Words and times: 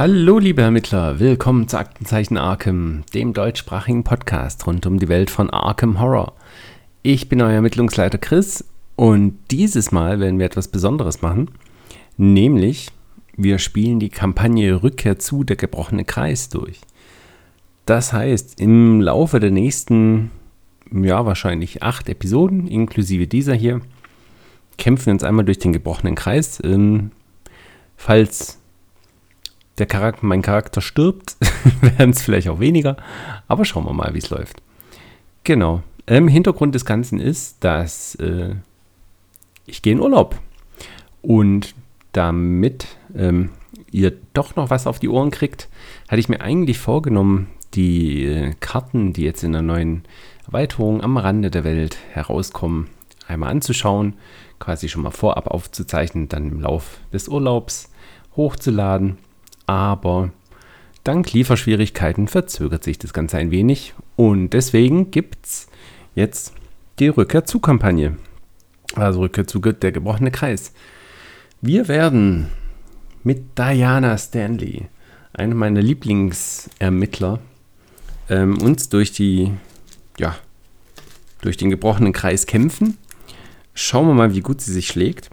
Hallo, 0.00 0.38
liebe 0.38 0.62
Ermittler, 0.62 1.20
willkommen 1.20 1.68
zu 1.68 1.76
Aktenzeichen 1.76 2.38
Arkham, 2.38 3.02
dem 3.12 3.34
deutschsprachigen 3.34 4.02
Podcast 4.02 4.66
rund 4.66 4.86
um 4.86 4.98
die 4.98 5.10
Welt 5.10 5.28
von 5.28 5.50
Arkham 5.50 6.00
Horror. 6.00 6.32
Ich 7.02 7.28
bin 7.28 7.42
euer 7.42 7.50
Ermittlungsleiter 7.50 8.16
Chris 8.16 8.64
und 8.96 9.38
dieses 9.50 9.92
Mal 9.92 10.18
werden 10.18 10.38
wir 10.38 10.46
etwas 10.46 10.68
Besonderes 10.68 11.20
machen, 11.20 11.50
nämlich 12.16 12.88
wir 13.36 13.58
spielen 13.58 14.00
die 14.00 14.08
Kampagne 14.08 14.82
Rückkehr 14.82 15.18
zu 15.18 15.44
der 15.44 15.56
gebrochene 15.56 16.06
Kreis 16.06 16.48
durch. 16.48 16.80
Das 17.84 18.14
heißt, 18.14 18.58
im 18.58 19.02
Laufe 19.02 19.38
der 19.38 19.50
nächsten, 19.50 20.30
ja, 20.90 21.26
wahrscheinlich 21.26 21.82
acht 21.82 22.08
Episoden, 22.08 22.68
inklusive 22.68 23.26
dieser 23.26 23.52
hier, 23.52 23.82
kämpfen 24.78 25.04
wir 25.08 25.12
uns 25.12 25.24
einmal 25.24 25.44
durch 25.44 25.58
den 25.58 25.74
gebrochenen 25.74 26.14
Kreis. 26.14 26.58
Ähm, 26.64 27.10
falls 27.98 28.59
der 29.78 29.86
Charakter, 29.86 30.26
mein 30.26 30.42
Charakter 30.42 30.80
stirbt, 30.80 31.36
werden 31.80 32.10
es 32.10 32.22
vielleicht 32.22 32.48
auch 32.48 32.60
weniger. 32.60 32.96
Aber 33.48 33.64
schauen 33.64 33.84
wir 33.84 33.92
mal, 33.92 34.14
wie 34.14 34.18
es 34.18 34.30
läuft. 34.30 34.62
Genau. 35.44 35.82
Ähm, 36.06 36.28
Hintergrund 36.28 36.74
des 36.74 36.84
Ganzen 36.84 37.20
ist, 37.20 37.62
dass 37.64 38.14
äh, 38.16 38.54
ich 39.66 39.82
gehe 39.82 39.92
in 39.92 40.00
Urlaub. 40.00 40.38
Und 41.22 41.74
damit 42.12 42.86
ähm, 43.14 43.50
ihr 43.90 44.12
doch 44.34 44.56
noch 44.56 44.70
was 44.70 44.86
auf 44.86 44.98
die 44.98 45.08
Ohren 45.08 45.30
kriegt, 45.30 45.68
hatte 46.08 46.20
ich 46.20 46.28
mir 46.28 46.40
eigentlich 46.40 46.78
vorgenommen, 46.78 47.48
die 47.74 48.24
äh, 48.24 48.54
Karten, 48.60 49.12
die 49.12 49.22
jetzt 49.22 49.44
in 49.44 49.52
der 49.52 49.62
neuen 49.62 50.02
Erweiterung 50.46 51.02
am 51.02 51.16
Rande 51.16 51.50
der 51.50 51.64
Welt 51.64 51.96
herauskommen, 52.12 52.88
einmal 53.26 53.50
anzuschauen, 53.50 54.14
quasi 54.58 54.88
schon 54.88 55.02
mal 55.02 55.10
vorab 55.10 55.46
aufzuzeichnen, 55.46 56.28
dann 56.28 56.50
im 56.50 56.60
Lauf 56.60 56.98
des 57.12 57.28
Urlaubs 57.28 57.90
hochzuladen 58.36 59.18
aber 59.70 60.32
dank 61.04 61.32
Lieferschwierigkeiten 61.32 62.26
verzögert 62.26 62.82
sich 62.82 62.98
das 62.98 63.12
Ganze 63.12 63.38
ein 63.38 63.52
wenig 63.52 63.94
und 64.16 64.50
deswegen 64.50 65.12
gibt 65.12 65.46
es 65.46 65.68
jetzt 66.16 66.54
die 66.98 67.06
Rückkehr 67.06 67.44
zu 67.44 67.60
Kampagne. 67.60 68.16
Also 68.96 69.20
Rückkehr 69.20 69.46
zu 69.46 69.60
der 69.60 69.92
gebrochene 69.92 70.32
Kreis. 70.32 70.72
Wir 71.60 71.86
werden 71.86 72.48
mit 73.22 73.56
Diana 73.56 74.18
Stanley, 74.18 74.88
einem 75.34 75.56
meiner 75.56 75.82
Lieblingsermittler, 75.82 77.38
ähm, 78.28 78.60
uns 78.60 78.88
durch 78.88 79.12
die, 79.12 79.52
ja, 80.18 80.34
durch 81.42 81.56
den 81.56 81.70
gebrochenen 81.70 82.12
Kreis 82.12 82.46
kämpfen. 82.46 82.98
Schauen 83.74 84.08
wir 84.08 84.14
mal, 84.14 84.34
wie 84.34 84.40
gut 84.40 84.60
sie 84.62 84.72
sich 84.72 84.88
schlägt. 84.88 85.30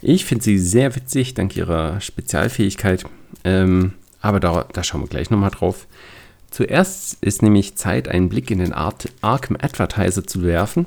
Ich 0.00 0.24
finde 0.24 0.44
sie 0.44 0.56
sehr 0.56 0.94
witzig, 0.94 1.34
dank 1.34 1.56
ihrer 1.56 2.00
Spezialfähigkeit. 2.00 3.06
Ähm, 3.46 3.92
aber 4.20 4.40
da, 4.40 4.66
da, 4.72 4.82
schauen 4.82 5.02
wir 5.02 5.08
gleich 5.08 5.30
nochmal 5.30 5.52
drauf. 5.52 5.86
Zuerst 6.50 7.22
ist 7.22 7.42
nämlich 7.42 7.76
Zeit, 7.76 8.08
einen 8.08 8.28
Blick 8.28 8.50
in 8.50 8.58
den 8.58 8.72
Art 8.72 9.08
Arkham 9.20 9.56
Advertiser 9.60 10.26
zu 10.26 10.42
werfen. 10.42 10.86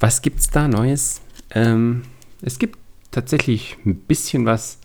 Was 0.00 0.20
gibt 0.20 0.40
es 0.40 0.50
da 0.50 0.66
Neues? 0.66 1.20
Ähm, 1.52 2.02
es 2.42 2.58
gibt 2.58 2.76
tatsächlich 3.12 3.76
ein 3.86 3.94
bisschen 3.94 4.46
was. 4.46 4.80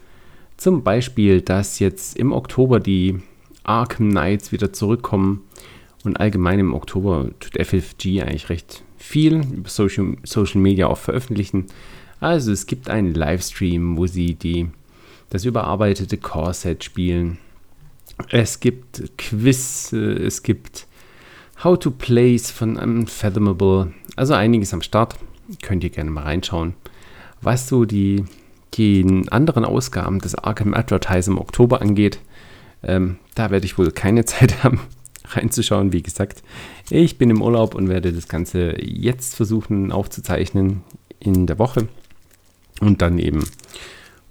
Zum 0.56 0.84
Beispiel, 0.84 1.42
dass 1.42 1.80
jetzt 1.80 2.16
im 2.18 2.32
Oktober 2.32 2.80
die 2.80 3.20
Arkham 3.64 4.12
Knights 4.12 4.52
wieder 4.52 4.72
zurückkommen. 4.72 5.42
Und 6.04 6.20
allgemein 6.20 6.60
im 6.60 6.76
Oktober 6.76 7.30
tut 7.40 7.56
FFG 7.60 8.22
eigentlich 8.22 8.50
recht 8.50 8.84
viel 8.98 9.38
über 9.38 9.70
Social, 9.70 10.18
Social 10.24 10.62
Media 10.62 10.86
auch 10.86 11.00
veröffentlichen. 11.00 11.66
Also 12.20 12.52
es 12.52 12.68
gibt 12.68 12.90
einen 12.90 13.16
Livestream, 13.16 13.98
wo 13.98 14.06
sie 14.06 14.36
die 14.36 14.68
das 15.34 15.46
überarbeitete 15.46 16.18
Core-Set 16.18 16.84
spielen. 16.84 17.40
Es 18.30 18.60
gibt 18.60 19.18
Quiz, 19.18 19.92
äh, 19.92 19.98
es 19.98 20.44
gibt 20.44 20.86
How 21.64 21.78
to 21.78 21.90
Plays 21.90 22.52
von 22.52 22.78
Unfathomable. 22.78 23.94
Also 24.16 24.36
einiges 24.36 24.76
am 24.76 24.84
Start. 24.84 25.16
Könnt 25.64 25.84
ihr 25.84 25.90
gerne 25.90 26.12
mal 26.12 26.22
reinschauen. 26.22 26.76
Was 27.42 27.68
so 27.68 27.84
die, 27.84 28.26
die 28.76 29.26
anderen 29.32 29.66
Ausgaben 29.66 30.20
des 30.20 30.36
Arkham 30.36 30.76
Advertise 30.76 31.32
im 31.32 31.40
Oktober 31.40 31.82
angeht, 31.82 32.20
ähm, 32.84 33.18
da 33.34 33.50
werde 33.50 33.66
ich 33.66 33.80
wohl 33.80 33.90
keine 33.90 34.26
Zeit 34.26 34.64
haben, 34.64 34.82
reinzuschauen. 35.30 35.92
Wie 35.92 36.04
gesagt, 36.04 36.44
ich 36.92 37.18
bin 37.18 37.32
im 37.32 37.42
Urlaub 37.42 37.74
und 37.74 37.90
werde 37.90 38.14
das 38.14 38.28
Ganze 38.28 38.80
jetzt 38.80 39.36
versuchen 39.36 39.92
aufzuzeichnen 39.92 40.84
in 41.20 41.48
der 41.48 41.58
Woche. 41.58 41.88
Und 42.82 43.02
dann 43.02 43.18
eben 43.18 43.44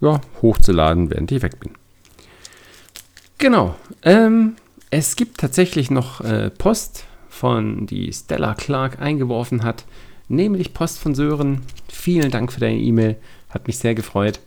ja, 0.02 0.20
hochzuladen, 0.42 1.10
während 1.10 1.32
ich 1.32 1.40
weg 1.42 1.58
bin. 1.60 1.72
Genau. 3.38 3.74
Ähm, 4.02 4.56
es 4.90 5.16
gibt 5.16 5.38
tatsächlich 5.38 5.90
noch 5.90 6.20
äh, 6.20 6.50
Post 6.50 7.04
von 7.30 7.86
die 7.86 8.12
Stella 8.12 8.54
Clark 8.54 9.00
eingeworfen 9.00 9.62
hat, 9.64 9.84
nämlich 10.28 10.74
Post 10.74 10.98
von 10.98 11.14
Sören. 11.14 11.62
Vielen 11.88 12.30
Dank 12.30 12.52
für 12.52 12.60
deine 12.60 12.78
E-Mail, 12.78 13.16
hat 13.48 13.66
mich 13.66 13.78
sehr 13.78 13.94
gefreut. 13.94 14.40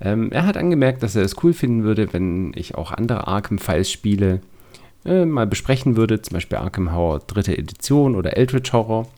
Ähm, 0.00 0.32
er 0.32 0.46
hat 0.46 0.56
angemerkt, 0.56 1.02
dass 1.02 1.16
er 1.16 1.22
es 1.22 1.36
cool 1.42 1.52
finden 1.52 1.82
würde, 1.82 2.12
wenn 2.12 2.52
ich 2.54 2.76
auch 2.76 2.92
andere 2.92 3.26
Arkham-Files-Spiele 3.28 4.40
äh, 5.04 5.24
mal 5.24 5.46
besprechen 5.46 5.96
würde, 5.96 6.22
zum 6.22 6.34
Beispiel 6.34 6.58
Arkham 6.58 6.92
Horror 6.92 7.20
dritte 7.20 7.56
Edition 7.56 8.16
oder 8.16 8.36
Eldritch 8.36 8.72
Horror. 8.72 9.08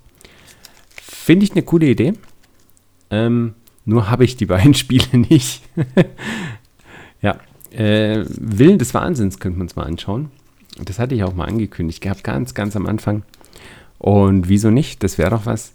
Finde 0.97 1.45
ich 1.45 1.53
eine 1.53 1.63
coole 1.63 1.87
Idee. 1.87 2.15
Ähm, 3.11 3.55
nur 3.85 4.11
habe 4.11 4.25
ich 4.25 4.37
die 4.37 4.47
beiden 4.47 4.75
Spiele 4.83 5.19
nicht. 5.19 5.63
ja, 7.21 7.39
äh, 7.71 8.25
Willen 8.29 8.79
des 8.79 8.95
Wahnsinns 8.95 9.39
könnte 9.39 9.59
man 9.59 9.67
uns 9.67 9.77
mal 9.77 9.85
anschauen. 9.85 10.31
Das 10.83 10.99
hatte 10.99 11.15
ich 11.15 11.25
auch 11.25 11.35
mal 11.35 11.47
angekündigt 11.47 12.01
gehabt, 12.01 12.25
ganz, 12.25 12.55
ganz 12.55 12.77
am 12.77 12.87
Anfang. 12.87 13.23
Und 13.99 14.49
wieso 14.49 14.71
nicht? 14.71 15.03
Das 15.03 15.19
wäre 15.19 15.31
doch 15.31 15.47
was. 15.47 15.73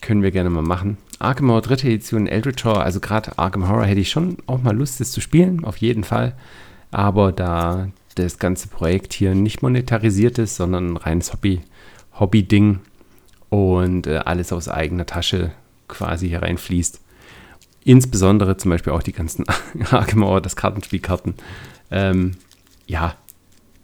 Können 0.00 0.22
wir 0.22 0.30
gerne 0.30 0.50
mal 0.50 0.62
machen. 0.62 0.98
Arkham 1.18 1.48
Horror 1.48 1.62
dritte 1.62 1.88
Edition, 1.88 2.26
Eldritch 2.26 2.64
Horror, 2.64 2.82
also 2.82 3.00
gerade 3.00 3.38
Arkham 3.38 3.68
Horror 3.68 3.86
hätte 3.86 4.00
ich 4.00 4.10
schon 4.10 4.36
auch 4.46 4.62
mal 4.62 4.76
Lust, 4.76 5.00
das 5.00 5.12
zu 5.12 5.20
spielen, 5.20 5.64
auf 5.64 5.78
jeden 5.78 6.04
Fall. 6.04 6.34
Aber 6.90 7.32
da 7.32 7.88
das 8.14 8.38
ganze 8.38 8.68
Projekt 8.68 9.12
hier 9.12 9.34
nicht 9.34 9.62
monetarisiert 9.62 10.38
ist, 10.38 10.56
sondern 10.56 10.92
ein 10.92 10.96
reines 10.96 11.32
Hobby, 11.32 11.60
Hobby-Ding 12.18 12.80
und 13.48 14.06
äh, 14.06 14.18
alles 14.18 14.52
aus 14.52 14.68
eigener 14.68 15.06
Tasche 15.06 15.52
quasi 15.88 16.28
hereinfließt, 16.28 17.00
Insbesondere 17.84 18.56
zum 18.56 18.70
Beispiel 18.70 18.92
auch 18.92 19.02
die 19.02 19.12
ganzen 19.12 19.44
Arkham 19.90 20.42
das 20.42 20.56
Kartenspielkarten. 20.56 21.34
Ähm, 21.90 22.32
ja, 22.86 23.14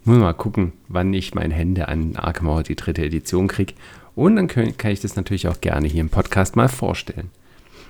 muss 0.03 0.17
mal 0.17 0.33
gucken, 0.33 0.73
wann 0.87 1.13
ich 1.13 1.35
meine 1.35 1.53
Hände 1.53 1.87
an 1.87 2.15
Arkham 2.15 2.63
die 2.63 2.75
dritte 2.75 3.05
Edition 3.05 3.47
kriege. 3.47 3.73
Und 4.15 4.35
dann 4.35 4.47
kann, 4.47 4.75
kann 4.77 4.91
ich 4.91 4.99
das 4.99 5.15
natürlich 5.15 5.47
auch 5.47 5.61
gerne 5.61 5.87
hier 5.87 6.01
im 6.01 6.09
Podcast 6.09 6.55
mal 6.55 6.67
vorstellen. 6.67 7.29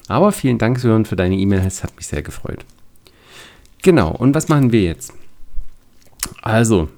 Aber 0.07 0.31
vielen 0.33 0.57
Dank, 0.57 0.79
Sören, 0.79 1.05
für 1.05 1.15
deine 1.15 1.35
E-Mail. 1.35 1.63
Es 1.65 1.83
hat 1.83 1.95
mich 1.95 2.07
sehr 2.07 2.21
gefreut. 2.21 2.65
Genau, 3.81 4.11
und 4.11 4.35
was 4.35 4.49
machen 4.49 4.71
wir 4.71 4.81
jetzt? 4.81 5.13
Also, 6.41 6.89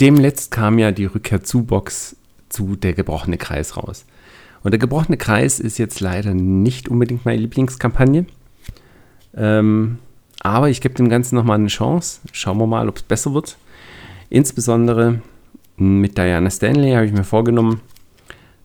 demletzt 0.00 0.50
kam 0.52 0.78
ja 0.78 0.92
die 0.92 1.06
Rückkehr 1.06 1.42
zu 1.42 1.64
Box 1.64 2.16
zu 2.48 2.76
der 2.76 2.92
gebrochene 2.92 3.36
Kreis 3.36 3.76
raus. 3.76 4.04
Und 4.62 4.70
der 4.70 4.78
gebrochene 4.78 5.16
Kreis 5.16 5.58
ist 5.58 5.78
jetzt 5.78 6.00
leider 6.00 6.34
nicht 6.34 6.88
unbedingt 6.88 7.24
meine 7.24 7.40
Lieblingskampagne. 7.40 8.26
Ähm, 9.36 9.98
aber 10.40 10.70
ich 10.70 10.80
gebe 10.80 10.94
dem 10.94 11.08
Ganzen 11.08 11.36
nochmal 11.36 11.58
eine 11.58 11.68
Chance. 11.68 12.20
Schauen 12.32 12.58
wir 12.58 12.66
mal, 12.66 12.88
ob 12.88 12.96
es 12.96 13.02
besser 13.02 13.32
wird. 13.34 13.56
Insbesondere 14.28 15.20
mit 15.76 16.18
Diana 16.18 16.50
Stanley 16.50 16.92
habe 16.92 17.06
ich 17.06 17.12
mir 17.12 17.24
vorgenommen, 17.24 17.80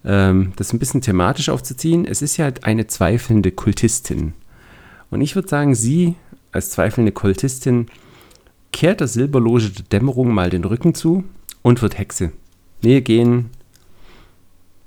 ähm, 0.06 0.54
das 0.56 0.74
ein 0.74 0.80
bisschen 0.80 1.02
thematisch 1.02 1.50
aufzuziehen. 1.50 2.06
Es 2.06 2.22
ist 2.22 2.38
ja 2.38 2.50
eine 2.64 2.88
zweifelnde 2.88 3.52
Kultistin. 3.52 4.34
Und 5.10 5.22
ich 5.22 5.36
würde 5.36 5.48
sagen, 5.48 5.75
sie 5.75 6.16
als 6.52 6.72
zweifelnde 6.72 7.12
Kultistin 7.12 7.88
kehrt 8.72 9.00
der 9.00 9.08
Silberloge 9.08 9.69
der 9.69 9.86
Dämmerung 10.00 10.34
mal 10.34 10.50
den 10.50 10.64
Rücken 10.64 10.94
zu 10.94 11.24
und 11.62 11.81
wird 11.81 11.98
Hexe. 11.98 12.31
Wir 12.81 13.02
gehen 13.02 13.50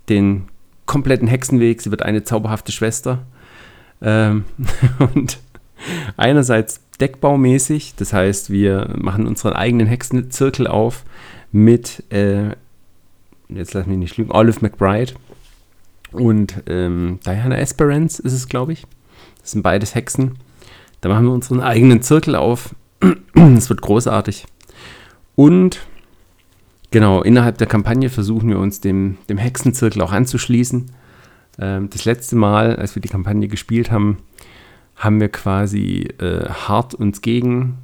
den 0.09 0.44
kompletten 0.87 1.29
Hexenweg. 1.29 1.81
Sie 1.81 1.91
wird 1.91 2.03
eine 2.03 2.25
zauberhafte 2.25 2.73
Schwester. 2.73 3.25
Ähm, 4.03 4.44
und 5.15 5.38
Einerseits 6.17 6.81
deckbaumäßig, 7.00 7.94
das 7.97 8.12
heißt, 8.12 8.50
wir 8.50 8.94
machen 8.99 9.27
unseren 9.27 9.55
eigenen 9.55 9.87
Hexenzirkel 9.87 10.67
auf 10.67 11.05
mit, 11.53 12.05
äh, 12.12 12.50
jetzt 13.49 13.75
lass 13.75 13.87
mich 13.87 13.99
nicht 13.99 14.17
lügen, 14.17 14.31
Olive 14.31 14.61
McBride 14.61 15.15
und 16.12 16.62
ähm, 16.67 17.19
Diana 17.25 17.56
Esperance 17.56 18.21
ist 18.23 18.32
es, 18.32 18.49
glaube 18.49 18.73
ich. 18.73 18.87
Das 19.41 19.53
sind 19.53 19.62
beides 19.62 19.94
Hexen. 19.94 20.37
Da 21.00 21.09
machen 21.09 21.25
wir 21.25 21.32
unseren 21.32 21.61
eigenen 21.61 22.03
Zirkel 22.03 22.35
auf. 22.35 22.75
Es 23.56 23.71
wird 23.71 23.81
großartig. 23.81 24.47
Und 25.35 25.81
genau, 26.91 27.23
innerhalb 27.23 27.56
der 27.59 27.67
Kampagne 27.67 28.11
versuchen 28.11 28.50
wir 28.50 28.59
uns 28.59 28.81
dem, 28.81 29.17
dem 29.29 29.38
Hexenzirkel 29.38 30.03
auch 30.03 30.12
anzuschließen. 30.12 30.91
Ähm, 31.59 31.88
das 31.91 32.05
letzte 32.05 32.37
Mal, 32.37 32.77
als 32.77 32.94
wir 32.94 33.00
die 33.00 33.09
Kampagne 33.09 33.49
gespielt 33.49 33.91
haben, 33.91 34.19
haben 35.00 35.19
wir 35.19 35.31
quasi 35.31 36.08
äh, 36.19 36.44
hart 36.49 36.94
uns 36.94 37.23
gegen 37.23 37.79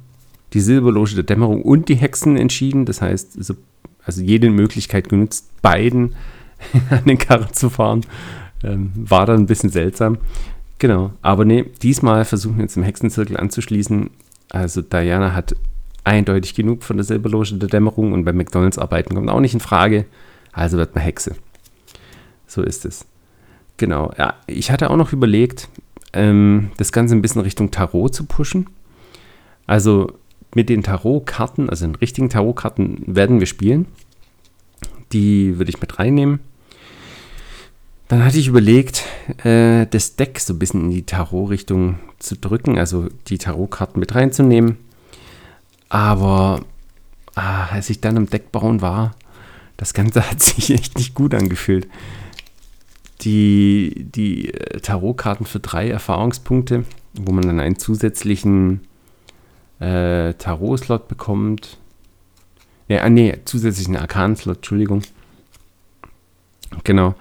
die 0.53 0.61
Silberloge 0.61 1.15
der 1.15 1.23
Dämmerung 1.23 1.63
und 1.63 1.89
die 1.89 1.95
Hexen 1.95 2.37
entschieden. 2.37 2.85
Das 2.85 3.01
heißt, 3.01 3.43
so, 3.43 3.55
also 4.03 4.21
jede 4.21 4.51
Möglichkeit 4.51 5.09
genutzt, 5.09 5.49
beiden 5.63 6.15
an 6.91 7.05
den 7.05 7.17
Karren 7.17 7.51
zu 7.53 7.71
fahren. 7.71 8.01
Ähm, 8.63 8.91
war 8.95 9.25
dann 9.25 9.41
ein 9.41 9.45
bisschen 9.47 9.71
seltsam. 9.71 10.19
Genau, 10.77 11.11
aber 11.23 11.43
nee, 11.43 11.65
diesmal 11.81 12.23
versuchen 12.23 12.57
wir 12.57 12.63
uns 12.63 12.77
im 12.77 12.83
Hexenzirkel 12.83 13.35
anzuschließen. 13.35 14.11
Also 14.49 14.83
Diana 14.83 15.33
hat 15.33 15.55
eindeutig 16.03 16.53
genug 16.53 16.83
von 16.83 16.97
der 16.97 17.03
Silberloge 17.03 17.55
der 17.55 17.67
Dämmerung 17.67 18.13
und 18.13 18.25
beim 18.25 18.37
McDonalds 18.37 18.77
arbeiten 18.77 19.15
kommt 19.15 19.29
auch 19.29 19.39
nicht 19.39 19.55
in 19.55 19.59
Frage. 19.59 20.05
Also 20.53 20.77
wird 20.77 20.93
man 20.93 21.03
Hexe. 21.03 21.35
So 22.45 22.61
ist 22.61 22.85
es. 22.85 23.05
Genau, 23.77 24.13
ja, 24.17 24.35
ich 24.45 24.71
hatte 24.71 24.89
auch 24.91 24.97
noch 24.97 25.13
überlegt, 25.13 25.67
ähm, 26.17 26.71
das 26.77 26.91
Ganze 26.91 27.15
ein 27.15 27.21
bisschen 27.21 27.41
Richtung 27.41 27.71
Tarot 27.71 28.13
zu 28.13 28.25
pushen. 28.25 28.67
Also 29.65 30.11
mit 30.55 30.69
den 30.69 30.83
Tarotkarten, 30.83 31.69
also 31.69 31.85
den 31.85 31.95
richtigen 31.95 32.29
Tarotkarten, 32.29 33.03
werden 33.05 33.39
wir 33.39 33.47
spielen. 33.47 33.85
Die 35.13 35.57
würde 35.57 35.69
ich 35.69 35.81
mit 35.81 35.99
reinnehmen. 35.99 36.39
Dann 38.07 38.23
hatte 38.23 38.39
ich 38.39 38.47
überlegt, 38.47 39.03
äh, 39.43 39.85
das 39.87 40.15
Deck 40.15 40.39
so 40.39 40.53
ein 40.53 40.59
bisschen 40.59 40.85
in 40.85 40.91
die 40.91 41.05
Tarot-Richtung 41.05 41.99
zu 42.19 42.37
drücken, 42.37 42.77
also 42.77 43.09
die 43.27 43.37
Tarotkarten 43.37 43.99
mit 43.99 44.15
reinzunehmen. 44.15 44.77
Aber 45.89 46.61
ah, 47.35 47.67
als 47.67 47.89
ich 47.89 47.99
dann 48.01 48.17
im 48.17 48.29
Deck 48.29 48.51
bauen 48.51 48.81
war, 48.81 49.15
das 49.75 49.93
Ganze 49.93 50.21
hat 50.29 50.41
sich 50.41 50.71
echt 50.71 50.97
nicht 50.97 51.15
gut 51.15 51.33
angefühlt. 51.33 51.87
Die, 53.21 54.05
die 54.13 54.53
äh, 54.53 54.79
Tarotkarten 54.79 55.45
für 55.45 55.59
drei 55.59 55.89
Erfahrungspunkte, 55.89 56.85
wo 57.13 57.31
man 57.31 57.47
dann 57.47 57.59
einen 57.59 57.79
zusätzlichen 57.79 58.81
äh, 59.79 60.33
Tarot-Slot 60.33 61.07
bekommt. 61.07 61.77
Ja, 62.87 63.01
ah, 63.01 63.09
nee, 63.09 63.37
zusätzlichen 63.45 63.97
Arkan-Slot, 63.97 64.57
Entschuldigung. 64.57 65.01
Genau. 66.83 67.15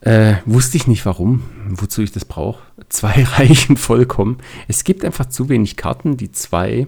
Äh, 0.00 0.36
wusste 0.44 0.76
ich 0.76 0.86
nicht 0.86 1.04
warum, 1.06 1.42
wozu 1.68 2.02
ich 2.02 2.12
das 2.12 2.24
brauche. 2.24 2.62
Zwei 2.88 3.24
reichen 3.24 3.76
vollkommen. 3.76 4.38
Es 4.68 4.84
gibt 4.84 5.04
einfach 5.04 5.26
zu 5.26 5.48
wenig 5.48 5.76
Karten, 5.76 6.16
die 6.16 6.32
zwei 6.32 6.86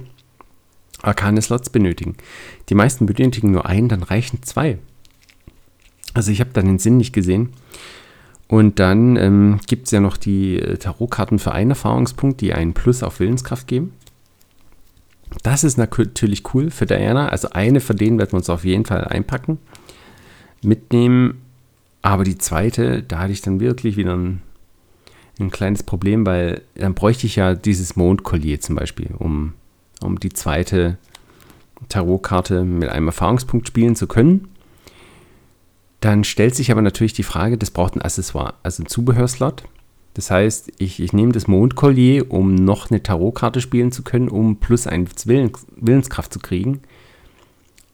arkane 1.02 1.40
Slots 1.43 1.70
benötigen. 1.70 2.16
Die 2.69 2.75
meisten 2.75 3.06
benötigen 3.06 3.50
nur 3.50 3.66
einen, 3.66 3.88
dann 3.88 4.02
reichen 4.02 4.43
zwei. 4.43 4.78
Also 6.14 6.31
ich 6.32 6.40
habe 6.40 6.50
da 6.52 6.62
den 6.62 6.78
Sinn 6.78 6.96
nicht 6.96 7.12
gesehen. 7.12 7.52
Und 8.49 8.79
dann 8.79 9.17
ähm, 9.17 9.61
gibt 9.67 9.87
es 9.87 9.93
ja 9.93 10.00
noch 10.00 10.17
die 10.17 10.59
äh, 10.59 10.79
Tarotkarten 10.79 11.39
für 11.39 11.53
einen 11.53 11.71
Erfahrungspunkt, 11.71 12.41
die 12.41 12.55
einen 12.55 12.73
Plus 12.73 13.03
auf 13.03 13.21
Willenskraft 13.21 13.67
geben. 13.67 13.93
Das 15.43 15.65
ist 15.65 15.77
natürlich 15.77 16.43
cool 16.55 16.71
für 16.71 16.87
Diana. 16.87 17.29
Also 17.29 17.50
eine 17.50 17.81
von 17.81 17.97
denen 17.97 18.19
werden 18.19 18.33
wir 18.33 18.39
uns 18.39 18.49
auf 18.49 18.65
jeden 18.65 18.87
Fall 18.87 19.05
einpacken, 19.05 19.59
mitnehmen. 20.62 21.43
Aber 22.00 22.25
die 22.25 22.39
zweite, 22.39 23.03
da 23.03 23.19
hatte 23.19 23.33
ich 23.33 23.43
dann 23.43 23.61
wirklich 23.61 23.97
wieder 23.99 24.17
ein, 24.17 24.41
ein 25.39 25.50
kleines 25.50 25.83
Problem, 25.83 26.25
weil 26.25 26.62
dann 26.75 26.95
bräuchte 26.95 27.27
ich 27.27 27.37
ja 27.37 27.55
dieses 27.55 27.97
Mondkollier 27.97 28.61
zum 28.61 28.77
Beispiel, 28.77 29.11
um 29.19 29.53
um 30.00 30.19
die 30.21 30.31
zweite 30.31 30.99
Tarotkarte 31.89 32.65
mit 32.65 32.89
einem 32.89 33.09
Erfahrungspunkt 33.09 33.69
spielen 33.69 33.97
zu 33.97 34.06
können. 34.06 34.49
Dann 36.00 36.25
stellt 36.25 36.55
sich 36.55 36.71
aber 36.71 36.83
natürlich 36.83 37.12
die 37.12 37.23
Frage, 37.25 37.59
das 37.59 37.71
braucht 37.71 37.97
ein 37.97 38.03
Accessoire, 38.03 38.55
also 38.62 38.83
ein 38.83 38.87
Zubehörslot. 38.87 39.65
Das 40.15 40.31
heißt, 40.31 40.73
ich, 40.79 41.00
ich 41.00 41.12
nehme 41.12 41.33
das 41.33 41.47
Mondkollier, 41.47 42.31
um 42.33 42.55
noch 42.55 42.91
eine 42.91 43.03
Tarotkarte 43.03 43.61
spielen 43.61 43.93
zu 43.93 44.03
können, 44.03 44.29
um 44.29 44.56
plus 44.56 44.87
ein 44.87 45.09
Willens, 45.25 45.67
Willenskraft 45.77 46.33
zu 46.33 46.39
kriegen. 46.39 46.81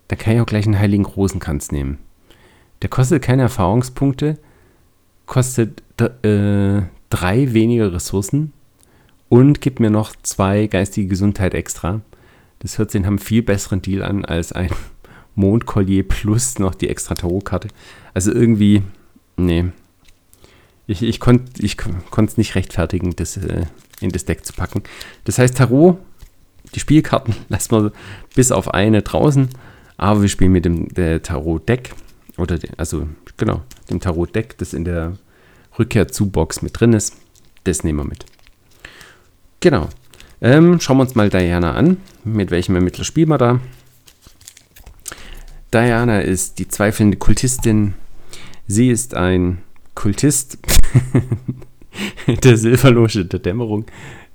Dann 0.08 0.18
kann 0.18 0.34
ich 0.34 0.40
auch 0.40 0.46
gleich 0.46 0.66
einen 0.66 0.78
Heiligen 0.78 1.04
Rosenkranz 1.04 1.72
nehmen. 1.72 1.98
Der 2.82 2.90
kostet 2.90 3.22
keine 3.22 3.42
Erfahrungspunkte, 3.42 4.38
kostet 5.26 5.82
äh, 6.00 6.82
drei 7.10 7.52
weniger 7.52 7.92
Ressourcen 7.92 8.52
und 9.28 9.60
gibt 9.60 9.80
mir 9.80 9.90
noch 9.90 10.14
zwei 10.22 10.66
geistige 10.66 11.08
Gesundheit 11.08 11.54
extra. 11.54 12.02
Das 12.58 12.78
hört 12.78 12.90
sich 12.90 13.00
nach 13.00 13.08
einem 13.08 13.18
viel 13.18 13.42
besseren 13.42 13.82
Deal 13.82 14.02
an 14.02 14.24
als 14.24 14.52
ein 14.52 14.70
Mondkollier 15.34 16.02
plus 16.02 16.58
noch 16.58 16.74
die 16.74 16.88
extra 16.88 17.14
Tarotkarte. 17.14 17.68
Also 18.12 18.32
irgendwie, 18.32 18.82
nee. 19.36 19.66
Ich, 20.86 21.02
ich 21.02 21.18
konnte 21.18 21.64
ich 21.64 21.76
es 22.16 22.36
nicht 22.36 22.54
rechtfertigen, 22.54 23.16
das 23.16 23.36
äh, 23.36 23.64
in 24.00 24.10
das 24.10 24.24
Deck 24.24 24.44
zu 24.44 24.52
packen. 24.52 24.82
Das 25.24 25.38
heißt, 25.38 25.56
Tarot, 25.56 25.98
die 26.74 26.80
Spielkarten 26.80 27.34
lassen 27.48 27.70
wir 27.72 27.92
bis 28.34 28.52
auf 28.52 28.72
eine 28.72 29.02
draußen, 29.02 29.48
aber 29.96 30.22
wir 30.22 30.28
spielen 30.28 30.52
mit 30.52 30.64
dem 30.64 30.88
Tarot-Deck. 31.22 31.94
Oder, 32.36 32.58
also, 32.76 33.08
genau, 33.36 33.62
dem 33.88 34.00
Tarot-Deck, 34.00 34.58
das 34.58 34.74
in 34.74 34.84
der 34.84 35.16
Rückkehr 35.78 36.08
zu 36.08 36.30
Box 36.30 36.62
mit 36.62 36.78
drin 36.78 36.92
ist. 36.92 37.16
Das 37.64 37.84
nehmen 37.84 38.00
wir 38.00 38.04
mit. 38.04 38.26
Genau. 39.60 39.88
Ähm, 40.40 40.80
schauen 40.80 40.98
wir 40.98 41.02
uns 41.02 41.14
mal 41.14 41.30
Diana 41.30 41.72
an. 41.72 41.98
Mit 42.24 42.50
welchem 42.50 42.74
Ermittler 42.74 43.04
spielen 43.04 43.28
wir 43.28 43.38
da? 43.38 43.60
Diana 45.74 46.20
ist 46.20 46.60
die 46.60 46.68
zweifelnde 46.68 47.16
Kultistin. 47.16 47.94
Sie 48.68 48.90
ist 48.90 49.16
ein 49.16 49.58
Kultist 49.96 50.58
der 52.44 52.56
Silberloge 52.56 53.24
der 53.24 53.40
Dämmerung. 53.40 53.84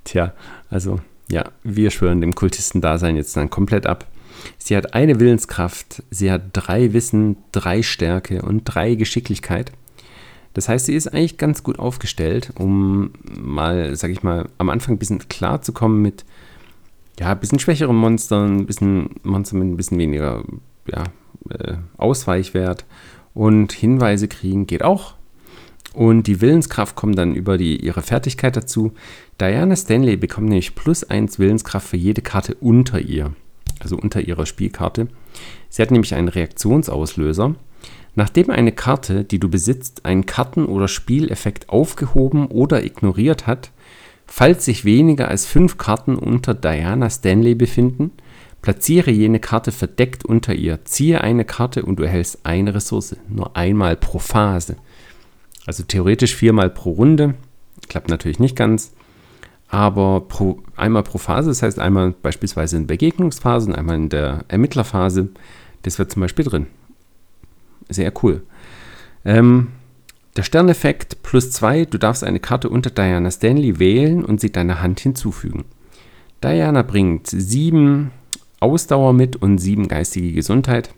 Tja, 0.04 0.34
also 0.68 1.00
ja, 1.30 1.50
wir 1.64 1.90
schwören 1.90 2.20
dem 2.20 2.34
Kultistendasein 2.34 3.16
jetzt 3.16 3.38
dann 3.38 3.48
komplett 3.48 3.86
ab. 3.86 4.06
Sie 4.58 4.76
hat 4.76 4.92
eine 4.92 5.18
Willenskraft, 5.18 6.02
sie 6.10 6.30
hat 6.30 6.42
drei 6.52 6.92
Wissen, 6.92 7.38
drei 7.52 7.82
Stärke 7.82 8.42
und 8.42 8.64
drei 8.64 8.94
Geschicklichkeit. 8.94 9.72
Das 10.52 10.68
heißt, 10.68 10.86
sie 10.86 10.94
ist 10.94 11.06
eigentlich 11.06 11.38
ganz 11.38 11.62
gut 11.62 11.78
aufgestellt, 11.78 12.52
um 12.56 13.12
mal, 13.34 13.96
sag 13.96 14.10
ich 14.10 14.22
mal, 14.22 14.46
am 14.58 14.68
Anfang 14.68 14.96
ein 14.96 14.98
bisschen 14.98 15.26
klar 15.30 15.62
zu 15.62 15.72
kommen 15.72 16.02
mit, 16.02 16.26
ja, 17.18 17.32
ein 17.32 17.40
bisschen 17.40 17.60
schwächeren 17.60 17.96
Monstern, 17.96 18.58
ein 18.58 18.66
bisschen 18.66 19.08
Monster 19.22 19.56
mit 19.56 19.68
ein 19.68 19.76
bisschen 19.78 19.98
weniger, 19.98 20.44
ja, 20.86 21.04
äh, 21.48 21.74
Ausweichwert 21.96 22.84
und 23.34 23.72
Hinweise 23.72 24.28
kriegen 24.28 24.66
geht 24.66 24.82
auch. 24.82 25.14
Und 25.92 26.28
die 26.28 26.40
Willenskraft 26.40 26.94
kommt 26.94 27.18
dann 27.18 27.34
über 27.34 27.58
die, 27.58 27.76
ihre 27.76 28.02
Fertigkeit 28.02 28.56
dazu. 28.56 28.92
Diana 29.40 29.74
Stanley 29.74 30.16
bekommt 30.16 30.48
nämlich 30.48 30.74
plus 30.74 31.02
1 31.02 31.38
Willenskraft 31.38 31.88
für 31.88 31.96
jede 31.96 32.22
Karte 32.22 32.54
unter 32.60 33.00
ihr, 33.00 33.32
also 33.80 33.96
unter 33.96 34.20
ihrer 34.20 34.46
Spielkarte. 34.46 35.08
Sie 35.68 35.82
hat 35.82 35.90
nämlich 35.90 36.14
einen 36.14 36.28
Reaktionsauslöser 36.28 37.56
Nachdem 38.14 38.50
eine 38.50 38.72
Karte, 38.72 39.24
die 39.24 39.38
du 39.38 39.48
besitzt, 39.48 40.04
einen 40.04 40.26
Karten- 40.26 40.66
oder 40.66 40.88
Spieleffekt 40.88 41.68
aufgehoben 41.68 42.46
oder 42.46 42.84
ignoriert 42.84 43.46
hat, 43.46 43.70
falls 44.26 44.64
sich 44.64 44.84
weniger 44.84 45.28
als 45.28 45.46
fünf 45.46 45.78
Karten 45.78 46.16
unter 46.16 46.54
Diana 46.54 47.08
Stanley 47.08 47.54
befinden, 47.54 48.12
platziere 48.62 49.10
jene 49.10 49.40
Karte 49.40 49.72
verdeckt 49.72 50.24
unter 50.24 50.54
ihr, 50.54 50.84
ziehe 50.84 51.20
eine 51.20 51.44
Karte 51.44 51.84
und 51.84 51.96
du 51.96 52.02
erhältst 52.02 52.40
eine 52.44 52.74
Ressource, 52.74 53.16
nur 53.28 53.56
einmal 53.56 53.96
pro 53.96 54.18
Phase. 54.18 54.76
Also 55.66 55.82
theoretisch 55.82 56.34
viermal 56.34 56.70
pro 56.70 56.90
Runde, 56.90 57.34
klappt 57.88 58.08
natürlich 58.08 58.38
nicht 58.38 58.56
ganz, 58.56 58.92
aber 59.68 60.20
pro, 60.22 60.60
einmal 60.76 61.02
pro 61.02 61.18
Phase, 61.18 61.50
das 61.50 61.62
heißt 61.62 61.78
einmal 61.78 62.12
beispielsweise 62.22 62.76
in 62.76 62.86
Begegnungsphase 62.86 63.68
und 63.68 63.74
einmal 63.74 63.96
in 63.96 64.08
der 64.08 64.44
Ermittlerphase, 64.48 65.28
das 65.82 65.98
wird 65.98 66.10
zum 66.10 66.20
Beispiel 66.20 66.44
drin 66.44 66.66
sehr 67.90 68.12
cool. 68.22 68.42
Ähm, 69.24 69.68
der 70.36 70.42
Sterneffekt 70.44 71.22
plus 71.22 71.50
2, 71.50 71.86
du 71.86 71.98
darfst 71.98 72.24
eine 72.24 72.40
Karte 72.40 72.68
unter 72.70 72.90
Diana 72.90 73.30
Stanley 73.30 73.78
wählen 73.78 74.24
und 74.24 74.40
sie 74.40 74.52
deiner 74.52 74.80
Hand 74.80 75.00
hinzufügen. 75.00 75.64
Diana 76.42 76.82
bringt 76.82 77.26
7 77.26 78.10
Ausdauer 78.60 79.12
mit 79.12 79.36
und 79.36 79.58
7 79.58 79.88
geistige 79.88 80.32
Gesundheit. 80.32 80.90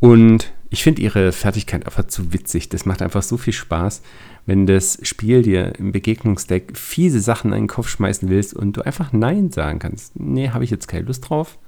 Und 0.00 0.52
ich 0.70 0.82
finde 0.82 1.02
ihre 1.02 1.32
Fertigkeit 1.32 1.86
einfach 1.86 2.08
zu 2.08 2.32
witzig. 2.32 2.68
Das 2.68 2.84
macht 2.84 3.00
einfach 3.00 3.22
so 3.22 3.36
viel 3.36 3.52
Spaß, 3.52 4.02
wenn 4.44 4.66
das 4.66 4.98
Spiel 5.02 5.42
dir 5.42 5.72
im 5.78 5.92
Begegnungsdeck 5.92 6.76
fiese 6.76 7.20
Sachen 7.20 7.52
in 7.52 7.60
den 7.60 7.68
Kopf 7.68 7.88
schmeißen 7.88 8.28
willst 8.28 8.54
und 8.54 8.76
du 8.76 8.82
einfach 8.84 9.12
Nein 9.12 9.52
sagen 9.52 9.78
kannst. 9.78 10.18
Nee, 10.18 10.50
habe 10.50 10.64
ich 10.64 10.70
jetzt 10.70 10.88
keine 10.88 11.06
Lust 11.06 11.28
drauf. 11.28 11.58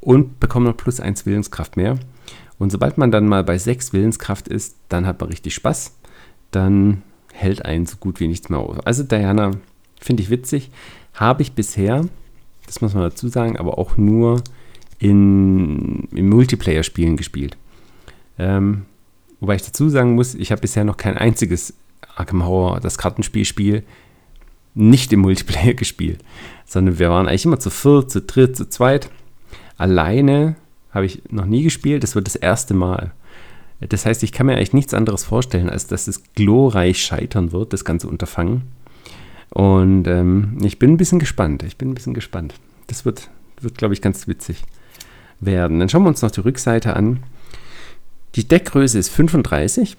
Und 0.00 0.38
bekomme 0.38 0.66
noch 0.66 0.76
plus 0.76 1.00
1 1.00 1.26
Willenskraft 1.26 1.76
mehr. 1.76 1.98
Und 2.58 2.70
sobald 2.70 2.98
man 2.98 3.10
dann 3.10 3.26
mal 3.26 3.42
bei 3.42 3.58
6 3.58 3.92
Willenskraft 3.92 4.46
ist, 4.46 4.76
dann 4.88 5.06
hat 5.06 5.20
man 5.20 5.30
richtig 5.30 5.54
Spaß. 5.54 5.96
Dann 6.52 7.02
hält 7.32 7.64
einen 7.64 7.86
so 7.86 7.96
gut 7.96 8.20
wie 8.20 8.28
nichts 8.28 8.48
mehr 8.48 8.60
auf. 8.60 8.86
Also 8.86 9.02
Diana 9.02 9.50
finde 10.00 10.22
ich 10.22 10.30
witzig. 10.30 10.70
Habe 11.14 11.42
ich 11.42 11.52
bisher, 11.52 12.04
das 12.66 12.80
muss 12.80 12.94
man 12.94 13.04
dazu 13.04 13.28
sagen, 13.28 13.56
aber 13.56 13.78
auch 13.78 13.96
nur 13.96 14.42
in, 14.98 16.08
in 16.12 16.28
Multiplayer-Spielen 16.28 17.16
gespielt. 17.16 17.56
Ähm, 18.38 18.86
wobei 19.40 19.56
ich 19.56 19.62
dazu 19.62 19.88
sagen 19.88 20.14
muss, 20.14 20.34
ich 20.34 20.50
habe 20.52 20.60
bisher 20.60 20.84
noch 20.84 20.96
kein 20.96 21.16
einziges 21.16 21.74
Arkham 22.16 22.44
Horror, 22.44 22.80
das 22.80 22.98
Kartenspiel-Spiel, 22.98 23.84
nicht 24.74 25.12
im 25.12 25.20
Multiplayer 25.20 25.74
gespielt, 25.74 26.22
sondern 26.64 26.98
wir 26.98 27.10
waren 27.10 27.28
eigentlich 27.28 27.44
immer 27.44 27.60
zu 27.60 27.70
viert, 27.70 28.10
zu 28.10 28.20
dritt, 28.20 28.56
zu 28.56 28.68
zweit. 28.68 29.10
Alleine 29.78 30.56
habe 30.90 31.06
ich 31.06 31.22
noch 31.30 31.46
nie 31.46 31.62
gespielt, 31.62 32.02
das 32.02 32.14
wird 32.14 32.26
das 32.26 32.36
erste 32.36 32.74
Mal. 32.74 33.12
Das 33.80 34.06
heißt, 34.06 34.22
ich 34.22 34.32
kann 34.32 34.46
mir 34.46 34.54
eigentlich 34.54 34.72
nichts 34.72 34.94
anderes 34.94 35.24
vorstellen, 35.24 35.68
als 35.68 35.86
dass 35.86 36.08
es 36.08 36.22
glorreich 36.34 37.02
scheitern 37.02 37.52
wird, 37.52 37.72
das 37.74 37.84
ganze 37.84 38.08
Unterfangen. 38.08 38.62
Und 39.50 40.06
ähm, 40.06 40.58
ich 40.62 40.78
bin 40.78 40.92
ein 40.92 40.96
bisschen 40.96 41.18
gespannt. 41.18 41.62
Ich 41.62 41.76
bin 41.76 41.90
ein 41.90 41.94
bisschen 41.94 42.14
gespannt. 42.14 42.54
Das 42.88 43.04
wird, 43.04 43.30
wird 43.60 43.78
glaube 43.78 43.94
ich, 43.94 44.02
ganz 44.02 44.28
witzig 44.28 44.62
werden. 45.40 45.80
Dann 45.80 45.88
schauen 45.88 46.02
wir 46.02 46.08
uns 46.08 46.22
noch 46.22 46.30
die 46.30 46.40
Rückseite 46.40 46.94
an. 46.94 47.20
Die 48.34 48.46
Deckgröße 48.46 48.98
ist 48.98 49.08
35. 49.08 49.96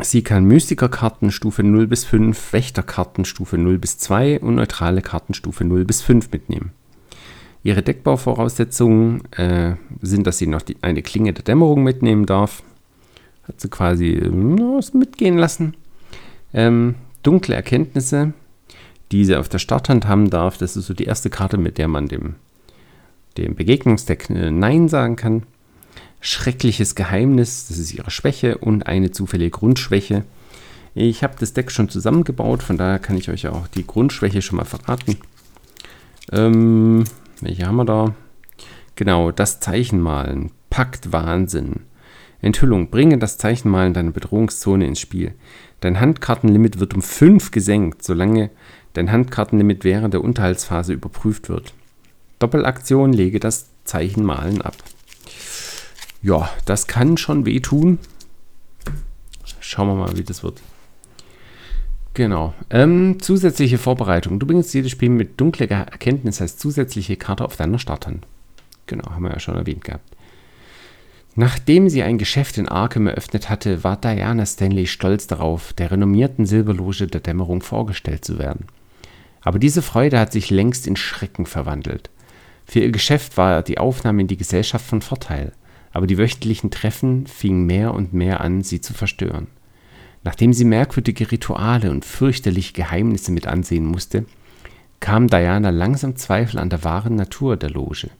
Sie 0.00 0.22
kann 0.22 0.44
Mystikerkarten 0.44 1.30
Stufe 1.30 1.62
0 1.62 1.86
bis 1.86 2.04
5, 2.04 2.52
Wächterkarten 2.52 3.24
Stufe 3.24 3.58
0 3.58 3.78
bis 3.78 3.98
2 3.98 4.40
und 4.40 4.54
neutrale 4.54 5.02
Karten 5.02 5.34
Stufe 5.34 5.64
0 5.64 5.84
bis 5.84 6.02
5 6.02 6.32
mitnehmen. 6.32 6.72
Ihre 7.62 7.82
Deckbauvoraussetzungen 7.82 9.22
äh, 9.32 9.76
sind, 10.00 10.26
dass 10.26 10.38
sie 10.38 10.48
noch 10.48 10.62
die, 10.62 10.76
eine 10.82 11.02
Klinge 11.02 11.32
der 11.32 11.44
Dämmerung 11.44 11.84
mitnehmen 11.84 12.26
darf. 12.26 12.62
Hat 13.44 13.60
sie 13.60 13.68
quasi 13.68 14.08
äh, 14.08 14.30
mitgehen 14.30 15.38
lassen. 15.38 15.74
Ähm, 16.54 16.96
dunkle 17.22 17.54
Erkenntnisse, 17.54 18.32
die 19.10 19.24
sie 19.24 19.36
auf 19.36 19.48
der 19.48 19.58
Starthand 19.58 20.06
haben 20.06 20.30
darf. 20.30 20.58
Das 20.58 20.76
ist 20.76 20.86
so 20.86 20.94
die 20.94 21.04
erste 21.04 21.30
Karte, 21.30 21.58
mit 21.58 21.78
der 21.78 21.88
man 21.88 22.08
dem, 22.08 22.36
dem 23.36 23.54
Begegnungsdeck 23.54 24.30
äh, 24.30 24.50
Nein 24.50 24.88
sagen 24.88 25.16
kann. 25.16 25.42
Schreckliches 26.20 26.94
Geheimnis, 26.94 27.66
das 27.66 27.78
ist 27.78 27.92
ihre 27.92 28.10
Schwäche 28.10 28.58
und 28.58 28.86
eine 28.86 29.10
zufällige 29.10 29.50
Grundschwäche. 29.50 30.24
Ich 30.94 31.24
habe 31.24 31.34
das 31.38 31.52
Deck 31.52 31.70
schon 31.70 31.88
zusammengebaut, 31.88 32.62
von 32.62 32.76
daher 32.76 32.98
kann 32.98 33.16
ich 33.16 33.30
euch 33.30 33.48
auch 33.48 33.66
die 33.66 33.86
Grundschwäche 33.86 34.42
schon 34.42 34.58
mal 34.58 34.64
verraten. 34.64 35.16
Ähm, 36.30 37.04
welche 37.40 37.66
haben 37.66 37.76
wir 37.76 37.84
da? 37.84 38.14
Genau, 38.94 39.32
das 39.32 39.58
Zeichenmalen. 39.58 40.50
Pakt 40.70 41.12
Wahnsinn. 41.12 41.80
Enthüllung. 42.40 42.90
Bringe 42.90 43.18
das 43.18 43.38
Zeichenmalen 43.38 43.88
in 43.88 43.94
deine 43.94 44.10
Bedrohungszone 44.12 44.86
ins 44.86 45.00
Spiel. 45.00 45.34
Dein 45.82 45.98
Handkartenlimit 45.98 46.78
wird 46.78 46.94
um 46.94 47.02
5 47.02 47.50
gesenkt, 47.50 48.04
solange 48.04 48.50
dein 48.92 49.10
Handkartenlimit 49.10 49.82
während 49.82 50.14
der 50.14 50.22
Unterhaltsphase 50.22 50.92
überprüft 50.92 51.48
wird. 51.48 51.74
Doppelaktion, 52.38 53.12
lege 53.12 53.40
das 53.40 53.66
Zeichenmalen 53.82 54.62
ab. 54.62 54.76
Ja, 56.22 56.48
das 56.66 56.86
kann 56.86 57.16
schon 57.16 57.46
wehtun. 57.46 57.98
Schauen 59.58 59.88
wir 59.88 59.96
mal, 59.96 60.16
wie 60.16 60.22
das 60.22 60.44
wird. 60.44 60.60
Genau. 62.14 62.54
Ähm, 62.70 63.18
zusätzliche 63.20 63.78
Vorbereitung. 63.78 64.38
Du 64.38 64.46
bringst 64.46 64.72
jedes 64.74 64.92
Spiel 64.92 65.08
mit 65.08 65.40
dunkler 65.40 65.68
Erkenntnis 65.68 66.40
als 66.40 66.58
zusätzliche 66.58 67.16
Karte 67.16 67.44
auf 67.44 67.56
deiner 67.56 67.80
Starthand. 67.80 68.24
Genau, 68.86 69.10
haben 69.10 69.24
wir 69.24 69.32
ja 69.32 69.40
schon 69.40 69.56
erwähnt 69.56 69.82
gehabt. 69.82 70.14
Nachdem 71.34 71.88
sie 71.88 72.02
ein 72.02 72.18
Geschäft 72.18 72.58
in 72.58 72.68
Arkham 72.68 73.06
eröffnet 73.06 73.48
hatte, 73.48 73.84
war 73.84 73.96
Diana 73.96 74.44
Stanley 74.44 74.86
stolz 74.86 75.26
darauf, 75.26 75.72
der 75.72 75.90
renommierten 75.90 76.44
Silberloge 76.44 77.06
der 77.06 77.22
Dämmerung 77.22 77.62
vorgestellt 77.62 78.24
zu 78.24 78.38
werden. 78.38 78.66
Aber 79.40 79.58
diese 79.58 79.80
Freude 79.80 80.18
hat 80.18 80.32
sich 80.32 80.50
längst 80.50 80.86
in 80.86 80.96
Schrecken 80.96 81.46
verwandelt. 81.46 82.10
Für 82.66 82.80
ihr 82.80 82.92
Geschäft 82.92 83.36
war 83.38 83.62
die 83.62 83.78
Aufnahme 83.78 84.20
in 84.20 84.28
die 84.28 84.36
Gesellschaft 84.36 84.84
von 84.84 85.00
Vorteil, 85.00 85.52
aber 85.92 86.06
die 86.06 86.18
wöchentlichen 86.18 86.70
Treffen 86.70 87.26
fingen 87.26 87.64
mehr 87.64 87.94
und 87.94 88.12
mehr 88.12 88.40
an, 88.42 88.62
sie 88.62 88.80
zu 88.80 88.92
verstören. 88.92 89.46
Nachdem 90.24 90.52
sie 90.52 90.64
merkwürdige 90.64 91.32
Rituale 91.32 91.90
und 91.90 92.04
fürchterliche 92.04 92.74
Geheimnisse 92.74 93.32
mit 93.32 93.46
ansehen 93.46 93.86
musste, 93.86 94.26
kam 95.00 95.26
Diana 95.26 95.70
langsam 95.70 96.14
Zweifel 96.16 96.58
an 96.58 96.70
der 96.70 96.84
wahren 96.84 97.16
Natur 97.16 97.56
der 97.56 97.70
Loge. 97.70 98.10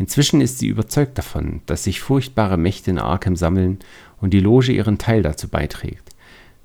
Inzwischen 0.00 0.40
ist 0.40 0.58
sie 0.58 0.68
überzeugt 0.68 1.18
davon, 1.18 1.60
dass 1.66 1.84
sich 1.84 2.00
furchtbare 2.00 2.56
Mächte 2.56 2.90
in 2.90 2.98
Arkham 2.98 3.36
sammeln 3.36 3.80
und 4.18 4.30
die 4.30 4.40
Loge 4.40 4.72
ihren 4.72 4.96
Teil 4.96 5.22
dazu 5.22 5.46
beiträgt. 5.46 6.14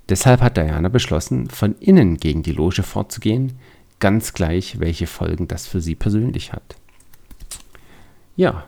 Deshalb 0.08 0.40
hat 0.40 0.56
Diana 0.56 0.88
beschlossen, 0.88 1.50
von 1.50 1.76
innen 1.82 2.16
gegen 2.16 2.44
die 2.44 2.54
Loge 2.54 2.82
vorzugehen, 2.82 3.60
ganz 4.00 4.32
gleich, 4.32 4.80
welche 4.80 5.06
Folgen 5.06 5.50
das 5.50 5.68
für 5.68 5.82
sie 5.82 5.96
persönlich 5.96 6.54
hat. 6.54 6.78
Ja, 8.38 8.64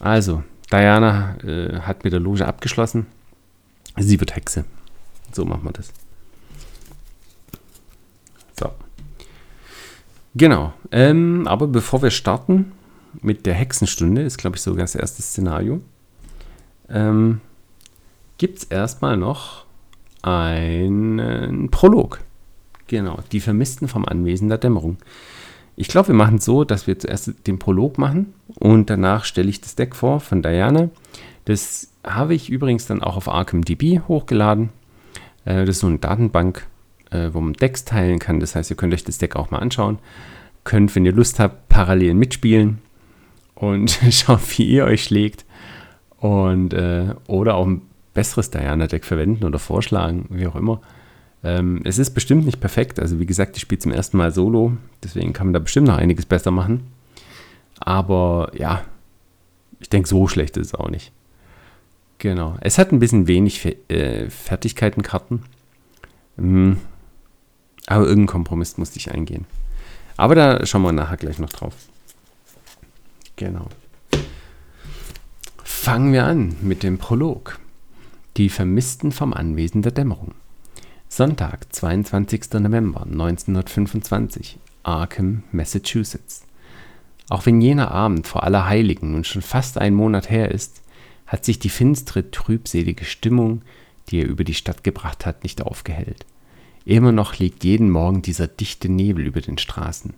also, 0.00 0.44
Diana 0.70 1.38
äh, 1.42 1.80
hat 1.80 2.04
mit 2.04 2.12
der 2.12 2.20
Loge 2.20 2.46
abgeschlossen. 2.46 3.06
Sie 3.96 4.20
wird 4.20 4.36
Hexe. 4.36 4.66
So 5.32 5.46
machen 5.46 5.64
wir 5.64 5.72
das. 5.72 5.94
So. 8.58 8.70
Genau. 10.34 10.74
Ähm, 10.92 11.46
aber 11.46 11.66
bevor 11.68 12.02
wir 12.02 12.10
starten 12.10 12.72
mit 13.20 13.46
der 13.46 13.54
Hexenstunde, 13.54 14.22
ist 14.22 14.38
glaube 14.38 14.56
ich 14.56 14.62
sogar 14.62 14.84
das 14.84 14.94
erste 14.94 15.22
Szenario, 15.22 15.80
ähm, 16.88 17.40
gibt 18.38 18.58
es 18.58 18.64
erstmal 18.64 19.16
noch 19.16 19.64
einen 20.22 21.70
Prolog. 21.70 22.20
Genau, 22.86 23.20
die 23.32 23.40
Vermissten 23.40 23.86
vom 23.86 24.04
Anwesen 24.04 24.48
der 24.48 24.58
Dämmerung. 24.58 24.96
Ich 25.76 25.88
glaube, 25.88 26.08
wir 26.08 26.14
machen 26.14 26.36
es 26.36 26.44
so, 26.44 26.64
dass 26.64 26.86
wir 26.86 26.98
zuerst 26.98 27.46
den 27.46 27.58
Prolog 27.58 27.96
machen 27.98 28.34
und 28.56 28.90
danach 28.90 29.24
stelle 29.24 29.48
ich 29.48 29.60
das 29.60 29.76
Deck 29.76 29.94
vor 29.94 30.20
von 30.20 30.42
Diana. 30.42 30.90
Das 31.44 31.88
habe 32.04 32.34
ich 32.34 32.50
übrigens 32.50 32.86
dann 32.86 33.02
auch 33.02 33.16
auf 33.16 33.28
ArkhamDB 33.28 34.00
hochgeladen. 34.08 34.70
Äh, 35.44 35.64
das 35.64 35.76
ist 35.76 35.80
so 35.80 35.86
eine 35.86 35.98
Datenbank, 35.98 36.66
äh, 37.10 37.30
wo 37.32 37.40
man 37.40 37.54
Decks 37.54 37.84
teilen 37.84 38.18
kann. 38.18 38.40
Das 38.40 38.54
heißt, 38.54 38.70
ihr 38.70 38.76
könnt 38.76 38.92
euch 38.92 39.04
das 39.04 39.18
Deck 39.18 39.36
auch 39.36 39.50
mal 39.50 39.58
anschauen. 39.58 39.98
Könnt, 40.64 40.94
wenn 40.94 41.06
ihr 41.06 41.12
Lust 41.12 41.38
habt, 41.38 41.68
parallel 41.68 42.14
mitspielen 42.14 42.78
und 43.60 43.90
schauen, 44.10 44.40
wie 44.56 44.64
ihr 44.64 44.84
euch 44.84 45.04
schlägt. 45.04 45.44
Und, 46.18 46.74
äh, 46.74 47.14
oder 47.28 47.54
auch 47.54 47.66
ein 47.66 47.82
besseres 48.12 48.50
Diana-Deck 48.50 49.04
verwenden 49.04 49.44
oder 49.44 49.58
vorschlagen, 49.58 50.26
wie 50.30 50.46
auch 50.46 50.56
immer. 50.56 50.80
Ähm, 51.42 51.80
es 51.84 51.98
ist 51.98 52.10
bestimmt 52.10 52.44
nicht 52.44 52.60
perfekt. 52.60 52.98
Also, 52.98 53.18
wie 53.18 53.26
gesagt, 53.26 53.56
ich 53.56 53.62
spiele 53.62 53.78
zum 53.78 53.92
ersten 53.92 54.16
Mal 54.16 54.32
solo. 54.32 54.76
Deswegen 55.02 55.32
kann 55.32 55.46
man 55.46 55.54
da 55.54 55.60
bestimmt 55.60 55.86
noch 55.86 55.96
einiges 55.96 56.26
besser 56.26 56.50
machen. 56.50 56.88
Aber 57.78 58.50
ja, 58.54 58.82
ich 59.78 59.88
denke, 59.88 60.08
so 60.08 60.26
schlecht 60.28 60.56
ist 60.56 60.68
es 60.68 60.74
auch 60.74 60.90
nicht. 60.90 61.12
Genau. 62.18 62.56
Es 62.60 62.76
hat 62.76 62.92
ein 62.92 62.98
bisschen 62.98 63.26
wenig 63.26 63.76
äh, 63.88 64.28
Fertigkeitenkarten. 64.28 65.42
Mhm. 66.36 66.76
Aber 67.86 68.04
irgendeinen 68.04 68.26
Kompromiss 68.26 68.76
musste 68.76 68.98
ich 68.98 69.10
eingehen. 69.10 69.46
Aber 70.18 70.34
da 70.34 70.66
schauen 70.66 70.82
wir 70.82 70.92
nachher 70.92 71.16
gleich 71.16 71.38
noch 71.38 71.48
drauf. 71.48 71.74
Genau. 73.40 73.70
Fangen 75.64 76.12
wir 76.12 76.26
an 76.26 76.56
mit 76.60 76.82
dem 76.82 76.98
Prolog. 76.98 77.58
Die 78.36 78.50
Vermissten 78.50 79.12
vom 79.12 79.32
Anwesen 79.32 79.80
der 79.80 79.92
Dämmerung. 79.92 80.34
Sonntag, 81.08 81.72
22. 81.72 82.52
November 82.60 83.04
1925, 83.04 84.58
Arkham, 84.82 85.44
Massachusetts. 85.52 86.44
Auch 87.30 87.46
wenn 87.46 87.62
jener 87.62 87.90
Abend 87.92 88.26
vor 88.26 88.42
aller 88.42 88.66
Heiligen 88.66 89.12
nun 89.12 89.24
schon 89.24 89.40
fast 89.40 89.78
einen 89.78 89.96
Monat 89.96 90.28
her 90.28 90.50
ist, 90.50 90.82
hat 91.26 91.46
sich 91.46 91.58
die 91.58 91.70
finstere, 91.70 92.30
trübselige 92.30 93.06
Stimmung, 93.06 93.62
die 94.10 94.20
er 94.20 94.28
über 94.28 94.44
die 94.44 94.52
Stadt 94.52 94.84
gebracht 94.84 95.24
hat, 95.24 95.44
nicht 95.44 95.62
aufgehellt. 95.62 96.26
Immer 96.84 97.12
noch 97.12 97.38
liegt 97.38 97.64
jeden 97.64 97.88
Morgen 97.88 98.20
dieser 98.20 98.48
dichte 98.48 98.90
Nebel 98.90 99.26
über 99.26 99.40
den 99.40 99.56
Straßen. 99.56 100.12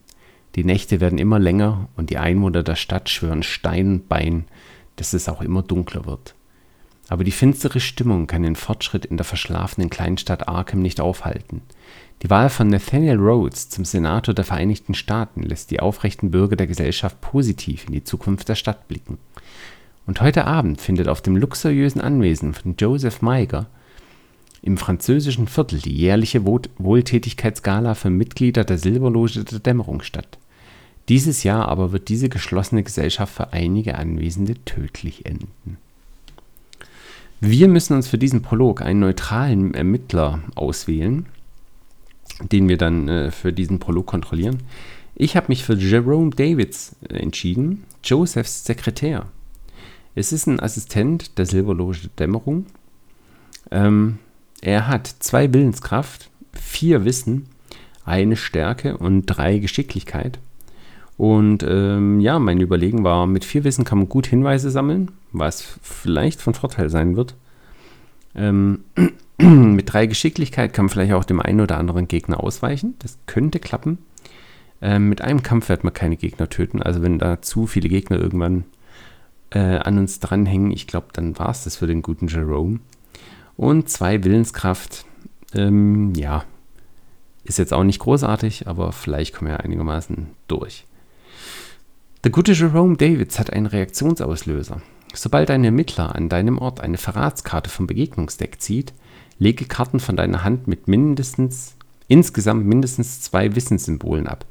Die 0.55 0.65
Nächte 0.65 1.01
werden 1.01 1.19
immer 1.19 1.39
länger 1.39 1.89
und 1.97 2.11
die 2.11 2.19
Einwohner 2.19 2.63
der 2.63 2.77
Stadt 2.77 3.09
schwören 3.09 3.43
Stein 3.43 3.89
und 3.89 4.09
Bein, 4.09 4.45
dass 4.97 5.15
es 5.15 5.29
auch 5.29 5.41
immer 5.41 5.63
dunkler 5.63 6.05
wird. 6.05 6.35
Aber 7.09 7.25
die 7.25 7.31
finstere 7.31 7.81
Stimmung 7.81 8.27
kann 8.27 8.43
den 8.43 8.57
Fortschritt 8.57 9.05
in 9.05 9.17
der 9.17 9.25
verschlafenen 9.25 9.91
Kleinstadt 9.91 10.49
Arkham 10.49 10.83
nicht 10.83 11.01
aufhalten. 11.01 11.63
Die 12.23 12.31
Wahl 12.31 12.51
von 12.51 12.69
Nathaniel 12.69 13.19
Rhodes 13.19 13.69
zum 13.69 13.85
Senator 13.85 14.35
der 14.35 14.45
Vereinigten 14.45 14.95
Staaten 14.95 15.43
lässt 15.43 15.71
die 15.71 15.81
aufrechten 15.81 16.31
Bürger 16.31 16.57
der 16.57 16.69
Gesellschaft 16.69 17.21
positiv 17.21 17.87
in 17.87 17.93
die 17.93 18.05
Zukunft 18.05 18.49
der 18.49 18.55
Stadt 18.55 18.87
blicken. 18.89 19.19
Und 20.07 20.21
heute 20.21 20.47
Abend 20.47 20.81
findet 20.81 21.09
auf 21.09 21.21
dem 21.21 21.37
luxuriösen 21.37 22.01
Anwesen 22.01 22.55
von 22.55 22.77
Joseph 22.79 23.23
Meiger 23.23 23.67
im 24.63 24.79
französischen 24.79 25.49
Viertel 25.49 25.81
die 25.81 25.95
jährliche 25.95 26.45
Wohltätigkeitsgala 26.47 27.95
für 27.95 28.11
Mitglieder 28.11 28.65
der 28.65 28.79
Silberloge 28.79 29.45
der 29.45 29.59
Dämmerung 29.59 30.03
statt. 30.03 30.39
Dieses 31.09 31.43
Jahr 31.43 31.69
aber 31.69 31.93
wird 31.93 32.09
diese 32.09 32.29
geschlossene 32.29 32.83
Gesellschaft 32.83 33.35
für 33.35 33.53
einige 33.53 33.97
Anwesende 33.97 34.55
tödlich 34.65 35.27
enden. 35.27 35.79
Wir 37.41 37.67
müssen 37.67 37.97
uns 37.97 38.07
für 38.07 38.19
diesen 38.19 38.43
Prolog 38.43 38.83
einen 38.83 39.01
neutralen 39.01 39.75
Ermittler 39.75 40.41
auswählen, 40.55 41.27
den 42.41 42.69
wir 42.69 42.79
dann 42.79 43.09
äh, 43.09 43.31
für 43.33 43.53
diesen 43.53 43.81
Prolog 43.81 44.07
kontrollieren. 44.07 44.59
Ich 45.17 45.37
habe 45.37 45.47
mich 45.49 45.65
für 45.65 45.75
Jerome 45.75 46.31
Davids 46.31 46.95
äh, 47.09 47.17
entschieden, 47.17 47.83
Josephs 48.05 48.65
Sekretär. 48.65 49.27
Es 50.15 50.33
ist 50.33 50.47
ein 50.47 50.61
Assistent 50.61 51.37
der 51.37 51.47
Silberloge 51.47 52.09
Dämmerung. 52.19 52.67
Ähm, 53.73 54.19
er 54.61 54.87
hat 54.87 55.09
zwei 55.19 55.53
Willenskraft, 55.53 56.31
vier 56.53 57.05
Wissen, 57.05 57.47
eine 58.05 58.37
Stärke 58.37 58.99
und 58.99 59.27
drei 59.27 59.59
Geschicklichkeit. 59.59 60.39
Und 61.17 61.65
ähm, 61.69 62.21
ja, 62.21 62.39
mein 62.39 62.61
Überlegen 62.61 63.05
war, 63.05 63.27
mit 63.27 63.45
vier 63.45 63.65
Wissen 63.65 63.85
kann 63.85 63.99
man 63.99 64.09
gut 64.09 64.27
Hinweise 64.27 64.71
sammeln, 64.71 65.11
was 65.33 65.63
vielleicht 65.83 66.41
von 66.41 66.55
Vorteil 66.55 66.91
sein 66.91 67.17
wird. 67.17 67.35
Ähm, 68.35 68.85
mit 69.39 69.93
drei 69.93 70.07
Geschicklichkeit 70.07 70.73
kann 70.73 70.87
man 70.87 70.91
vielleicht 70.91 71.13
auch 71.13 71.25
dem 71.25 71.41
einen 71.41 71.61
oder 71.61 71.79
anderen 71.79 72.09
Gegner 72.09 72.43
ausweichen. 72.43 72.95
Das 72.99 73.19
könnte 73.27 73.61
klappen. 73.61 73.99
Ähm, 74.81 75.09
mit 75.09 75.21
einem 75.21 75.43
Kampf 75.43 75.69
wird 75.69 75.85
man 75.85 75.93
keine 75.93 76.17
Gegner 76.17 76.49
töten. 76.49 76.83
Also 76.83 77.03
wenn 77.03 77.19
da 77.19 77.41
zu 77.43 77.67
viele 77.67 77.89
Gegner 77.89 78.19
irgendwann 78.19 78.65
äh, 79.51 79.59
an 79.59 79.99
uns 79.99 80.19
dranhängen, 80.19 80.73
ich 80.73 80.87
glaube, 80.87 81.09
dann 81.13 81.39
war 81.39 81.51
es 81.51 81.65
das 81.65 81.77
für 81.77 81.87
den 81.87 82.03
guten 82.03 82.27
Jerome. 82.27 82.81
Und 83.57 83.89
zwei 83.89 84.25
Willenskraft. 84.25 85.05
Ähm, 85.55 86.15
ja, 86.15 86.45
ist 87.45 87.59
jetzt 87.59 87.75
auch 87.75 87.85
nicht 87.85 87.99
großartig, 87.99 88.67
aber 88.67 88.93
vielleicht 88.93 89.35
kommen 89.35 89.51
wir 89.51 89.61
einigermaßen 89.61 90.29
durch. 90.49 90.87
Der 92.25 92.31
gute 92.31 92.53
Jerome 92.53 92.97
Davids 92.97 93.41
hat 93.41 93.53
einen 93.53 93.67
Reaktionsauslöser. 93.67 94.81
Sobald 95.13 95.51
ein 95.51 95.65
Ermittler 95.65 96.15
an 96.15 96.29
deinem 96.29 96.57
Ort 96.59 96.81
eine 96.81 96.97
Verratskarte 96.97 97.69
vom 97.69 97.89
Begegnungsdeck 97.89 98.61
zieht, 98.61 98.95
lege 99.41 99.65
Karten 99.65 99.99
von 99.99 100.17
deiner 100.17 100.45
Hand 100.45 100.69
mit 100.69 100.87
mindestens 100.87 101.75
insgesamt 102.07 102.65
mindestens 102.65 103.23
zwei 103.23 103.57
Wissenssymbolen 103.57 104.29
ab. 104.29 104.45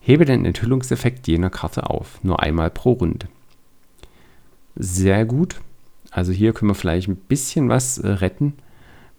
Hebe 0.00 0.26
den 0.26 0.44
Enthüllungseffekt 0.44 1.26
jener 1.26 1.48
Karte 1.48 1.88
auf, 1.88 2.22
nur 2.22 2.42
einmal 2.42 2.68
pro 2.68 2.92
Runde. 2.92 3.26
Sehr 4.76 5.24
gut. 5.24 5.62
Also 6.10 6.30
hier 6.30 6.52
können 6.52 6.70
wir 6.70 6.74
vielleicht 6.74 7.08
ein 7.08 7.16
bisschen 7.16 7.70
was 7.70 7.96
äh, 7.96 8.06
retten, 8.06 8.52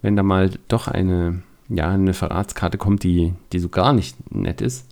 wenn 0.00 0.14
da 0.14 0.22
mal 0.22 0.50
doch 0.68 0.86
eine, 0.86 1.42
ja, 1.68 1.90
eine 1.90 2.14
Verratskarte 2.14 2.78
kommt, 2.78 3.02
die, 3.02 3.34
die 3.52 3.58
so 3.58 3.68
gar 3.68 3.92
nicht 3.92 4.32
nett 4.32 4.60
ist. 4.60 4.86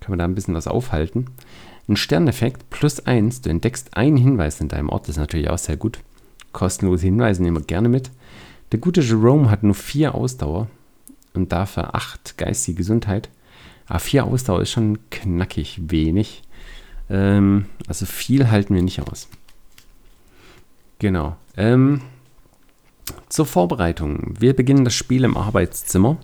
Können 0.00 0.14
wir 0.14 0.18
da 0.18 0.24
ein 0.24 0.34
bisschen 0.34 0.54
was 0.54 0.66
aufhalten. 0.66 1.26
Ein 1.90 1.96
Sterneffekt 1.96 2.70
plus 2.70 3.04
eins, 3.04 3.40
du 3.40 3.50
entdeckst 3.50 3.96
einen 3.96 4.16
Hinweis 4.16 4.60
in 4.60 4.68
deinem 4.68 4.90
Ort, 4.90 5.08
das 5.08 5.16
ist 5.16 5.20
natürlich 5.20 5.50
auch 5.50 5.58
sehr 5.58 5.76
gut. 5.76 5.98
Kostenlose 6.52 7.04
Hinweise 7.04 7.42
nehmen 7.42 7.56
wir 7.56 7.64
gerne 7.64 7.88
mit. 7.88 8.12
Der 8.70 8.78
gute 8.78 9.00
Jerome 9.00 9.50
hat 9.50 9.64
nur 9.64 9.74
vier 9.74 10.14
Ausdauer 10.14 10.68
und 11.34 11.50
dafür 11.50 11.96
acht 11.96 12.38
geistige 12.38 12.76
Gesundheit. 12.76 13.28
Aber 13.88 13.98
vier 13.98 14.24
Ausdauer 14.24 14.62
ist 14.62 14.70
schon 14.70 15.00
knackig 15.10 15.80
wenig. 15.90 16.42
Ähm, 17.08 17.66
also 17.88 18.06
viel 18.06 18.48
halten 18.48 18.72
wir 18.76 18.82
nicht 18.82 19.02
aus. 19.02 19.26
Genau. 21.00 21.36
Ähm, 21.56 22.02
zur 23.28 23.46
Vorbereitung. 23.46 24.36
Wir 24.38 24.54
beginnen 24.54 24.84
das 24.84 24.94
Spiel 24.94 25.24
im 25.24 25.36
Arbeitszimmer. 25.36 26.18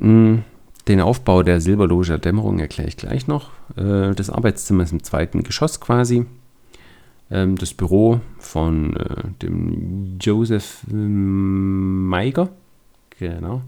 Hm, 0.00 0.42
den 0.88 1.00
Aufbau 1.00 1.42
der 1.42 1.60
Silberloge 1.60 2.06
der 2.08 2.18
Dämmerung 2.18 2.58
erkläre 2.58 2.88
ich 2.88 2.96
gleich 2.96 3.26
noch. 3.26 3.50
Äh, 3.76 4.14
das 4.14 4.30
Arbeitszimmer 4.30 4.84
ist 4.84 4.92
im 4.92 5.02
zweiten 5.02 5.42
Geschoss 5.42 5.80
quasi. 5.80 6.26
Ähm, 7.30 7.56
das 7.56 7.74
Büro 7.74 8.20
von 8.38 8.96
äh, 8.96 9.22
dem 9.42 10.18
Joseph 10.20 10.82
ähm, 10.90 12.06
Meiger. 12.06 12.50
Genau. 13.18 13.62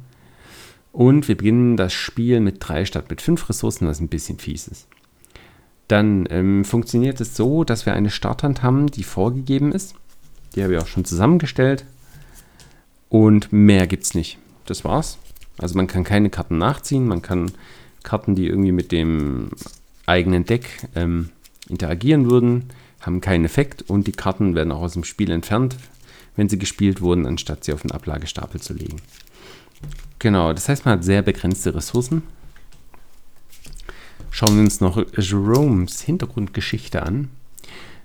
Und 0.93 1.29
wir 1.29 1.37
beginnen 1.37 1.77
das 1.77 1.93
Spiel 1.93 2.41
mit 2.41 2.57
drei 2.61 2.85
statt 2.85 3.11
mit 3.11 3.21
fünf 3.21 3.49
Ressourcen, 3.49 3.89
was 3.89 4.01
ein 4.01 4.09
bisschen 4.09 4.39
fies 4.39 4.69
ist. 4.69 4.87
Dann 5.89 6.27
ähm, 6.31 6.65
funktioniert 6.65 7.21
es 7.21 7.37
so, 7.37 7.65
dass 7.65 7.87
wir 7.87 7.95
eine 7.95 8.11
Starthand 8.11 8.63
haben, 8.63 8.89
die 8.89 9.05
vorgegeben 9.05 9.73
ist. 9.73 9.95
Die 10.55 10.63
habe 10.63 10.75
ich 10.75 10.81
auch 10.81 10.87
schon 10.87 11.05
zusammengestellt. 11.05 11.85
Und 13.09 13.53
mehr 13.53 13.87
gibt 13.87 14.05
es 14.05 14.15
nicht. 14.15 14.39
Das 14.67 14.85
war's. 14.85 15.19
Also 15.59 15.77
man 15.77 15.87
kann 15.87 16.05
keine 16.05 16.31
Karten 16.31 16.59
nachziehen, 16.59 17.07
man 17.07 17.23
kann 17.23 17.53
Karten, 18.03 18.35
die 18.35 18.47
irgendwie 18.47 18.73
mit 18.73 18.93
dem 18.93 19.51
eigenen 20.07 20.45
Deck 20.45 20.89
ähm, 20.95 21.31
interagieren 21.69 22.31
würden, 22.31 22.71
haben 23.01 23.21
keinen 23.21 23.45
Effekt 23.45 23.83
und 23.83 24.07
die 24.07 24.13
Karten 24.13 24.55
werden 24.55 24.73
auch 24.73 24.83
aus 24.83 24.95
dem 24.95 25.05
Spiel 25.05 25.31
entfernt, 25.31 25.77
wenn 26.37 26.49
sie 26.49 26.59
gespielt 26.59 27.01
wurden, 27.01 27.27
anstatt 27.27 27.65
sie 27.65 27.73
auf 27.73 27.83
den 27.83 27.91
Ablagestapel 27.91 28.61
zu 28.61 28.73
legen. 28.73 28.97
Genau, 30.19 30.53
das 30.53 30.69
heißt, 30.69 30.85
man 30.85 30.95
hat 30.95 31.05
sehr 31.05 31.23
begrenzte 31.23 31.75
Ressourcen. 31.75 32.23
Schauen 34.31 34.57
wir 34.57 34.63
uns 34.63 34.81
noch 34.81 35.05
Jeromes 35.17 36.01
Hintergrundgeschichte 36.03 37.03
an. 37.03 37.29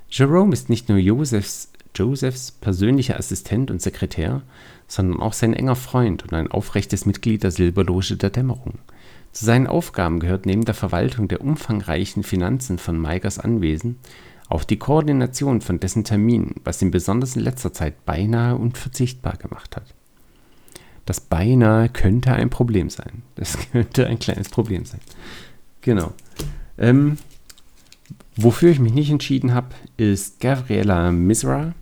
Jerome 0.09 0.53
ist 0.53 0.69
nicht 0.69 0.89
nur 0.89 0.97
Josephs, 0.97 1.69
Josephs 1.95 2.51
persönlicher 2.51 3.17
Assistent 3.17 3.71
und 3.71 3.81
Sekretär, 3.81 4.41
sondern 4.93 5.21
auch 5.21 5.34
sein 5.34 5.53
enger 5.53 5.75
Freund 5.75 6.21
und 6.21 6.34
ein 6.34 6.51
aufrechtes 6.51 7.08
Mitglied 7.08 7.41
der 7.41 7.49
Silberloge 7.49 8.15
der 8.15 8.29
Dämmerung. 8.29 8.75
Zu 9.32 9.45
seinen 9.45 9.65
Aufgaben 9.65 10.19
gehört 10.19 10.45
neben 10.45 10.65
der 10.65 10.75
Verwaltung 10.75 11.27
der 11.27 11.41
umfangreichen 11.41 12.21
Finanzen 12.21 12.77
von 12.77 12.99
Maigers 12.99 13.39
Anwesen 13.39 13.97
auch 14.49 14.63
die 14.63 14.77
Koordination 14.77 15.62
von 15.62 15.79
dessen 15.79 16.03
Terminen, 16.03 16.56
was 16.63 16.79
ihn 16.84 16.91
besonders 16.91 17.36
in 17.36 17.41
letzter 17.41 17.73
Zeit 17.73 18.06
beinahe 18.06 18.56
unverzichtbar 18.56 19.38
gemacht 19.38 19.75
hat. 19.75 19.95
Das 21.06 21.19
beinahe 21.19 21.89
könnte 21.89 22.34
ein 22.34 22.51
Problem 22.51 22.91
sein. 22.91 23.23
Das 23.34 23.58
könnte 23.71 24.06
ein 24.06 24.19
kleines 24.19 24.49
Problem 24.49 24.86
sein. 24.86 24.99
Genau. 25.82 26.13
Ähm, 26.77 27.17
wofür 28.36 28.69
ich 28.69 28.79
mich 28.79 28.93
nicht 28.93 29.10
entschieden 29.10 29.56
habe, 29.56 29.69
ist 29.97 30.39
Gabriela 30.39 31.12
Misra, 31.12 31.73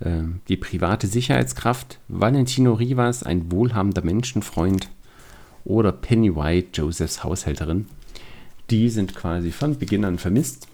die 0.00 0.56
private 0.56 1.08
Sicherheitskraft, 1.08 1.98
Valentino 2.06 2.74
Rivas, 2.74 3.24
ein 3.24 3.50
wohlhabender 3.50 4.02
Menschenfreund, 4.02 4.88
oder 5.64 5.92
Penny 5.92 6.34
White, 6.34 6.68
Josephs 6.74 7.24
Haushälterin. 7.24 7.86
Die 8.70 8.88
sind 8.90 9.14
quasi 9.14 9.50
von 9.50 9.78
Beginn 9.78 10.04
an 10.04 10.18
vermisst. 10.18 10.68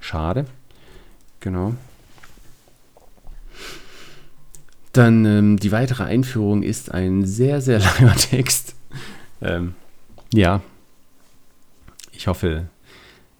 Schade. 0.00 0.46
Genau. 1.40 1.74
Dann 4.92 5.24
ähm, 5.24 5.56
die 5.58 5.72
weitere 5.72 6.04
Einführung 6.04 6.62
ist 6.62 6.90
ein 6.92 7.24
sehr, 7.24 7.60
sehr 7.60 7.78
langer 8.00 8.16
Text. 8.16 8.74
Ähm, 9.40 9.74
ja. 10.32 10.60
Ich 12.12 12.26
hoffe, 12.26 12.68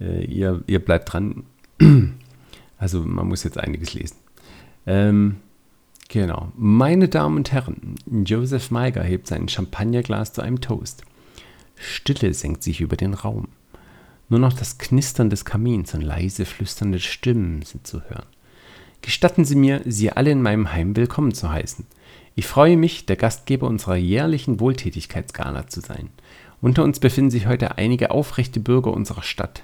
äh, 0.01 0.25
ihr, 0.25 0.63
ihr 0.67 0.85
bleibt 0.85 1.13
dran. 1.13 1.45
Also 2.83 3.01
man 3.01 3.29
muss 3.29 3.45
jetzt 3.45 3.61
einiges 3.61 3.95
lesen. 3.95 4.17
Ähm, 4.89 5.37
genau. 6.09 6.51
Meine 6.57 7.07
Damen 7.07 7.37
und 7.37 7.53
Herren, 7.53 7.95
Joseph 8.25 8.73
Meiger 8.73 9.05
hebt 9.05 9.29
sein 9.29 9.49
Champagnerglas 9.49 10.33
zu 10.33 10.43
einem 10.43 10.61
Toast. 10.61 11.05
Stille 11.77 12.35
senkt 12.35 12.65
sich 12.65 12.81
über 12.81 12.97
den 12.97 13.15
Raum. 13.15 13.47
Nur 14.29 14.41
noch 14.41 14.53
das 14.53 14.79
Knistern 14.79 15.31
des 15.31 15.45
Kamins 15.45 15.95
und 15.95 16.01
leise 16.01 16.45
flüsternde 16.45 16.99
Stimmen 16.99 17.63
sind 17.63 17.87
zu 17.87 18.03
hören. 18.03 18.27
Gestatten 19.01 19.45
Sie 19.45 19.55
mir, 19.55 19.83
Sie 19.85 20.11
alle 20.11 20.33
in 20.33 20.43
meinem 20.43 20.73
Heim 20.73 20.97
willkommen 20.97 21.35
zu 21.35 21.51
heißen. 21.51 21.87
Ich 22.35 22.49
freue 22.49 22.77
mich, 22.77 23.07
der 23.07 23.15
Gastgeber 23.15 23.69
unserer 23.69 23.97
jährlichen 23.97 24.59
Wohltätigkeitsgala 24.59 25.69
zu 25.69 25.83
sein. 25.83 26.09
Unter 26.61 26.83
uns 26.83 26.99
befinden 26.99 27.31
sich 27.31 27.47
heute 27.47 27.79
einige 27.79 28.11
aufrechte 28.11 28.59
Bürger 28.59 28.93
unserer 28.93 29.23
Stadt, 29.23 29.63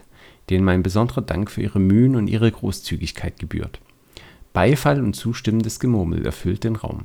denen 0.51 0.65
mein 0.65 0.83
besonderer 0.83 1.23
Dank 1.23 1.51
für 1.51 1.63
ihre 1.63 1.81
Mühen 1.81 2.17
und 2.17 2.29
ihre 2.29 2.51
Großzügigkeit 2.51 3.39
gebührt. 3.39 3.81
Beifall 4.53 5.03
und 5.03 5.15
zustimmendes 5.15 5.79
Gemurmel 5.81 6.25
erfüllt 6.25 6.65
den 6.65 6.77
Raum. 6.77 7.05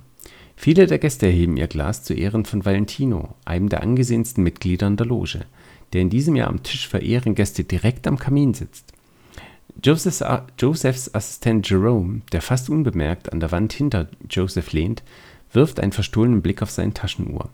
Viele 0.56 0.88
der 0.88 1.00
Gäste 1.00 1.26
erheben 1.26 1.58
ihr 1.58 1.68
Glas 1.68 2.04
zu 2.04 2.14
Ehren 2.14 2.46
von 2.46 2.66
Valentino, 2.66 3.36
einem 3.46 3.70
der 3.70 3.84
angesehensten 3.84 4.44
Mitglieder 4.44 4.90
der 4.92 5.06
Loge, 5.06 5.46
der 5.92 6.02
in 6.02 6.10
diesem 6.10 6.36
Jahr 6.36 6.48
am 6.48 6.64
Tisch 6.64 6.88
für 6.88 7.00
Ehrengäste 7.00 7.64
direkt 7.64 8.08
am 8.08 8.18
Kamin 8.18 8.54
sitzt. 8.54 8.94
Josephs, 9.84 10.22
Assistent 11.14 11.70
Jerome, 11.70 12.22
der 12.32 12.42
fast 12.42 12.70
unbemerkt 12.70 13.34
an 13.34 13.40
der 13.40 13.52
Wand 13.52 13.74
hinter 13.74 14.08
Joseph 14.30 14.72
lehnt, 14.72 15.04
wirft 15.52 15.80
einen 15.80 15.92
verstohlenen 15.92 16.42
Blick 16.42 16.62
auf 16.62 16.72
seine 16.72 16.94
Taschenuhr. 16.94 17.50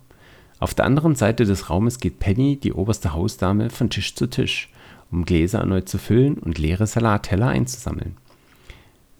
Auf 0.60 0.73
der 0.73 0.86
anderen 0.86 1.15
Seite 1.15 1.45
des 1.45 1.69
Raumes 1.69 1.99
geht 1.99 2.19
Penny, 2.19 2.58
die 2.58 2.73
oberste 2.73 3.13
Hausdame, 3.13 3.69
von 3.69 3.89
Tisch 3.89 4.15
zu 4.15 4.28
Tisch 4.28 4.69
um 5.11 5.25
Gläser 5.25 5.59
erneut 5.59 5.89
zu 5.89 5.97
füllen 5.97 6.37
und 6.37 6.57
leere 6.57 6.87
Salatteller 6.87 7.47
einzusammeln. 7.47 8.15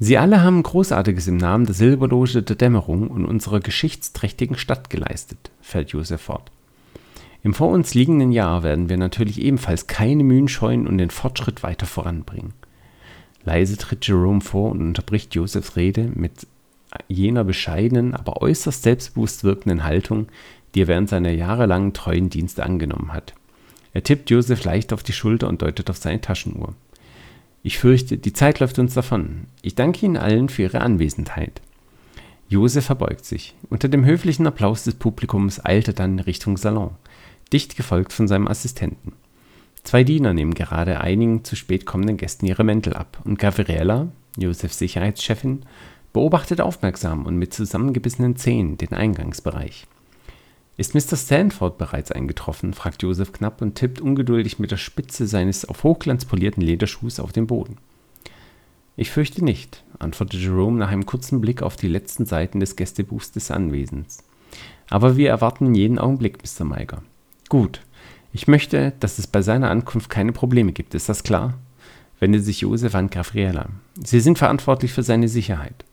Sie 0.02 0.18
alle 0.18 0.42
haben 0.42 0.64
Großartiges 0.64 1.28
im 1.28 1.38
Namen 1.38 1.66
der 1.66 1.76
Silberloge 1.76 2.42
der 2.42 2.56
Dämmerung 2.56 3.10
und 3.10 3.26
unserer 3.26 3.60
geschichtsträchtigen 3.60 4.58
Stadt 4.58 4.90
geleistet, 4.90 5.52
fällt 5.62 5.90
Josef 5.90 6.22
fort. 6.22 6.52
Im 7.44 7.54
vor 7.54 7.70
uns 7.70 7.94
liegenden 7.94 8.32
Jahr 8.32 8.64
werden 8.64 8.90
wir 8.90 8.98
natürlich 8.98 9.42
ebenfalls 9.42 9.88
keine 9.88 10.24
Mühen 10.24 10.48
scheuen 10.48 10.88
und 10.88 10.98
den 10.98 11.10
Fortschritt 11.10 11.64
weiter 11.64 11.86
voranbringen. 11.86 12.54
Leise 13.44 13.78
tritt 13.78 14.08
Jerome 14.08 14.42
vor 14.42 14.72
und 14.72 14.82
unterbricht 14.82 15.36
Josefs 15.36 15.76
Rede 15.76 16.10
mit 16.14 16.48
jener 17.08 17.44
bescheidenen, 17.44 18.14
aber 18.14 18.42
äußerst 18.42 18.84
selbstbewusst 18.84 19.44
wirkenden 19.44 19.84
Haltung, 19.84 20.28
die 20.76 20.84
er 20.84 20.88
während 20.88 21.10
seiner 21.10 21.32
jahrelangen 21.32 21.94
treuen 21.94 22.30
Dienste 22.30 22.64
angenommen 22.64 23.14
hat. 23.14 23.34
Er 23.94 24.04
tippt 24.04 24.30
Josef 24.30 24.64
leicht 24.64 24.94
auf 24.94 25.04
die 25.04 25.14
Schulter 25.14 25.48
und 25.48 25.62
deutet 25.62 25.90
auf 25.90 25.98
seine 25.98 26.22
Taschenuhr. 26.22 26.76
Ich 27.64 27.78
fürchte, 27.78 28.18
die 28.18 28.34
Zeit 28.34 28.60
läuft 28.60 28.80
uns 28.80 28.94
davon. 28.94 29.46
Ich 29.62 29.76
danke 29.76 30.06
Ihnen 30.06 30.18
allen 30.18 30.50
für 30.50 30.64
Ihre 30.64 30.82
Anwesenheit. 30.82 31.62
Josef 32.48 32.86
verbeugt 32.86 33.26
sich. 33.26 33.56
Unter 33.70 33.90
dem 33.90 34.06
höflichen 34.06 34.48
Applaus 34.48 34.84
des 34.84 34.96
Publikums 34.96 35.64
eilt 35.64 35.88
er 35.88 35.94
dann 35.94 36.20
Richtung 36.20 36.58
Salon, 36.58 36.92
dicht 37.52 37.76
gefolgt 37.76 38.14
von 38.14 38.28
seinem 38.28 38.48
Assistenten. 38.48 39.14
Zwei 39.84 40.04
Diener 40.04 40.34
nehmen 40.34 40.54
gerade 40.54 41.02
einigen 41.02 41.44
zu 41.44 41.56
spät 41.56 41.86
kommenden 41.86 42.18
Gästen 42.18 42.46
ihre 42.46 42.64
Mäntel 42.64 42.94
ab 42.94 43.20
und 43.24 43.40
Gabriella, 43.40 44.08
Josefs 44.38 44.80
Sicherheitschefin, 44.80 45.64
beobachtet 46.14 46.62
aufmerksam 46.62 47.26
und 47.26 47.38
mit 47.38 47.54
zusammengebissenen 47.54 48.36
Zähnen 48.36 48.78
den 48.78 48.94
Eingangsbereich. 48.94 49.86
Ist 50.80 50.96
Mr. 50.96 51.18
Stanford 51.18 51.78
bereits 51.78 52.10
eingetroffen? 52.10 52.74
fragt 52.74 53.04
Josef 53.04 53.34
knapp 53.34 53.62
und 53.62 53.76
tippt 53.76 54.00
ungeduldig 54.00 54.60
mit 54.60 54.72
der 54.72 54.78
Spitze 54.78 55.28
seines 55.28 55.66
auf 55.66 55.84
Hochglanz 55.84 56.24
polierten 56.24 56.64
Lederschuhs 56.64 57.20
auf 57.20 57.34
den 57.34 57.48
Boden. 57.48 57.76
Ich 58.96 59.12
fürchte 59.12 59.44
nicht, 59.44 59.84
antwortet 60.00 60.40
Jerome 60.40 60.80
nach 60.80 60.90
einem 60.90 61.06
kurzen 61.06 61.42
Blick 61.42 61.64
auf 61.64 61.76
die 61.76 61.90
letzten 61.90 62.26
Seiten 62.26 62.62
des 62.62 62.78
Gästebuchs 62.78 63.34
des 63.34 63.52
Anwesens. 63.52 64.24
Aber 64.90 65.18
wir 65.18 65.28
erwarten 65.28 65.76
jeden 65.76 66.00
Augenblick, 66.00 66.38
Mr. 66.42 66.64
Meiger. 66.64 67.04
Gut. 67.50 67.82
Ich 68.32 68.48
möchte, 68.48 68.94
dass 69.02 69.20
es 69.20 69.28
bei 69.28 69.42
seiner 69.42 69.70
Ankunft 69.70 70.10
keine 70.10 70.32
Probleme 70.32 70.72
gibt. 70.72 70.96
Ist 70.96 71.10
das 71.10 71.24
klar? 71.24 71.56
wendet 72.22 72.46
sich 72.46 72.62
Josef 72.62 72.96
an 72.96 73.10
Gabriela. 73.10 73.68
Sie 74.02 74.22
sind 74.22 74.38
verantwortlich 74.38 74.94
für 74.94 75.04
seine 75.04 75.28
Sicherheit. 75.28 75.84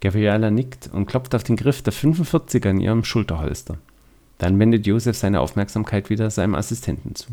Gabriela 0.00 0.50
nickt 0.50 0.88
und 0.94 1.04
klopft 1.04 1.34
auf 1.34 1.44
den 1.44 1.56
Griff 1.56 1.82
der 1.82 1.92
45er 1.92 2.70
in 2.70 2.80
ihrem 2.80 3.04
Schulterholster. 3.04 3.76
Dann 4.38 4.58
wendet 4.58 4.86
Josef 4.86 5.16
seine 5.16 5.40
Aufmerksamkeit 5.40 6.10
wieder 6.10 6.30
seinem 6.30 6.54
Assistenten 6.54 7.14
zu. 7.14 7.28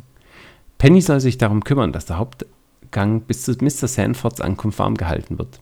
Penny 0.78 1.02
soll 1.02 1.20
sich 1.20 1.38
darum 1.38 1.64
kümmern, 1.64 1.94
dass 1.94 2.06
der 2.06 2.18
Hauptgang 2.18 3.22
bis 3.22 3.44
zu 3.44 3.54
Mr. 3.54 3.88
Sanfords 3.88 4.42
Ankunft 4.42 4.80
warm 4.80 4.96
gehalten 4.96 5.38
wird. 5.38 5.60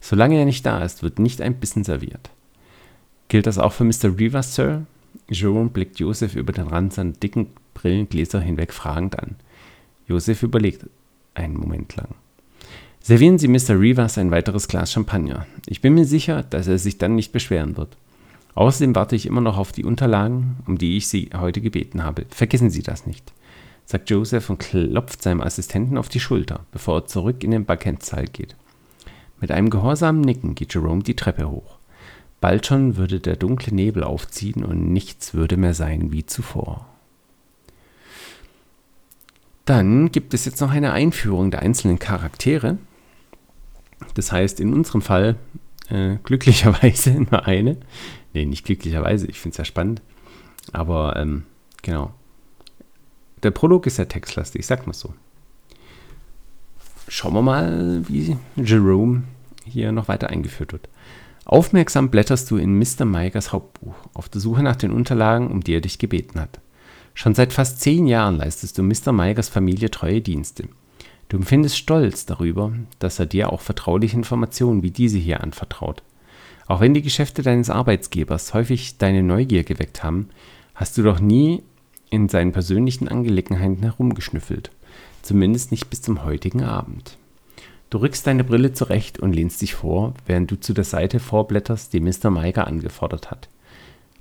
Solange 0.00 0.36
er 0.36 0.44
nicht 0.44 0.66
da 0.66 0.84
ist, 0.84 1.02
wird 1.02 1.18
nicht 1.18 1.40
ein 1.40 1.54
Bissen 1.54 1.84
serviert. 1.84 2.30
Gilt 3.28 3.46
das 3.46 3.58
auch 3.58 3.72
für 3.72 3.84
Mr. 3.84 4.18
Rivers, 4.18 4.54
Sir? 4.54 4.86
Jerome 5.28 5.70
blickt 5.70 5.98
Josef 5.98 6.34
über 6.34 6.52
den 6.52 6.66
Rand 6.66 6.92
seiner 6.92 7.12
dicken 7.12 7.48
Brillengläser 7.74 8.40
hinweg 8.40 8.72
fragend 8.72 9.18
an. 9.18 9.36
Josef 10.06 10.42
überlegt 10.42 10.86
einen 11.34 11.56
Moment 11.56 11.96
lang. 11.96 12.14
Servieren 13.00 13.38
Sie 13.38 13.48
Mr. 13.48 13.80
Rivers 13.80 14.18
ein 14.18 14.30
weiteres 14.30 14.68
Glas 14.68 14.92
Champagner. 14.92 15.46
Ich 15.66 15.80
bin 15.80 15.94
mir 15.94 16.04
sicher, 16.04 16.42
dass 16.42 16.68
er 16.68 16.78
sich 16.78 16.98
dann 16.98 17.16
nicht 17.16 17.32
beschweren 17.32 17.76
wird. 17.76 17.96
Außerdem 18.54 18.94
warte 18.94 19.16
ich 19.16 19.26
immer 19.26 19.40
noch 19.40 19.56
auf 19.56 19.72
die 19.72 19.84
Unterlagen, 19.84 20.56
um 20.66 20.76
die 20.78 20.96
ich 20.96 21.08
Sie 21.08 21.30
heute 21.34 21.60
gebeten 21.60 22.04
habe. 22.04 22.26
Vergessen 22.28 22.70
Sie 22.70 22.82
das 22.82 23.06
nicht, 23.06 23.32
sagt 23.86 24.10
Joseph 24.10 24.50
und 24.50 24.58
klopft 24.58 25.22
seinem 25.22 25.40
Assistenten 25.40 25.96
auf 25.96 26.08
die 26.08 26.20
Schulter, 26.20 26.60
bevor 26.70 27.00
er 27.00 27.06
zurück 27.06 27.42
in 27.44 27.50
den 27.50 27.64
Backendsaal 27.64 28.26
geht. 28.26 28.56
Mit 29.40 29.50
einem 29.50 29.70
gehorsamen 29.70 30.20
Nicken 30.20 30.54
geht 30.54 30.74
Jerome 30.74 31.02
die 31.02 31.16
Treppe 31.16 31.50
hoch. 31.50 31.78
Bald 32.40 32.66
schon 32.66 32.96
würde 32.96 33.20
der 33.20 33.36
dunkle 33.36 33.74
Nebel 33.74 34.04
aufziehen 34.04 34.64
und 34.64 34.92
nichts 34.92 35.32
würde 35.32 35.56
mehr 35.56 35.74
sein 35.74 36.12
wie 36.12 36.26
zuvor. 36.26 36.86
Dann 39.64 40.10
gibt 40.10 40.34
es 40.34 40.44
jetzt 40.44 40.60
noch 40.60 40.72
eine 40.72 40.92
Einführung 40.92 41.50
der 41.50 41.62
einzelnen 41.62 41.98
Charaktere. 41.98 42.78
Das 44.14 44.32
heißt, 44.32 44.60
in 44.60 44.74
unserem 44.74 45.02
Fall 45.02 45.36
äh, 45.88 46.16
glücklicherweise 46.24 47.12
nur 47.30 47.46
eine. 47.46 47.76
Nee, 48.32 48.44
nicht 48.46 48.64
glücklicherweise, 48.64 49.26
ich 49.26 49.40
finde 49.40 49.54
es 49.54 49.58
ja 49.58 49.64
spannend. 49.64 50.02
Aber 50.72 51.16
ähm, 51.16 51.44
genau. 51.82 52.12
Der 53.42 53.50
Prolog 53.50 53.86
ist 53.86 53.98
ja 53.98 54.04
textlastig, 54.04 54.64
sag 54.64 54.86
mal 54.86 54.92
so. 54.92 55.14
Schauen 57.08 57.34
wir 57.34 57.42
mal, 57.42 58.08
wie 58.08 58.36
Jerome 58.56 59.24
hier 59.64 59.92
noch 59.92 60.08
weiter 60.08 60.30
eingeführt 60.30 60.72
wird. 60.72 60.88
Aufmerksam 61.44 62.10
blätterst 62.10 62.50
du 62.50 62.56
in 62.56 62.78
Mr. 62.78 63.04
Meigers 63.04 63.52
Hauptbuch, 63.52 63.94
auf 64.14 64.28
der 64.28 64.40
Suche 64.40 64.62
nach 64.62 64.76
den 64.76 64.92
Unterlagen, 64.92 65.50
um 65.50 65.60
die 65.60 65.74
er 65.74 65.80
dich 65.80 65.98
gebeten 65.98 66.40
hat. 66.40 66.60
Schon 67.14 67.34
seit 67.34 67.52
fast 67.52 67.80
zehn 67.80 68.06
Jahren 68.06 68.36
leistest 68.36 68.78
du 68.78 68.82
Mr. 68.82 69.12
Meigers 69.12 69.48
Familie 69.48 69.90
treue 69.90 70.20
Dienste. 70.20 70.68
Du 71.28 71.36
empfindest 71.36 71.76
Stolz 71.76 72.26
darüber, 72.26 72.72
dass 72.98 73.18
er 73.18 73.26
dir 73.26 73.52
auch 73.52 73.60
vertrauliche 73.60 74.16
Informationen 74.16 74.82
wie 74.82 74.90
diese 74.90 75.18
hier 75.18 75.40
anvertraut. 75.40 76.02
Auch 76.72 76.80
wenn 76.80 76.94
die 76.94 77.02
Geschäfte 77.02 77.42
deines 77.42 77.68
Arbeitsgebers 77.68 78.54
häufig 78.54 78.96
deine 78.96 79.22
Neugier 79.22 79.62
geweckt 79.62 80.02
haben, 80.02 80.30
hast 80.74 80.96
du 80.96 81.02
doch 81.02 81.20
nie 81.20 81.62
in 82.08 82.30
seinen 82.30 82.52
persönlichen 82.52 83.08
Angelegenheiten 83.08 83.82
herumgeschnüffelt. 83.82 84.70
Zumindest 85.20 85.70
nicht 85.70 85.90
bis 85.90 86.00
zum 86.00 86.24
heutigen 86.24 86.62
Abend. 86.62 87.18
Du 87.90 87.98
rückst 87.98 88.26
deine 88.26 88.42
Brille 88.42 88.72
zurecht 88.72 89.18
und 89.18 89.34
lehnst 89.34 89.60
dich 89.60 89.74
vor, 89.74 90.14
während 90.24 90.50
du 90.50 90.58
zu 90.58 90.72
der 90.72 90.84
Seite 90.84 91.20
vorblätterst, 91.20 91.92
die 91.92 92.00
Mr. 92.00 92.30
Meiger 92.30 92.66
angefordert 92.66 93.30
hat. 93.30 93.50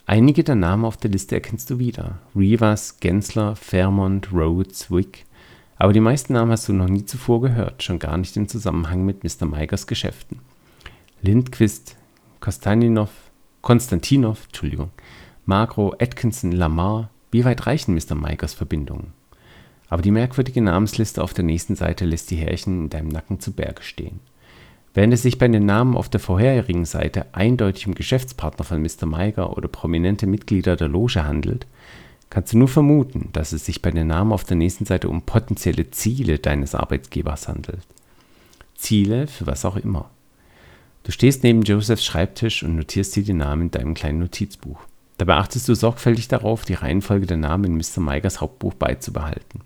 Einige 0.06 0.44
der 0.44 0.56
Namen 0.56 0.84
auf 0.84 0.98
der 0.98 1.12
Liste 1.12 1.36
erkennst 1.36 1.70
du 1.70 1.80
wieder. 1.80 2.20
Rivas, 2.36 3.00
Gensler, 3.00 3.56
Fairmont, 3.56 4.34
Rhodes, 4.34 4.92
Wick. 4.92 5.24
Aber 5.78 5.94
die 5.94 6.02
meisten 6.02 6.34
Namen 6.34 6.52
hast 6.52 6.68
du 6.68 6.74
noch 6.74 6.90
nie 6.90 7.06
zuvor 7.06 7.40
gehört, 7.40 7.82
schon 7.82 7.98
gar 7.98 8.18
nicht 8.18 8.36
im 8.36 8.50
Zusammenhang 8.50 9.06
mit 9.06 9.24
Mr. 9.24 9.46
Meigers 9.46 9.88
Geschäften. 9.88 10.40
Lindquist, 11.22 11.96
Konstantinov, 12.42 13.12
Konstantinov, 13.62 14.46
Entschuldigung, 14.48 14.90
Magro, 15.46 15.94
Atkinson, 16.02 16.52
Lamar. 16.52 17.12
Wie 17.30 17.46
weit 17.46 17.68
reichen 17.68 17.94
Mr. 17.94 18.16
Meigers 18.16 18.56
Verbindungen? 18.56 19.14
Aber 19.90 20.02
die 20.02 20.10
merkwürdige 20.10 20.62
Namensliste 20.62 21.24
auf 21.24 21.36
der 21.36 21.44
nächsten 21.44 21.76
Seite 21.76 22.04
lässt 22.04 22.32
die 22.32 22.38
Härchen 22.38 22.86
in 22.86 22.90
deinem 22.90 23.10
Nacken 23.10 23.40
zu 23.40 23.52
Berge 23.54 23.84
stehen. 23.84 24.22
Während 24.96 25.14
es 25.14 25.22
sich 25.22 25.38
bei 25.38 25.48
den 25.48 25.68
Namen 25.68 25.96
auf 25.96 26.10
der 26.10 26.20
vorherigen 26.20 26.86
Seite 26.86 27.28
eindeutig 27.32 27.86
um 27.86 27.94
Geschäftspartner 27.94 28.66
von 28.66 28.82
Mr. 28.82 29.06
Meiger 29.06 29.56
oder 29.56 29.68
prominente 29.68 30.26
Mitglieder 30.26 30.76
der 30.76 30.88
Loge 30.88 31.24
handelt, 31.24 31.68
kannst 32.32 32.54
du 32.54 32.58
nur 32.58 32.68
vermuten, 32.68 33.30
dass 33.34 33.52
es 33.52 33.66
sich 33.66 33.84
bei 33.84 33.92
den 33.92 34.08
Namen 34.08 34.34
auf 34.34 34.46
der 34.46 34.58
nächsten 34.58 34.86
Seite 34.86 35.10
um 35.10 35.22
potenzielle 35.22 35.92
Ziele 35.92 36.40
deines 36.40 36.74
Arbeitgebers 36.74 37.48
handelt. 37.48 37.86
Ziele 38.76 39.28
für 39.28 39.46
was 39.46 39.64
auch 39.64 39.76
immer. 39.76 40.10
Du 41.04 41.12
stehst 41.12 41.44
neben 41.44 41.64
Josephs 41.64 42.06
Schreibtisch 42.06 42.64
und 42.64 42.76
notierst 42.76 43.16
dir 43.16 43.24
die 43.24 43.34
Namen 43.34 43.64
in 43.64 43.72
deinem 43.72 43.94
kleinen 43.94 44.20
Notizbuch. 44.20 44.80
Dabei 45.18 45.36
achtest 45.36 45.68
du 45.68 45.76
sorgfältig 45.76 46.28
darauf, 46.28 46.64
die 46.64 46.74
Reihenfolge 46.74 47.26
der 47.26 47.38
Namen 47.38 47.66
in 47.66 47.78
Mr. 47.78 48.02
Meigers 48.02 48.42
Hauptbuch 48.42 48.74
beizubehalten. 48.74 49.62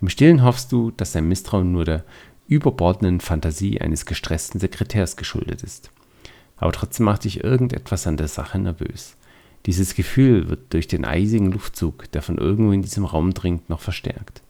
Im 0.00 0.08
Stillen 0.08 0.44
hoffst 0.44 0.72
du, 0.72 0.90
dass 0.90 1.12
sein 1.12 1.28
Misstrauen 1.28 1.72
nur 1.72 1.84
der 1.84 2.04
überbordenden 2.48 3.20
Fantasie 3.20 3.80
eines 3.80 4.06
gestressten 4.06 4.60
Sekretärs 4.60 5.16
geschuldet 5.16 5.62
ist. 5.62 5.90
Aber 6.56 6.72
trotzdem 6.72 7.06
macht 7.06 7.24
dich 7.24 7.42
irgendetwas 7.42 8.06
an 8.06 8.16
der 8.16 8.28
Sache 8.28 8.58
nervös. 8.58 9.16
Dieses 9.66 9.94
Gefühl 9.94 10.48
wird 10.48 10.72
durch 10.72 10.86
den 10.86 11.04
eisigen 11.04 11.50
Luftzug, 11.50 12.10
der 12.12 12.22
von 12.22 12.38
irgendwo 12.38 12.72
in 12.72 12.82
diesem 12.82 13.04
Raum 13.04 13.34
dringt, 13.34 13.68
noch 13.68 13.80
verstärkt. 13.80 14.42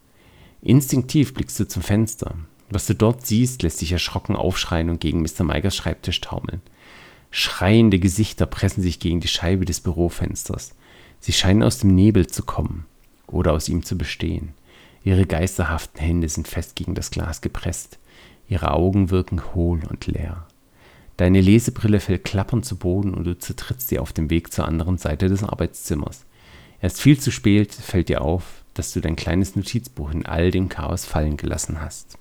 Instinktiv 0.61 1.33
blickst 1.35 1.59
du 1.59 1.67
zum 1.67 1.83
Fenster. 1.83 2.35
Was 2.69 2.87
du 2.87 2.95
dort 2.95 3.27
siehst, 3.27 3.63
lässt 3.63 3.81
dich 3.81 3.93
erschrocken 3.93 4.35
aufschreien 4.35 4.91
und 4.91 5.01
gegen 5.01 5.23
Mr. 5.23 5.45
Meigers 5.45 5.77
Schreibtisch 5.77 6.21
taumeln. 6.21 6.63
Schreiende 7.31 7.99
Gesichter 7.99 8.47
pressen 8.47 8.83
sich 8.83 8.99
gegen 8.99 9.21
die 9.21 9.29
Scheibe 9.29 9.65
des 9.65 9.81
Bürofensters. 9.81 10.75
Sie 11.21 11.33
scheinen 11.33 11.63
aus 11.63 11.79
dem 11.79 11.95
Nebel 11.95 12.27
zu 12.27 12.43
kommen 12.43 12.87
oder 13.27 13.53
aus 13.53 13.69
ihm 13.69 13.85
zu 13.85 13.97
bestehen. 13.97 14.55
Ihre 15.05 15.27
geisterhaften 15.27 16.01
Hände 16.01 16.29
sind 16.29 16.49
fest 16.49 16.75
gegen 16.75 16.95
das 16.95 17.11
Glas 17.11 17.41
gepresst. 17.41 17.99
Ihre 18.49 18.73
Augen 18.73 19.11
wirken 19.11 19.55
hohl 19.55 19.81
und 19.89 20.07
leer. 20.07 20.47
Deine 21.17 21.41
Lesebrille 21.41 22.01
fällt 22.01 22.25
klappernd 22.25 22.65
zu 22.65 22.77
Boden 22.77 23.15
und 23.15 23.25
du 23.25 23.39
zertrittst 23.39 23.89
sie 23.89 23.99
auf 23.99 24.13
dem 24.13 24.31
Weg 24.31 24.53
zur 24.53 24.67
anderen 24.67 24.99
Seite 24.99 25.29
des 25.29 25.45
Arbeitszimmers. 25.45 26.25
Erst 26.81 27.01
viel 27.01 27.19
zu 27.19 27.31
spät 27.31 27.73
fällt 27.73 28.09
dir 28.09 28.21
auf, 28.21 28.65
dass 28.75 28.93
du 28.93 29.01
dein 29.01 29.17
kleines 29.17 29.57
Notizbuch 29.57 30.11
in 30.11 30.27
all 30.27 30.51
dem 30.51 30.69
Chaos 30.69 31.07
fallen 31.07 31.37
gelassen 31.37 31.81
hast. 31.81 32.19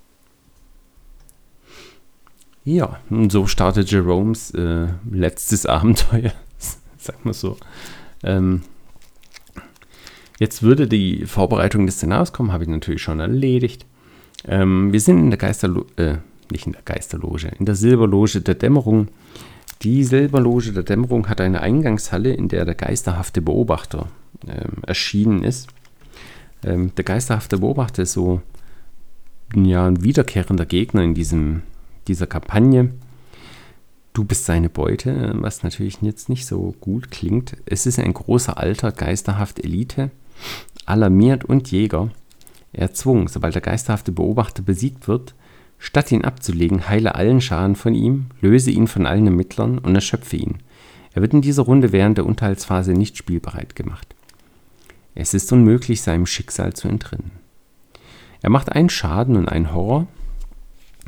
Ja, 2.66 3.00
und 3.08 3.32
so 3.32 3.46
startet 3.46 3.90
Jeromes 3.90 4.50
äh, 4.50 4.88
letztes 5.10 5.64
Abenteuer, 5.66 6.32
sag 6.98 7.24
mal 7.24 7.32
so. 7.32 7.56
Ähm, 8.22 8.60
Jetzt 10.38 10.62
würde 10.62 10.86
die 10.86 11.24
Vorbereitung 11.24 11.86
des 11.86 11.96
Szenarios 11.96 12.32
kommen, 12.32 12.52
habe 12.52 12.64
ich 12.64 12.70
natürlich 12.70 13.02
schon 13.02 13.20
erledigt. 13.20 13.86
Ähm, 14.46 14.92
wir 14.92 15.00
sind 15.00 15.18
in 15.18 15.30
der 15.30 15.38
Geisterloge, 15.38 15.86
äh, 15.96 16.16
nicht 16.52 16.66
in 16.66 16.72
der 16.72 16.82
Geisterloge, 16.84 17.52
in 17.58 17.64
der 17.64 17.74
Silberloge 17.74 18.42
der 18.42 18.54
Dämmerung. 18.54 19.08
Die 19.82 20.04
Silberloge 20.04 20.72
der 20.72 20.82
Dämmerung 20.82 21.28
hat 21.28 21.40
eine 21.40 21.60
Eingangshalle, 21.60 22.32
in 22.32 22.48
der 22.48 22.64
der 22.64 22.74
geisterhafte 22.74 23.40
Beobachter 23.40 24.08
ähm, 24.46 24.82
erschienen 24.86 25.42
ist. 25.42 25.68
Ähm, 26.64 26.94
der 26.94 27.04
geisterhafte 27.04 27.58
Beobachter 27.58 28.02
ist 28.02 28.12
so 28.12 28.42
ja, 29.54 29.86
ein 29.86 30.02
wiederkehrender 30.02 30.66
Gegner 30.66 31.02
in 31.02 31.14
diesem, 31.14 31.62
dieser 32.08 32.26
Kampagne. 32.26 32.90
Du 34.12 34.24
bist 34.24 34.46
seine 34.46 34.70
Beute, 34.70 35.34
was 35.36 35.62
natürlich 35.62 36.00
jetzt 36.00 36.28
nicht 36.28 36.46
so 36.46 36.74
gut 36.80 37.10
klingt. 37.10 37.56
Es 37.66 37.86
ist 37.86 37.98
ein 37.98 38.14
großer, 38.14 38.56
alter, 38.56 38.92
geisterhaft 38.92 39.62
Elite, 39.62 40.10
alarmiert 40.86 41.44
und 41.44 41.70
Jäger 41.70 42.10
erzwungen, 42.72 43.26
sobald 43.26 43.54
der 43.54 43.62
geisterhafte 43.62 44.12
Beobachter 44.12 44.62
besiegt 44.62 45.08
wird, 45.08 45.34
statt 45.78 46.12
ihn 46.12 46.24
abzulegen, 46.24 46.88
heile 46.88 47.14
allen 47.14 47.40
Schaden 47.40 47.76
von 47.76 47.94
ihm, 47.94 48.26
löse 48.40 48.70
ihn 48.70 48.86
von 48.86 49.06
allen 49.06 49.26
Ermittlern 49.26 49.78
und 49.78 49.94
erschöpfe 49.94 50.36
ihn. 50.36 50.58
Er 51.12 51.22
wird 51.22 51.32
in 51.32 51.42
dieser 51.42 51.62
Runde 51.62 51.92
während 51.92 52.18
der 52.18 52.26
Unterhaltsphase 52.26 52.92
nicht 52.92 53.16
spielbereit 53.16 53.74
gemacht. 53.74 54.14
Es 55.14 55.32
ist 55.32 55.50
unmöglich, 55.50 56.02
seinem 56.02 56.26
Schicksal 56.26 56.74
zu 56.74 56.88
entrinnen. 56.88 57.30
Er 58.42 58.50
macht 58.50 58.70
einen 58.70 58.90
Schaden 58.90 59.36
und 59.36 59.48
einen 59.48 59.72
Horror. 59.72 60.06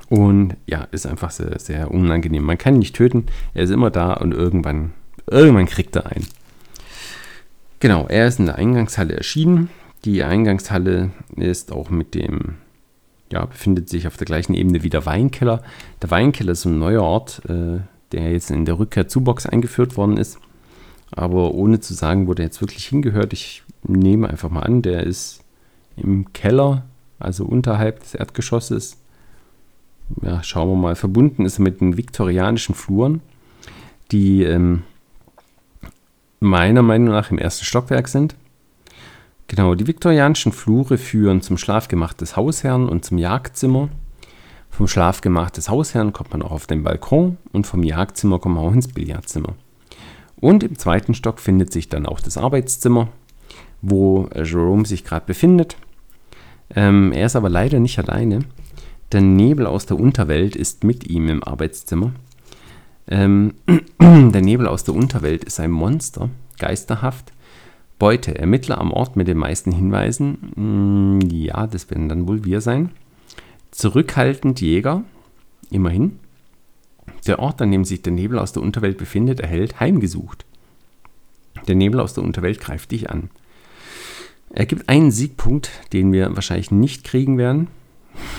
Und 0.09 0.57
ja, 0.67 0.89
ist 0.91 1.07
einfach 1.07 1.31
sehr, 1.31 1.59
sehr 1.59 1.91
unangenehm. 1.91 2.43
Man 2.43 2.59
kann 2.59 2.77
ihn 2.77 2.81
nicht 2.81 2.97
töten, 2.97 3.27
er 3.55 3.65
ist 3.65 3.71
immer 3.71 3.91
da 3.91 4.15
und 4.15 4.33
irgendwann, 4.33 4.93
irgendwann 5.27 5.67
kriegt 5.67 5.97
er 5.97 6.07
einen. 6.07 6.27
Genau, 7.81 8.07
er 8.09 8.27
ist 8.27 8.39
in 8.41 8.47
der 8.47 8.57
Eingangshalle 8.57 9.15
erschienen. 9.15 9.71
Die 10.05 10.25
Eingangshalle 10.25 11.11
ist 11.37 11.73
auch 11.73 11.91
mit 11.91 12.15
dem, 12.15 12.57
ja, 13.31 13.45
befindet 13.45 13.89
sich 13.89 14.07
auf 14.07 14.17
der 14.17 14.25
gleichen 14.25 14.55
Ebene 14.55 14.83
wie 14.83 14.91
der 14.91 15.07
Weinkeller. 15.07 15.63
Der 16.03 16.11
Weinkeller 16.11 16.53
ist 16.53 16.65
ein 16.65 16.79
neuer 16.79 17.03
Ort, 17.03 17.43
äh, 17.49 17.81
der 18.13 18.33
jetzt 18.33 18.51
in 18.51 18.65
der 18.65 18.79
Rückkehr 18.79 19.09
zu 19.09 19.21
Box 19.23 19.47
eingeführt 19.47 19.97
worden 19.97 20.17
ist. 20.17 20.39
Aber 21.11 21.55
ohne 21.55 21.81
zu 21.81 21.95
sagen, 21.95 22.27
wo 22.27 22.35
der 22.35 22.47
jetzt 22.47 22.61
wirklich 22.61 22.87
hingehört. 22.87 23.33
Ich 23.33 23.63
nehme 23.83 24.29
einfach 24.29 24.51
mal 24.51 24.63
an, 24.63 24.83
der 24.83 25.05
ist 25.05 25.45
im 25.97 26.33
Keller, 26.33 26.85
also 27.19 27.45
unterhalb 27.45 28.01
des 28.01 28.15
Erdgeschosses. 28.15 28.99
Ja, 30.23 30.43
schauen 30.43 30.69
wir 30.69 30.77
mal. 30.77 30.97
Verbunden 30.97 31.45
ist 31.45 31.59
er 31.59 31.63
mit 31.63 31.81
den 31.81 31.97
viktorianischen 31.97 32.75
Fluren, 32.75 33.21
die 34.11 34.43
ähm, 34.43 34.83
meiner 36.41 36.83
Meinung 36.83 37.09
nach 37.09 37.31
im 37.31 37.39
ersten 37.39 37.65
Stockwerk 37.65 38.09
sind. 38.09 38.35
Genau, 39.47 39.75
die 39.75 39.87
viktorianischen 39.87 40.53
Flure 40.53 40.99
führen 40.99 41.41
zum 41.41 41.57
Schlafgemach 41.57 42.13
des 42.13 42.37
Hausherrn 42.37 42.89
und 42.89 43.05
zum 43.05 43.19
Jagdzimmer. 43.19 43.89
Vom 44.71 44.87
Schlafgemach 44.87 45.51
des 45.51 45.71
Hausherrn 45.71 46.13
kommt 46.13 46.33
man 46.33 46.43
auch 46.43 46.53
auf 46.53 46.67
den 46.67 46.83
Balkon 46.83 47.39
und 47.53 47.67
vom 47.67 47.83
Jagdzimmer 47.83 48.39
kommt 48.39 48.57
man 48.57 48.65
auch 48.65 48.73
ins 48.73 48.89
Billardzimmer. 48.89 49.55
Und 50.41 50.63
im 50.63 50.79
zweiten 50.79 51.15
Stock 51.15 51.41
findet 51.41 51.73
sich 51.73 51.89
dann 51.89 52.07
auch 52.07 52.21
das 52.21 52.37
Arbeitszimmer, 52.37 53.09
wo 53.81 54.29
Jerome 54.35 54.85
sich 54.85 55.03
gerade 55.03 55.27
befindet. 55.27 55.77
Ähm, 56.75 57.13
er 57.13 57.27
ist 57.27 57.35
aber 57.35 57.49
leider 57.49 57.81
nicht 57.81 57.99
alleine. 57.99 58.41
Der 59.13 59.23
Nebel 59.23 59.67
aus 59.67 59.87
der 59.87 59.99
Unterwelt 59.99 60.55
ist 60.55 60.85
mit 60.85 61.09
ihm 61.09 61.29
im 61.29 61.43
Arbeitszimmer. 61.43 62.13
Ähm, 63.09 63.55
der 64.01 64.43
Nebel 64.43 64.67
aus 64.67 64.85
der 64.85 64.95
Unterwelt 64.95 65.45
ist 65.45 65.61
ein 65.61 65.71
Monster, 65.71 66.29
geisterhaft. 66.59 67.33
Beute, 67.99 68.37
Ermittler 68.39 68.79
am 68.79 68.93
Ort 68.93 69.17
mit 69.17 69.27
den 69.27 69.39
meisten 69.39 69.73
Hinweisen. 69.73 70.53
Mm, 70.55 71.21
ja, 71.31 71.67
das 71.67 71.91
werden 71.91 72.09
dann 72.09 72.29
wohl 72.29 72.45
wir 72.45 72.61
sein. 72.61 72.91
Zurückhaltend 73.71 74.61
Jäger, 74.61 75.05
immerhin. 75.71 76.19
Der 77.27 77.39
Ort, 77.39 77.63
an 77.63 77.73
dem 77.73 77.85
sich 77.85 78.03
der 78.03 78.13
Nebel 78.13 78.39
aus 78.39 78.53
der 78.53 78.63
Unterwelt 78.63 78.99
befindet, 78.99 79.41
erhält 79.41 79.81
heimgesucht. 79.81 80.45
Der 81.67 81.75
Nebel 81.75 82.01
aus 82.01 82.15
der 82.15 82.25
Unterwelt 82.25 82.61
greift 82.61 82.91
dich 82.91 83.11
an. 83.11 83.31
Er 84.51 84.67
gibt 84.67 84.89
einen 84.89 85.11
Siegpunkt, 85.11 85.71
den 85.93 86.13
wir 86.13 86.35
wahrscheinlich 86.35 86.71
nicht 86.71 87.05
kriegen 87.05 87.37
werden, 87.37 87.69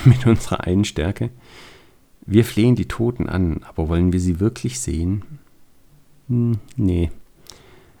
mit 0.04 0.26
unserer 0.26 0.64
einen 0.64 0.84
Stärke. 0.84 1.30
Wir 2.26 2.44
flehen 2.44 2.76
die 2.76 2.88
Toten 2.88 3.28
an, 3.28 3.62
aber 3.68 3.88
wollen 3.88 4.12
wir 4.12 4.20
sie 4.20 4.40
wirklich 4.40 4.80
sehen? 4.80 5.22
Hm, 6.28 6.58
nee. 6.76 7.10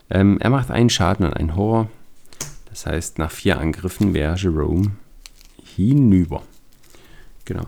Ähm, 0.08 0.38
er 0.40 0.50
macht 0.50 0.70
einen 0.70 0.90
Schaden 0.90 1.26
und 1.26 1.34
einen 1.34 1.56
Horror. 1.56 1.88
Das 2.66 2.86
heißt, 2.86 3.18
nach 3.18 3.30
vier 3.30 3.58
Angriffen 3.58 4.14
wäre 4.14 4.36
Jerome 4.36 4.92
hinüber. 5.76 6.42
Genau. 7.44 7.66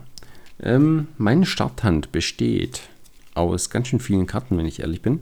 Ähm, 0.61 1.09
meine 1.19 1.47
Starthand 1.47 2.13
besteht 2.13 2.83
aus 3.35 3.71
ganz 3.71 3.89
schön 3.89 4.01
vielen 4.01 4.27
Karten, 4.27 4.57
wenn 4.57 4.67
ich 4.67 4.81
ehrlich 4.81 5.03
bin. 5.03 5.21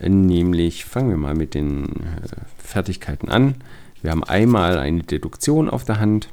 Äh, 0.00 0.08
nämlich 0.08 0.84
fangen 0.84 1.10
wir 1.10 1.16
mal 1.16 1.34
mit 1.34 1.54
den 1.54 1.84
äh, 1.84 2.28
Fertigkeiten 2.58 3.28
an. 3.28 3.56
Wir 4.02 4.10
haben 4.10 4.24
einmal 4.24 4.78
eine 4.78 5.02
Deduktion 5.02 5.68
auf 5.68 5.84
der 5.84 6.00
Hand. 6.00 6.28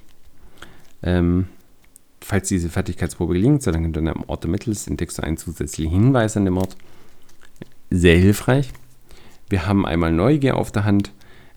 Ähm, 1.06 1.48
falls 2.20 2.50
diese 2.50 2.70
Fertigkeitsprobe 2.70 3.36
gelingt, 3.36 3.64
solange 3.64 3.90
du 3.90 4.00
an 4.00 4.08
einem 4.08 4.24
Ort 4.28 4.44
ermittelst, 4.44 4.88
entdeckst 4.88 5.20
du 5.20 5.24
einen 5.24 5.38
zusätzlichen 5.38 5.94
Hinweis 5.94 6.36
an 6.36 6.46
dem 6.46 6.58
Ort. 6.58 6.76
Sehr 7.92 8.18
hilfreich. 8.18 8.72
Wir 9.48 9.68
haben 9.68 9.86
einmal 9.86 10.12
Neugier 10.12 10.58
auf 10.58 10.72
der 10.72 10.84
Hand. 10.84 11.12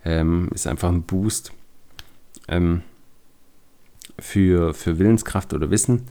Ähm, 0.05 0.51
ist 0.55 0.67
einfach 0.67 0.91
ein 0.91 1.03
Boost 1.03 1.53
ähm, 2.47 2.83
für, 4.19 4.75
für 4.75 4.99
Willenskraft 4.99 5.55
oder 5.55 5.71
Wissen. 5.71 6.03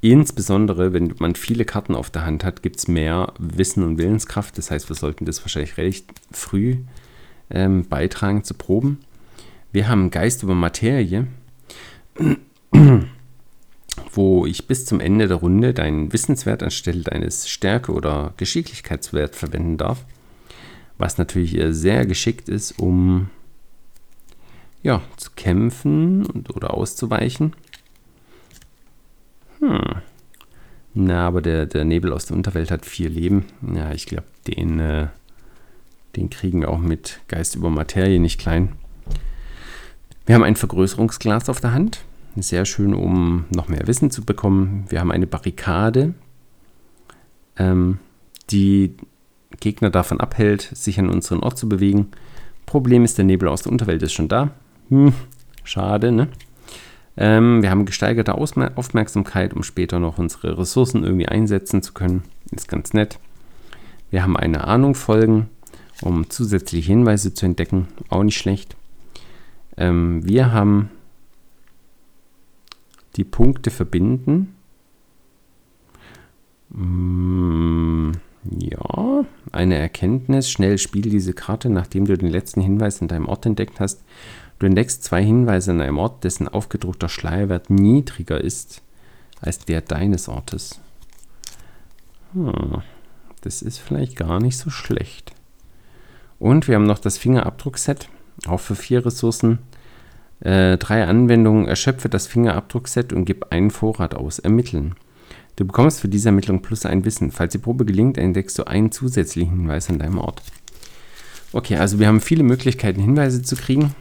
Insbesondere, 0.00 0.94
wenn 0.94 1.14
man 1.18 1.34
viele 1.34 1.66
Karten 1.66 1.94
auf 1.94 2.08
der 2.08 2.24
Hand 2.24 2.42
hat, 2.42 2.62
gibt 2.62 2.76
es 2.76 2.88
mehr 2.88 3.34
Wissen 3.38 3.82
und 3.84 3.98
Willenskraft. 3.98 4.56
Das 4.56 4.70
heißt, 4.70 4.88
wir 4.88 4.96
sollten 4.96 5.26
das 5.26 5.42
wahrscheinlich 5.42 5.76
recht 5.76 6.06
früh 6.32 6.78
ähm, 7.50 7.86
beitragen 7.86 8.42
zu 8.42 8.54
Proben. 8.54 8.98
Wir 9.72 9.88
haben 9.88 10.10
Geist 10.10 10.42
über 10.42 10.54
Materie, 10.54 11.26
wo 14.12 14.46
ich 14.46 14.66
bis 14.66 14.86
zum 14.86 15.00
Ende 15.00 15.28
der 15.28 15.38
Runde 15.38 15.74
deinen 15.74 16.12
Wissenswert 16.12 16.62
anstelle 16.62 17.02
deines 17.02 17.48
Stärke- 17.48 17.92
oder 17.92 18.34
Geschicklichkeitswert 18.36 19.36
verwenden 19.36 19.76
darf. 19.76 20.04
Was 20.98 21.18
natürlich 21.18 21.58
sehr 21.70 22.06
geschickt 22.06 22.48
ist, 22.48 22.78
um 22.78 23.30
ja, 24.82 25.02
zu 25.16 25.30
kämpfen 25.36 26.26
und, 26.26 26.54
oder 26.54 26.74
auszuweichen. 26.74 27.54
Hm. 29.60 29.80
Na, 30.94 31.26
aber 31.26 31.42
der, 31.42 31.66
der 31.66 31.84
Nebel 31.84 32.12
aus 32.12 32.26
der 32.26 32.36
Unterwelt 32.36 32.70
hat 32.70 32.84
vier 32.84 33.08
Leben. 33.08 33.46
Ja, 33.74 33.92
ich 33.92 34.06
glaube, 34.06 34.26
den, 34.46 34.80
äh, 34.80 35.08
den 36.16 36.30
kriegen 36.30 36.62
wir 36.62 36.70
auch 36.70 36.78
mit 36.78 37.20
Geist 37.28 37.54
über 37.54 37.70
Materie 37.70 38.18
nicht 38.18 38.40
klein. 38.40 38.72
Wir 40.26 40.34
haben 40.34 40.44
ein 40.44 40.56
Vergrößerungsglas 40.56 41.48
auf 41.48 41.60
der 41.60 41.72
Hand. 41.72 42.00
Sehr 42.36 42.64
schön, 42.64 42.94
um 42.94 43.44
noch 43.54 43.68
mehr 43.68 43.86
Wissen 43.86 44.10
zu 44.10 44.24
bekommen. 44.24 44.84
Wir 44.88 45.00
haben 45.00 45.10
eine 45.10 45.26
Barrikade, 45.26 46.14
ähm, 47.56 47.98
die 48.50 48.94
Gegner 49.58 49.90
davon 49.90 50.20
abhält, 50.20 50.62
sich 50.62 51.00
an 51.00 51.10
unseren 51.10 51.40
Ort 51.40 51.58
zu 51.58 51.68
bewegen. 51.68 52.08
Problem 52.66 53.04
ist, 53.04 53.18
der 53.18 53.24
Nebel 53.24 53.48
aus 53.48 53.62
der 53.62 53.72
Unterwelt 53.72 54.02
ist 54.02 54.12
schon 54.12 54.28
da. 54.28 54.52
Hm, 54.90 55.12
schade, 55.64 56.12
ne? 56.12 56.28
Ähm, 57.16 57.62
wir 57.62 57.70
haben 57.70 57.84
gesteigerte 57.84 58.34
Ausmer 58.34 58.70
Aufmerksamkeit, 58.76 59.52
um 59.52 59.64
später 59.64 59.98
noch 59.98 60.18
unsere 60.18 60.56
Ressourcen 60.56 61.02
irgendwie 61.02 61.26
einsetzen 61.26 61.82
zu 61.82 61.92
können. 61.92 62.22
Ist 62.52 62.68
ganz 62.68 62.92
nett. 62.92 63.18
Wir 64.10 64.22
haben 64.22 64.36
eine 64.36 64.64
Ahnung 64.64 64.94
folgen, 64.94 65.48
um 66.00 66.30
zusätzliche 66.30 66.92
Hinweise 66.92 67.34
zu 67.34 67.44
entdecken. 67.44 67.88
Auch 68.08 68.22
nicht 68.22 68.38
schlecht. 68.38 68.76
Ähm, 69.76 70.26
wir 70.26 70.52
haben 70.52 70.90
die 73.20 73.24
Punkte 73.24 73.70
verbinden. 73.70 74.56
Mm, 76.70 78.12
ja, 78.58 79.24
eine 79.52 79.76
Erkenntnis. 79.76 80.50
Schnell 80.50 80.78
spiel 80.78 81.02
diese 81.02 81.34
Karte, 81.34 81.70
nachdem 81.70 82.06
du 82.06 82.16
den 82.16 82.30
letzten 82.30 82.60
Hinweis 82.60 83.00
in 83.00 83.08
deinem 83.08 83.26
Ort 83.26 83.46
entdeckt 83.46 83.78
hast 83.78 84.02
Du 84.60 84.66
entdeckst 84.66 85.02
zwei 85.02 85.24
Hinweise 85.24 85.70
an 85.70 85.80
einem 85.80 85.96
Ort, 85.96 86.22
dessen 86.22 86.46
aufgedruckter 86.46 87.08
Schleierwert 87.08 87.70
niedriger 87.70 88.38
ist 88.38 88.82
als 89.40 89.64
der 89.64 89.80
deines 89.80 90.28
Ortes. 90.28 90.80
Hm, 92.34 92.82
das 93.40 93.62
ist 93.62 93.78
vielleicht 93.78 94.16
gar 94.16 94.38
nicht 94.38 94.58
so 94.58 94.68
schlecht. 94.68 95.32
Und 96.38 96.68
wir 96.68 96.74
haben 96.74 96.84
noch 96.84 96.98
das 96.98 97.16
Fingerabdruckset, 97.16 98.10
auch 98.46 98.60
für 98.60 98.76
vier 98.76 99.04
Ressourcen. 99.06 99.60
Äh, 100.40 100.78
drei 100.78 101.04
Anwendungen. 101.04 101.66
Erschöpfe 101.66 102.08
das 102.08 102.26
Fingerabdruckset 102.26 103.12
und 103.12 103.24
gib 103.24 103.52
einen 103.52 103.70
Vorrat 103.70 104.14
aus. 104.14 104.38
Ermitteln. 104.38 104.94
Du 105.56 105.66
bekommst 105.66 106.00
für 106.00 106.08
diese 106.08 106.28
Ermittlung 106.28 106.62
plus 106.62 106.86
ein 106.86 107.04
Wissen. 107.04 107.30
Falls 107.30 107.52
die 107.52 107.58
Probe 107.58 107.84
gelingt, 107.84 108.16
entdeckst 108.16 108.58
du 108.58 108.66
einen 108.66 108.92
zusätzlichen 108.92 109.58
Hinweis 109.58 109.90
an 109.90 109.98
deinem 109.98 110.18
Ort. 110.18 110.42
Okay, 111.52 111.76
also 111.76 111.98
wir 111.98 112.06
haben 112.06 112.20
viele 112.20 112.44
Möglichkeiten, 112.44 113.00
Hinweise 113.00 113.42
zu 113.42 113.56
kriegen. 113.56 113.94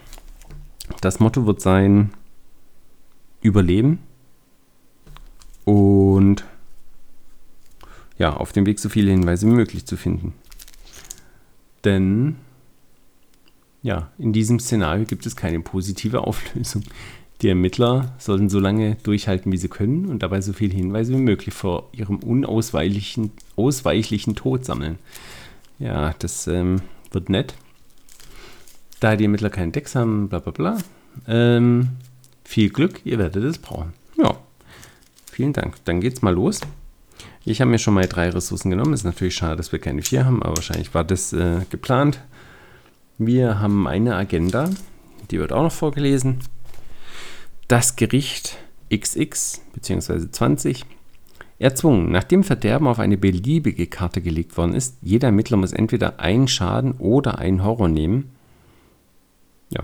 Das 1.01 1.19
Motto 1.19 1.45
wird 1.45 1.61
sein, 1.61 2.11
überleben 3.41 3.99
und 5.65 6.45
ja, 8.17 8.33
auf 8.33 8.51
dem 8.51 8.65
Weg 8.65 8.79
so 8.79 8.89
viele 8.89 9.11
Hinweise 9.11 9.47
wie 9.47 9.51
möglich 9.51 9.85
zu 9.85 9.97
finden. 9.97 10.33
Denn 11.85 12.35
ja, 13.81 14.11
in 14.17 14.33
diesem 14.33 14.59
Szenario 14.59 15.05
gibt 15.05 15.25
es 15.25 15.35
keine 15.35 15.59
positive 15.61 16.21
Auflösung. 16.21 16.83
Die 17.41 17.47
Ermittler 17.47 18.13
sollten 18.17 18.49
so 18.49 18.59
lange 18.59 18.95
durchhalten, 19.03 19.51
wie 19.51 19.57
sie 19.57 19.69
können 19.69 20.07
und 20.07 20.23
dabei 20.23 20.41
so 20.41 20.51
viele 20.51 20.75
Hinweise 20.75 21.13
wie 21.13 21.21
möglich 21.21 21.53
vor 21.53 21.87
ihrem 21.93 22.17
unausweichlichen 22.17 23.31
ausweichlichen 23.55 24.35
Tod 24.35 24.65
sammeln. 24.65 24.99
Ja, 25.79 26.13
das 26.19 26.47
ähm, 26.47 26.81
wird 27.11 27.29
nett. 27.29 27.55
Da 28.99 29.15
die 29.15 29.23
Ermittler 29.23 29.49
keinen 29.49 29.71
Dex 29.71 29.95
haben, 29.95 30.27
bla 30.27 30.39
bla 30.39 30.51
bla. 30.51 30.77
Ähm, 31.27 31.89
viel 32.43 32.69
Glück, 32.69 32.99
ihr 33.05 33.17
werdet 33.17 33.43
es 33.45 33.57
brauchen. 33.57 33.93
Ja, 34.17 34.35
vielen 35.31 35.53
Dank. 35.53 35.75
Dann 35.85 36.01
geht's 36.01 36.21
mal 36.21 36.33
los. 36.33 36.59
Ich 37.45 37.61
habe 37.61 37.71
mir 37.71 37.79
schon 37.79 37.93
mal 37.93 38.05
drei 38.05 38.29
Ressourcen 38.29 38.69
genommen. 38.69 38.93
Ist 38.93 39.05
natürlich 39.05 39.35
schade, 39.35 39.55
dass 39.55 39.71
wir 39.71 39.79
keine 39.79 40.01
vier 40.01 40.25
haben, 40.25 40.43
aber 40.43 40.57
wahrscheinlich 40.57 40.93
war 40.93 41.05
das 41.05 41.31
äh, 41.31 41.61
geplant. 41.69 42.19
Wir 43.21 43.59
haben 43.59 43.85
eine 43.85 44.15
Agenda, 44.15 44.69
die 45.29 45.39
wird 45.39 45.51
auch 45.51 45.63
noch 45.63 45.73
vorgelesen. 45.73 46.39
Das 47.67 47.97
Gericht 47.97 48.57
XX 48.89 49.59
bzw. 49.73 50.31
20 50.31 50.85
erzwungen, 51.59 52.13
nachdem 52.13 52.45
Verderben 52.45 52.87
auf 52.87 52.97
eine 52.97 53.17
beliebige 53.17 53.87
Karte 53.87 54.21
gelegt 54.21 54.55
worden 54.55 54.73
ist. 54.73 54.95
Jeder 55.01 55.27
Ermittler 55.27 55.57
muss 55.57 55.73
entweder 55.73 56.21
einen 56.21 56.47
Schaden 56.47 56.93
oder 56.93 57.39
einen 57.39 57.65
Horror 57.65 57.89
nehmen. 57.89 58.31
Ja. 59.69 59.83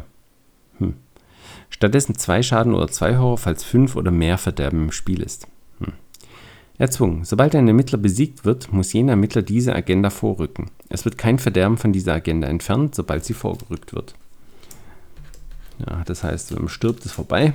Hm. 0.78 0.94
Stattdessen 1.70 2.16
zwei 2.16 2.42
Schaden 2.42 2.74
oder 2.74 2.88
zwei 2.88 3.18
Horror, 3.18 3.38
falls 3.38 3.66
fünf 3.66 3.98
oder 3.98 4.12
mehr 4.12 4.38
Verderben 4.38 4.84
im 4.84 4.92
Spiel 4.94 5.22
ist. 5.22 5.46
Erzwungen. 6.78 7.24
Sobald 7.24 7.56
ein 7.56 7.68
Ermittler 7.68 7.98
besiegt 7.98 8.44
wird, 8.44 8.74
muss 8.74 8.92
jener 8.92 9.14
Ermittler 9.14 9.42
diese 9.42 9.74
Agenda 9.74 10.10
vorrücken. 10.10 10.72
Es 10.90 11.06
wird 11.06 11.18
kein 11.18 11.40
Verderben 11.40 11.78
von 11.78 11.94
dieser 11.94 12.14
Agenda 12.14 12.48
entfernt, 12.48 12.96
sobald 12.96 13.24
sie 13.24 13.34
vorgerückt 13.34 13.94
wird. 13.94 14.16
Ja, 15.80 16.04
das 16.06 16.24
heißt, 16.24 16.52
wenn 16.52 16.64
man 16.64 16.70
stirbt, 16.70 17.06
ist 17.06 17.14
vorbei. 17.14 17.54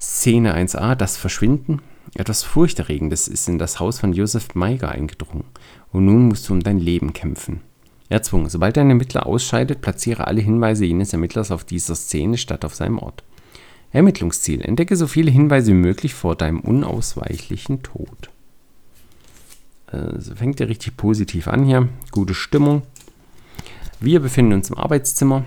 Szene 0.00 0.56
1a, 0.56 0.94
das 0.94 1.16
Verschwinden. 1.16 1.80
Etwas 2.14 2.42
Furchterregendes 2.42 3.28
ist 3.28 3.48
in 3.48 3.58
das 3.58 3.80
Haus 3.80 4.00
von 4.00 4.12
Josef 4.12 4.54
Meiger 4.54 4.90
eingedrungen. 4.90 5.44
Und 5.92 6.04
nun 6.04 6.28
musst 6.28 6.48
du 6.48 6.52
um 6.52 6.62
dein 6.62 6.78
Leben 6.78 7.12
kämpfen. 7.12 7.60
Erzwungen. 8.08 8.50
Sobald 8.50 8.76
ein 8.78 8.90
Ermittler 8.90 9.26
ausscheidet, 9.26 9.80
platziere 9.80 10.26
alle 10.26 10.40
Hinweise 10.40 10.84
jenes 10.84 11.12
Ermittlers 11.12 11.50
auf 11.50 11.64
dieser 11.64 11.94
Szene 11.94 12.36
statt 12.36 12.64
auf 12.64 12.74
seinem 12.74 12.98
Ort. 12.98 13.24
Ermittlungsziel. 13.94 14.60
Entdecke 14.60 14.96
so 14.96 15.06
viele 15.06 15.30
Hinweise 15.30 15.70
wie 15.70 15.76
möglich 15.76 16.14
vor 16.14 16.34
deinem 16.34 16.60
unausweichlichen 16.60 17.82
Tod. 17.82 18.30
Also 19.86 20.34
fängt 20.34 20.58
ja 20.58 20.66
richtig 20.66 20.96
positiv 20.96 21.46
an 21.46 21.64
hier. 21.64 21.88
Gute 22.10 22.34
Stimmung. 22.34 22.82
Wir 24.00 24.18
befinden 24.18 24.54
uns 24.54 24.68
im 24.68 24.76
Arbeitszimmer. 24.76 25.44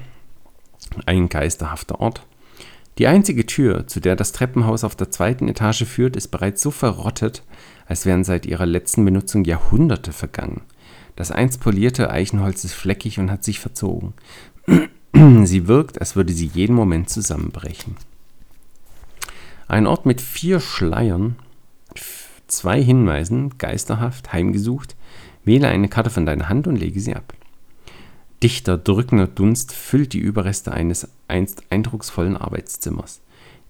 Ein 1.06 1.28
geisterhafter 1.28 2.00
Ort. 2.00 2.26
Die 2.98 3.08
einzige 3.08 3.46
Tür, 3.46 3.86
zu 3.86 4.00
der 4.00 4.16
das 4.16 4.32
Treppenhaus 4.32 4.86
auf 4.86 4.96
der 4.96 5.12
zweiten 5.12 5.50
Etage 5.50 5.84
führt, 5.84 6.16
ist 6.16 6.30
bereits 6.30 6.62
so 6.62 6.72
verrottet, 6.72 7.44
als 7.86 8.06
wären 8.06 8.24
seit 8.24 8.46
ihrer 8.46 8.66
letzten 8.66 9.04
Benutzung 9.04 9.44
Jahrhunderte 9.44 10.14
vergangen. 10.14 10.62
Das 11.18 11.32
einst 11.32 11.60
polierte 11.60 12.10
Eichenholz 12.10 12.64
ist 12.64 12.74
fleckig 12.74 13.20
und 13.20 13.30
hat 13.30 13.44
sich 13.44 13.60
verzogen. 13.60 14.14
sie 15.44 15.68
wirkt, 15.68 16.00
als 16.00 16.16
würde 16.16 16.32
sie 16.32 16.48
jeden 16.48 16.76
Moment 16.76 17.10
zusammenbrechen. 17.10 17.96
Ein 19.67 19.86
Ort 19.86 20.06
mit 20.06 20.21
vier 20.21 20.60
Schleiern, 20.60 21.36
zwei 22.47 22.82
Hinweisen, 22.82 23.58
geisterhaft, 23.58 24.32
heimgesucht. 24.32 24.95
Wähle 25.43 25.67
eine 25.67 25.89
Karte 25.89 26.10
von 26.10 26.25
deiner 26.25 26.49
Hand 26.49 26.67
und 26.67 26.77
lege 26.77 26.99
sie 26.99 27.15
ab. 27.15 27.34
Dichter, 28.43 28.77
drückender 28.77 29.27
Dunst 29.27 29.73
füllt 29.73 30.13
die 30.13 30.19
Überreste 30.19 30.71
eines 30.71 31.10
einst 31.27 31.63
eindrucksvollen 31.69 32.38
Arbeitszimmers. 32.38 33.21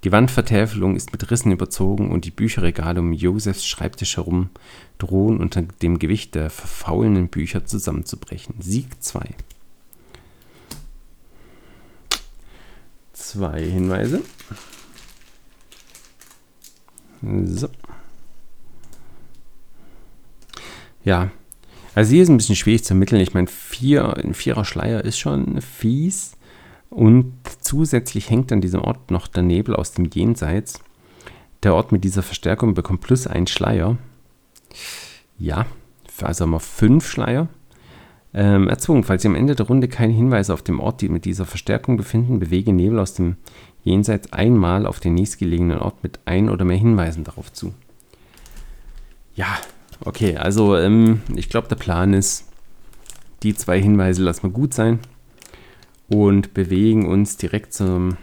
Die 0.03 0.12
Wandvertäfelung 0.12 0.95
ist 0.95 1.12
mit 1.12 1.31
Rissen 1.31 1.51
überzogen 1.51 2.12
und 2.12 2.25
die 2.25 2.31
Bücherregale 2.31 2.99
um 2.99 3.13
Josefs 3.13 3.65
Schreibtisch 3.65 4.17
herum 4.17 4.49
drohen 4.99 5.38
unter 5.39 5.63
dem 5.63 5.97
Gewicht 5.97 6.36
der 6.36 6.51
verfaulenden 6.51 7.29
Bücher 7.29 7.65
zusammenzubrechen. 7.65 8.55
Sieg 8.60 9.01
2. 9.01 9.21
Zwei 13.13 13.62
Hinweise. 13.63 14.21
So. 17.21 17.67
Ja, 21.03 21.32
also 21.95 22.12
hier 22.12 22.23
ist 22.23 22.30
ein 22.30 22.38
bisschen 22.38 22.56
schwierig 22.56 22.84
zu 22.84 22.93
ermitteln. 22.93 23.21
Ich 23.21 23.34
meine, 23.34 23.47
vier, 23.47 24.17
ein 24.17 24.34
vierer 24.34 24.65
Schleier 24.65 25.03
ist 25.03 25.17
schon 25.17 25.62
fies. 25.62 26.34
Und 26.89 27.34
zusätzlich 27.62 28.30
hängt 28.30 28.51
an 28.51 28.62
diesem 28.62 28.82
Ort 28.82 29.12
noch 29.12 29.27
der 29.27 29.43
Nebel 29.43 29.75
aus 29.75 29.93
dem 29.93 30.06
Jenseits. 30.06 30.80
Der 31.63 31.73
Ort 31.73 31.91
mit 31.91 32.03
dieser 32.03 32.23
Verstärkung 32.23 32.73
bekommt 32.73 33.01
plus 33.01 33.27
einen 33.27 33.47
Schleier. 33.47 33.97
Ja, 35.39 35.65
also 36.21 36.43
haben 36.43 36.51
wir 36.51 36.60
fünf 36.60 37.08
Schleier. 37.10 37.47
Ähm, 38.34 38.67
erzwungen, 38.67 39.03
falls 39.03 39.23
Sie 39.23 39.27
am 39.27 39.36
Ende 39.36 39.56
der 39.56 39.65
Runde 39.65 39.88
keine 39.88 40.13
Hinweise 40.13 40.53
auf 40.53 40.62
dem 40.62 40.80
Ort 40.80 41.01
die 41.01 41.10
mit 41.10 41.25
dieser 41.25 41.45
Verstärkung 41.45 41.97
befinden, 41.97 42.39
bewege 42.39 42.73
Nebel 42.73 42.99
aus 42.99 43.13
dem 43.13 43.38
Jenseits 43.88 44.34
einmal 44.34 44.86
auf 44.86 45.00
den 45.00 45.13
nächstgelegenen 45.13 45.80
Ort 45.80 46.04
mit 46.04 46.19
ein 46.26 46.50
oder 46.50 46.65
mehr 46.65 46.78
Hinweisen 46.78 47.23
darauf 47.23 47.52
zu. 47.54 47.73
Ja, 49.36 49.58
Okay, 50.00 50.38
also 50.38 50.78
ähm, 50.78 51.21
ich 51.36 51.50
glaube, 51.50 51.67
der 51.67 51.76
Plan 51.76 52.13
ist, 52.13 52.45
die 53.43 53.56
zwei 53.56 53.82
Hinweise 53.82 54.23
lassen 54.23 54.43
wir 54.43 54.50
gut 54.52 54.73
sein 54.73 55.00
und 56.08 56.54
bewegen 56.54 57.08
uns 57.08 57.38
direkt 57.38 57.73
zum, 57.73 58.17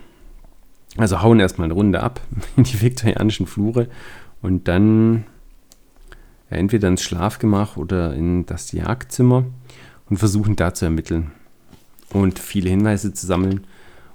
also 0.96 1.20
hauen 1.20 1.40
erstmal 1.40 1.66
eine 1.66 1.74
Runde 1.74 2.02
ab 2.02 2.20
in 2.56 2.64
die 2.64 2.80
viktorianischen 2.80 3.46
Flure 3.46 3.88
und 4.40 4.68
dann 4.68 5.26
entweder 6.48 6.88
ins 6.88 7.02
Schlafgemach 7.02 7.76
oder 7.76 8.14
in 8.14 8.46
das 8.46 8.70
Jagdzimmer 8.72 9.44
und 10.08 10.18
versuchen 10.18 10.54
da 10.54 10.74
zu 10.74 10.84
ermitteln 10.84 11.32
und 12.10 12.38
viele 12.38 12.70
Hinweise 12.70 13.12
zu 13.12 13.26
sammeln 13.26 13.66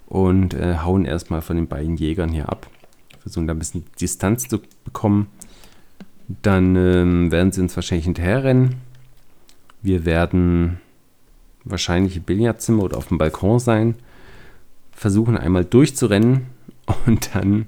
und 0.10 0.54
äh, 0.54 0.80
hauen 0.80 1.06
erstmal 1.06 1.42
von 1.42 1.56
den 1.56 1.68
beiden 1.68 1.96
Jägern 1.96 2.30
hier 2.30 2.50
ab. 2.50 2.68
Versuchen 3.20 3.48
da 3.48 3.54
ein 3.54 3.60
bisschen 3.60 3.86
Distanz 4.00 4.48
zu 4.48 4.60
bekommen 4.84 5.28
dann 6.44 6.76
ähm, 6.76 7.32
werden 7.32 7.52
sie 7.52 7.62
uns 7.62 7.76
wahrscheinlich 7.76 8.06
hinterherrennen. 8.06 8.76
Wir 9.82 10.06
werden 10.06 10.80
wahrscheinlich 11.64 12.18
im 12.18 12.24
Billardzimmer 12.24 12.84
oder 12.84 12.98
auf 12.98 13.08
dem 13.08 13.18
Balkon 13.18 13.60
sein. 13.60 13.96
Versuchen 14.92 15.38
einmal 15.38 15.66
durchzurennen 15.66 16.46
und 17.06 17.34
dann, 17.34 17.66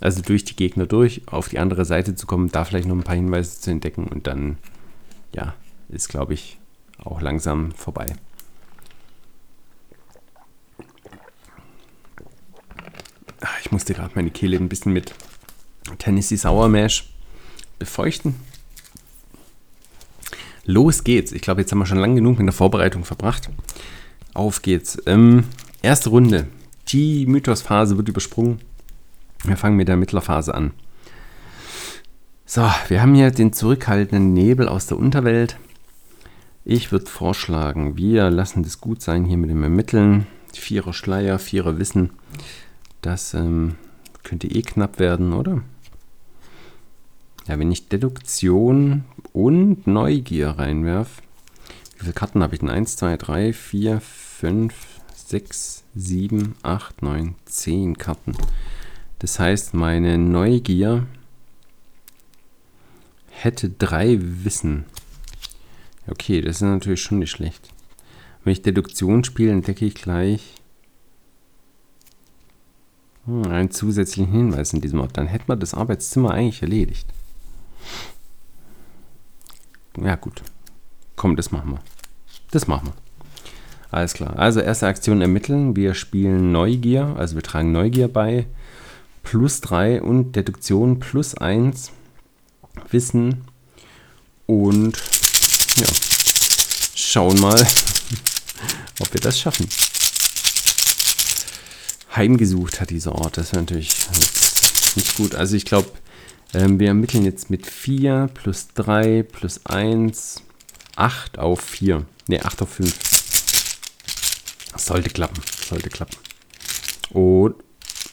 also 0.00 0.20
durch 0.20 0.44
die 0.44 0.56
Gegner 0.56 0.86
durch, 0.86 1.22
auf 1.26 1.48
die 1.48 1.60
andere 1.60 1.84
Seite 1.84 2.16
zu 2.16 2.26
kommen, 2.26 2.50
da 2.50 2.64
vielleicht 2.64 2.88
noch 2.88 2.96
ein 2.96 3.04
paar 3.04 3.14
Hinweise 3.14 3.60
zu 3.60 3.70
entdecken 3.70 4.06
und 4.08 4.26
dann, 4.26 4.58
ja, 5.34 5.54
ist 5.88 6.08
glaube 6.08 6.34
ich 6.34 6.58
auch 6.98 7.20
langsam 7.20 7.70
vorbei. 7.72 8.06
Ich 13.60 13.72
musste 13.72 13.94
gerade 13.94 14.12
meine 14.14 14.30
Kehle 14.30 14.56
ein 14.56 14.68
bisschen 14.68 14.92
mit 14.92 15.14
Tennessee 15.98 16.36
Sour 16.36 16.68
Mash 16.68 17.12
befeuchten. 17.78 18.36
Los 20.64 21.02
geht's. 21.02 21.32
Ich 21.32 21.42
glaube, 21.42 21.60
jetzt 21.60 21.72
haben 21.72 21.78
wir 21.78 21.86
schon 21.86 21.98
lange 21.98 22.16
genug 22.16 22.38
mit 22.38 22.46
der 22.46 22.52
Vorbereitung 22.52 23.04
verbracht. 23.04 23.50
Auf 24.32 24.62
geht's. 24.62 24.96
Ähm, 25.06 25.44
erste 25.82 26.10
Runde. 26.10 26.46
Die 26.88 27.26
Mythosphase 27.26 27.96
wird 27.96 28.08
übersprungen. 28.08 28.60
Wir 29.44 29.56
fangen 29.56 29.76
mit 29.76 29.88
der 29.88 29.96
Mittlerphase 29.96 30.54
an. 30.54 30.72
So, 32.46 32.70
wir 32.88 33.02
haben 33.02 33.14
hier 33.14 33.30
den 33.30 33.52
zurückhaltenden 33.52 34.32
Nebel 34.32 34.68
aus 34.68 34.86
der 34.86 34.98
Unterwelt. 34.98 35.56
Ich 36.64 36.92
würde 36.92 37.06
vorschlagen, 37.06 37.96
wir 37.96 38.30
lassen 38.30 38.62
das 38.62 38.80
gut 38.80 39.02
sein 39.02 39.24
hier 39.24 39.36
mit 39.36 39.50
dem 39.50 39.64
Ermitteln. 39.64 40.26
Vierer 40.54 40.92
Schleier, 40.92 41.38
Vierer 41.40 41.78
Wissen. 41.78 42.10
Das 43.02 43.34
ähm, 43.34 43.74
könnte 44.22 44.46
eh 44.46 44.62
knapp 44.62 44.98
werden, 44.98 45.32
oder? 45.32 45.62
Ja, 47.48 47.58
wenn 47.58 47.72
ich 47.72 47.88
Deduktion 47.88 49.04
und 49.32 49.86
Neugier 49.88 50.50
reinwerfe, 50.50 51.20
wie 51.96 52.04
viele 52.04 52.12
Karten 52.12 52.42
habe 52.42 52.54
ich 52.54 52.60
denn? 52.60 52.70
1, 52.70 52.96
2, 52.96 53.16
3, 53.16 53.52
4, 53.52 54.00
5, 54.00 54.74
6, 55.14 55.84
7, 55.96 56.54
8, 56.62 57.02
9, 57.02 57.34
10 57.44 57.98
Karten. 57.98 58.36
Das 59.18 59.38
heißt, 59.40 59.74
meine 59.74 60.16
Neugier 60.16 61.06
hätte 63.30 63.68
drei 63.70 64.18
Wissen. 64.20 64.84
Okay, 66.06 66.40
das 66.40 66.56
ist 66.56 66.62
natürlich 66.62 67.02
schon 67.02 67.18
nicht 67.18 67.30
schlecht. 67.30 67.68
Wenn 68.44 68.52
ich 68.52 68.62
Deduktion 68.62 69.24
spiele, 69.24 69.52
entdecke 69.52 69.84
ich 69.84 69.94
gleich 69.94 70.61
hm, 73.26 73.46
einen 73.46 73.70
zusätzlichen 73.70 74.32
Hinweis 74.32 74.72
in 74.72 74.80
diesem 74.80 75.00
Ort. 75.00 75.16
Dann 75.16 75.26
hätte 75.26 75.44
man 75.46 75.60
das 75.60 75.74
Arbeitszimmer 75.74 76.32
eigentlich 76.32 76.62
erledigt. 76.62 77.06
Ja, 79.96 80.16
gut. 80.16 80.42
Komm, 81.16 81.36
das 81.36 81.52
machen 81.52 81.72
wir. 81.72 81.80
Das 82.50 82.66
machen 82.66 82.88
wir. 82.88 82.94
Alles 83.90 84.14
klar. 84.14 84.38
Also 84.38 84.60
erste 84.60 84.86
Aktion 84.86 85.20
ermitteln. 85.20 85.76
Wir 85.76 85.94
spielen 85.94 86.50
Neugier, 86.50 87.14
also 87.16 87.34
wir 87.34 87.42
tragen 87.42 87.72
Neugier 87.72 88.08
bei. 88.08 88.46
Plus 89.22 89.60
3 89.60 90.02
und 90.02 90.34
Deduktion 90.34 90.98
plus 90.98 91.34
1. 91.36 91.92
Wissen. 92.90 93.44
Und 94.46 94.96
ja, 95.76 95.86
schauen 96.94 97.38
mal, 97.40 97.60
ob 99.00 99.14
wir 99.14 99.20
das 99.20 99.38
schaffen. 99.38 99.68
Heimgesucht 102.14 102.80
hat 102.80 102.90
dieser 102.90 103.12
Ort. 103.14 103.36
Das 103.38 103.52
wäre 103.52 103.62
natürlich 103.62 103.96
nicht 104.96 105.16
gut. 105.16 105.34
Also 105.34 105.56
ich 105.56 105.64
glaube, 105.64 105.88
Ähm, 106.54 106.78
wir 106.78 106.88
ermitteln 106.88 107.24
jetzt 107.24 107.48
mit 107.48 107.66
4 107.66 108.28
plus 108.34 108.68
3 108.74 109.22
plus 109.22 109.64
1, 109.64 110.42
8 110.96 111.38
auf 111.38 111.60
4. 111.62 112.04
Ne, 112.28 112.44
8 112.44 112.60
auf 112.60 112.68
5. 112.74 112.94
Sollte 114.76 115.08
klappen, 115.08 115.40
sollte 115.66 115.88
klappen. 115.88 116.16
Und, 117.10 117.54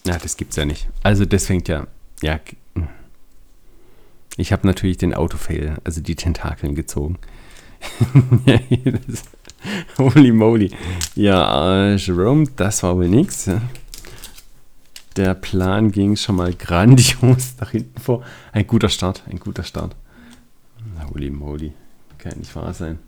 na, 0.06 0.18
das 0.18 0.38
gibt's 0.38 0.56
ja 0.56 0.64
nicht. 0.66 0.88
Also 1.04 1.26
das 1.26 1.48
fängt 1.48 1.68
ja, 1.68 1.88
ja, 2.22 2.40
ich 4.38 4.54
habe 4.54 4.66
natürlich 4.66 4.98
den 4.98 5.14
Autofail, 5.14 5.78
also 5.84 6.00
die 6.00 6.16
Tentakeln 6.16 6.76
gezogen. 6.76 7.18
Holy 9.98 10.32
moly. 10.32 10.72
Ja, 11.16 11.92
äh, 11.92 11.96
Jerome, 11.98 12.46
das 12.56 12.84
war 12.84 12.96
wohl 12.96 13.10
nichts. 13.10 13.50
Der 15.20 15.34
Plan 15.34 15.92
ging 15.92 16.16
schon 16.16 16.38
mal 16.38 16.54
grandios 16.54 17.56
nach 17.60 17.72
hinten 17.72 18.00
vor. 18.00 18.24
Ein 18.54 18.66
guter 18.66 18.88
Start, 18.88 19.24
ein 19.30 19.38
guter 19.38 19.64
Start. 19.64 19.94
Holy 21.14 21.30
moly. 21.30 21.74
Kann 22.18 22.38
nicht 22.38 22.56
wahr 22.56 22.74
sein. 22.74 23.00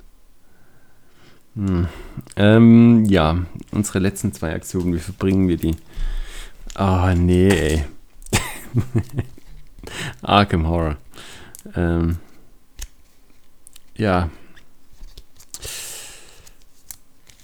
Hm. 1.55 1.87
Ähm, 2.35 3.05
ja, 3.05 3.45
unsere 3.71 3.99
letzten 3.99 4.33
zwei 4.33 4.53
Aktionen, 4.53 4.93
wie 4.93 4.99
verbringen 4.99 5.47
wir 5.47 5.55
die? 5.55 5.77
Ah, 6.75 7.09
oh, 7.09 7.15
nee, 7.15 7.47
ey. 7.47 7.85
Arkham 10.21 10.67
Horror. 10.67 10.97
Ähm, 11.77 12.17
ja. 13.95 14.29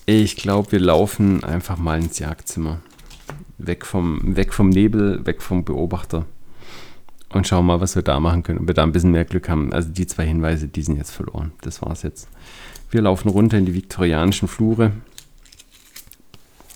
Ich 0.06 0.36
glaube, 0.36 0.74
wir 0.74 0.82
laufen 0.82 1.42
einfach 1.46 1.78
mal 1.78 2.02
ins 2.02 2.20
Jagdzimmer. 2.20 2.82
Weg 3.58 3.86
vom, 3.86 4.36
weg 4.36 4.54
vom 4.54 4.70
Nebel, 4.70 5.26
weg 5.26 5.42
vom 5.42 5.64
Beobachter. 5.64 6.26
Und 7.30 7.48
schauen 7.48 7.66
mal, 7.66 7.82
was 7.82 7.96
wir 7.96 8.04
da 8.04 8.20
machen 8.20 8.44
können. 8.44 8.60
Ob 8.60 8.68
wir 8.68 8.74
da 8.74 8.84
ein 8.84 8.92
bisschen 8.92 9.12
mehr 9.12 9.26
Glück 9.26 9.50
haben. 9.50 9.74
Also 9.74 9.90
die 9.90 10.08
zwei 10.08 10.26
Hinweise, 10.26 10.68
die 10.68 10.82
sind 10.82 10.98
jetzt 10.98 11.12
verloren. 11.12 11.52
Das 11.62 11.82
war's 11.82 12.04
jetzt. 12.04 12.30
Wir 12.90 13.02
laufen 13.02 13.30
runter 13.30 13.58
in 13.58 13.66
die 13.66 13.74
viktorianischen 13.74 14.48
Flure. 14.48 14.92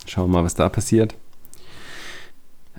Schauen 0.05 0.31
mal, 0.31 0.43
was 0.43 0.55
da 0.55 0.67
passiert. 0.67 1.15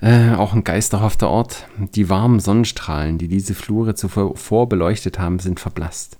Äh, 0.01 0.35
auch 0.35 0.53
ein 0.53 0.63
geisterhafter 0.63 1.29
Ort. 1.29 1.67
Die 1.95 2.09
warmen 2.09 2.39
Sonnenstrahlen, 2.39 3.17
die 3.17 3.27
diese 3.27 3.55
Flure 3.55 3.95
zuvor 3.95 4.69
beleuchtet 4.69 5.17
haben, 5.17 5.39
sind 5.39 5.59
verblasst. 5.59 6.19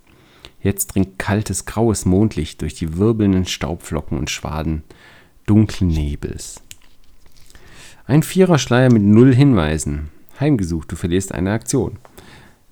Jetzt 0.62 0.96
dringt 0.96 1.20
kaltes, 1.20 1.66
graues 1.66 2.06
Mondlicht 2.06 2.62
durch 2.62 2.74
die 2.74 2.98
wirbelnden 2.98 3.46
Staubflocken 3.46 4.18
und 4.18 4.30
Schwaden 4.30 4.84
dunklen 5.46 5.90
Nebels. 5.90 6.62
Ein 8.06 8.22
Viererschleier 8.22 8.92
mit 8.92 9.02
null 9.02 9.34
Hinweisen. 9.34 10.10
Heimgesucht, 10.38 10.92
du 10.92 10.98
verlierst 10.98 11.32
eine 11.32 11.52
Aktion. 11.52 12.00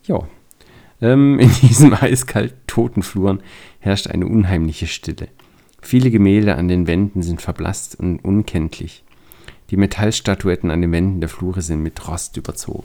Ja. 0.03 0.27
Ähm, 1.01 1.39
in 1.39 1.49
diesem 1.61 1.93
eiskalt 1.93 2.53
toten 2.67 3.01
Fluren 3.01 3.41
herrscht 3.79 4.07
eine 4.07 4.27
unheimliche 4.27 4.87
Stille. 4.87 5.29
Viele 5.81 6.11
Gemälde 6.11 6.55
an 6.55 6.67
den 6.67 6.85
Wänden 6.85 7.23
sind 7.23 7.41
verblasst 7.41 7.95
und 7.95 8.19
unkenntlich. 8.19 9.03
Die 9.69 9.77
Metallstatuetten 9.77 10.69
an 10.69 10.81
den 10.81 10.91
Wänden 10.91 11.21
der 11.21 11.29
Flure 11.29 11.61
sind 11.61 11.81
mit 11.81 12.07
Rost 12.09 12.35
überzogen. 12.35 12.83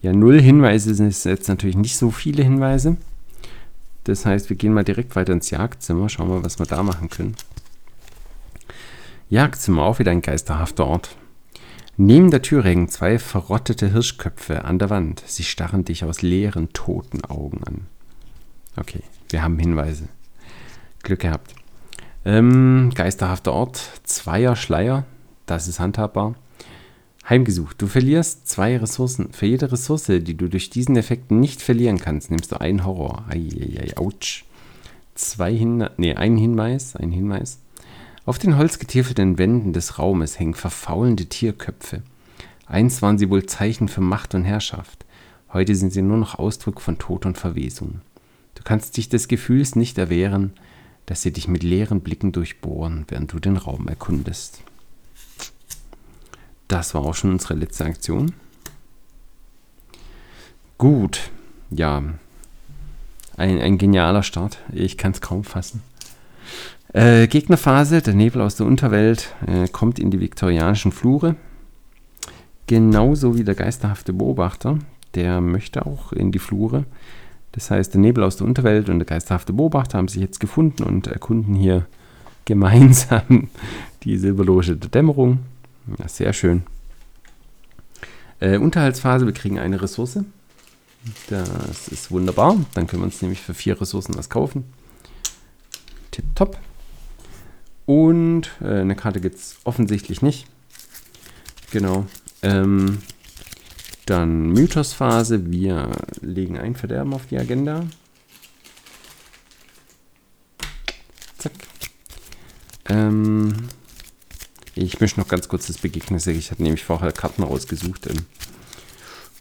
Ja, 0.00 0.14
null 0.14 0.40
Hinweise 0.40 0.94
sind 0.94 1.12
jetzt 1.24 1.48
natürlich 1.48 1.76
nicht 1.76 1.98
so 1.98 2.10
viele 2.10 2.42
Hinweise. 2.42 2.96
Das 4.04 4.24
heißt, 4.24 4.48
wir 4.48 4.56
gehen 4.56 4.72
mal 4.72 4.84
direkt 4.84 5.16
weiter 5.16 5.34
ins 5.34 5.50
Jagdzimmer, 5.50 6.08
schauen 6.08 6.30
wir, 6.30 6.42
was 6.42 6.58
wir 6.58 6.66
da 6.66 6.82
machen 6.82 7.10
können. 7.10 7.36
Jagdzimmer, 9.28 9.82
auch 9.82 9.98
wieder 9.98 10.12
ein 10.12 10.22
geisterhafter 10.22 10.86
Ort. 10.86 11.16
Neben 11.98 12.30
der 12.30 12.42
Tür 12.42 12.62
hängen 12.62 12.88
zwei 12.88 13.18
verrottete 13.18 13.90
Hirschköpfe 13.90 14.64
an 14.64 14.78
der 14.78 14.90
Wand. 14.90 15.22
Sie 15.26 15.44
starren 15.44 15.84
dich 15.84 16.04
aus 16.04 16.20
leeren, 16.20 16.72
toten 16.74 17.24
Augen 17.24 17.64
an. 17.64 17.86
Okay, 18.76 19.00
wir 19.30 19.42
haben 19.42 19.58
Hinweise. 19.58 20.08
Glück 21.02 21.20
gehabt. 21.20 21.54
Ähm, 22.26 22.90
geisterhafter 22.94 23.52
Ort, 23.52 23.80
zweier 24.04 24.56
Schleier, 24.56 25.04
das 25.46 25.68
ist 25.68 25.80
handhabbar. 25.80 26.34
Heimgesucht. 27.28 27.80
Du 27.80 27.86
verlierst 27.86 28.46
zwei 28.46 28.76
Ressourcen. 28.76 29.32
Für 29.32 29.46
jede 29.46 29.72
Ressource, 29.72 30.06
die 30.06 30.36
du 30.36 30.48
durch 30.48 30.70
diesen 30.70 30.96
Effekt 30.96 31.30
nicht 31.30 31.62
verlieren 31.62 31.98
kannst, 31.98 32.30
nimmst 32.30 32.52
du 32.52 32.60
einen 32.60 32.84
Horror. 32.84 33.24
Eieiei, 33.28 33.96
ouch. 33.96 34.44
Zwei 35.14 35.54
Hin 35.56 35.88
nee, 35.96 36.14
ein 36.14 36.36
Hinweis, 36.36 36.94
ein 36.94 37.10
Hinweis. 37.10 37.58
Auf 38.26 38.40
den 38.40 38.58
holzgetäfelten 38.58 39.38
Wänden 39.38 39.72
des 39.72 40.00
Raumes 40.00 40.40
hängen 40.40 40.54
verfaulende 40.54 41.26
Tierköpfe. 41.26 42.02
Einst 42.66 43.00
waren 43.00 43.18
sie 43.18 43.30
wohl 43.30 43.46
Zeichen 43.46 43.86
für 43.86 44.00
Macht 44.00 44.34
und 44.34 44.42
Herrschaft. 44.42 45.06
Heute 45.52 45.76
sind 45.76 45.92
sie 45.92 46.02
nur 46.02 46.16
noch 46.16 46.34
Ausdruck 46.34 46.80
von 46.80 46.98
Tod 46.98 47.24
und 47.24 47.38
Verwesung. 47.38 48.00
Du 48.56 48.64
kannst 48.64 48.96
dich 48.96 49.08
des 49.08 49.28
Gefühls 49.28 49.76
nicht 49.76 49.96
erwehren, 49.96 50.54
dass 51.06 51.22
sie 51.22 51.32
dich 51.32 51.46
mit 51.46 51.62
leeren 51.62 52.00
Blicken 52.00 52.32
durchbohren, 52.32 53.04
während 53.06 53.32
du 53.32 53.38
den 53.38 53.56
Raum 53.56 53.86
erkundest. 53.86 54.60
Das 56.66 56.94
war 56.94 57.02
auch 57.02 57.14
schon 57.14 57.30
unsere 57.30 57.54
letzte 57.54 57.84
Aktion. 57.84 58.32
Gut, 60.78 61.30
ja. 61.70 62.02
Ein, 63.36 63.60
ein 63.60 63.78
genialer 63.78 64.24
Start. 64.24 64.58
Ich 64.72 64.98
kann 64.98 65.12
es 65.12 65.20
kaum 65.20 65.44
fassen. 65.44 65.80
Äh, 66.92 67.26
Gegnerphase, 67.26 68.00
der 68.00 68.14
Nebel 68.14 68.40
aus 68.40 68.56
der 68.56 68.66
Unterwelt 68.66 69.34
äh, 69.46 69.68
kommt 69.68 69.98
in 69.98 70.10
die 70.10 70.20
viktorianischen 70.20 70.92
Flure. 70.92 71.36
Genauso 72.66 73.36
wie 73.36 73.44
der 73.44 73.54
geisterhafte 73.54 74.12
Beobachter. 74.12 74.78
Der 75.14 75.40
möchte 75.40 75.86
auch 75.86 76.12
in 76.12 76.32
die 76.32 76.38
Flure. 76.38 76.84
Das 77.52 77.70
heißt, 77.70 77.94
der 77.94 78.00
Nebel 78.00 78.22
aus 78.22 78.36
der 78.36 78.46
Unterwelt 78.46 78.88
und 78.88 78.98
der 78.98 79.06
geisterhafte 79.06 79.52
Beobachter 79.52 79.98
haben 79.98 80.08
sich 80.08 80.20
jetzt 80.20 80.40
gefunden 80.40 80.82
und 80.82 81.06
erkunden 81.06 81.54
hier 81.54 81.86
gemeinsam 82.44 83.48
die 84.02 84.18
Silberloge 84.18 84.76
der 84.76 84.90
Dämmerung. 84.90 85.40
Ja, 85.98 86.08
sehr 86.08 86.32
schön. 86.32 86.64
Äh, 88.40 88.58
Unterhaltsphase, 88.58 89.26
wir 89.26 89.32
kriegen 89.32 89.58
eine 89.58 89.80
Ressource. 89.80 90.18
Das 91.28 91.88
ist 91.88 92.10
wunderbar. 92.10 92.56
Dann 92.74 92.86
können 92.86 93.02
wir 93.02 93.06
uns 93.06 93.22
nämlich 93.22 93.40
für 93.40 93.54
vier 93.54 93.80
Ressourcen 93.80 94.16
was 94.16 94.28
kaufen. 94.28 94.64
Tipptopp. 96.10 96.58
Und 97.86 98.50
äh, 98.60 98.80
eine 98.80 98.96
Karte 98.96 99.20
gibt 99.20 99.36
es 99.36 99.56
offensichtlich 99.64 100.20
nicht. 100.20 100.46
Genau. 101.70 102.06
Ähm, 102.42 102.98
dann 104.06 104.50
Mythosphase. 104.50 105.50
Wir 105.50 105.90
legen 106.20 106.58
ein 106.58 106.74
Verderben 106.74 107.14
auf 107.14 107.26
die 107.26 107.38
Agenda. 107.38 107.84
Zack. 111.38 111.52
Ähm, 112.88 113.54
ich 114.74 115.00
möchte 115.00 115.20
noch 115.20 115.28
ganz 115.28 115.48
kurz 115.48 115.68
das 115.68 115.78
Begegnis. 115.78 116.26
Ich 116.26 116.50
hatte 116.50 116.62
nämlich 116.62 116.84
vorher 116.84 117.12
Karten 117.12 117.42
rausgesucht. 117.42 118.08
Ähm. 118.08 118.26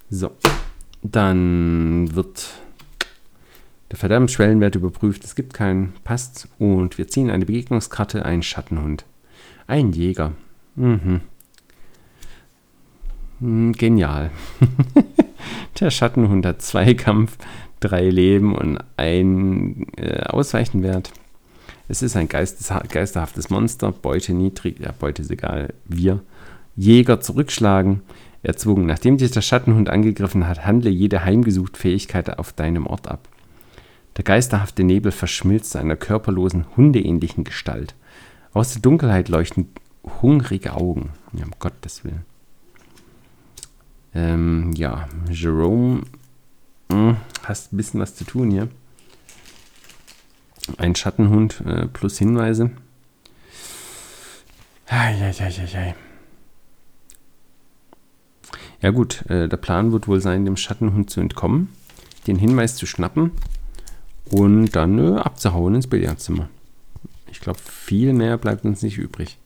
So. 0.10 0.32
Dann 1.04 2.16
wird 2.16 2.50
der 3.96 4.00
Verderbensschwellenwert 4.00 4.76
überprüft. 4.76 5.24
Es 5.24 5.36
gibt 5.36 5.54
keinen. 5.54 5.94
Passt. 6.04 6.50
Und 6.60 6.98
wir 6.98 7.08
ziehen 7.08 7.30
eine 7.30 7.46
Begegnungskarte, 7.46 8.26
einen 8.26 8.44
Schattenhund. 8.44 9.06
Ein 9.68 9.94
Jäger. 9.94 10.34
Mhm. 10.76 11.22
Hm, 13.40 13.72
genial. 13.72 14.32
der 15.80 15.92
Schattenhund 15.92 16.46
hat 16.46 16.62
zwei 16.62 16.94
Kampf, 16.94 17.38
drei 17.80 18.10
Leben 18.10 18.54
und 18.54 18.80
ein 18.98 19.88
äh, 19.96 20.24
Ausweichenwert. 20.24 21.14
Es 21.88 22.02
ist 22.02 22.18
ein 22.18 22.28
geisterhaftes 22.28 23.50
Monster, 23.50 23.94
Beute 23.94 24.34
niedrig, 24.34 24.80
ja, 24.80 24.92
Beute 24.92 25.22
ist 25.22 25.32
egal, 25.32 25.74
wir. 25.86 26.20
Jäger 26.76 27.22
zurückschlagen, 27.22 28.02
erzwungen. 28.44 28.88
Nachdem 28.88 29.18
dich 29.18 29.32
der 29.32 29.42
Schattenhund 29.42 29.90
angegriffen 29.90 30.48
hat, 30.48 30.66
handle 30.66 30.90
jede 30.90 31.24
heimgesucht 31.24 31.78
Fähigkeit 31.78 32.38
auf 32.38 32.52
deinem 32.52 32.88
Ort 32.88 33.08
ab. 33.08 33.30
Der 34.18 34.24
geisterhafte 34.24 34.84
Nebel 34.84 35.12
verschmilzt 35.12 35.72
zu 35.72 35.78
einer 35.78 35.98
körperlosen, 35.98 36.66
hundeähnlichen 36.78 37.44
Gestalt. 37.44 37.96
Aus 38.54 38.72
der 38.72 38.82
Dunkelheit 38.82 39.28
leuchten 39.28 39.68
hungrige 40.22 40.74
Augen. 40.74 41.12
Ja, 41.34 41.44
um 41.44 41.52
Gottes 41.60 42.06
Willen. 42.06 42.26
Ähm, 44.14 44.72
ja, 44.74 45.10
Jerome, 45.30 46.04
hm, 46.90 47.18
hast 47.44 47.74
ein 47.74 47.78
bisschen 47.78 48.00
was 48.00 48.16
zu 48.16 48.24
tun 48.24 48.52
hier. 48.52 48.70
Ein 50.78 50.96
Schattenhund 50.96 51.62
äh, 51.66 51.88
plus 51.88 52.18
Hinweise. 52.18 52.72
Eieieiei. 54.88 55.96
Ja 58.82 58.92
gut, 58.92 59.26
äh, 59.30 59.50
der 59.50 59.58
Plan 59.58 59.92
wird 59.92 60.08
wohl 60.08 60.22
sein, 60.22 60.46
dem 60.46 60.56
Schattenhund 60.56 61.10
zu 61.10 61.20
entkommen, 61.20 61.70
den 62.28 62.38
Hinweis 62.38 62.76
zu 62.76 62.86
schnappen 62.86 63.32
und 64.32 64.72
dann 64.72 65.00
äh, 65.00 65.20
abzuhauen 65.20 65.76
ins 65.76 65.88
Billardzimmer. 65.88 66.50
Ich 67.32 67.40
glaube, 67.40 67.60
viel 67.60 68.14
mehr 68.14 68.38
bleibt 68.38 68.66
uns 68.66 68.82
nicht 68.82 68.98
übrig. 68.98 69.38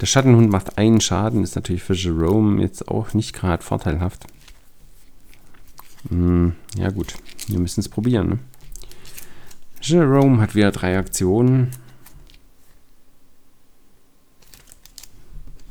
Der 0.00 0.06
Schattenhund 0.06 0.50
macht 0.50 0.76
einen 0.76 1.00
Schaden, 1.00 1.42
ist 1.42 1.56
natürlich 1.56 1.82
für 1.82 1.94
Jerome 1.94 2.60
jetzt 2.62 2.88
auch 2.88 3.14
nicht 3.14 3.32
gerade 3.32 3.62
vorteilhaft. 3.62 4.26
Hm, 6.08 6.54
ja 6.76 6.90
gut, 6.90 7.14
wir 7.48 7.58
müssen 7.58 7.80
es 7.80 7.88
probieren. 7.88 8.28
Ne? 8.28 8.38
Jerome 9.80 10.40
hat 10.40 10.54
wieder 10.54 10.70
drei 10.70 10.98
Aktionen. 10.98 11.70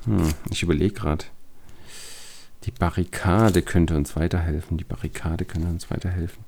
Hm, 0.05 0.33
ich 0.49 0.63
überlege 0.63 0.93
gerade. 0.93 1.25
Die 2.65 2.71
Barrikade 2.71 3.61
könnte 3.61 3.95
uns 3.95 4.15
weiterhelfen. 4.15 4.77
Die 4.77 4.83
Barrikade 4.83 5.45
könnte 5.45 5.67
uns 5.67 5.91
weiterhelfen. 5.91 6.43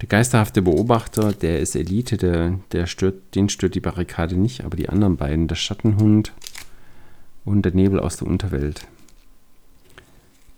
Der 0.00 0.08
geisterhafte 0.08 0.62
Beobachter, 0.62 1.32
der 1.32 1.60
ist 1.60 1.76
Elite, 1.76 2.16
der, 2.16 2.58
der 2.72 2.86
stört, 2.86 3.34
den 3.34 3.48
stört 3.48 3.74
die 3.74 3.80
Barrikade 3.80 4.36
nicht, 4.36 4.64
aber 4.64 4.76
die 4.76 4.88
anderen 4.88 5.16
beiden, 5.16 5.48
der 5.48 5.54
Schattenhund 5.54 6.32
und 7.44 7.62
der 7.62 7.74
Nebel 7.74 8.00
aus 8.00 8.16
der 8.16 8.28
Unterwelt. 8.28 8.86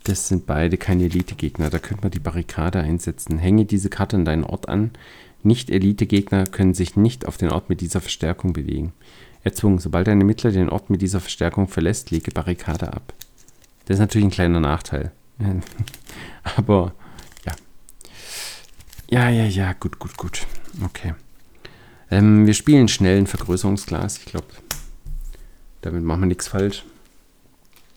Das 0.04 0.28
sind 0.28 0.46
beide 0.46 0.76
keine 0.76 1.04
Elite-Gegner. 1.04 1.70
Da 1.70 1.78
könnte 1.78 2.02
man 2.02 2.10
die 2.10 2.20
Barrikade 2.20 2.78
einsetzen. 2.78 3.38
Hänge 3.38 3.64
diese 3.64 3.90
Karte 3.90 4.16
an 4.16 4.24
deinen 4.24 4.44
Ort 4.44 4.68
an. 4.68 4.90
Nicht-Elite-Gegner 5.42 6.44
können 6.46 6.74
sich 6.74 6.96
nicht 6.96 7.26
auf 7.26 7.36
den 7.36 7.50
Ort 7.50 7.68
mit 7.68 7.80
dieser 7.80 8.00
Verstärkung 8.00 8.52
bewegen. 8.52 8.92
Erzwungen. 9.42 9.78
Sobald 9.78 10.08
ein 10.08 10.20
Ermittler 10.20 10.52
den 10.52 10.68
Ort 10.68 10.88
mit 10.88 11.02
dieser 11.02 11.20
Verstärkung 11.20 11.68
verlässt, 11.68 12.10
lege 12.10 12.30
Barrikade 12.30 12.92
ab. 12.92 13.12
Das 13.84 13.96
ist 13.96 14.00
natürlich 14.00 14.26
ein 14.26 14.30
kleiner 14.30 14.60
Nachteil. 14.60 15.12
Aber 16.56 16.94
ja. 17.44 17.52
Ja, 19.10 19.28
ja, 19.28 19.44
ja, 19.44 19.72
gut, 19.74 19.98
gut, 19.98 20.16
gut. 20.16 20.46
Okay. 20.82 21.14
Ähm, 22.10 22.46
wir 22.46 22.54
spielen 22.54 22.88
schnell 22.88 23.18
ein 23.18 23.26
Vergrößerungsglas. 23.26 24.18
Ich 24.18 24.26
glaube, 24.26 24.46
damit 25.82 26.02
machen 26.02 26.22
wir 26.22 26.26
nichts 26.26 26.48
falsch. 26.48 26.84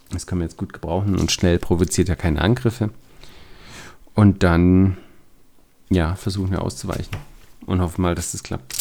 Das 0.09 0.25
können 0.25 0.41
wir 0.41 0.45
jetzt 0.45 0.57
gut 0.57 0.73
gebrauchen 0.73 1.17
und 1.17 1.31
schnell 1.31 1.59
provoziert 1.59 2.09
er 2.09 2.15
keine 2.15 2.41
Angriffe. 2.41 2.89
Und 4.13 4.43
dann, 4.43 4.97
ja, 5.89 6.15
versuchen 6.15 6.51
wir 6.51 6.61
auszuweichen 6.61 7.15
und 7.65 7.81
hoffen 7.81 8.01
mal, 8.01 8.15
dass 8.15 8.31
das 8.31 8.43
klappt. 8.43 8.75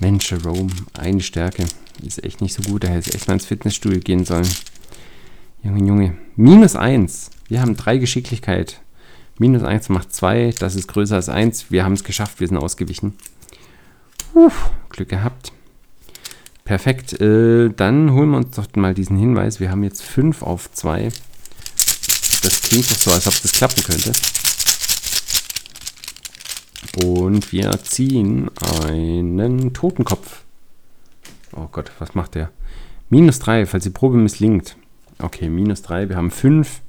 Mensch, 0.00 0.30
Jerome, 0.30 0.70
eine 0.94 1.20
Stärke. 1.20 1.66
Ist 2.02 2.22
echt 2.24 2.40
nicht 2.40 2.54
so 2.54 2.62
gut. 2.62 2.84
Er 2.84 2.90
hätte 2.90 3.12
echt 3.14 3.28
mal 3.28 3.34
ins 3.34 3.46
Fitnessstudio 3.46 4.00
gehen 4.00 4.24
sollen. 4.24 4.48
Junge, 5.62 5.86
Junge. 5.86 6.18
Minus 6.36 6.76
1. 6.76 7.30
Wir 7.48 7.60
haben 7.60 7.76
3 7.76 7.98
Geschicklichkeit. 7.98 8.80
Minus 9.38 9.62
1 9.62 9.88
macht 9.88 10.14
2. 10.14 10.54
Das 10.58 10.74
ist 10.74 10.88
größer 10.88 11.16
als 11.16 11.28
1. 11.28 11.70
Wir 11.70 11.84
haben 11.84 11.94
es 11.94 12.04
geschafft. 12.04 12.40
Wir 12.40 12.48
sind 12.48 12.56
ausgewichen. 12.56 13.14
Uff, 14.34 14.70
Glück 14.90 15.08
gehabt. 15.08 15.52
Perfekt. 16.64 17.20
Äh, 17.20 17.70
dann 17.70 18.12
holen 18.12 18.30
wir 18.30 18.36
uns 18.38 18.56
doch 18.56 18.66
mal 18.76 18.94
diesen 18.94 19.18
Hinweis. 19.18 19.58
Wir 19.58 19.70
haben 19.70 19.82
jetzt 19.82 20.02
5 20.02 20.42
auf 20.42 20.70
2. 20.72 21.08
Das 22.42 22.62
klingt 22.62 22.90
doch 22.90 22.96
so, 22.96 23.10
als 23.10 23.26
ob 23.26 23.40
das 23.42 23.52
klappen 23.52 23.82
könnte. 23.82 24.12
Und 27.04 27.52
wir 27.52 27.78
ziehen 27.82 28.50
einen 28.86 29.72
Totenkopf. 29.72 30.44
Oh 31.58 31.68
Gott, 31.72 31.90
was 31.98 32.14
macht 32.14 32.36
der? 32.36 32.50
Minus 33.10 33.40
3, 33.40 33.66
falls 33.66 33.82
die 33.82 33.90
Probe 33.90 34.16
misslingt. 34.16 34.76
Okay, 35.18 35.48
minus 35.48 35.82
3, 35.82 36.08
wir 36.08 36.16
haben 36.16 36.30
5. 36.30 36.82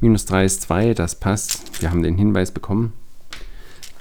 Minus 0.00 0.24
3 0.24 0.44
ist 0.44 0.62
2, 0.62 0.94
das 0.94 1.20
passt. 1.20 1.80
Wir 1.80 1.90
haben 1.90 2.02
den 2.02 2.16
Hinweis 2.16 2.50
bekommen. 2.50 2.92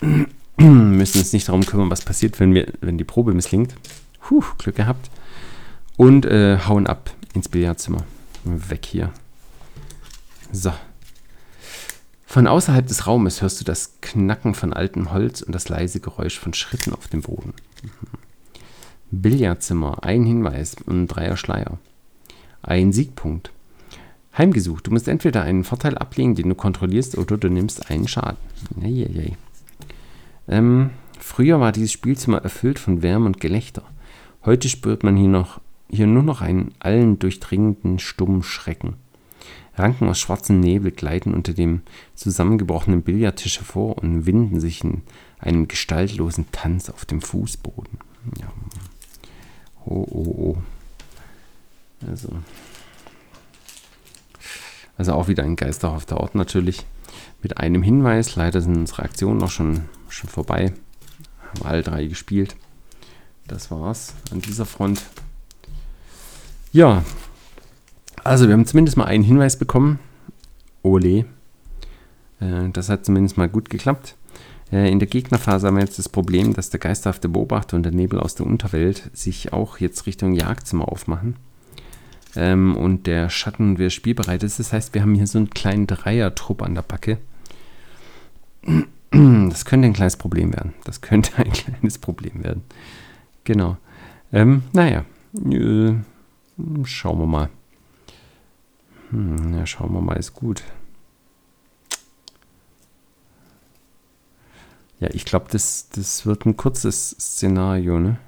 Müssen 0.57 1.19
uns 1.19 1.33
nicht 1.33 1.47
darum 1.47 1.65
kümmern, 1.65 1.91
was 1.91 2.03
passiert, 2.03 2.39
wenn, 2.39 2.55
wir, 2.55 2.73
wenn 2.81 2.97
die 2.97 3.03
Probe 3.03 3.33
misslingt. 3.33 3.75
Puh, 4.19 4.43
Glück 4.57 4.75
gehabt. 4.75 5.11
Und 5.97 6.25
äh, 6.25 6.57
hauen 6.67 6.87
ab 6.87 7.11
ins 7.35 7.49
Billardzimmer. 7.49 8.03
Weg 8.43 8.85
hier. 8.85 9.11
So. 10.51 10.73
Von 12.25 12.47
außerhalb 12.47 12.87
des 12.87 13.05
Raumes 13.05 13.43
hörst 13.43 13.59
du 13.59 13.65
das 13.65 13.97
Knacken 14.01 14.55
von 14.55 14.73
altem 14.73 15.11
Holz 15.11 15.41
und 15.41 15.53
das 15.53 15.69
leise 15.69 15.99
Geräusch 15.99 16.39
von 16.39 16.55
Schritten 16.55 16.93
auf 16.93 17.07
dem 17.07 17.21
Boden. 17.21 17.53
Mhm. 17.83 18.30
Billardzimmer, 19.11 20.03
ein 20.03 20.23
Hinweis 20.23 20.75
und 20.85 21.07
Dreier 21.07 21.35
Schleier. 21.35 21.77
Ein 22.63 22.93
Siegpunkt. 22.93 23.51
Heimgesucht. 24.37 24.87
Du 24.87 24.91
musst 24.91 25.09
entweder 25.09 25.41
einen 25.43 25.65
Vorteil 25.65 25.97
ablegen, 25.97 26.35
den 26.35 26.49
du 26.49 26.55
kontrollierst, 26.55 27.17
oder 27.17 27.37
du 27.37 27.49
nimmst 27.49 27.89
einen 27.91 28.07
Schaden. 28.07 28.37
Eieiei. 28.81 29.35
Ähm, 30.47 30.91
früher 31.19 31.59
war 31.59 31.73
dieses 31.73 31.91
Spielzimmer 31.91 32.37
erfüllt 32.37 32.79
von 32.79 33.01
Wärme 33.01 33.25
und 33.25 33.41
Gelächter. 33.41 33.83
Heute 34.45 34.69
spürt 34.69 35.03
man 35.03 35.17
hier, 35.17 35.27
noch, 35.27 35.59
hier 35.89 36.07
nur 36.07 36.23
noch 36.23 36.41
einen 36.41 36.73
allen 36.79 37.19
durchdringenden, 37.19 37.99
stummen 37.99 38.43
Schrecken. 38.43 38.95
Ranken 39.75 40.07
aus 40.07 40.19
schwarzem 40.19 40.59
Nebel 40.59 40.91
gleiten 40.91 41.33
unter 41.33 41.53
dem 41.53 41.81
zusammengebrochenen 42.15 43.01
Billardtisch 43.01 43.57
hervor 43.59 43.97
und 43.97 44.25
winden 44.25 44.59
sich 44.61 44.83
in 44.83 45.01
einem 45.39 45.67
gestaltlosen 45.67 46.45
Tanz 46.51 46.89
auf 46.89 47.05
dem 47.05 47.21
Fußboden. 47.21 47.97
Ja. 48.39 48.47
Oh, 49.85 50.05
oh, 50.09 50.35
oh. 50.37 50.57
Also. 52.07 52.29
Also 54.97 55.13
auch 55.13 55.27
wieder 55.27 55.43
ein 55.43 55.55
geisterhafter 55.55 56.17
Ort 56.17 56.35
natürlich. 56.35 56.85
Mit 57.41 57.57
einem 57.57 57.81
Hinweis. 57.81 58.35
Leider 58.35 58.61
sind 58.61 58.75
unsere 58.75 59.03
Aktionen 59.03 59.39
noch 59.39 59.51
schon, 59.51 59.85
schon 60.09 60.29
vorbei. 60.29 60.73
Haben 61.49 61.65
alle 61.65 61.81
drei 61.81 62.05
gespielt. 62.05 62.55
Das 63.47 63.71
war's 63.71 64.13
an 64.31 64.41
dieser 64.41 64.65
Front. 64.65 65.01
Ja, 66.71 67.03
also 68.23 68.47
wir 68.47 68.53
haben 68.53 68.65
zumindest 68.65 68.97
mal 68.97 69.05
einen 69.05 69.23
Hinweis 69.23 69.57
bekommen. 69.57 69.99
Ole. 70.83 71.25
Äh, 72.39 72.69
das 72.71 72.89
hat 72.89 73.05
zumindest 73.05 73.37
mal 73.37 73.49
gut 73.49 73.69
geklappt. 73.69 74.15
Äh, 74.71 74.91
in 74.91 74.99
der 74.99 75.07
Gegnerphase 75.07 75.67
haben 75.67 75.75
wir 75.75 75.83
jetzt 75.83 75.99
das 75.99 76.09
Problem, 76.09 76.53
dass 76.53 76.69
der 76.69 76.79
geisterhafte 76.79 77.29
Beobachter 77.29 77.75
und 77.75 77.83
der 77.83 77.91
Nebel 77.91 78.19
aus 78.19 78.35
der 78.35 78.45
Unterwelt 78.45 79.09
sich 79.13 79.53
auch 79.53 79.79
jetzt 79.79 80.05
Richtung 80.05 80.33
Jagdzimmer 80.33 80.87
aufmachen. 80.87 81.35
Ähm, 82.35 82.75
und 82.77 83.07
der 83.07 83.29
Schatten 83.29 83.77
wäre 83.77 83.89
spielbereit 83.89 84.43
ist. 84.43 84.59
Das 84.59 84.71
heißt, 84.71 84.93
wir 84.93 85.01
haben 85.01 85.15
hier 85.15 85.27
so 85.27 85.37
einen 85.37 85.49
kleinen 85.49 85.87
Dreier-Trupp 85.87 86.61
an 86.61 86.75
der 86.75 86.83
Backe. 86.83 87.17
Das 89.11 89.65
könnte 89.65 89.87
ein 89.87 89.93
kleines 89.93 90.15
Problem 90.15 90.53
werden. 90.53 90.73
Das 90.85 91.01
könnte 91.01 91.37
ein 91.37 91.51
kleines 91.51 91.97
Problem 91.97 92.43
werden. 92.43 92.63
Genau. 93.43 93.77
Ähm, 94.31 94.63
naja, 94.71 95.03
äh, 95.33 95.93
schauen 96.85 97.19
wir 97.19 97.27
mal. 97.27 97.49
Hm, 99.09 99.57
ja, 99.57 99.65
schauen 99.65 99.91
wir 99.93 100.01
mal, 100.01 100.15
ist 100.15 100.33
gut. 100.33 100.63
Ja, 105.01 105.09
ich 105.11 105.25
glaube, 105.25 105.47
das, 105.51 105.89
das 105.89 106.27
wird 106.27 106.45
ein 106.45 106.55
kurzes 106.55 107.09
Szenario, 107.09 107.99
ne? 107.99 108.19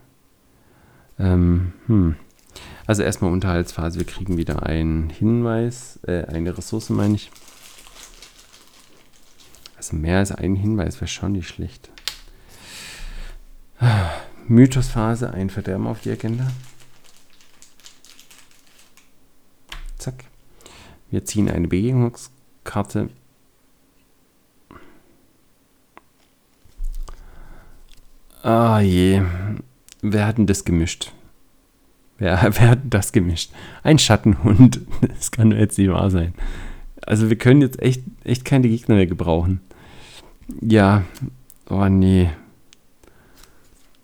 Ähm, 1.20 1.74
hm. 1.86 2.16
Also 2.88 3.04
erstmal 3.04 3.32
Unterhaltsphase, 3.32 4.00
wir 4.00 4.06
kriegen 4.06 4.38
wieder 4.38 4.64
einen 4.64 5.12
Hinweis, 5.12 6.00
äh, 6.08 6.26
eine 6.26 6.58
Ressource 6.58 6.90
meine 6.90 7.16
ich. 7.16 7.32
Also 9.78 9.96
mehr 9.96 10.18
als 10.18 10.32
einen 10.32 10.56
Hinweis 10.56 10.96
wäre 10.96 11.08
schon 11.08 11.34
nicht 11.34 11.48
schlecht. 11.48 11.92
Mythosphase, 14.48 15.32
ein 15.32 15.52
Verderben 15.52 15.86
auf 15.86 16.02
die 16.02 16.12
Agenda. 16.12 16.48
Zack. 20.00 20.26
Wir 21.12 21.24
ziehen 21.24 21.52
eine 21.52 21.68
Begegnungskarte. 21.68 23.10
Ah 28.44 28.82
je. 28.82 29.22
Wer 30.02 30.28
hat 30.28 30.38
denn 30.38 30.48
das 30.48 30.66
gemischt? 30.66 31.14
Wer, 32.18 32.42
wer 32.60 32.70
hat 32.70 32.80
das 32.90 33.14
gemischt? 33.14 33.52
Ein 33.84 33.98
Schattenhund. 33.98 34.82
Das 35.02 35.32
kann 35.32 35.50
doch 35.50 35.58
jetzt 35.58 35.78
nicht 35.78 35.90
wahr 35.90 36.12
sein. 36.12 36.34
Also 37.02 37.30
wir 37.30 37.38
können 37.38 37.62
jetzt 37.62 37.82
echt, 37.82 38.04
echt 38.24 38.44
keine 38.44 38.68
Gegner 38.68 38.96
mehr 38.96 39.08
gebrauchen. 39.08 39.62
Ja. 40.62 41.04
Oh 41.70 41.88
nee. 41.88 42.30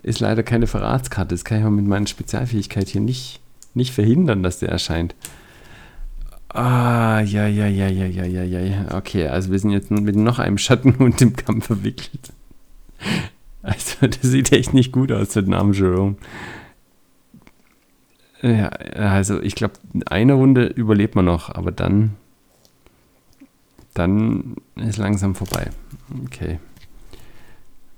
Ist 0.01 0.21
leider 0.21 0.43
keine 0.43 0.67
Verratskarte. 0.67 1.35
Das 1.35 1.43
kann 1.43 1.59
ich 1.59 1.69
mit 1.69 1.85
meiner 1.85 2.07
Spezialfähigkeit 2.07 2.87
hier 2.87 3.01
nicht, 3.01 3.41
nicht 3.73 3.93
verhindern, 3.93 4.41
dass 4.41 4.59
der 4.59 4.69
erscheint. 4.69 5.15
Ah, 6.47 7.19
ja, 7.19 7.45
ja, 7.47 7.67
ja, 7.67 7.87
ja, 7.87 8.05
ja, 8.05 8.23
ja, 8.25 8.59
ja. 8.59 8.95
Okay, 8.95 9.27
also 9.27 9.51
wir 9.51 9.59
sind 9.59 9.71
jetzt 9.71 9.91
mit 9.91 10.15
noch 10.15 10.39
einem 10.39 10.57
Schattenhund 10.57 11.21
im 11.21 11.35
Kampf 11.35 11.67
verwickelt. 11.67 12.31
Also, 13.69 14.07
das 14.07 14.21
sieht 14.21 14.51
echt 14.51 14.73
nicht 14.73 14.91
gut 14.91 15.11
aus, 15.11 15.29
der 15.29 15.43
Name 15.43 15.73
Jerome. 15.73 16.15
Ja, 18.41 18.67
also 18.69 19.41
ich 19.41 19.55
glaube, 19.55 19.73
eine 20.05 20.33
Runde 20.33 20.65
überlebt 20.67 21.15
man 21.15 21.25
noch, 21.25 21.53
aber 21.53 21.71
dann, 21.71 22.15
dann 23.93 24.55
ist 24.75 24.97
langsam 24.97 25.35
vorbei. 25.35 25.69
Okay. 26.25 26.59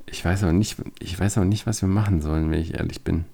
Ich 0.08 0.26
weiß 0.26 0.44
aber 0.44 0.54
nicht, 0.54 0.78
ich 1.00 1.18
weiß 1.20 1.38
aber 1.38 1.46
nicht, 1.46 1.68
was 1.68 1.82
wir 1.82 1.90
machen 1.90 2.22
sollen, 2.22 2.50
wenn 2.50 2.60
ich 2.60 2.74
ehrlich 2.74 3.04
bin. 3.04 3.26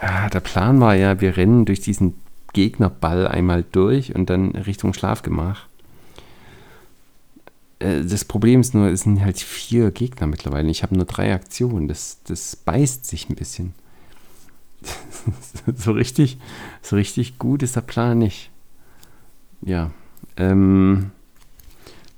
Ah, 0.00 0.28
der 0.28 0.40
Plan 0.40 0.80
war 0.80 0.94
ja, 0.94 1.20
wir 1.20 1.36
rennen 1.36 1.66
durch 1.66 1.80
diesen 1.80 2.14
Gegnerball 2.52 3.28
einmal 3.28 3.64
durch 3.70 4.14
und 4.14 4.28
dann 4.30 4.52
Richtung 4.52 4.94
Schlafgemach. 4.94 5.68
Äh, 7.84 8.04
das 8.04 8.24
Problem 8.24 8.60
ist 8.60 8.74
nur, 8.74 8.88
es 8.88 9.02
sind 9.02 9.20
halt 9.20 9.38
vier 9.38 9.90
Gegner 9.90 10.26
mittlerweile. 10.26 10.70
Ich 10.70 10.82
habe 10.82 10.96
nur 10.96 11.04
drei 11.04 11.34
Aktionen. 11.34 11.86
Das, 11.86 12.18
das 12.24 12.56
beißt 12.56 13.04
sich 13.04 13.28
ein 13.28 13.36
bisschen. 13.36 13.74
so 15.76 15.92
richtig, 15.92 16.38
so 16.82 16.96
richtig 16.96 17.38
gut 17.38 17.62
ist 17.62 17.76
der 17.76 17.82
Plan 17.82 18.18
nicht. 18.18 18.50
Ja. 19.60 19.90
Ähm, 20.36 21.10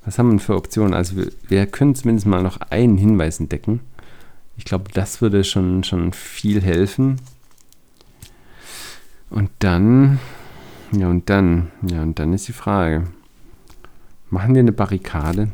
was 0.03 0.17
haben 0.17 0.31
wir 0.31 0.39
für 0.39 0.55
Optionen? 0.55 0.93
Also 0.93 1.17
wir, 1.17 1.31
wir 1.47 1.65
können 1.67 1.95
zumindest 1.95 2.27
mal 2.27 2.41
noch 2.41 2.61
einen 2.61 2.97
Hinweis 2.97 3.39
entdecken. 3.39 3.81
Ich 4.55 4.65
glaube, 4.65 4.85
das 4.93 5.21
würde 5.21 5.43
schon, 5.43 5.83
schon 5.83 6.13
viel 6.13 6.61
helfen. 6.61 7.19
Und 9.29 9.49
dann, 9.59 10.19
ja 10.93 11.09
und 11.09 11.29
dann, 11.29 11.71
ja 11.81 12.01
und 12.01 12.17
dann 12.17 12.31
ist 12.33 12.47
die 12.47 12.53
Frage, 12.53 13.07
machen 14.29 14.53
wir 14.53 14.59
eine 14.59 14.71
Barrikade? 14.71 15.49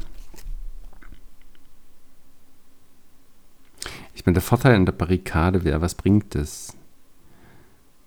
Ich 4.16 4.26
meine, 4.26 4.36
der 4.36 4.42
Vorteil 4.42 4.76
an 4.76 4.86
der 4.86 4.94
Barrikade 4.94 5.64
wäre, 5.64 5.82
was 5.82 5.96
bringt 5.96 6.36
das? 6.36 6.78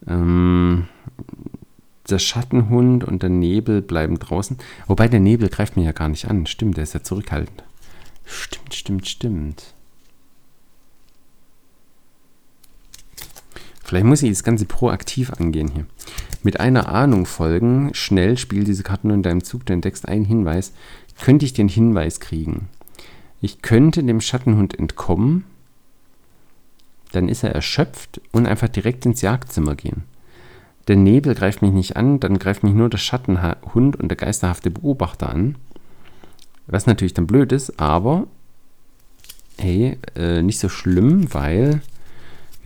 Ähm, 0.06 0.88
der 2.08 2.18
Schattenhund 2.18 3.04
und 3.04 3.22
der 3.22 3.30
Nebel 3.30 3.82
bleiben 3.82 4.18
draußen. 4.18 4.56
Wobei 4.86 5.08
der 5.08 5.20
Nebel 5.20 5.48
greift 5.48 5.76
mir 5.76 5.84
ja 5.84 5.92
gar 5.92 6.08
nicht 6.08 6.28
an. 6.28 6.46
Stimmt, 6.46 6.76
der 6.76 6.84
ist 6.84 6.94
ja 6.94 7.02
zurückhaltend. 7.02 7.64
Stimmt, 8.24 8.74
stimmt, 8.74 9.08
stimmt. 9.08 9.74
Vielleicht 13.86 14.04
muss 14.04 14.24
ich 14.24 14.30
das 14.30 14.42
Ganze 14.42 14.64
proaktiv 14.64 15.32
angehen 15.34 15.70
hier. 15.72 15.86
Mit 16.42 16.58
einer 16.58 16.88
Ahnung 16.88 17.24
folgen, 17.24 17.90
schnell 17.94 18.36
spiel 18.36 18.64
diese 18.64 18.82
Karten 18.82 19.10
in 19.10 19.22
deinem 19.22 19.44
Zug, 19.44 19.64
du 19.64 19.72
entdeckst 19.72 20.08
einen 20.08 20.24
Hinweis. 20.24 20.72
Könnte 21.22 21.44
ich 21.44 21.52
den 21.52 21.68
Hinweis 21.68 22.18
kriegen? 22.18 22.68
Ich 23.40 23.62
könnte 23.62 24.02
dem 24.02 24.20
Schattenhund 24.20 24.76
entkommen, 24.76 25.44
dann 27.12 27.28
ist 27.28 27.44
er 27.44 27.54
erschöpft 27.54 28.20
und 28.32 28.46
einfach 28.46 28.66
direkt 28.66 29.06
ins 29.06 29.22
Jagdzimmer 29.22 29.76
gehen. 29.76 30.02
Der 30.88 30.96
Nebel 30.96 31.36
greift 31.36 31.62
mich 31.62 31.70
nicht 31.70 31.96
an, 31.96 32.18
dann 32.18 32.40
greift 32.40 32.64
mich 32.64 32.74
nur 32.74 32.90
der 32.90 32.98
Schattenhund 32.98 33.94
und 33.94 34.08
der 34.08 34.16
geisterhafte 34.16 34.72
Beobachter 34.72 35.28
an. 35.28 35.54
Was 36.66 36.86
natürlich 36.86 37.14
dann 37.14 37.28
blöd 37.28 37.52
ist, 37.52 37.78
aber 37.78 38.26
hey, 39.58 39.96
äh, 40.16 40.42
nicht 40.42 40.58
so 40.58 40.68
schlimm, 40.68 41.32
weil 41.32 41.82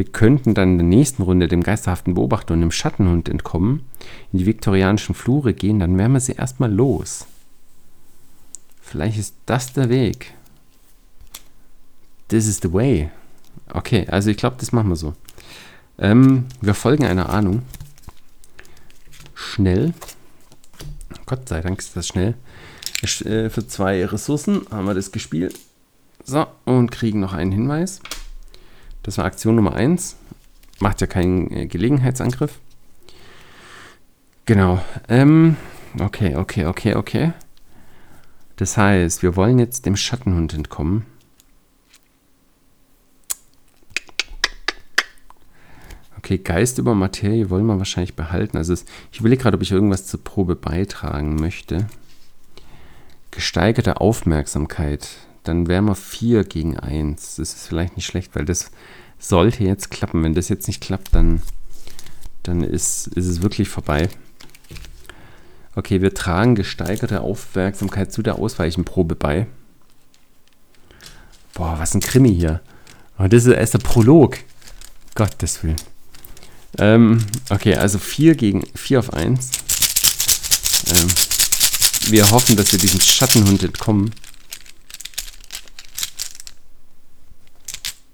wir 0.00 0.06
könnten 0.06 0.54
dann 0.54 0.70
in 0.70 0.78
der 0.78 0.86
nächsten 0.86 1.22
Runde 1.24 1.46
dem 1.46 1.62
geisterhaften 1.62 2.14
Beobachter 2.14 2.54
und 2.54 2.62
dem 2.62 2.70
Schattenhund 2.70 3.28
entkommen, 3.28 3.84
in 4.32 4.38
die 4.38 4.46
viktorianischen 4.46 5.14
Flure 5.14 5.52
gehen, 5.52 5.78
dann 5.78 5.98
wären 5.98 6.12
wir 6.12 6.20
sie 6.20 6.32
erstmal 6.32 6.72
los. 6.72 7.26
Vielleicht 8.80 9.18
ist 9.18 9.34
das 9.44 9.74
der 9.74 9.90
Weg. 9.90 10.32
This 12.28 12.46
is 12.46 12.60
the 12.62 12.72
way. 12.72 13.10
Okay, 13.74 14.06
also 14.08 14.30
ich 14.30 14.38
glaube, 14.38 14.56
das 14.58 14.72
machen 14.72 14.88
wir 14.88 14.96
so. 14.96 15.12
Ähm, 15.98 16.46
wir 16.62 16.72
folgen 16.72 17.04
einer 17.04 17.28
Ahnung. 17.28 17.60
Schnell. 19.34 19.92
Gott 21.26 21.46
sei 21.46 21.60
Dank 21.60 21.78
ist 21.78 21.94
das 21.94 22.08
schnell. 22.08 22.36
Äh, 23.02 23.50
für 23.50 23.66
zwei 23.68 24.06
Ressourcen 24.06 24.62
haben 24.70 24.86
wir 24.86 24.94
das 24.94 25.12
gespielt. 25.12 25.60
So, 26.24 26.46
und 26.64 26.90
kriegen 26.90 27.20
noch 27.20 27.34
einen 27.34 27.52
Hinweis. 27.52 28.00
Das 29.10 29.18
war 29.18 29.24
Aktion 29.24 29.56
Nummer 29.56 29.74
1. 29.74 30.14
Macht 30.78 31.00
ja 31.00 31.08
keinen 31.08 31.50
äh, 31.50 31.66
Gelegenheitsangriff. 31.66 32.60
Genau. 34.46 34.80
Ähm, 35.08 35.56
okay, 35.98 36.36
okay, 36.36 36.66
okay, 36.66 36.94
okay. 36.94 37.32
Das 38.54 38.76
heißt, 38.76 39.24
wir 39.24 39.34
wollen 39.34 39.58
jetzt 39.58 39.84
dem 39.84 39.96
Schattenhund 39.96 40.54
entkommen. 40.54 41.06
Okay, 46.16 46.38
Geist 46.38 46.78
über 46.78 46.94
Materie 46.94 47.50
wollen 47.50 47.66
wir 47.66 47.78
wahrscheinlich 47.78 48.14
behalten. 48.14 48.58
Also 48.58 48.74
es, 48.74 48.84
ich 49.10 49.18
überlege 49.18 49.42
gerade, 49.42 49.56
ob 49.56 49.62
ich 49.62 49.72
irgendwas 49.72 50.06
zur 50.06 50.22
Probe 50.22 50.54
beitragen 50.54 51.34
möchte. 51.34 51.88
Gesteigerte 53.32 54.00
Aufmerksamkeit 54.00 55.08
dann 55.44 55.68
wären 55.68 55.86
wir 55.86 55.94
4 55.94 56.44
gegen 56.44 56.78
1. 56.78 57.36
Das 57.36 57.54
ist 57.54 57.66
vielleicht 57.66 57.96
nicht 57.96 58.06
schlecht, 58.06 58.34
weil 58.36 58.44
das 58.44 58.70
sollte 59.20 59.62
jetzt 59.62 59.90
klappen. 59.90 60.24
Wenn 60.24 60.34
das 60.34 60.48
jetzt 60.48 60.66
nicht 60.66 60.80
klappt, 60.80 61.14
dann, 61.14 61.42
dann 62.42 62.62
ist, 62.62 63.06
ist 63.08 63.26
es 63.26 63.42
wirklich 63.42 63.68
vorbei. 63.68 64.08
Okay, 65.76 66.02
wir 66.02 66.12
tragen 66.14 66.56
gesteigerte 66.56 67.20
Aufmerksamkeit 67.20 68.12
zu 68.12 68.22
der 68.22 68.36
Ausweichenprobe 68.36 69.14
bei. 69.14 69.46
Boah, 71.54 71.78
was 71.78 71.94
ein 71.94 72.00
Krimi 72.00 72.34
hier. 72.34 72.60
Oh, 73.18 73.28
das 73.28 73.44
ist 73.44 73.52
erst 73.52 73.74
der 73.74 73.78
Prolog. 73.78 74.38
Gottes 75.14 75.62
Willen. 75.62 75.76
Ähm, 76.78 77.24
okay, 77.50 77.74
also 77.74 77.98
4 77.98 78.34
gegen 78.34 78.64
4 78.74 79.00
auf 79.00 79.12
1. 79.12 79.50
Ähm, 80.94 81.08
wir 82.10 82.30
hoffen, 82.30 82.56
dass 82.56 82.72
wir 82.72 82.78
diesem 82.78 83.00
Schattenhund 83.00 83.62
entkommen. 83.62 84.12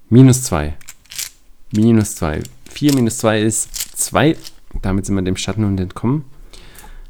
Minus 0.09 0.43
2. 0.45 0.77
Minus 1.77 2.15
2. 2.17 2.43
4 2.71 2.95
minus 2.95 3.19
2 3.19 3.43
ist 3.43 3.69
2. 3.99 4.37
Damit 4.81 5.05
sind 5.05 5.15
wir 5.15 5.23
dem 5.23 5.37
Schattenhund 5.37 5.79
entkommen. 5.79 6.25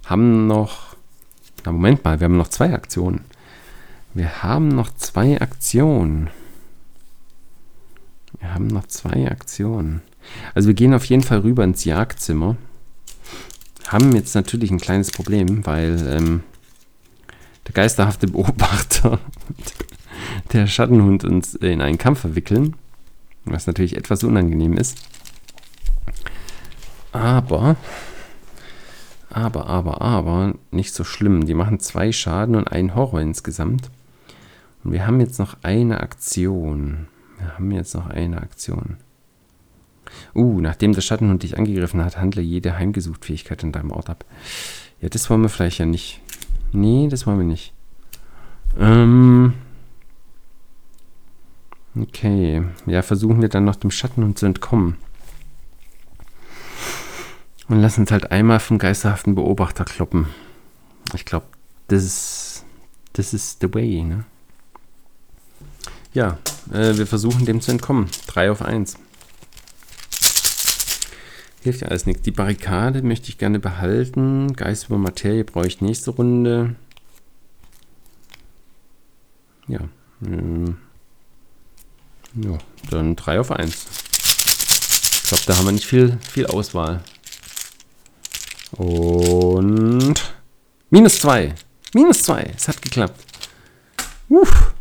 Haben 0.04 0.48
noch. 0.48 0.96
Na, 1.64 1.70
Moment 1.70 2.04
mal, 2.04 2.18
wir 2.18 2.24
haben 2.24 2.36
noch 2.36 2.48
zwei 2.48 2.72
Aktionen. 2.72 3.24
Wir 4.12 4.42
haben 4.42 4.68
noch 4.68 4.92
zwei 4.96 5.40
Aktionen. 5.40 6.30
Wir 8.40 8.54
haben 8.54 8.66
noch 8.66 8.86
zwei 8.88 9.30
Aktionen. 9.30 10.02
Also 10.54 10.66
wir 10.66 10.74
gehen 10.74 10.94
auf 10.94 11.04
jeden 11.04 11.22
Fall 11.22 11.40
rüber 11.40 11.62
ins 11.62 11.84
Jagdzimmer. 11.84 12.56
Haben 13.86 14.16
jetzt 14.16 14.34
natürlich 14.34 14.72
ein 14.72 14.80
kleines 14.80 15.12
Problem, 15.12 15.64
weil 15.64 16.04
ähm, 16.08 16.42
der 17.66 17.72
geisterhafte 17.72 18.26
Beobachter 18.26 19.20
der 20.52 20.66
Schattenhund 20.66 21.24
uns 21.24 21.54
in 21.54 21.80
einen 21.80 21.98
Kampf 21.98 22.20
verwickeln 22.20 22.74
was 23.47 23.66
natürlich 23.66 23.97
etwas 23.97 24.24
unangenehm 24.24 24.74
ist. 24.74 24.99
Aber, 27.12 27.76
aber, 29.30 29.66
aber, 29.66 30.03
aber, 30.03 30.55
nicht 30.70 30.92
so 30.92 31.05
schlimm. 31.05 31.47
Die 31.47 31.55
machen 31.55 31.80
zwei 31.80 32.12
Schaden 32.12 32.57
und 32.57 32.68
einen 32.68 32.94
Horror 32.94 33.20
insgesamt. 33.20 33.90
Und 34.84 34.92
wir 34.92 35.07
haben 35.07 35.20
jetzt 35.20 35.38
noch 35.38 35.57
eine 35.62 36.01
Aktion. 36.01 37.07
Wir 37.38 37.55
haben 37.55 37.70
jetzt 37.70 37.94
noch 37.94 38.07
eine 38.07 38.42
Aktion. 38.42 38.97
Uh, 40.34 40.61
nachdem 40.61 40.92
der 40.92 41.01
Schattenhund 41.01 41.42
dich 41.42 41.59
angegriffen 41.59 42.05
hat, 42.05 42.18
handle 42.18 42.42
jede 42.42 42.78
Heimgesucht-Fähigkeit 42.78 43.62
in 43.62 43.72
deinem 43.72 43.90
Ort 43.90 44.11
ab. 44.11 44.24
Ja, 45.01 45.09
das 45.09 45.28
wollen 45.28 45.42
wir 45.42 45.49
vielleicht 45.49 45.78
ja 45.78 45.86
nicht. 45.86 46.20
Nee, 46.72 47.09
das 47.11 47.26
wollen 47.26 47.38
wir 47.38 47.47
nicht. 47.47 47.72
Ähm, 48.78 49.55
Okay, 51.99 52.62
ja, 52.84 53.01
versuchen 53.01 53.40
wir 53.40 53.49
dann 53.49 53.64
noch 53.64 53.76
dem 53.76 53.90
Schattenhund 53.90 54.38
zu 54.38 54.47
entkommen. 54.47 54.99
Und 57.68 57.80
lassen 57.80 58.03
uns 58.03 58.11
halt 58.11 58.30
einmal 58.30 58.61
vom 58.61 58.78
geisterhaften 58.78 59.34
Beobachter 59.34 59.84
kloppen. 59.84 60.26
Ich 61.14 61.24
glaube, 61.24 61.47
das 61.88 62.05
ist, 62.05 62.64
das 63.14 63.32
ist 63.32 63.61
the 63.61 63.72
way, 63.72 64.03
ne? 64.03 64.24
Ja, 66.12 66.38
äh, 66.72 66.97
wir 66.97 67.07
versuchen 67.07 67.44
dem 67.47 67.61
zu 67.61 67.70
entkommen. 67.70 68.09
3 68.26 68.51
auf 68.51 68.62
1. 68.62 68.97
Hilft 71.62 71.80
ja 71.80 71.88
alles 71.88 72.07
nichts. 72.07 72.22
Die 72.22 72.30
Barrikade 72.30 73.03
möchte 73.03 73.28
ich 73.28 73.38
gerne 73.38 73.59
behalten. 73.59 74.53
Geist 74.53 74.86
über 74.86 74.99
Materie 74.99 75.44
brauche 75.44 75.66
ich 75.66 75.80
nächste 75.80 76.12
Runde. 76.12 76.76
Ja. 79.66 79.80
Ähm, 80.24 80.76
ja, 82.37 82.59
dann 82.91 83.16
3 83.16 83.41
auf 83.41 83.51
1. 83.51 83.87
Ich 85.22 85.28
glaube, 85.28 85.43
da 85.47 85.57
haben 85.57 85.66
wir 85.66 85.72
nicht 85.72 85.87
viel, 85.87 86.18
viel 86.30 86.47
Auswahl. 86.47 87.03
Und 88.72 90.14
minus 90.91 91.18
2. 91.20 91.55
Minus 91.95 92.22
2. 92.22 92.53
Es 92.57 92.68
hat 92.68 92.82
geklappt. 92.82 93.20
Uff. 94.28 94.72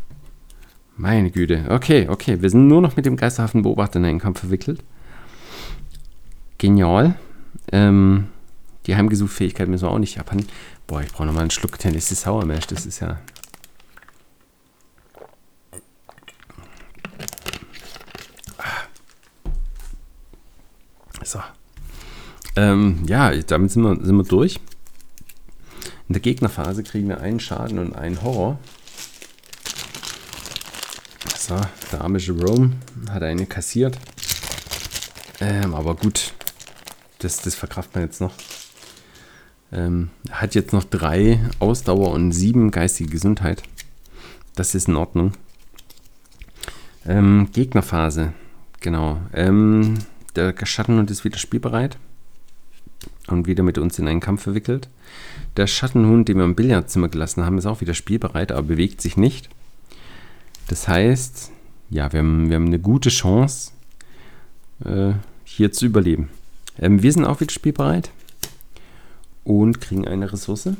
Meine 0.96 1.30
Güte. 1.30 1.66
Okay, 1.68 2.08
okay. 2.08 2.40
Wir 2.40 2.50
sind 2.50 2.68
nur 2.68 2.80
noch 2.80 2.96
mit 2.96 3.06
dem 3.06 3.16
geisterhaften 3.16 3.62
Beobachter 3.62 3.98
in 3.98 4.04
einen 4.04 4.18
Kampf 4.18 4.40
verwickelt. 4.40 4.82
Genial. 6.58 7.16
Ähm, 7.72 8.28
die 8.86 8.96
Heimgesuchfähigkeit 8.96 9.68
müssen 9.68 9.84
wir 9.84 9.90
auch 9.90 9.98
nicht 9.98 10.18
abhandeln. 10.18 10.50
Boah, 10.86 11.02
ich 11.02 11.12
brauche 11.12 11.26
nochmal 11.26 11.42
einen 11.42 11.50
Schluck 11.50 11.78
Tennessee 11.78 12.14
Sour 12.14 12.44
Mash. 12.44 12.66
Das 12.66 12.86
ist 12.86 13.00
ja 13.00 13.18
So, 21.26 21.40
Ähm, 22.54 23.02
ja, 23.08 23.34
damit 23.36 23.72
sind 23.72 23.82
wir, 23.82 23.96
sind 23.96 24.16
wir 24.16 24.22
durch. 24.22 24.60
In 26.06 26.12
der 26.12 26.20
Gegnerphase 26.20 26.84
kriegen 26.84 27.08
wir 27.08 27.20
einen 27.20 27.40
Schaden 27.40 27.80
und 27.80 27.96
einen 27.96 28.22
Horror. 28.22 28.60
So, 31.36 31.56
der 31.90 32.02
arme 32.02 32.18
Jerome 32.18 32.76
hat 33.10 33.24
eine 33.24 33.44
kassiert. 33.46 33.98
Ähm, 35.40 35.74
aber 35.74 35.96
gut, 35.96 36.32
das, 37.18 37.42
das 37.42 37.56
verkraft 37.56 37.96
man 37.96 38.04
jetzt 38.04 38.20
noch. 38.20 38.32
Ähm, 39.72 40.10
hat 40.30 40.54
jetzt 40.54 40.72
noch 40.72 40.84
drei 40.84 41.40
Ausdauer 41.58 42.12
und 42.12 42.30
sieben 42.30 42.70
geistige 42.70 43.10
Gesundheit. 43.10 43.64
Das 44.54 44.76
ist 44.76 44.86
in 44.86 44.94
Ordnung. 44.94 45.32
Ähm, 47.04 47.48
Gegnerphase. 47.52 48.32
Genau. 48.80 49.20
Ähm, 49.34 49.98
der 50.36 50.54
Schattenhund 50.66 51.10
ist 51.10 51.24
wieder 51.24 51.38
spielbereit 51.38 51.98
und 53.28 53.46
wieder 53.46 53.62
mit 53.62 53.78
uns 53.78 53.98
in 53.98 54.08
einen 54.08 54.20
Kampf 54.20 54.42
verwickelt. 54.42 54.88
Der 55.56 55.66
Schattenhund, 55.66 56.28
den 56.28 56.38
wir 56.38 56.44
im 56.44 56.54
Billardzimmer 56.54 57.08
gelassen 57.08 57.44
haben, 57.44 57.58
ist 57.58 57.66
auch 57.66 57.80
wieder 57.80 57.94
spielbereit, 57.94 58.52
aber 58.52 58.62
bewegt 58.62 59.00
sich 59.00 59.16
nicht. 59.16 59.48
Das 60.68 60.88
heißt, 60.88 61.50
ja, 61.90 62.12
wir 62.12 62.20
haben, 62.20 62.48
wir 62.48 62.56
haben 62.56 62.66
eine 62.66 62.80
gute 62.80 63.10
Chance, 63.10 63.72
äh, 64.84 65.12
hier 65.44 65.72
zu 65.72 65.86
überleben. 65.86 66.28
Ähm, 66.78 67.02
wir 67.02 67.12
sind 67.12 67.24
auch 67.24 67.40
wieder 67.40 67.52
spielbereit 67.52 68.10
und 69.44 69.80
kriegen 69.80 70.06
eine 70.06 70.32
Ressource. 70.32 70.70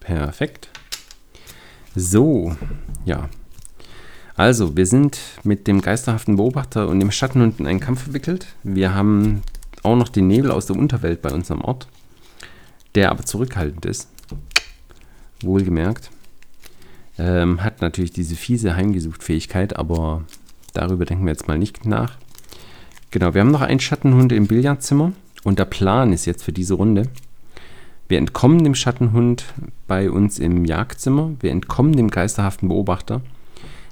Perfekt. 0.00 0.68
So, 1.94 2.56
ja. 3.04 3.28
Also, 4.40 4.74
wir 4.74 4.86
sind 4.86 5.18
mit 5.44 5.66
dem 5.66 5.82
geisterhaften 5.82 6.36
Beobachter 6.36 6.88
und 6.88 6.98
dem 6.98 7.10
Schattenhund 7.10 7.60
in 7.60 7.66
einen 7.66 7.78
Kampf 7.78 8.04
verwickelt. 8.04 8.46
Wir 8.62 8.94
haben 8.94 9.42
auch 9.82 9.96
noch 9.96 10.08
den 10.08 10.28
Nebel 10.28 10.50
aus 10.50 10.64
der 10.64 10.76
Unterwelt 10.76 11.20
bei 11.20 11.30
uns 11.30 11.50
am 11.50 11.60
Ort, 11.60 11.88
der 12.94 13.10
aber 13.10 13.26
zurückhaltend 13.26 13.84
ist. 13.84 14.08
Wohlgemerkt. 15.42 16.08
Ähm, 17.18 17.62
hat 17.62 17.82
natürlich 17.82 18.12
diese 18.12 18.34
fiese 18.34 18.76
Heimgesucht-Fähigkeit, 18.76 19.76
aber 19.76 20.24
darüber 20.72 21.04
denken 21.04 21.26
wir 21.26 21.32
jetzt 21.32 21.46
mal 21.46 21.58
nicht 21.58 21.84
nach. 21.84 22.16
Genau, 23.10 23.34
wir 23.34 23.42
haben 23.42 23.50
noch 23.50 23.60
einen 23.60 23.78
Schattenhund 23.78 24.32
im 24.32 24.46
Billardzimmer 24.46 25.12
und 25.44 25.58
der 25.58 25.66
Plan 25.66 26.14
ist 26.14 26.24
jetzt 26.24 26.44
für 26.44 26.52
diese 26.54 26.72
Runde. 26.72 27.08
Wir 28.08 28.16
entkommen 28.16 28.64
dem 28.64 28.74
Schattenhund 28.74 29.44
bei 29.86 30.10
uns 30.10 30.38
im 30.38 30.64
Jagdzimmer, 30.64 31.32
wir 31.40 31.50
entkommen 31.50 31.94
dem 31.94 32.08
geisterhaften 32.08 32.68
Beobachter, 32.68 33.20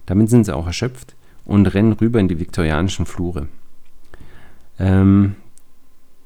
damit 0.09 0.31
sind 0.31 0.45
sie 0.45 0.57
auch 0.57 0.67
erschöpft 0.67 1.15
und 1.45 1.67
rennen 1.67 1.93
rüber 1.93 2.19
in 2.19 2.29
die 2.29 2.39
viktorianischen 2.39 3.05
Flure. 3.05 3.49
Ähm, 4.79 5.37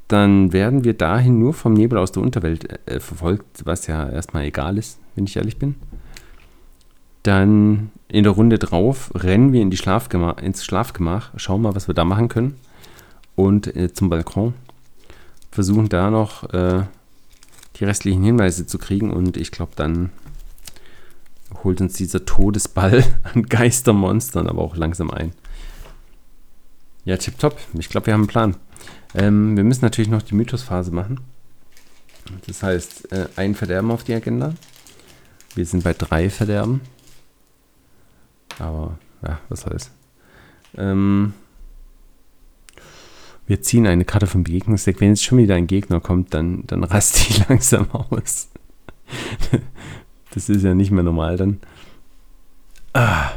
dann 0.06 0.52
werden 0.52 0.84
wir 0.84 0.94
dahin 0.94 1.38
nur 1.38 1.52
vom 1.52 1.72
Nebel 1.72 1.98
aus 1.98 2.12
der 2.12 2.22
Unterwelt 2.22 2.88
äh, 2.88 3.00
verfolgt, 3.00 3.64
was 3.64 3.88
ja 3.88 4.08
erstmal 4.08 4.44
egal 4.44 4.78
ist, 4.78 4.98
wenn 5.16 5.24
ich 5.24 5.36
ehrlich 5.36 5.58
bin. 5.58 5.74
Dann 7.24 7.90
in 8.08 8.22
der 8.22 8.32
Runde 8.32 8.58
drauf 8.58 9.10
rennen 9.14 9.52
wir 9.52 9.62
in 9.62 9.70
die 9.70 9.76
Schlafgemach, 9.76 10.38
ins 10.38 10.64
Schlafgemach, 10.64 11.30
schauen 11.36 11.62
mal, 11.62 11.74
was 11.74 11.88
wir 11.88 11.94
da 11.94 12.04
machen 12.04 12.28
können 12.28 12.56
und 13.34 13.74
äh, 13.74 13.92
zum 13.92 14.10
Balkon. 14.10 14.54
Versuchen 15.50 15.88
da 15.88 16.10
noch 16.10 16.52
äh, 16.52 16.84
die 17.76 17.84
restlichen 17.84 18.22
Hinweise 18.22 18.64
zu 18.64 18.78
kriegen 18.78 19.10
und 19.10 19.36
ich 19.36 19.50
glaube, 19.50 19.72
dann 19.74 20.10
holt 21.64 21.80
uns 21.80 21.94
dieser 21.94 22.24
Todesball 22.24 23.04
an 23.22 23.44
Geistermonstern 23.44 24.48
aber 24.48 24.62
auch 24.62 24.76
langsam 24.76 25.10
ein. 25.10 25.32
Ja, 27.04 27.16
tipptopp. 27.16 27.58
Ich 27.78 27.88
glaube, 27.88 28.06
wir 28.06 28.14
haben 28.14 28.22
einen 28.22 28.28
Plan. 28.28 28.56
Ähm, 29.14 29.56
wir 29.56 29.64
müssen 29.64 29.84
natürlich 29.84 30.10
noch 30.10 30.22
die 30.22 30.34
Mythosphase 30.34 30.92
machen. 30.92 31.20
Das 32.46 32.62
heißt, 32.62 33.12
äh, 33.12 33.28
ein 33.36 33.54
Verderben 33.54 33.90
auf 33.90 34.04
die 34.04 34.14
Agenda. 34.14 34.54
Wir 35.54 35.66
sind 35.66 35.84
bei 35.84 35.92
drei 35.92 36.30
Verderben. 36.30 36.80
Aber, 38.58 38.98
ja, 39.22 39.40
was 39.48 39.62
soll's. 39.62 39.90
Ähm, 40.76 41.34
wir 43.46 43.60
ziehen 43.60 43.86
eine 43.86 44.04
Karte 44.04 44.26
vom 44.26 44.44
Begegnungsdeck. 44.44 45.00
Wenn 45.00 45.10
jetzt 45.10 45.24
schon 45.24 45.38
wieder 45.38 45.56
ein 45.56 45.66
Gegner 45.66 46.00
kommt, 46.00 46.32
dann, 46.32 46.64
dann 46.66 46.84
rast 46.84 47.28
die 47.28 47.42
langsam 47.48 47.90
aus. 47.90 48.48
Das 50.32 50.48
ist 50.48 50.62
ja 50.62 50.74
nicht 50.74 50.90
mehr 50.90 51.04
normal 51.04 51.36
dann. 51.36 51.60
Ah, 52.92 53.30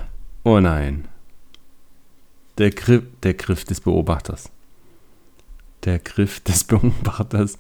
oh 0.43 0.59
nein. 0.59 1.05
Der 2.57 2.71
Griff, 2.71 3.03
der 3.23 3.33
Griff 3.33 3.65
des 3.65 3.81
Beobachters. 3.81 4.49
Der 5.83 5.99
Griff 5.99 6.39
des 6.39 6.63
Beobachters 6.65 7.57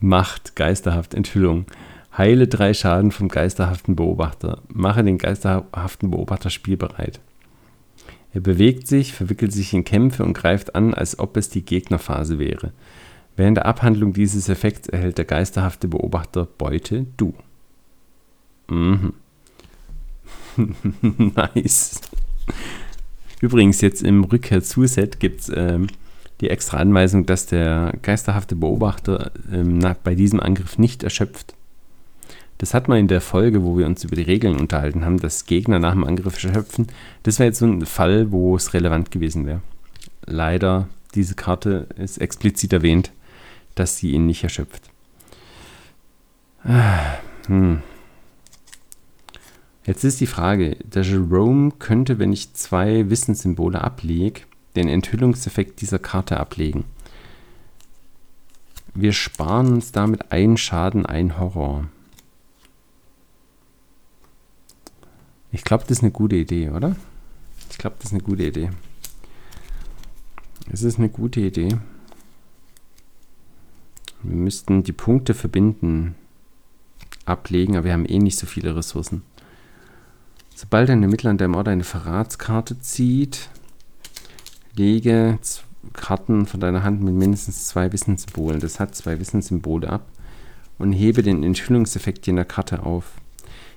macht 0.00 0.56
geisterhaft 0.56 1.14
Enthüllung. 1.14 1.66
Heile 2.16 2.48
drei 2.48 2.74
Schaden 2.74 3.10
vom 3.10 3.28
geisterhaften 3.28 3.96
Beobachter. 3.96 4.60
Mache 4.68 5.04
den 5.04 5.18
geisterhaften 5.18 6.10
Beobachter 6.10 6.50
spielbereit. 6.50 7.20
Er 8.34 8.40
bewegt 8.40 8.86
sich, 8.86 9.12
verwickelt 9.12 9.52
sich 9.52 9.72
in 9.74 9.84
Kämpfe 9.84 10.24
und 10.24 10.32
greift 10.32 10.74
an, 10.74 10.94
als 10.94 11.18
ob 11.18 11.36
es 11.36 11.50
die 11.50 11.64
Gegnerphase 11.64 12.38
wäre. 12.38 12.72
Während 13.36 13.58
der 13.58 13.66
Abhandlung 13.66 14.12
dieses 14.12 14.48
Effekts 14.48 14.88
erhält 14.88 15.18
der 15.18 15.24
geisterhafte 15.24 15.88
Beobachter 15.88 16.46
Beute 16.46 17.06
du. 17.16 17.34
Mhm. 18.72 19.12
nice. 21.34 22.00
Übrigens, 23.40 23.80
jetzt 23.80 24.02
im 24.02 24.24
Rückkehr-Zuset 24.24 25.20
gibt 25.20 25.40
es 25.40 25.52
ähm, 25.54 25.88
die 26.40 26.50
extra 26.50 26.78
Anweisung, 26.78 27.26
dass 27.26 27.46
der 27.46 27.94
geisterhafte 28.02 28.56
Beobachter 28.56 29.32
ähm, 29.52 29.78
nach, 29.78 29.96
bei 29.96 30.14
diesem 30.14 30.40
Angriff 30.40 30.78
nicht 30.78 31.02
erschöpft. 31.02 31.54
Das 32.58 32.74
hat 32.74 32.88
man 32.88 32.98
in 32.98 33.08
der 33.08 33.20
Folge, 33.20 33.64
wo 33.64 33.76
wir 33.76 33.86
uns 33.86 34.04
über 34.04 34.14
die 34.14 34.22
Regeln 34.22 34.58
unterhalten 34.58 35.04
haben, 35.04 35.18
dass 35.18 35.46
Gegner 35.46 35.78
nach 35.78 35.92
dem 35.92 36.04
Angriff 36.04 36.42
erschöpfen. 36.42 36.86
Das 37.24 37.38
wäre 37.38 37.48
jetzt 37.48 37.58
so 37.58 37.66
ein 37.66 37.84
Fall, 37.84 38.30
wo 38.30 38.54
es 38.54 38.72
relevant 38.72 39.10
gewesen 39.10 39.46
wäre. 39.46 39.62
Leider, 40.24 40.88
diese 41.14 41.34
Karte 41.34 41.88
ist 41.96 42.18
explizit 42.18 42.72
erwähnt, 42.72 43.10
dass 43.74 43.96
sie 43.96 44.12
ihn 44.12 44.26
nicht 44.26 44.44
erschöpft. 44.44 44.90
Ah, 46.64 47.18
hm. 47.46 47.82
Jetzt 49.84 50.04
ist 50.04 50.20
die 50.20 50.26
Frage, 50.26 50.76
der 50.84 51.02
Jerome 51.02 51.72
könnte, 51.72 52.18
wenn 52.18 52.32
ich 52.32 52.54
zwei 52.54 53.10
Wissenssymbole 53.10 53.80
ablege, 53.80 54.42
den 54.76 54.88
Enthüllungseffekt 54.88 55.80
dieser 55.80 55.98
Karte 55.98 56.38
ablegen. 56.38 56.84
Wir 58.94 59.12
sparen 59.12 59.72
uns 59.72 59.90
damit 59.90 60.30
einen 60.30 60.56
Schaden, 60.56 61.04
einen 61.04 61.38
Horror. 61.38 61.88
Ich 65.50 65.64
glaube, 65.64 65.84
das 65.84 65.98
ist 65.98 66.02
eine 66.02 66.12
gute 66.12 66.36
Idee, 66.36 66.70
oder? 66.70 66.96
Ich 67.70 67.78
glaube, 67.78 67.96
das 67.98 68.06
ist 68.06 68.12
eine 68.12 68.22
gute 68.22 68.44
Idee. 68.44 68.70
Es 70.70 70.82
ist 70.82 70.98
eine 70.98 71.08
gute 71.08 71.40
Idee. 71.40 71.76
Wir 74.22 74.36
müssten 74.36 74.84
die 74.84 74.92
Punkte 74.92 75.34
verbinden, 75.34 76.14
ablegen, 77.24 77.76
aber 77.76 77.86
wir 77.86 77.92
haben 77.92 78.06
eh 78.06 78.18
nicht 78.18 78.38
so 78.38 78.46
viele 78.46 78.76
Ressourcen. 78.76 79.22
Sobald 80.54 80.90
ein 80.90 81.02
Ermittler 81.02 81.30
an 81.30 81.38
deinem 81.38 81.54
Ort 81.54 81.68
eine 81.68 81.84
Verratskarte 81.84 82.78
zieht, 82.80 83.48
lege 84.74 85.38
Karten 85.92 86.46
von 86.46 86.60
deiner 86.60 86.82
Hand 86.82 87.02
mit 87.02 87.14
mindestens 87.14 87.66
zwei 87.66 87.92
Wissenssymbolen. 87.92 88.60
Das 88.60 88.80
hat 88.80 88.94
zwei 88.94 89.18
Wissenssymbole 89.18 89.88
ab. 89.88 90.06
Und 90.78 90.92
hebe 90.92 91.22
den 91.22 91.42
Enthüllungseffekt 91.42 92.26
der 92.26 92.44
Karte 92.44 92.82
auf. 92.82 93.12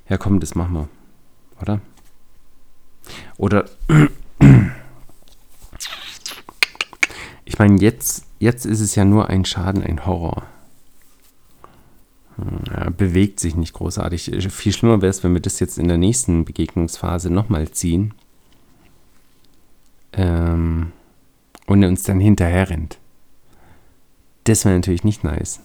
Ja, 0.09 0.17
komm, 0.17 0.39
das 0.39 0.55
machen 0.55 0.73
wir. 0.73 0.89
Oder? 1.61 1.81
Oder. 3.37 3.65
Ich 7.47 7.59
meine, 7.59 7.79
jetzt, 7.79 8.25
jetzt 8.39 8.65
ist 8.65 8.81
es 8.81 8.95
ja 8.95 9.05
nur 9.05 9.29
ein 9.29 9.45
Schaden, 9.45 9.83
ein 9.83 10.05
Horror. 10.05 10.43
Er 12.69 12.91
bewegt 12.91 13.39
sich 13.39 13.55
nicht 13.55 13.73
großartig. 13.73 14.31
Viel 14.49 14.73
schlimmer 14.73 15.01
wäre 15.01 15.09
es, 15.09 15.23
wenn 15.23 15.33
wir 15.33 15.41
das 15.41 15.59
jetzt 15.59 15.77
in 15.77 15.87
der 15.87 15.97
nächsten 15.97 16.43
Begegnungsphase 16.45 17.29
nochmal 17.29 17.71
ziehen. 17.71 18.13
Ähm, 20.13 20.91
und 21.67 21.83
er 21.83 21.89
uns 21.89 22.03
dann 22.03 22.19
hinterher 22.19 22.69
rennt. 22.69 22.97
Das 24.43 24.65
wäre 24.65 24.75
natürlich 24.75 25.03
nicht 25.03 25.23
nice. 25.23 25.61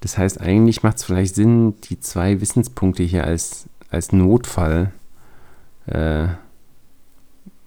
Das 0.00 0.18
heißt, 0.18 0.40
eigentlich 0.40 0.82
macht 0.82 0.98
es 0.98 1.04
vielleicht 1.04 1.34
Sinn, 1.34 1.74
die 1.84 1.98
zwei 2.00 2.40
Wissenspunkte 2.40 3.02
hier 3.02 3.24
als, 3.24 3.68
als 3.90 4.12
Notfall 4.12 4.92
äh, 5.86 6.28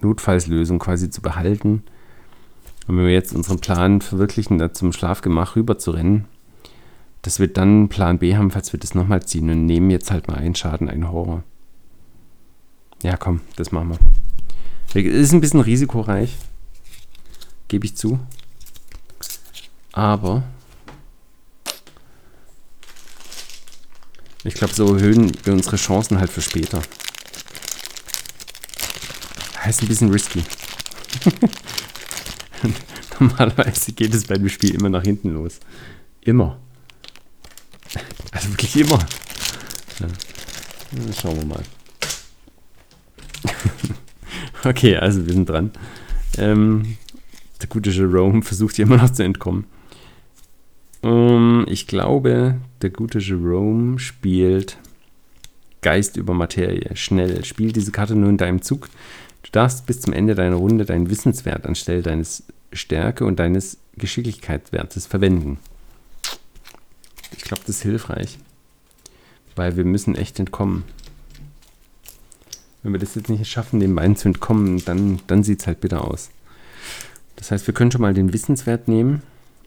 Notfallslösung 0.01 0.80
quasi 0.80 1.09
zu 1.09 1.21
behalten. 1.21 1.84
Und 2.88 2.97
wenn 2.97 3.05
wir 3.05 3.13
jetzt 3.13 3.34
unseren 3.34 3.59
Plan 3.59 4.01
verwirklichen, 4.01 4.57
da 4.57 4.73
zum 4.73 4.93
Schlafgemach 4.93 5.55
rüber 5.55 5.78
zu 5.78 5.91
rennen, 5.91 6.25
dass 7.22 7.39
wir 7.39 7.47
dann 7.47 7.89
Plan 7.89 8.20
B 8.20 8.36
haben, 8.36 8.51
falls 8.51 8.72
wir 8.74 8.80
das 8.80 8.95
nochmal 8.95 9.24
ziehen 9.24 9.49
und 9.49 9.65
nehmen 9.65 9.89
jetzt 9.89 10.11
halt 10.11 10.28
mal 10.28 10.36
einen 10.36 10.55
Schaden, 10.55 10.89
einen 10.89 11.11
Horror. 11.11 11.43
Ja, 13.03 13.18
komm, 13.18 13.41
das 13.55 13.72
machen 13.72 13.89
wir. 13.89 13.99
Es 14.95 15.28
ist 15.28 15.34
ein 15.34 15.41
bisschen 15.41 15.61
risikoreich. 15.61 16.36
gebe 17.68 17.86
ich 17.86 17.95
zu. 17.95 18.20
Aber 19.91 20.43
ich 24.43 24.53
glaube, 24.53 24.74
so 24.74 24.95
erhöhen 24.95 25.32
wir 25.43 25.53
unsere 25.53 25.76
Chancen 25.76 26.20
halt 26.20 26.30
für 26.30 26.41
später. 26.41 26.82
Heißt 29.59 29.82
ein 29.82 29.88
bisschen 29.88 30.11
risky. 30.11 30.43
Normalerweise 33.20 33.91
geht 33.91 34.13
es 34.13 34.26
bei 34.26 34.36
dem 34.36 34.47
Spiel 34.49 34.74
immer 34.76 34.89
nach 34.89 35.03
hinten 35.03 35.30
los. 35.30 35.59
Immer. 36.22 36.59
Also 38.31 38.49
wirklich 38.49 38.75
immer. 38.77 38.99
Ja. 39.99 40.07
Schauen 41.19 41.38
wir 41.38 41.45
mal. 41.45 41.63
okay, 44.63 44.97
also 44.97 45.25
wir 45.25 45.33
sind 45.33 45.49
dran. 45.49 45.71
Ähm, 46.38 46.97
der 47.61 47.69
gute 47.69 47.89
Jerome 47.89 48.41
versucht 48.43 48.75
hier 48.75 48.85
immer 48.85 48.97
noch 48.97 49.11
zu 49.11 49.23
entkommen. 49.23 49.65
Um, 51.01 51.11
ähm, 51.11 51.65
ich 51.69 51.88
glaube, 51.88 52.59
der 52.81 52.89
gute 52.89 53.19
Jerome 53.19 53.99
spielt 53.99 54.77
Geist 55.81 56.17
über 56.17 56.33
Materie. 56.33 56.95
Schnell. 56.95 57.45
Spiel 57.45 57.71
diese 57.71 57.91
Karte 57.91 58.15
nur 58.15 58.29
in 58.29 58.38
deinem 58.38 58.61
Zug. 58.61 58.89
Du 59.43 59.51
darfst 59.51 59.85
bis 59.85 60.01
zum 60.01 60.13
Ende 60.13 60.35
deiner 60.35 60.57
Runde 60.57 60.85
deinen 60.85 61.09
Wissenswert 61.09 61.65
anstelle 61.65 62.01
deines 62.01 62.43
Stärke 62.73 63.25
und 63.25 63.39
deines 63.39 63.77
Geschicklichkeitswertes 63.95 65.05
verwenden. 65.07 65.59
Ich 67.36 67.43
glaube, 67.43 67.63
das 67.65 67.78
ist 67.78 67.82
hilfreich. 67.84 68.38
Weil 69.55 69.75
wir 69.75 69.86
müssen 69.86 70.15
echt 70.15 70.39
entkommen. 70.39 70.84
Wenn 72.84 72.93
wir 72.93 72.99
das 72.99 73.15
jetzt 73.15 73.30
nicht 73.30 73.49
schaffen, 73.49 73.80
den 73.80 73.95
beiden 73.95 74.15
zu 74.15 74.28
entkommen, 74.30 74.84
dann, 74.86 75.19
dann 75.28 75.43
sieht 75.43 75.61
es 75.61 75.67
halt 75.67 75.82
bitter 75.82 76.05
aus. 76.05 76.30
Das 77.36 77.51
heißt, 77.51 77.67
wir 77.67 77.73
können 77.73 77.91
schon 77.91 78.01
mal 78.01 78.13
den 78.13 78.34
Wissenswert 78.34 78.88
nehmen 78.88 79.23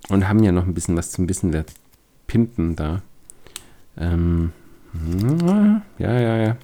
und 0.08 0.28
haben 0.28 0.42
ja 0.42 0.52
noch 0.52 0.64
ein 0.64 0.74
bisschen 0.74 0.96
was 0.96 1.10
zum 1.10 1.28
Wissenswert 1.28 1.72
pimpen 2.26 2.76
da. 2.76 3.02
Ähm, 3.96 4.52
ja, 5.98 6.18
ja, 6.20 6.36
ja. 6.36 6.56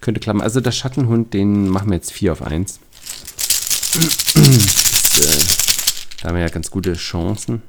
Könnte 0.00 0.20
klappen. 0.20 0.40
Also 0.40 0.60
der 0.60 0.72
Schattenhund, 0.72 1.34
den 1.34 1.68
machen 1.68 1.88
wir 1.90 1.96
jetzt 1.96 2.12
4 2.12 2.32
auf 2.32 2.42
1. 2.42 2.78
da 6.20 6.28
haben 6.28 6.36
wir 6.36 6.42
ja 6.42 6.48
ganz 6.48 6.70
gute 6.70 6.94
Chancen. 6.94 7.62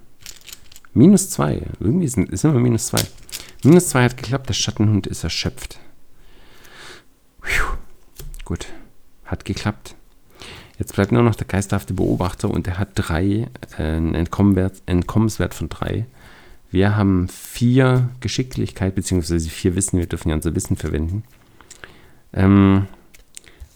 Minus 0.94 1.30
2. 1.32 1.62
Irgendwie 1.80 2.08
sind, 2.08 2.30
ist 2.30 2.44
immer 2.44 2.60
minus 2.60 2.88
2. 2.88 3.00
Minus 3.64 3.90
2 3.90 4.04
hat 4.04 4.18
geklappt. 4.18 4.50
Der 4.50 4.54
Schattenhund 4.54 5.08
ist 5.08 5.24
erschöpft. 5.24 5.80
Puh. 7.42 7.78
Gut. 8.46 8.68
Hat 9.26 9.46
geklappt. 9.46 9.96
Jetzt 10.80 10.94
bleibt 10.94 11.12
nur 11.12 11.24
noch 11.24 11.36
der 11.36 11.48
geisterhafte 11.48 11.94
Beobachter 11.94 12.50
und 12.50 12.66
der 12.66 12.80
hat 12.80 12.92
drei, 12.96 13.48
äh, 13.78 13.84
einen 13.84 14.16
Entkommenswert 14.16 15.54
von 15.54 15.68
drei. 15.68 16.06
Wir 16.72 16.96
haben 16.96 17.28
vier 17.28 18.10
Geschicklichkeit, 18.22 18.96
beziehungsweise 18.96 19.50
vier 19.50 19.76
Wissen. 19.76 20.00
Wir 20.00 20.06
dürfen 20.06 20.30
ja 20.30 20.36
unser 20.36 20.56
Wissen 20.56 20.78
verwenden. 20.78 21.24
Ähm, 22.32 22.88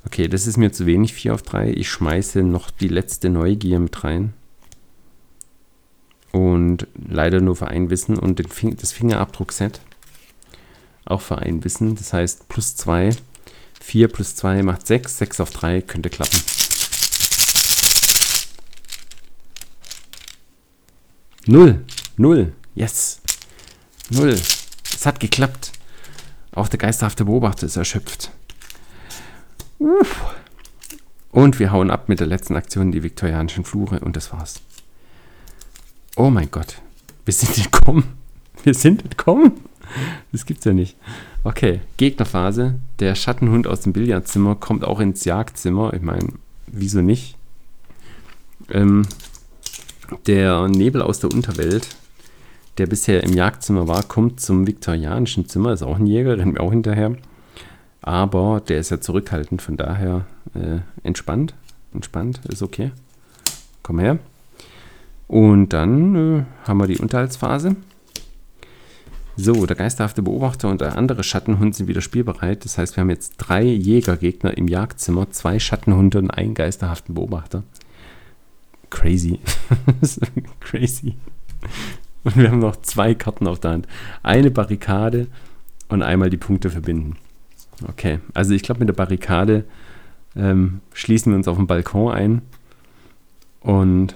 okay, 0.05 0.27
das 0.27 0.47
ist 0.47 0.57
mir 0.57 0.71
zu 0.71 0.85
wenig, 0.85 1.13
4 1.13 1.33
auf 1.33 1.41
3. 1.41 1.71
Ich 1.71 1.89
schmeiße 1.89 2.43
noch 2.43 2.69
die 2.69 2.87
letzte 2.87 3.29
Neugier 3.29 3.79
mit 3.79 4.03
rein. 4.03 4.33
Und 6.33 6.87
leider 6.95 7.39
nur 7.39 7.55
für 7.55 7.67
ein 7.67 7.89
Wissen 7.89 8.19
und 8.19 8.43
das 8.81 8.91
Fingerabdruckset 8.91 9.79
auch 11.05 11.21
für 11.21 11.37
ein 11.37 11.63
Wissen. 11.63 11.95
Das 11.95 12.11
heißt 12.11 12.49
plus 12.49 12.75
2. 12.75 13.11
4 13.79 14.07
plus 14.07 14.35
2 14.35 14.63
macht 14.63 14.87
6. 14.87 15.17
6 15.17 15.39
auf 15.41 15.51
3 15.51 15.81
könnte 15.81 16.09
klappen. 16.09 16.39
Null. 21.45 21.85
Null. 22.17 22.53
Yes. 22.73 23.21
Null. 24.09 24.33
Es 24.33 25.05
hat 25.05 25.19
geklappt. 25.19 25.71
Auch 26.51 26.67
der 26.67 26.79
geisterhafte 26.79 27.25
Beobachter 27.25 27.65
ist 27.65 27.75
erschöpft. 27.75 28.31
Uff. 29.79 30.21
Und 31.31 31.59
wir 31.59 31.71
hauen 31.71 31.91
ab 31.91 32.09
mit 32.09 32.19
der 32.19 32.27
letzten 32.27 32.55
Aktion, 32.55 32.91
die 32.91 33.03
viktorianischen 33.03 33.65
Flure, 33.65 33.99
und 33.99 34.15
das 34.15 34.31
war's. 34.31 34.61
Oh 36.15 36.29
mein 36.29 36.51
Gott. 36.51 36.75
Wir 37.25 37.33
sind 37.33 37.57
entkommen. 37.57 38.03
Wir 38.63 38.75
sind 38.75 39.03
entkommen. 39.03 39.53
Das 40.31 40.45
gibt's 40.45 40.65
ja 40.65 40.73
nicht. 40.73 40.95
Okay, 41.43 41.81
Gegnerphase. 41.97 42.75
Der 42.99 43.15
Schattenhund 43.15 43.65
aus 43.65 43.81
dem 43.81 43.93
Billardzimmer 43.93 44.55
kommt 44.55 44.83
auch 44.83 44.99
ins 44.99 45.25
Jagdzimmer. 45.25 45.93
Ich 45.93 46.01
meine, 46.01 46.27
wieso 46.67 47.01
nicht? 47.01 47.35
Ähm, 48.69 49.07
der 50.27 50.67
Nebel 50.67 51.01
aus 51.01 51.19
der 51.19 51.31
Unterwelt, 51.31 51.87
der 52.77 52.85
bisher 52.85 53.23
im 53.23 53.33
Jagdzimmer 53.33 53.87
war, 53.87 54.03
kommt 54.03 54.39
zum 54.39 54.67
viktorianischen 54.67 55.49
Zimmer. 55.49 55.73
Ist 55.73 55.81
auch 55.81 55.97
ein 55.97 56.05
Jäger, 56.05 56.37
rennt 56.37 56.53
mir 56.53 56.61
auch 56.61 56.71
hinterher. 56.71 57.15
Aber 58.01 58.61
der 58.67 58.79
ist 58.79 58.91
ja 58.91 59.01
zurückhaltend, 59.01 59.61
von 59.61 59.77
daher 59.77 60.25
äh, 60.53 60.79
entspannt. 61.01 61.55
Entspannt, 61.93 62.41
ist 62.45 62.61
okay. 62.61 62.91
Komm 63.81 63.99
her. 63.99 64.19
Und 65.33 65.69
dann 65.69 66.15
äh, 66.15 66.43
haben 66.67 66.77
wir 66.77 66.85
die 66.85 66.99
Unterhaltsphase. 66.99 67.75
So, 69.35 69.65
der 69.65 69.75
geisterhafte 69.75 70.21
Beobachter 70.21 70.69
und 70.69 70.79
der 70.79 70.95
andere 70.95 71.23
Schattenhund 71.23 71.73
sind 71.73 71.87
wieder 71.87 72.01
spielbereit. 72.01 72.63
Das 72.65 72.77
heißt, 72.77 72.95
wir 72.95 73.01
haben 73.01 73.09
jetzt 73.09 73.37
drei 73.37 73.63
Jägergegner 73.63 74.55
im 74.55 74.67
Jagdzimmer, 74.67 75.31
zwei 75.31 75.57
Schattenhunde 75.57 76.19
und 76.19 76.29
einen 76.29 76.53
geisterhaften 76.53 77.15
Beobachter. 77.15 77.63
Crazy. 78.91 79.39
Crazy. 80.59 81.15
Und 82.23 82.37
wir 82.37 82.51
haben 82.51 82.59
noch 82.59 82.75
zwei 82.83 83.15
Karten 83.15 83.47
auf 83.47 83.59
der 83.59 83.71
Hand. 83.71 83.87
Eine 84.21 84.51
Barrikade 84.51 85.25
und 85.89 86.03
einmal 86.03 86.29
die 86.29 86.37
Punkte 86.37 86.69
verbinden. 86.69 87.15
Okay, 87.87 88.19
also 88.35 88.53
ich 88.53 88.61
glaube, 88.61 88.81
mit 88.81 88.89
der 88.89 88.93
Barrikade 88.93 89.63
ähm, 90.35 90.81
schließen 90.93 91.31
wir 91.31 91.37
uns 91.37 91.47
auf 91.47 91.57
dem 91.57 91.65
Balkon 91.65 92.11
ein 92.13 92.41
und 93.61 94.13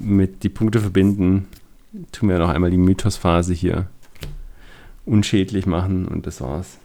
mit 0.00 0.42
die 0.42 0.48
Punkte 0.48 0.80
verbinden 0.80 1.46
tun 2.12 2.28
wir 2.28 2.38
noch 2.38 2.48
einmal 2.48 2.70
die 2.70 2.76
Mythosphase 2.76 3.52
hier 3.54 3.86
unschädlich 5.04 5.66
machen 5.66 6.06
und 6.06 6.26
das 6.26 6.40
war's. 6.40 6.78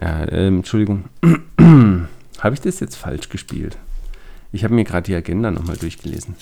Ja, 0.00 0.26
ähm, 0.30 0.56
Entschuldigung. 0.56 1.04
habe 2.40 2.54
ich 2.54 2.60
das 2.60 2.80
jetzt 2.80 2.96
falsch 2.96 3.28
gespielt? 3.28 3.78
Ich 4.52 4.64
habe 4.64 4.74
mir 4.74 4.84
gerade 4.84 5.06
die 5.06 5.14
Agenda 5.14 5.50
nochmal 5.50 5.76
durchgelesen. 5.76 6.34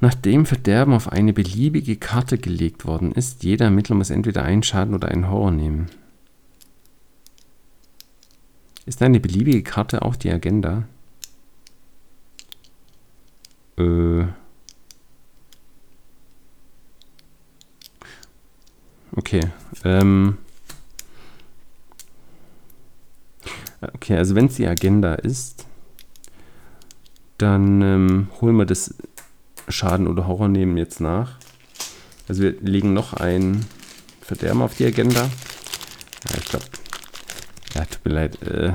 Nachdem 0.00 0.44
Verderben 0.44 0.92
auf 0.92 1.10
eine 1.10 1.32
beliebige 1.32 1.96
Karte 1.96 2.38
gelegt 2.38 2.84
worden 2.84 3.12
ist, 3.12 3.42
jeder 3.42 3.66
Ermittler 3.66 3.96
muss 3.96 4.10
entweder 4.10 4.42
einen 4.42 4.62
Schaden 4.62 4.94
oder 4.94 5.08
einen 5.08 5.30
Horror 5.30 5.50
nehmen. 5.50 5.86
Ist 8.86 9.02
eine 9.02 9.20
beliebige 9.20 9.62
Karte 9.62 10.02
auch 10.02 10.16
die 10.16 10.30
Agenda? 10.30 10.84
Äh. 13.78 14.26
Okay. 19.16 19.40
Ähm. 19.84 20.38
Okay, 23.80 24.16
also 24.16 24.34
wenn 24.34 24.46
es 24.46 24.56
die 24.56 24.66
Agenda 24.66 25.14
ist, 25.14 25.66
dann 27.38 27.82
ähm, 27.82 28.28
holen 28.40 28.56
wir 28.56 28.64
das 28.64 28.94
Schaden 29.68 30.06
oder 30.06 30.26
Horror 30.26 30.48
nehmen 30.48 30.76
jetzt 30.76 31.00
nach. 31.00 31.38
Also 32.28 32.42
wir 32.42 32.54
legen 32.60 32.94
noch 32.94 33.14
ein 33.14 33.64
Verderben 34.20 34.62
auf 34.62 34.76
die 34.76 34.86
Agenda. 34.86 35.22
Ja, 35.22 36.38
ich 36.38 36.44
glaube. 36.46 36.64
Ja, 37.74 37.84
tut 37.84 38.04
mir 38.04 38.12
leid. 38.12 38.42
Äh, 38.42 38.72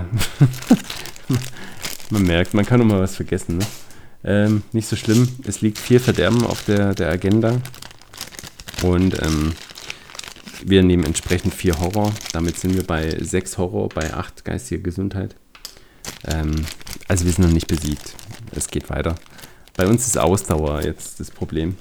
man 2.09 2.23
merkt, 2.23 2.53
man 2.53 2.65
kann 2.65 2.81
auch 2.81 2.85
mal 2.85 3.01
was 3.01 3.15
vergessen. 3.15 3.57
Ne? 3.57 3.65
Ähm, 4.23 4.63
nicht 4.73 4.87
so 4.87 4.95
schlimm. 4.95 5.27
Es 5.45 5.61
liegt 5.61 5.77
vier 5.77 5.99
Verderben 5.99 6.45
auf 6.45 6.63
der, 6.65 6.93
der 6.93 7.09
Agenda. 7.09 7.61
Und 8.83 9.21
ähm, 9.21 9.53
wir 10.63 10.83
nehmen 10.83 11.05
entsprechend 11.05 11.53
vier 11.53 11.79
Horror. 11.79 12.13
Damit 12.33 12.59
sind 12.59 12.75
wir 12.75 12.83
bei 12.83 13.17
sechs 13.23 13.57
Horror, 13.57 13.89
bei 13.89 14.13
acht 14.13 14.43
geistiger 14.45 14.83
Gesundheit. 14.83 15.35
Ähm, 16.27 16.65
also 17.07 17.25
wir 17.25 17.31
sind 17.31 17.45
noch 17.45 17.53
nicht 17.53 17.67
besiegt. 17.67 18.13
Es 18.51 18.67
geht 18.67 18.89
weiter. 18.89 19.15
Bei 19.79 19.87
uns 19.87 20.05
ist 20.05 20.17
Ausdauer 20.17 20.83
jetzt 20.83 21.21
das 21.21 21.31
Problem. 21.31 21.77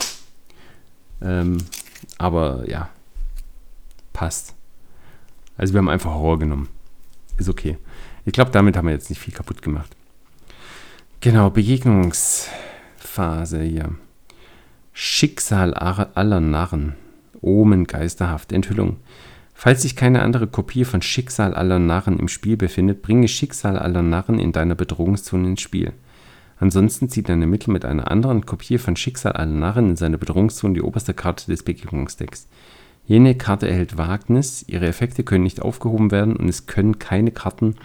Ähm, 1.21 1.59
aber 2.17 2.63
ja, 2.71 2.91
passt. 4.13 4.55
Also 5.57 5.75
wir 5.75 5.79
haben 5.79 5.89
einfach 5.89 6.15
Horror 6.15 6.39
genommen. 6.39 6.69
Ist 7.39 7.49
okay. 7.49 7.77
Ich 8.25 8.33
glaube, 8.33 8.53
damit 8.53 8.77
haben 8.77 8.87
wir 8.87 8.93
jetzt 8.93 9.11
nicht 9.11 9.19
viel 9.19 9.35
kaputt 9.35 9.63
gemacht. 9.63 9.97
Genau, 11.21 11.51
Begegnungsphase 11.51 13.63
hier. 13.63 13.97
Schicksal 14.93 15.75
aller 15.75 16.39
Narren. 16.39 16.95
Omen 17.41 17.89
geisterhaft. 17.89 18.53
Enthüllung. 18.53 18.99
Falls 19.55 19.83
sich 19.83 19.97
keine 19.97 20.23
andere 20.23 20.47
Kopie 20.47 20.85
von 20.85 21.03
Schicksal 21.03 21.53
aller 21.53 21.81
Narren 21.81 22.21
im 22.21 22.29
Spiel 22.29 22.57
befindet, 22.57 23.03
bringe 23.03 23.27
Schicksal 23.27 23.77
aller 23.77 24.03
Narren 24.03 24.39
in 24.39 24.53
deiner 24.53 24.77
Bedrohungszone 24.77 25.49
ins 25.49 25.63
Spiel. 25.63 25.95
Ansonsten 26.61 27.09
zieht 27.09 27.29
dein 27.29 27.41
Ermittler 27.41 27.73
mit 27.73 27.85
einer 27.85 28.11
anderen 28.11 28.47
Kopie 28.47 28.79
von 28.79 28.97
Schicksal 28.97 29.33
aller 29.33 29.53
Narren 29.53 29.91
in 29.91 29.97
seine 29.97 30.19
Bedrohungszone 30.19 30.75
die 30.75 30.83
oberste 30.83 31.15
Karte 31.15 31.47
des 31.47 31.63
Begegnungsdecks. 31.63 32.49
Jene 33.07 33.37
Karte 33.37 33.69
erhält 33.69 33.97
Wagnis, 33.97 34.65
ihre 34.67 34.87
Effekte 34.87 35.23
können 35.25 35.45
nicht 35.45 35.63
aufgehoben 35.63 36.11
werden 36.11 36.37
und 36.37 36.49
es 36.49 36.67
können 36.67 36.99
keine 36.99 37.31
Karten 37.31 37.77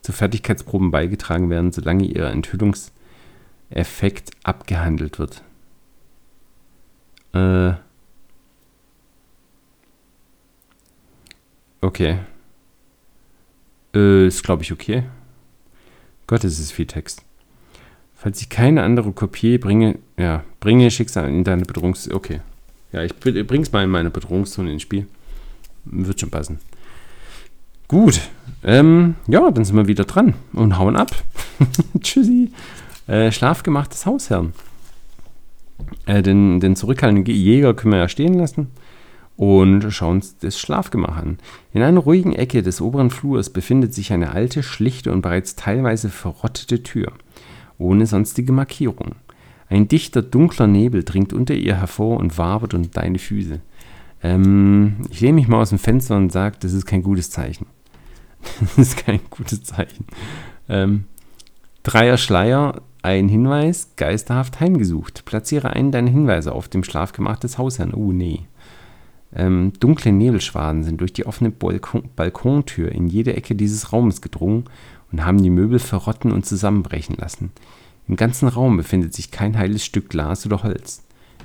zu 0.00 0.12
Fertigkeitsproben 0.12 0.90
beigetragen 0.90 1.50
werden, 1.50 1.72
solange 1.72 2.04
ihr 2.04 2.24
Enthüllungseffekt 2.24 4.30
abgehandelt 4.42 5.18
wird. 5.18 5.42
Äh, 7.34 7.74
Okay. 11.82 12.20
Äh, 13.92 14.28
ist, 14.28 14.44
glaube 14.44 14.62
ich, 14.62 14.72
okay. 14.72 15.02
Gott, 16.28 16.44
es 16.44 16.60
ist 16.60 16.70
viel 16.70 16.86
Text. 16.86 17.24
Falls 18.22 18.40
ich 18.40 18.48
keine 18.48 18.84
andere 18.84 19.10
Kopie 19.10 19.58
bringe, 19.58 19.98
ja, 20.16 20.44
bringe 20.60 20.92
Schicksal 20.92 21.28
in 21.28 21.42
deine 21.42 21.64
Bedrohungs... 21.64 22.08
Okay. 22.08 22.40
Ja, 22.92 23.02
ich 23.02 23.18
bring's 23.18 23.72
mal 23.72 23.82
in 23.82 23.90
meine 23.90 24.10
Bedrohungszone 24.10 24.70
ins 24.70 24.82
Spiel. 24.82 25.08
Wird 25.86 26.20
schon 26.20 26.30
passen. 26.30 26.60
Gut. 27.88 28.20
Ähm, 28.62 29.16
ja, 29.26 29.50
dann 29.50 29.64
sind 29.64 29.74
wir 29.74 29.88
wieder 29.88 30.04
dran 30.04 30.34
und 30.52 30.78
hauen 30.78 30.94
ab. 30.94 31.10
Tschüssi. 32.00 32.52
Äh, 33.08 33.32
schlafgemachtes 33.32 34.06
Hausherrn. 34.06 34.52
Äh, 36.06 36.22
den, 36.22 36.60
den 36.60 36.76
zurückhaltenden 36.76 37.26
Jäger 37.26 37.74
können 37.74 37.94
wir 37.94 37.98
ja 37.98 38.08
stehen 38.08 38.34
lassen 38.34 38.68
und 39.36 39.92
schauen 39.92 40.18
uns 40.18 40.38
das 40.38 40.60
Schlafgemach 40.60 41.16
an. 41.16 41.40
In 41.72 41.82
einer 41.82 41.98
ruhigen 41.98 42.34
Ecke 42.34 42.62
des 42.62 42.80
oberen 42.80 43.10
Flurs 43.10 43.50
befindet 43.50 43.94
sich 43.94 44.12
eine 44.12 44.30
alte, 44.30 44.62
schlichte 44.62 45.10
und 45.10 45.22
bereits 45.22 45.56
teilweise 45.56 46.08
verrottete 46.08 46.84
Tür, 46.84 47.10
ohne 47.82 48.06
sonstige 48.06 48.52
Markierung. 48.52 49.16
Ein 49.68 49.88
dichter, 49.88 50.22
dunkler 50.22 50.66
Nebel 50.66 51.02
dringt 51.02 51.32
unter 51.32 51.54
ihr 51.54 51.76
hervor 51.76 52.18
und 52.18 52.36
wabert 52.38 52.74
unter 52.74 52.90
deine 52.90 53.18
Füße. 53.18 53.60
Ähm, 54.22 54.96
ich 55.10 55.20
lehne 55.20 55.34
mich 55.34 55.48
mal 55.48 55.60
aus 55.60 55.70
dem 55.70 55.78
Fenster 55.78 56.16
und 56.16 56.30
sage, 56.30 56.56
das 56.60 56.72
ist 56.72 56.86
kein 56.86 57.02
gutes 57.02 57.30
Zeichen. 57.30 57.66
das 58.60 58.78
ist 58.78 58.96
kein 58.98 59.20
gutes 59.30 59.62
Zeichen. 59.62 60.06
Ähm, 60.68 61.04
Dreier 61.82 62.16
Schleier, 62.16 62.82
ein 63.02 63.28
Hinweis, 63.28 63.90
geisterhaft 63.96 64.60
heimgesucht. 64.60 65.24
Platziere 65.24 65.70
einen 65.70 65.90
deiner 65.90 66.10
Hinweise 66.10 66.52
auf 66.52 66.68
dem 66.68 66.84
Schlafgemach 66.84 67.38
des 67.38 67.58
Hausherrn. 67.58 67.94
Oh 67.94 68.12
nee. 68.12 68.46
Ähm, 69.34 69.72
dunkle 69.80 70.12
Nebelschwaden 70.12 70.84
sind 70.84 71.00
durch 71.00 71.12
die 71.12 71.26
offene 71.26 71.50
Balkon 71.50 72.10
Balkontür 72.14 72.92
in 72.92 73.06
jede 73.06 73.34
Ecke 73.34 73.54
dieses 73.54 73.92
Raumes 73.92 74.20
gedrungen 74.20 74.64
und 75.10 75.24
haben 75.24 75.42
die 75.42 75.50
Möbel 75.50 75.78
verrotten 75.78 76.32
und 76.32 76.44
zusammenbrechen 76.44 77.16
lassen. 77.16 77.50
Im 78.08 78.16
ganzen 78.16 78.48
Raum 78.48 78.76
befindet 78.76 79.14
sich 79.14 79.30
kein 79.30 79.56
heiles 79.56 79.84
Stück 79.84 80.10
Glas 80.10 80.44
oder 80.44 80.62
Holz. 80.62 81.02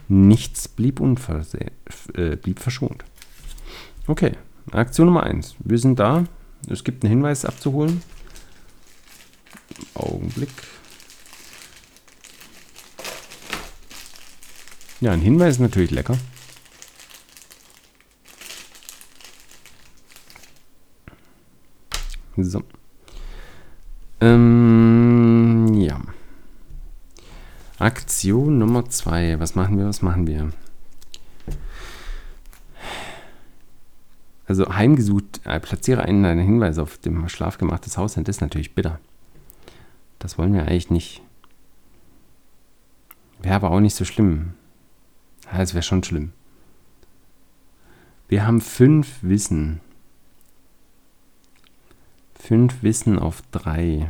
Nichts 0.10 0.68
blieb, 0.68 1.00
äh, 1.00 2.36
blieb 2.36 2.60
verschont. 2.60 3.04
Okay, 4.08 4.32
Aktion 4.72 5.08
Nummer 5.08 5.24
1. 5.24 5.56
Wir 5.60 5.78
sind 5.78 6.00
da. 6.00 6.26
Es 6.70 6.84
gibt 6.84 7.04
einen 7.04 7.12
Hinweis 7.12 7.46
abzuholen. 7.46 8.02
Augenblick. 9.94 10.50
Ja, 15.00 15.12
ein 15.12 15.22
Hinweis 15.22 15.56
ist 15.56 15.60
natürlich 15.60 15.92
lecker. 15.92 16.18
So. 22.38 22.64
Ähm, 24.22 25.74
ja. 25.76 26.00
Aktion 27.80 28.58
Nummer 28.58 28.90
2. 28.90 29.40
Was 29.40 29.56
machen 29.56 29.78
wir? 29.78 29.86
Was 29.86 30.02
machen 30.02 30.28
wir? 30.28 30.52
Also 34.48 34.74
heimgesucht, 34.74 35.42
äh, 35.44 35.60
platziere 35.60 36.04
einen 36.04 36.24
deiner 36.24 36.42
Hinweise 36.42 36.82
auf 36.82 36.98
dem 36.98 37.28
Schlafgemach 37.28 37.80
des 37.80 37.98
Haus, 37.98 38.14
das 38.14 38.38
ist 38.38 38.42
natürlich 38.42 38.74
bitter. 38.74 39.00
Das 40.20 40.38
wollen 40.38 40.54
wir 40.54 40.62
eigentlich 40.62 40.90
nicht. 40.90 41.22
Wäre 43.42 43.56
aber 43.56 43.72
auch 43.72 43.82
nicht 43.82 43.96
so 43.96 44.06
schlimm. 44.06 44.54
Ja, 45.52 45.60
wäre 45.60 45.84
schon 45.84 46.04
schlimm. 46.04 46.32
Wir 48.30 48.48
haben 48.48 48.62
fünf 48.62 49.18
Wissen. 49.22 49.82
5 52.48 52.82
Wissen 52.82 53.20
auf 53.20 53.42
3. 53.52 54.10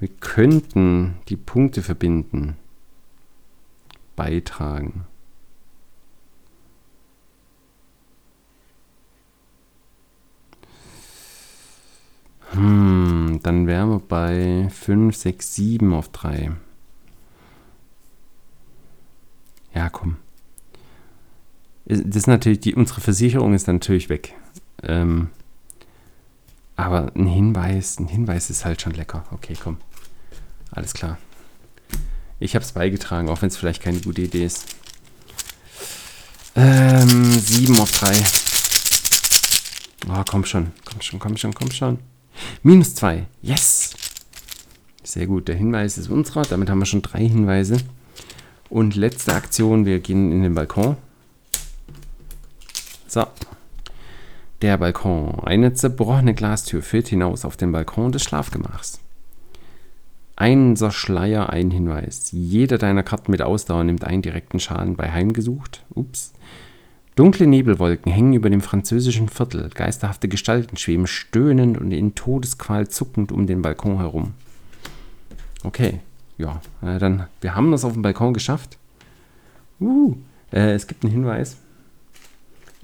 Wir 0.00 0.08
könnten 0.08 1.16
die 1.28 1.36
Punkte 1.36 1.82
verbinden. 1.82 2.56
Beitragen. 4.16 5.04
Hm, 12.52 13.40
dann 13.42 13.66
wären 13.66 13.90
wir 13.90 13.98
bei 13.98 14.70
5, 14.70 15.14
6, 15.14 15.54
7 15.54 15.92
auf 15.92 16.08
3. 16.08 16.52
Ja, 19.74 19.90
komm. 19.90 20.16
Das 21.84 21.98
ist 22.00 22.26
natürlich, 22.26 22.60
die, 22.60 22.74
unsere 22.74 23.02
Versicherung 23.02 23.52
ist 23.52 23.66
natürlich 23.66 24.08
weg. 24.08 24.34
Ähm, 24.82 25.28
aber 26.82 27.12
ein 27.14 27.26
Hinweis, 27.26 27.98
ein 27.98 28.08
Hinweis 28.08 28.50
ist 28.50 28.64
halt 28.64 28.82
schon 28.82 28.92
lecker. 28.92 29.24
Okay, 29.30 29.56
komm. 29.62 29.78
Alles 30.70 30.94
klar. 30.94 31.18
Ich 32.40 32.54
habe 32.54 32.64
es 32.64 32.72
beigetragen, 32.72 33.28
auch 33.28 33.40
wenn 33.42 33.48
es 33.48 33.56
vielleicht 33.56 33.82
keine 33.82 34.00
gute 34.00 34.22
Idee 34.22 34.44
ist. 34.44 34.66
Ähm, 36.56 37.32
7 37.32 37.78
auf 37.78 37.92
3. 37.92 38.22
Oh, 40.08 40.22
komm 40.28 40.44
schon, 40.44 40.72
komm 40.84 41.00
schon, 41.00 41.18
komm 41.20 41.36
schon, 41.36 41.54
komm 41.54 41.70
schon. 41.70 41.98
Minus 42.62 42.94
2. 42.96 43.26
Yes! 43.42 43.94
Sehr 45.04 45.26
gut, 45.26 45.48
der 45.48 45.56
Hinweis 45.56 45.98
ist 45.98 46.08
unserer. 46.08 46.42
Damit 46.42 46.68
haben 46.68 46.78
wir 46.78 46.86
schon 46.86 47.02
drei 47.02 47.26
Hinweise. 47.26 47.78
Und 48.68 48.96
letzte 48.96 49.34
Aktion, 49.34 49.84
wir 49.84 50.00
gehen 50.00 50.32
in 50.32 50.42
den 50.42 50.54
Balkon. 50.54 50.96
So, 53.06 53.26
der 54.62 54.78
Balkon. 54.78 55.40
Eine 55.44 55.74
zerbrochene 55.74 56.34
Glastür 56.34 56.82
führt 56.82 57.08
hinaus 57.08 57.44
auf 57.44 57.56
den 57.56 57.72
Balkon 57.72 58.12
des 58.12 58.22
Schlafgemachs. 58.22 59.00
Ein 60.36 60.76
Schleier, 60.90 61.50
ein 61.50 61.70
Hinweis. 61.70 62.30
Jeder 62.32 62.78
deiner 62.78 63.02
Karten 63.02 63.32
mit 63.32 63.42
Ausdauer 63.42 63.84
nimmt 63.84 64.04
einen 64.04 64.22
direkten 64.22 64.60
Schaden 64.60 64.96
bei 64.96 65.10
Heimgesucht. 65.10 65.84
Ups. 65.94 66.32
Dunkle 67.16 67.46
Nebelwolken 67.46 68.10
hängen 68.10 68.32
über 68.32 68.48
dem 68.48 68.62
französischen 68.62 69.28
Viertel. 69.28 69.68
Geisterhafte 69.68 70.28
Gestalten 70.28 70.76
schweben 70.76 71.06
stöhnend 71.06 71.76
und 71.76 71.90
in 71.90 72.14
Todesqual 72.14 72.88
zuckend 72.88 73.32
um 73.32 73.46
den 73.46 73.62
Balkon 73.62 73.98
herum. 73.98 74.32
Okay, 75.62 76.00
ja, 76.38 76.60
äh, 76.80 76.98
dann, 76.98 77.26
wir 77.40 77.54
haben 77.54 77.70
das 77.70 77.84
auf 77.84 77.92
dem 77.92 78.02
Balkon 78.02 78.32
geschafft. 78.32 78.78
Uh, 79.80 80.16
äh, 80.52 80.72
es 80.72 80.86
gibt 80.86 81.04
einen 81.04 81.12
Hinweis 81.12 81.58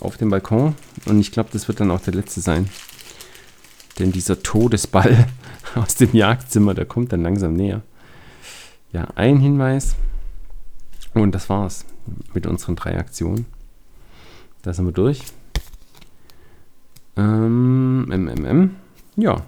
auf 0.01 0.16
dem 0.16 0.30
Balkon. 0.30 0.74
Und 1.07 1.20
ich 1.20 1.32
glaube, 1.32 1.51
das 1.53 1.68
wird 1.68 1.80
dann 1.80 1.90
auch 1.90 2.01
der 2.01 2.14
letzte 2.14 2.40
sein. 2.40 2.68
Denn 3.99 4.12
dieser 4.12 4.42
Todesball 4.42 5.26
aus 5.74 5.96
dem 5.96 6.12
Jagdzimmer, 6.12 6.74
der 6.74 6.86
kommt 6.86 7.12
dann 7.12 7.22
langsam 7.22 7.55
näher. 7.55 7.82
Ja, 8.92 9.09
ein 9.16 9.40
Hinweis. 9.40 9.96
Und 11.14 11.34
das 11.34 11.49
war's 11.49 11.84
mit 12.32 12.46
unseren 12.46 12.76
drei 12.76 12.99
Aktionen. 12.99 13.46
Da 14.62 14.72
sind 14.72 14.86
wir 14.86 14.92
durch. 14.92 15.22
Ähm, 17.16 18.07
MMM. 18.09 18.76
Ja. 19.16 19.42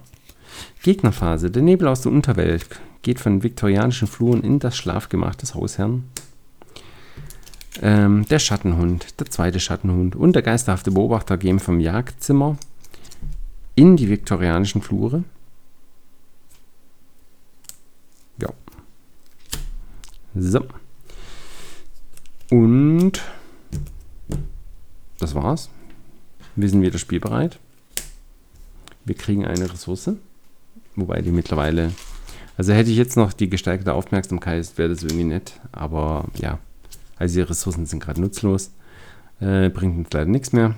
Gegnerphase. 0.83 1.51
Der 1.51 1.63
Nebel 1.63 1.89
aus 1.89 2.03
der 2.03 2.13
Unterwelt 2.13 2.67
geht 3.03 3.21
von 3.21 3.43
viktorianischen 3.43 4.09
Fluren 4.09 4.43
in 4.43 4.59
das 4.59 4.77
Schlafgemach 4.77 5.37
des 5.37 5.55
Hausherrn. 5.55 6.05
Ähm, 7.83 8.27
der 8.29 8.39
Schattenhund, 8.39 9.19
der 9.21 9.27
zweite 9.31 9.59
Schattenhund 9.59 10.15
und 10.15 10.35
der 10.35 10.43
geisterhafte 10.43 10.91
Beobachter 10.91 11.39
gehen 11.39 11.59
vom 11.59 11.81
Jagdzimmer 11.81 12.59
in 13.75 13.97
die 13.97 14.11
viktorianischen 14.11 14.83
Flure. 14.83 15.25
Ja. 18.41 18.51
So. 20.35 20.67
Und 22.51 23.23
das 25.19 25.35
war's. 25.35 25.71
Wir 26.57 26.69
sind 26.69 26.83
wieder 26.83 26.99
spielbereit. 26.99 27.59
Wir 29.07 29.15
kriegen 29.15 29.47
eine 29.47 29.73
Ressource. 29.73 30.11
Wobei 30.97 31.23
die 31.23 31.31
mittlerweile. 31.31 31.93
Also 32.59 32.75
hätte 32.75 32.91
ich 32.91 32.97
jetzt 32.97 33.17
noch 33.17 33.33
die 33.33 33.49
gesteigerte 33.49 33.95
Aufmerksamkeit, 33.95 34.77
wäre 34.77 34.91
das 34.91 35.03
irgendwie 35.03 35.25
nett. 35.25 35.59
Aber 35.73 36.27
ja. 36.35 36.59
Also 37.21 37.35
die 37.35 37.43
Ressourcen 37.43 37.87
sind 37.87 38.03
gerade 38.03 38.21
nutzlos. 38.21 38.73
Äh, 39.41 39.69
bringt 39.69 39.99
uns 39.99 40.09
leider 40.13 40.31
nichts 40.31 40.53
mehr. 40.53 40.75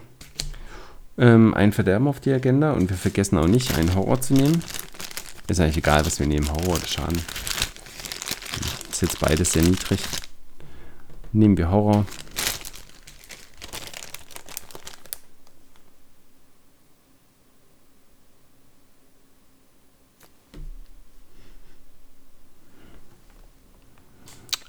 Ähm, 1.17 1.55
ein 1.55 1.73
Verderben 1.73 2.09
auf 2.09 2.21
die 2.21 2.33
Agenda 2.33 2.73
und 2.73 2.91
wir 2.91 2.97
vergessen 2.97 3.39
auch 3.39 3.47
nicht, 3.47 3.79
einen 3.79 3.95
Horror 3.95 4.21
zu 4.21 4.35
nehmen. 4.35 4.63
Ist 5.49 5.61
eigentlich 5.61 5.79
egal, 5.79 6.05
was 6.05 6.19
wir 6.19 6.27
nehmen, 6.27 6.51
Horror 6.51 6.77
oder 6.77 6.87
Schaden. 6.87 7.21
Ist 8.91 9.03
jetzt 9.03 9.21
beides 9.21 9.53
sehr 9.53 9.63
niedrig. 9.63 10.01
Nehmen 11.33 11.57
wir 11.57 11.71
Horror. 11.71 12.07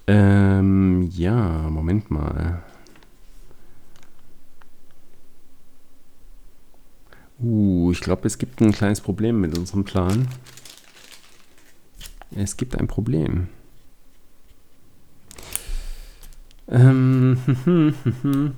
Ähm, 0.08 1.10
ja, 1.12 1.70
Moment 1.70 2.12
mal. 2.12 2.62
Uh, 7.40 7.92
ich 7.92 8.00
glaube, 8.02 8.28
es 8.28 8.38
gibt 8.38 8.62
ein 8.62 8.72
kleines 8.72 9.02
Problem 9.02 9.42
mit 9.42 9.58
unserem 9.58 9.84
Plan. 9.84 10.28
Es 12.36 12.58
gibt 12.58 12.78
ein 12.78 12.88
Problem. 12.88 13.48
Ähm, 16.70 17.38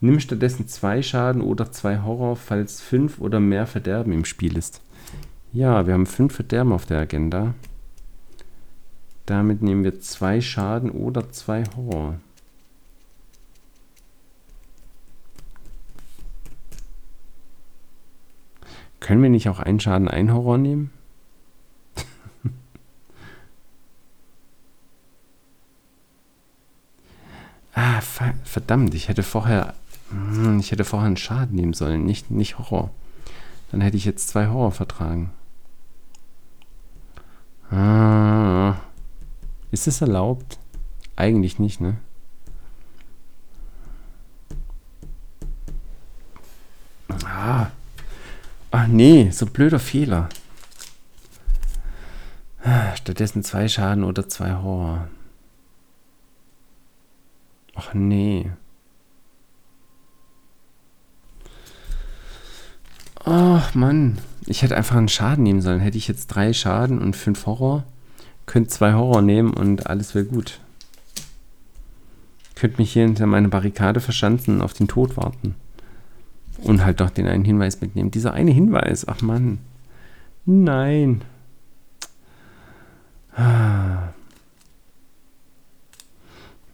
Nimm 0.00 0.20
stattdessen 0.20 0.68
zwei 0.68 1.02
Schaden 1.02 1.40
oder 1.40 1.72
zwei 1.72 2.00
Horror, 2.00 2.36
falls 2.36 2.80
fünf 2.80 3.20
oder 3.20 3.40
mehr 3.40 3.66
Verderben 3.66 4.12
im 4.12 4.24
Spiel 4.24 4.56
ist. 4.56 4.80
Ja, 5.52 5.86
wir 5.86 5.94
haben 5.94 6.06
fünf 6.06 6.34
Verderben 6.34 6.72
auf 6.72 6.84
der 6.84 6.98
Agenda. 7.00 7.54
Damit 9.26 9.62
nehmen 9.62 9.84
wir 9.84 10.00
zwei 10.00 10.40
Schaden 10.40 10.90
oder 10.90 11.30
zwei 11.30 11.64
Horror. 11.76 12.16
Können 19.00 19.22
wir 19.22 19.30
nicht 19.30 19.48
auch 19.48 19.58
einen 19.60 19.80
Schaden, 19.80 20.08
einen 20.08 20.32
Horror 20.32 20.58
nehmen? 20.58 20.90
ah, 27.74 28.00
verdammt, 28.44 28.94
ich 28.94 29.08
hätte 29.08 29.22
vorher. 29.22 29.74
Hm, 30.10 30.58
ich 30.58 30.70
hätte 30.70 30.84
vorher 30.84 31.06
einen 31.06 31.16
Schaden 31.16 31.54
nehmen 31.54 31.72
sollen, 31.74 32.04
nicht, 32.04 32.30
nicht 32.30 32.58
Horror. 32.58 32.90
Dann 33.70 33.80
hätte 33.80 33.96
ich 33.96 34.04
jetzt 34.04 34.28
zwei 34.28 34.48
Horror 34.48 34.72
vertragen. 34.72 35.30
Ah. 37.70 38.76
Ist 39.74 39.88
es 39.88 40.00
erlaubt? 40.00 40.60
Eigentlich 41.16 41.58
nicht, 41.58 41.80
ne? 41.80 41.96
Ah. 47.24 47.72
Ach 48.70 48.86
nee, 48.86 49.30
so 49.32 49.46
blöder 49.46 49.80
Fehler. 49.80 50.28
Stattdessen 52.94 53.42
zwei 53.42 53.66
Schaden 53.66 54.04
oder 54.04 54.28
zwei 54.28 54.52
Horror. 54.52 55.08
Ach 57.74 57.92
nee. 57.94 58.52
Ach 63.24 63.74
Mann. 63.74 64.18
Ich 64.46 64.62
hätte 64.62 64.76
einfach 64.76 64.94
einen 64.94 65.08
Schaden 65.08 65.42
nehmen 65.42 65.62
sollen. 65.62 65.80
Hätte 65.80 65.98
ich 65.98 66.06
jetzt 66.06 66.28
drei 66.28 66.52
Schaden 66.52 67.00
und 67.00 67.16
fünf 67.16 67.46
Horror, 67.46 67.82
Könnt 68.46 68.70
zwei 68.70 68.92
Horror 68.92 69.22
nehmen 69.22 69.54
und 69.54 69.86
alles 69.86 70.14
wäre 70.14 70.24
gut. 70.24 70.60
Könnt 72.54 72.78
mich 72.78 72.92
hier 72.92 73.04
hinter 73.04 73.26
meine 73.26 73.48
Barrikade 73.48 74.00
verschanzen 74.00 74.56
und 74.56 74.62
auf 74.62 74.74
den 74.74 74.88
Tod 74.88 75.16
warten. 75.16 75.54
Und 76.62 76.84
halt 76.84 77.00
doch 77.00 77.10
den 77.10 77.26
einen 77.26 77.44
Hinweis 77.44 77.80
mitnehmen. 77.80 78.10
Dieser 78.10 78.32
eine 78.32 78.52
Hinweis, 78.52 79.08
ach 79.08 79.22
Mann. 79.22 79.58
Nein. 80.44 81.22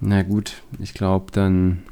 Na 0.00 0.22
gut, 0.22 0.62
ich 0.78 0.94
glaube 0.94 1.32
dann. 1.32 1.82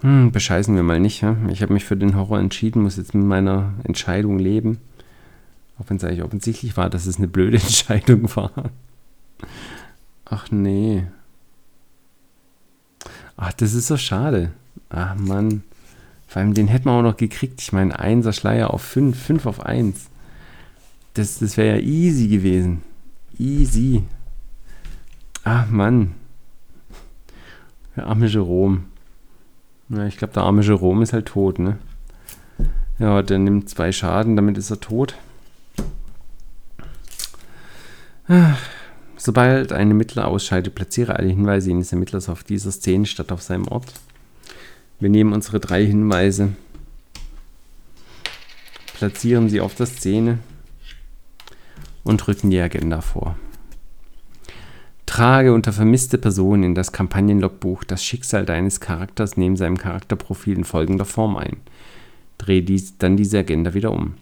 Hm, 0.00 0.32
bescheißen 0.32 0.74
wir 0.74 0.82
mal 0.82 0.98
nicht. 0.98 1.20
Ja? 1.20 1.36
Ich 1.48 1.62
habe 1.62 1.72
mich 1.72 1.84
für 1.84 1.96
den 1.96 2.16
Horror 2.16 2.40
entschieden, 2.40 2.82
muss 2.82 2.96
jetzt 2.96 3.14
mit 3.14 3.24
meiner 3.24 3.74
Entscheidung 3.84 4.38
leben. 4.38 4.78
Auch 5.78 5.84
wenn 5.88 5.96
es 5.96 6.04
eigentlich 6.04 6.22
offensichtlich 6.22 6.76
war, 6.76 6.90
dass 6.90 7.06
es 7.06 7.18
eine 7.18 7.28
blöde 7.28 7.56
Entscheidung 7.62 8.34
war. 8.36 8.70
Ach 10.24 10.50
nee. 10.50 11.06
Ach, 13.36 13.52
das 13.52 13.74
ist 13.74 13.88
so 13.88 13.96
schade. 13.96 14.52
Ach 14.88 15.14
Mann. 15.16 15.62
Vor 16.26 16.40
allem 16.40 16.54
den 16.54 16.68
hätten 16.68 16.86
wir 16.86 16.92
auch 16.92 17.02
noch 17.02 17.16
gekriegt. 17.16 17.60
Ich 17.60 17.72
meine, 17.72 17.98
1er 17.98 18.32
Schleier 18.32 18.72
auf 18.72 18.82
5, 18.82 19.20
5 19.20 19.46
auf 19.46 19.60
1. 19.60 20.08
Das, 21.14 21.38
das 21.40 21.56
wäre 21.56 21.76
ja 21.76 21.82
easy 21.82 22.28
gewesen. 22.28 22.82
Easy. 23.38 24.02
Ach 25.44 25.68
Mann. 25.68 26.14
Der 27.96 28.06
arme 28.06 28.26
Jerome. 28.26 28.84
Ja, 29.90 30.06
ich 30.06 30.16
glaube, 30.16 30.32
der 30.32 30.44
arme 30.44 30.62
Jerome 30.62 31.02
ist 31.02 31.12
halt 31.12 31.26
tot, 31.26 31.58
ne? 31.58 31.78
Ja, 32.98 33.22
der 33.22 33.38
nimmt 33.38 33.68
zwei 33.68 33.92
Schaden, 33.92 34.36
damit 34.36 34.56
ist 34.56 34.70
er 34.70 34.80
tot. 34.80 35.16
Sobald 39.16 39.72
ein 39.72 39.88
Ermittler 39.88 40.26
ausscheidet, 40.26 40.74
platziere 40.74 41.16
alle 41.16 41.28
Hinweise 41.28 41.70
eines 41.70 41.92
Ermittlers 41.92 42.28
auf 42.28 42.44
dieser 42.44 42.72
Szene 42.72 43.06
statt 43.06 43.30
auf 43.30 43.42
seinem 43.42 43.68
Ort. 43.68 43.92
Wir 44.98 45.10
nehmen 45.10 45.32
unsere 45.32 45.60
drei 45.60 45.84
Hinweise, 45.84 46.54
platzieren 48.94 49.48
sie 49.48 49.60
auf 49.60 49.74
der 49.74 49.86
Szene 49.86 50.38
und 52.04 52.26
rücken 52.28 52.50
die 52.50 52.60
Agenda 52.60 53.00
vor. 53.00 53.36
Trage 55.06 55.52
unter 55.52 55.72
vermisste 55.72 56.18
Personen 56.18 56.62
in 56.62 56.74
das 56.74 56.92
Kampagnenlogbuch 56.92 57.84
das 57.84 58.02
Schicksal 58.02 58.46
deines 58.46 58.80
Charakters 58.80 59.36
neben 59.36 59.56
seinem 59.56 59.76
Charakterprofil 59.76 60.56
in 60.56 60.64
folgender 60.64 61.04
Form 61.04 61.36
ein. 61.36 61.58
Dreh 62.38 62.62
dies, 62.62 62.96
dann 62.96 63.16
diese 63.16 63.40
Agenda 63.40 63.74
wieder 63.74 63.92
um. 63.92 64.14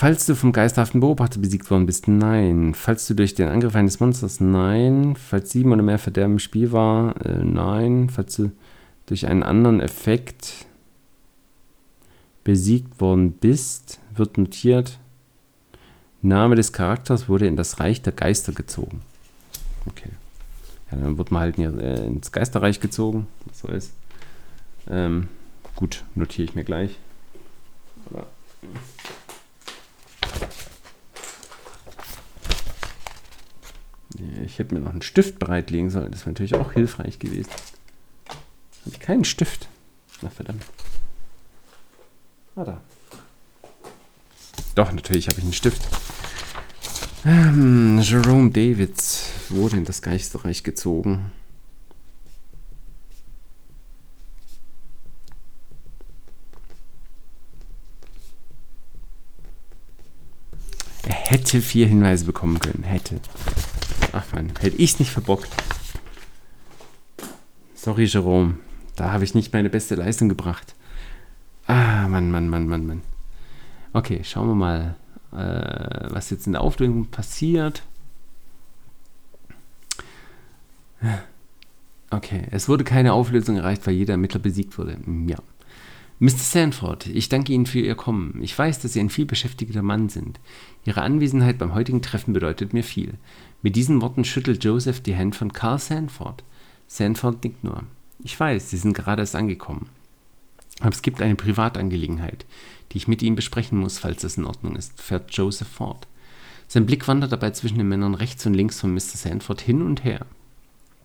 Falls 0.00 0.24
du 0.24 0.34
vom 0.34 0.52
geisterhaften 0.52 1.00
Beobachter 1.00 1.40
besiegt 1.40 1.70
worden 1.70 1.84
bist, 1.84 2.08
nein. 2.08 2.72
Falls 2.72 3.06
du 3.06 3.12
durch 3.12 3.34
den 3.34 3.48
Angriff 3.48 3.74
eines 3.74 4.00
Monsters, 4.00 4.40
nein. 4.40 5.14
Falls 5.14 5.50
sieben 5.50 5.72
oder 5.72 5.82
mehr 5.82 5.98
Verderben 5.98 6.32
im 6.32 6.38
Spiel 6.38 6.72
war, 6.72 7.14
äh, 7.26 7.44
nein. 7.44 8.08
Falls 8.08 8.36
du 8.36 8.50
durch 9.04 9.26
einen 9.26 9.42
anderen 9.42 9.80
Effekt 9.80 10.64
besiegt 12.44 12.98
worden 12.98 13.32
bist, 13.32 14.00
wird 14.14 14.38
notiert, 14.38 14.98
Name 16.22 16.54
des 16.56 16.72
Charakters 16.72 17.28
wurde 17.28 17.46
in 17.46 17.56
das 17.56 17.78
Reich 17.78 18.00
der 18.00 18.14
Geister 18.14 18.52
gezogen. 18.52 19.02
Okay. 19.84 20.08
Ja, 20.90 20.96
dann 20.96 21.18
wird 21.18 21.30
man 21.30 21.42
halt 21.42 21.58
äh, 21.58 22.06
ins 22.06 22.32
Geisterreich 22.32 22.80
gezogen. 22.80 23.26
Was 23.44 23.58
soll 23.58 23.74
es? 23.74 23.90
Ähm, 24.88 25.28
gut, 25.76 26.04
notiere 26.14 26.48
ich 26.48 26.54
mir 26.54 26.64
gleich. 26.64 26.96
Aber, 28.06 28.28
Ich 34.44 34.58
hätte 34.58 34.74
mir 34.74 34.80
noch 34.80 34.90
einen 34.90 35.02
Stift 35.02 35.38
bereitlegen 35.38 35.90
sollen. 35.90 36.10
Das 36.10 36.20
wäre 36.20 36.30
natürlich 36.30 36.54
auch 36.54 36.72
hilfreich 36.72 37.18
gewesen. 37.18 37.50
Habe 38.28 38.90
ich 38.90 39.00
keinen 39.00 39.24
Stift. 39.24 39.68
Na 40.22 40.30
verdammt. 40.30 40.64
Ah, 42.56 42.64
da. 42.64 42.80
Doch, 44.74 44.92
natürlich 44.92 45.28
habe 45.28 45.38
ich 45.38 45.44
einen 45.44 45.52
Stift. 45.52 45.82
Ähm, 47.24 48.00
Jerome 48.00 48.50
Davids 48.50 49.30
wurde 49.50 49.76
in 49.76 49.84
das 49.84 50.02
Geisterreich 50.02 50.62
gezogen. 50.62 51.32
Er 61.02 61.14
hätte 61.14 61.60
vier 61.60 61.86
Hinweise 61.86 62.24
bekommen 62.24 62.58
können. 62.58 62.84
Hätte. 62.84 63.20
Ach 64.12 64.24
man, 64.32 64.52
hätte 64.60 64.76
ich 64.76 64.92
es 64.94 64.98
nicht 64.98 65.10
verbockt. 65.10 65.48
Sorry, 67.74 68.04
Jerome. 68.04 68.58
Da 68.96 69.12
habe 69.12 69.24
ich 69.24 69.34
nicht 69.34 69.52
meine 69.52 69.70
beste 69.70 69.94
Leistung 69.94 70.28
gebracht. 70.28 70.74
Ah, 71.66 72.08
Mann, 72.08 72.30
Mann, 72.30 72.48
Mann, 72.48 72.66
Mann, 72.66 72.86
Mann. 72.86 73.02
Okay, 73.92 74.20
schauen 74.24 74.48
wir 74.48 74.54
mal, 74.54 74.96
äh, 75.32 76.12
was 76.12 76.30
jetzt 76.30 76.46
in 76.46 76.52
der 76.52 76.62
Auflösung 76.62 77.06
passiert. 77.06 77.82
Okay, 82.10 82.46
es 82.50 82.68
wurde 82.68 82.84
keine 82.84 83.12
Auflösung 83.12 83.56
erreicht, 83.56 83.86
weil 83.86 83.94
jeder 83.94 84.14
Ermittler 84.14 84.40
besiegt 84.40 84.76
wurde. 84.76 84.98
Ja. 85.26 85.38
Mr. 86.18 86.30
Sanford, 86.30 87.06
ich 87.06 87.30
danke 87.30 87.52
Ihnen 87.52 87.64
für 87.64 87.80
Ihr 87.80 87.94
Kommen. 87.94 88.40
Ich 88.42 88.58
weiß, 88.58 88.80
dass 88.80 88.92
Sie 88.92 89.00
ein 89.00 89.08
vielbeschäftigter 89.08 89.82
Mann 89.82 90.10
sind. 90.10 90.38
Ihre 90.84 91.00
Anwesenheit 91.00 91.56
beim 91.56 91.72
heutigen 91.72 92.02
Treffen 92.02 92.34
bedeutet 92.34 92.74
mir 92.74 92.84
viel. 92.84 93.14
Mit 93.62 93.76
diesen 93.76 94.00
Worten 94.00 94.24
schüttelt 94.24 94.64
Joseph 94.64 95.00
die 95.00 95.16
Hand 95.16 95.36
von 95.36 95.52
Carl 95.52 95.78
Sanford. 95.78 96.42
Sanford 96.86 97.44
nickt 97.44 97.62
nur. 97.62 97.84
Ich 98.22 98.38
weiß, 98.38 98.70
Sie 98.70 98.76
sind 98.76 98.94
gerade 98.94 99.22
erst 99.22 99.36
angekommen. 99.36 99.88
Aber 100.80 100.90
es 100.90 101.02
gibt 101.02 101.20
eine 101.20 101.34
Privatangelegenheit, 101.34 102.46
die 102.92 102.98
ich 102.98 103.08
mit 103.08 103.22
Ihnen 103.22 103.36
besprechen 103.36 103.78
muss, 103.78 103.98
falls 103.98 104.22
das 104.22 104.38
in 104.38 104.46
Ordnung 104.46 104.76
ist, 104.76 105.00
fährt 105.00 105.32
Joseph 105.32 105.68
fort. 105.68 106.06
Sein 106.68 106.86
Blick 106.86 107.06
wandert 107.06 107.32
dabei 107.32 107.50
zwischen 107.50 107.78
den 107.78 107.88
Männern 107.88 108.14
rechts 108.14 108.46
und 108.46 108.54
links 108.54 108.80
von 108.80 108.94
Mr. 108.94 109.00
Sanford 109.00 109.60
hin 109.60 109.82
und 109.82 110.04
her. 110.04 110.24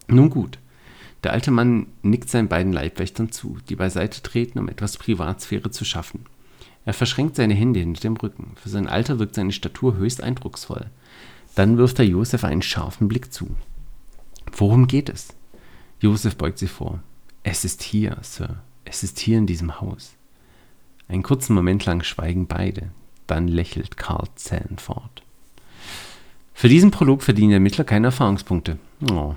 Nun 0.07 0.29
gut, 0.29 0.59
der 1.23 1.33
alte 1.33 1.51
Mann 1.51 1.87
nickt 2.03 2.29
seinen 2.29 2.47
beiden 2.47 2.71
Leibwächtern 2.71 3.31
zu, 3.31 3.57
die 3.67 3.75
beiseite 3.75 4.21
treten, 4.21 4.59
um 4.59 4.69
etwas 4.69 4.97
Privatsphäre 4.97 5.71
zu 5.71 5.83
schaffen. 5.83 6.25
Er 6.85 6.93
verschränkt 6.93 7.35
seine 7.35 7.55
Hände 7.55 7.79
hinter 7.79 8.01
dem 8.01 8.15
Rücken. 8.15 8.51
Für 8.61 8.69
sein 8.69 8.87
Alter 8.87 9.17
wirkt 9.17 9.33
seine 9.33 9.51
Statur 9.51 9.97
höchst 9.97 10.21
eindrucksvoll. 10.21 10.85
Dann 11.55 11.77
wirft 11.77 11.99
er 11.99 12.05
Josef 12.05 12.43
einen 12.43 12.61
scharfen 12.61 13.07
Blick 13.07 13.33
zu. 13.33 13.47
Worum 14.51 14.87
geht 14.87 15.09
es? 15.09 15.29
Josef 15.99 16.35
beugt 16.35 16.59
sich 16.59 16.69
vor. 16.69 17.01
Es 17.43 17.65
ist 17.65 17.81
hier, 17.81 18.17
Sir. 18.21 18.61
Es 18.83 19.03
ist 19.03 19.19
hier 19.19 19.37
in 19.37 19.47
diesem 19.47 19.81
Haus. 19.81 20.13
Einen 21.07 21.23
kurzen 21.23 21.55
Moment 21.55 21.85
lang 21.85 22.03
schweigen 22.03 22.47
beide. 22.47 22.91
Dann 23.27 23.47
lächelt 23.47 23.97
Carl 23.97 24.27
Sanford. 24.35 25.23
Für 26.53 26.69
diesen 26.69 26.91
Prolog 26.91 27.23
verdienen 27.23 27.49
die 27.49 27.55
Ermittler 27.55 27.83
keine 27.83 28.07
Erfahrungspunkte. 28.07 28.77
Oh, 29.11 29.35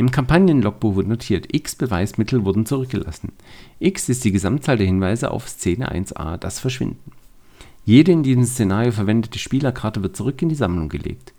im 0.00 0.10
Kampagnenlogbuch 0.10 0.96
wird 0.96 1.08
notiert, 1.08 1.54
x 1.54 1.74
Beweismittel 1.74 2.46
wurden 2.46 2.64
zurückgelassen. 2.64 3.32
x 3.80 4.08
ist 4.08 4.24
die 4.24 4.32
Gesamtzahl 4.32 4.78
der 4.78 4.86
Hinweise 4.86 5.30
auf 5.30 5.46
Szene 5.46 5.92
1a, 5.92 6.38
das 6.38 6.58
Verschwinden. 6.58 7.12
Jede 7.84 8.10
in 8.10 8.22
diesem 8.22 8.44
Szenario 8.44 8.92
verwendete 8.92 9.38
Spielerkarte 9.38 10.02
wird 10.02 10.16
zurück 10.16 10.40
in 10.40 10.48
die 10.48 10.54
Sammlung 10.54 10.88
gelegt. 10.88 11.34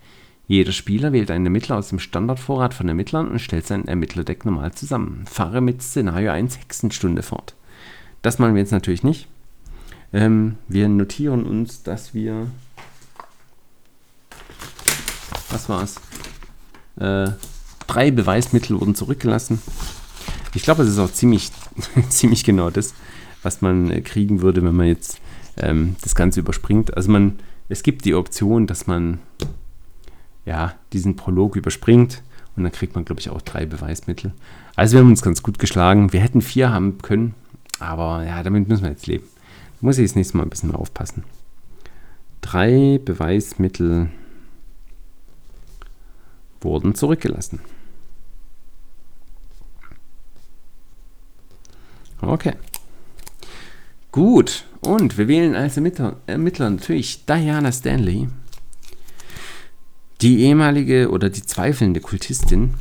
Jeder 0.47 0.71
Spieler 0.71 1.13
wählt 1.13 1.31
einen 1.31 1.45
Ermittler 1.45 1.77
aus 1.77 1.89
dem 1.89 1.99
Standardvorrat 1.99 2.73
von 2.73 2.87
Ermittlern 2.87 3.29
und 3.29 3.39
stellt 3.39 3.65
sein 3.65 3.87
Ermittlerdeck 3.87 4.45
normal 4.45 4.73
zusammen. 4.73 5.23
Fahre 5.25 5.61
mit 5.61 5.81
Szenario 5.81 6.31
1 6.31 6.59
Hexenstunde 6.59 7.23
fort. 7.23 7.55
Das 8.21 8.37
machen 8.37 8.53
wir 8.53 8.61
jetzt 8.61 8.71
natürlich 8.71 9.03
nicht. 9.03 9.27
Ähm, 10.13 10.57
wir 10.67 10.89
notieren 10.89 11.43
uns, 11.45 11.83
dass 11.83 12.13
wir. 12.13 12.47
Was 15.49 15.69
war's? 15.69 15.95
Äh, 16.97 17.31
drei 17.87 18.11
Beweismittel 18.11 18.79
wurden 18.79 18.95
zurückgelassen. 18.95 19.61
Ich 20.53 20.63
glaube, 20.63 20.83
es 20.83 20.89
ist 20.89 20.99
auch 20.99 21.11
ziemlich, 21.11 21.51
ziemlich 22.09 22.43
genau 22.43 22.69
das, 22.69 22.93
was 23.41 23.61
man 23.61 23.89
äh, 23.89 24.01
kriegen 24.01 24.41
würde, 24.41 24.63
wenn 24.63 24.75
man 24.75 24.87
jetzt 24.87 25.19
ähm, 25.57 25.95
das 26.01 26.15
Ganze 26.15 26.41
überspringt. 26.41 26.95
Also 26.95 27.09
man, 27.11 27.39
es 27.69 27.83
gibt 27.83 28.05
die 28.05 28.15
Option, 28.15 28.67
dass 28.67 28.87
man 28.87 29.19
ja 30.45 30.73
diesen 30.93 31.15
Prolog 31.15 31.55
überspringt 31.55 32.21
und 32.55 32.63
dann 32.63 32.71
kriegt 32.71 32.95
man, 32.95 33.05
glaube 33.05 33.21
ich, 33.21 33.29
auch 33.29 33.41
drei 33.41 33.65
Beweismittel. 33.65 34.33
Also 34.75 34.93
wir 34.93 35.01
haben 35.01 35.09
uns 35.09 35.21
ganz 35.21 35.43
gut 35.43 35.59
geschlagen. 35.59 36.13
Wir 36.13 36.21
hätten 36.21 36.41
vier 36.41 36.71
haben 36.71 36.97
können, 37.01 37.35
aber 37.79 38.23
ja, 38.23 38.43
damit 38.43 38.67
müssen 38.67 38.83
wir 38.83 38.91
jetzt 38.91 39.07
leben. 39.07 39.25
Da 39.79 39.85
muss 39.85 39.97
ich 39.97 40.07
das 40.07 40.15
nächste 40.15 40.37
Mal 40.37 40.43
ein 40.43 40.49
bisschen 40.49 40.69
mehr 40.69 40.79
aufpassen. 40.79 41.23
Drei 42.41 42.99
Beweismittel 43.03 44.09
wurden 46.61 46.95
zurückgelassen. 46.95 47.59
Okay. 52.21 52.53
Gut. 54.11 54.65
Und 54.81 55.17
wir 55.17 55.27
wählen 55.27 55.55
als 55.55 55.77
Ermittler, 55.77 56.17
Ermittler 56.27 56.69
natürlich 56.69 57.25
Diana 57.25 57.71
Stanley, 57.71 58.29
die 60.21 60.41
ehemalige 60.41 61.09
oder 61.09 61.29
die 61.29 61.43
zweifelnde 61.43 61.99
Kultistin. 61.99 62.73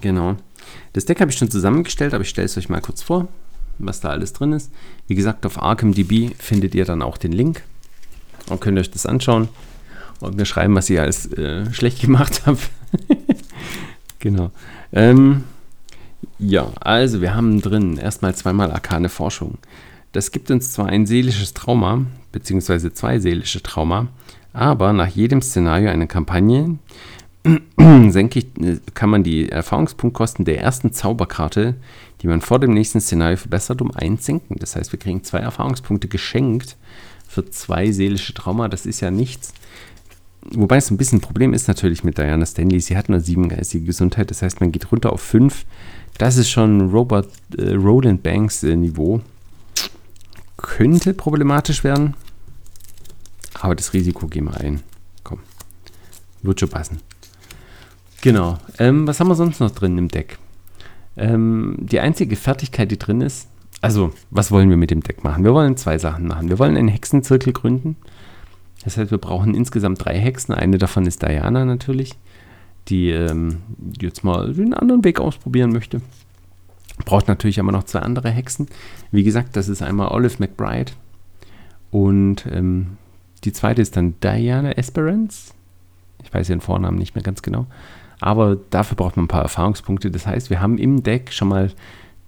Genau. 0.00 0.36
Das 0.92 1.06
Deck 1.06 1.20
habe 1.20 1.30
ich 1.30 1.38
schon 1.38 1.50
zusammengestellt, 1.50 2.14
aber 2.14 2.22
ich 2.22 2.28
stelle 2.28 2.46
es 2.46 2.56
euch 2.56 2.68
mal 2.68 2.80
kurz 2.80 3.02
vor, 3.02 3.28
was 3.78 4.00
da 4.00 4.10
alles 4.10 4.32
drin 4.32 4.52
ist. 4.52 4.70
Wie 5.08 5.14
gesagt, 5.14 5.44
auf 5.44 5.60
ArkhamDB 5.60 6.34
findet 6.38 6.74
ihr 6.74 6.84
dann 6.84 7.02
auch 7.02 7.18
den 7.18 7.32
Link 7.32 7.62
und 8.48 8.60
könnt 8.60 8.78
euch 8.78 8.90
das 8.90 9.06
anschauen 9.06 9.48
und 10.20 10.36
mir 10.36 10.44
schreiben, 10.44 10.74
was 10.74 10.90
ich 10.90 11.00
alles 11.00 11.32
äh, 11.32 11.72
schlecht 11.72 12.00
gemacht 12.02 12.46
habe. 12.46 12.58
genau. 14.20 14.50
Ähm, 14.92 15.44
ja, 16.38 16.70
also 16.80 17.20
wir 17.20 17.34
haben 17.34 17.60
drin 17.60 17.96
erstmal 17.96 18.34
zweimal 18.34 18.70
arkane 18.70 19.08
Forschung. 19.08 19.58
Das 20.14 20.30
gibt 20.30 20.52
uns 20.52 20.72
zwar 20.72 20.86
ein 20.86 21.06
seelisches 21.06 21.54
Trauma, 21.54 22.06
beziehungsweise 22.30 22.92
zwei 22.92 23.18
seelische 23.18 23.64
Trauma, 23.64 24.06
aber 24.52 24.92
nach 24.92 25.08
jedem 25.08 25.42
Szenario 25.42 25.90
einer 25.90 26.06
Kampagne 26.06 26.78
senke 28.08 28.38
ich, 28.38 28.46
kann 28.94 29.10
man 29.10 29.24
die 29.24 29.48
Erfahrungspunktkosten 29.48 30.44
der 30.44 30.60
ersten 30.60 30.92
Zauberkarte, 30.92 31.74
die 32.22 32.28
man 32.28 32.40
vor 32.40 32.60
dem 32.60 32.74
nächsten 32.74 33.00
Szenario 33.00 33.36
verbessert, 33.36 33.82
um 33.82 33.90
eins 33.90 34.24
senken. 34.24 34.54
Das 34.60 34.76
heißt, 34.76 34.92
wir 34.92 35.00
kriegen 35.00 35.24
zwei 35.24 35.38
Erfahrungspunkte 35.38 36.06
geschenkt 36.06 36.76
für 37.26 37.44
zwei 37.50 37.90
seelische 37.90 38.34
Trauma. 38.34 38.68
Das 38.68 38.86
ist 38.86 39.00
ja 39.00 39.10
nichts. 39.10 39.52
Wobei 40.52 40.76
es 40.76 40.92
ein 40.92 40.96
bisschen 40.96 41.18
ein 41.18 41.22
Problem 41.22 41.52
ist 41.52 41.66
natürlich 41.66 42.04
mit 42.04 42.18
Diana 42.18 42.46
Stanley. 42.46 42.78
Sie 42.78 42.96
hat 42.96 43.08
nur 43.08 43.18
sieben 43.18 43.48
geistige 43.48 43.84
Gesundheit. 43.84 44.30
Das 44.30 44.42
heißt, 44.42 44.60
man 44.60 44.70
geht 44.70 44.92
runter 44.92 45.12
auf 45.12 45.22
fünf. 45.22 45.66
Das 46.18 46.36
ist 46.36 46.50
schon 46.50 46.92
Robert 46.92 47.28
äh, 47.58 47.72
Roland 47.72 48.22
Banks 48.22 48.62
äh, 48.62 48.76
Niveau. 48.76 49.20
Könnte 50.64 51.14
problematisch 51.14 51.84
werden. 51.84 52.14
Aber 53.60 53.74
das 53.74 53.92
Risiko 53.92 54.26
gehen 54.26 54.46
wir 54.46 54.58
ein. 54.58 54.80
Komm. 55.22 55.40
Wird 56.42 56.60
schon 56.60 56.68
passen. 56.68 57.00
Genau. 58.22 58.58
Ähm, 58.78 59.06
was 59.06 59.20
haben 59.20 59.28
wir 59.28 59.34
sonst 59.34 59.60
noch 59.60 59.70
drin 59.70 59.98
im 59.98 60.08
Deck? 60.08 60.38
Ähm, 61.16 61.76
die 61.78 62.00
einzige 62.00 62.36
Fertigkeit, 62.36 62.90
die 62.90 62.98
drin 62.98 63.20
ist. 63.20 63.48
Also, 63.80 64.12
was 64.30 64.50
wollen 64.50 64.70
wir 64.70 64.76
mit 64.76 64.90
dem 64.90 65.02
Deck 65.02 65.22
machen? 65.22 65.44
Wir 65.44 65.52
wollen 65.52 65.76
zwei 65.76 65.98
Sachen 65.98 66.26
machen. 66.26 66.48
Wir 66.48 66.58
wollen 66.58 66.76
einen 66.76 66.88
Hexenzirkel 66.88 67.52
gründen. 67.52 67.96
Das 68.82 68.96
heißt, 68.96 69.10
wir 69.10 69.18
brauchen 69.18 69.54
insgesamt 69.54 70.04
drei 70.04 70.18
Hexen. 70.18 70.54
Eine 70.54 70.78
davon 70.78 71.06
ist 71.06 71.22
Diana 71.22 71.64
natürlich 71.64 72.16
die 72.88 73.10
ähm, 73.10 73.58
jetzt 74.00 74.24
mal 74.24 74.52
den 74.52 74.74
anderen 74.74 75.04
Weg 75.04 75.20
ausprobieren 75.20 75.72
möchte. 75.72 76.00
Braucht 77.04 77.28
natürlich 77.28 77.58
aber 77.58 77.72
noch 77.72 77.84
zwei 77.84 78.00
andere 78.00 78.30
Hexen. 78.30 78.68
Wie 79.10 79.24
gesagt, 79.24 79.56
das 79.56 79.68
ist 79.68 79.82
einmal 79.82 80.08
Olive 80.08 80.36
McBride 80.38 80.92
und 81.90 82.46
ähm, 82.50 82.96
die 83.44 83.52
zweite 83.52 83.82
ist 83.82 83.96
dann 83.96 84.14
Diana 84.20 84.72
Esperance. 84.72 85.52
Ich 86.22 86.32
weiß 86.32 86.48
ihren 86.48 86.60
Vornamen 86.60 86.98
nicht 86.98 87.14
mehr 87.14 87.24
ganz 87.24 87.42
genau. 87.42 87.66
Aber 88.20 88.56
dafür 88.70 88.96
braucht 88.96 89.16
man 89.16 89.26
ein 89.26 89.28
paar 89.28 89.42
Erfahrungspunkte. 89.42 90.10
Das 90.10 90.26
heißt, 90.26 90.48
wir 90.48 90.60
haben 90.60 90.78
im 90.78 91.02
Deck 91.02 91.32
schon 91.32 91.48
mal 91.48 91.72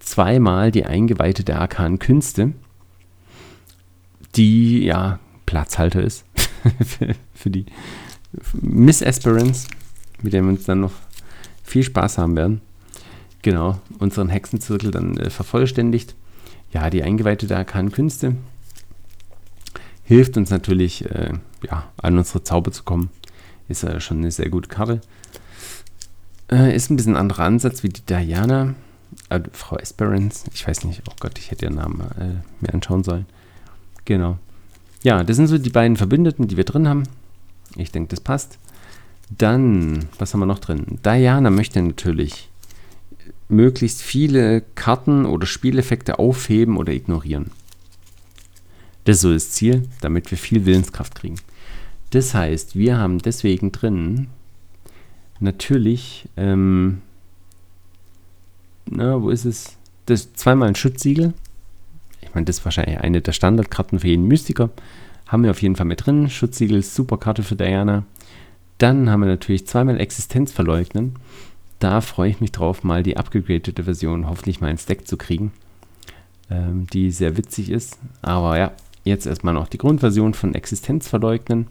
zweimal 0.01 0.71
die 0.71 0.85
Eingeweihte 0.85 1.43
der 1.43 1.61
arkanen 1.61 1.99
Künste, 1.99 2.53
die 4.35 4.85
ja 4.85 5.19
Platzhalter 5.47 6.03
ist 6.03 6.27
für, 6.85 7.15
für 7.35 7.51
die 7.51 7.65
Miss 8.61 9.01
Esperance 9.01 9.69
mit 10.23 10.33
dem 10.33 10.45
wir 10.45 10.51
uns 10.51 10.65
dann 10.65 10.81
noch 10.81 10.93
viel 11.63 11.83
Spaß 11.83 12.19
haben 12.19 12.37
werden. 12.37 12.61
Genau, 13.47 13.79
unseren 14.01 14.29
Hexenzirkel 14.29 14.91
dann 14.91 15.19
äh, 15.19 15.31
vervollständigt. 15.31 16.17
Ja, 16.73 16.91
die 16.91 17.05
Eingeweihte 17.05 17.47
der 17.47 17.59
arkanen 17.59 17.93
Künste 17.93 18.35
hilft 20.03 20.37
uns 20.37 20.51
natürlich, 20.51 21.05
äh, 21.05 21.33
ja, 21.63 21.85
an 21.97 22.19
unsere 22.19 22.43
Zauber 22.43 22.73
zu 22.73 22.83
kommen. 22.83 23.09
Ist 23.69 23.85
ja 23.85 24.01
schon 24.01 24.19
eine 24.19 24.33
sehr 24.33 24.51
gute 24.51 24.69
Karte. 24.69 25.01
Äh, 26.51 26.75
ist 26.75 26.91
ein 26.91 26.97
bisschen 26.97 27.15
anderer 27.15 27.45
Ansatz 27.45 27.85
wie 27.85 27.89
die 27.89 28.05
Diana. 28.05 28.75
Äh, 29.29 29.43
Frau 29.53 29.77
Esperance. 29.77 30.51
Ich 30.53 30.67
weiß 30.67 30.83
nicht, 30.83 31.03
oh 31.09 31.15
Gott, 31.21 31.39
ich 31.39 31.53
hätte 31.53 31.67
ihren 31.67 31.77
Namen 31.77 32.01
äh, 32.19 32.43
mir 32.61 32.75
anschauen 32.75 33.05
sollen. 33.05 33.27
Genau. 34.07 34.39
Ja, 35.05 35.23
das 35.23 35.37
sind 35.37 35.47
so 35.47 35.59
die 35.59 35.71
beiden 35.71 35.97
Verbündeten, 35.97 36.49
die 36.49 36.57
wir 36.57 36.65
drin 36.65 36.89
haben. 36.89 37.05
Ich 37.77 37.93
denke, 37.93 38.09
das 38.09 38.19
passt. 38.19 38.59
Dann, 39.31 40.09
was 40.19 40.35
haben 40.35 40.41
wir 40.41 40.47
noch 40.47 40.59
drin? 40.59 40.99
Diana 41.05 41.51
möchte 41.51 41.81
natürlich 41.81 42.51
möglichst 43.49 44.03
viele 44.03 44.63
Karten 44.75 45.25
oder 45.25 45.47
Spieleffekte 45.47 46.19
aufheben 46.19 46.77
oder 46.77 46.93
ignorieren. 46.93 47.51
Das 49.05 49.17
ist 49.17 49.23
so 49.23 49.33
das 49.33 49.51
Ziel, 49.53 49.89
damit 50.01 50.31
wir 50.31 50.39
viel 50.39 50.67
Willenskraft 50.67 51.15
kriegen. 51.15 51.37
Das 52.11 52.35
heißt, 52.35 52.77
wir 52.77 52.99
haben 52.99 53.19
deswegen 53.19 53.73
drin 53.73 54.29
natürlich, 55.39 56.29
ähm, 56.37 57.03
na, 58.89 59.21
wo 59.21 59.31
ist 59.31 59.45
es? 59.45 59.77
Das 60.07 60.33
zweimal 60.35 60.69
ein 60.69 60.75
Schutzsiegel. 60.77 61.35
Ich 62.21 62.35
meine, 62.35 62.45
das 62.45 62.59
ist 62.59 62.65
wahrscheinlich 62.65 62.99
eine 62.99 63.21
der 63.21 63.33
Standardkarten 63.33 64.01
für 64.01 64.09
jeden 64.09 64.27
Mystiker. 64.27 64.71
Haben 65.27 65.43
wir 65.43 65.51
auf 65.51 65.63
jeden 65.63 65.75
Fall 65.75 65.87
mit 65.87 66.07
drin. 66.07 66.31
Schutzsiegel 66.31 66.83
super 66.83 67.19
Karte 67.19 67.43
für 67.43 67.57
Diana. 67.57 68.05
Dann 68.79 69.11
haben 69.11 69.21
wir 69.21 69.27
natürlich 69.27 69.67
zweimal 69.67 70.01
Existenz 70.01 70.53
verleugnen. 70.53 71.15
Da 71.79 72.01
freue 72.01 72.31
ich 72.31 72.41
mich 72.41 72.53
drauf, 72.53 72.85
mal 72.85 73.03
die 73.03 73.17
abgegradete 73.17 73.85
Version 73.85 74.29
hoffentlich 74.29 74.61
mal 74.61 74.71
ins 74.71 74.87
Deck 74.87 75.07
zu 75.07 75.17
kriegen. 75.17 75.53
ähm, 76.51 76.87
die 76.93 77.11
sehr 77.11 77.37
witzig 77.37 77.71
ist. 77.71 77.99
Aber 78.23 78.59
ja, 78.59 78.73
jetzt 79.05 79.27
erstmal 79.27 79.55
noch 79.55 79.69
die 79.69 79.79
Grundversion 79.79 80.35
von 80.35 80.55
Existenz 80.55 81.09
verleugnen. 81.09 81.67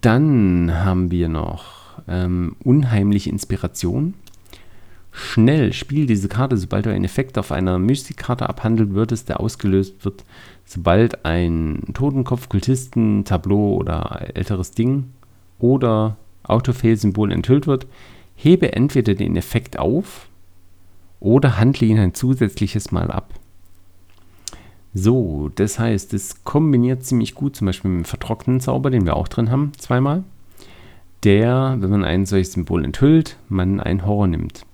Dann 0.00 0.72
haben 0.84 1.10
wir 1.10 1.28
noch 1.28 2.00
ähm, 2.08 2.56
unheimliche 2.62 3.30
Inspiration. 3.30 4.14
Schnell 5.12 5.72
spiel 5.72 6.06
diese 6.06 6.28
Karte, 6.28 6.56
sobald 6.56 6.86
du 6.86 6.90
einen 6.90 7.04
Effekt 7.04 7.36
auf 7.36 7.50
einer 7.50 7.80
Mystikkarte 7.80 8.48
abhandeln 8.48 8.94
würdest, 8.94 9.28
der 9.28 9.40
ausgelöst 9.40 10.04
wird, 10.04 10.24
sobald 10.64 11.24
ein 11.24 11.82
Totenkopf, 11.94 12.48
Kultisten, 12.48 13.24
Tableau 13.24 13.74
oder 13.74 14.28
älteres 14.34 14.70
Ding 14.70 15.10
oder 15.58 16.16
Autofail-Symbol 16.44 17.32
enthüllt 17.32 17.66
wird, 17.66 17.88
hebe 18.42 18.72
entweder 18.72 19.14
den 19.14 19.36
Effekt 19.36 19.78
auf 19.78 20.28
oder 21.20 21.58
handle 21.58 21.86
ihn 21.86 21.98
ein 21.98 22.14
zusätzliches 22.14 22.90
Mal 22.90 23.10
ab. 23.10 23.34
So, 24.94 25.50
das 25.54 25.78
heißt, 25.78 26.14
es 26.14 26.42
kombiniert 26.42 27.04
ziemlich 27.04 27.34
gut 27.34 27.54
zum 27.54 27.66
Beispiel 27.66 27.90
mit 27.90 28.06
dem 28.06 28.08
vertrockneten 28.08 28.60
Zauber, 28.60 28.90
den 28.90 29.04
wir 29.04 29.16
auch 29.16 29.28
drin 29.28 29.50
haben, 29.50 29.72
zweimal. 29.78 30.24
Der, 31.22 31.76
wenn 31.78 31.90
man 31.90 32.04
ein 32.04 32.26
solches 32.26 32.54
Symbol 32.54 32.84
enthüllt, 32.84 33.36
man 33.48 33.78
einen 33.78 34.06
Horror 34.06 34.26
nimmt. 34.26 34.64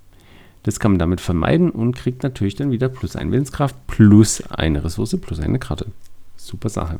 Das 0.62 0.80
kann 0.80 0.92
man 0.92 0.98
damit 0.98 1.20
vermeiden 1.20 1.70
und 1.70 1.96
kriegt 1.96 2.22
natürlich 2.22 2.54
dann 2.54 2.70
wieder 2.70 2.88
plus 2.88 3.16
ein 3.16 3.30
Willenskraft, 3.30 3.76
plus 3.88 4.42
eine 4.50 4.82
Ressource, 4.84 5.16
plus 5.20 5.40
eine 5.40 5.58
Karte. 5.58 5.86
Super 6.36 6.68
Sache. 6.68 6.98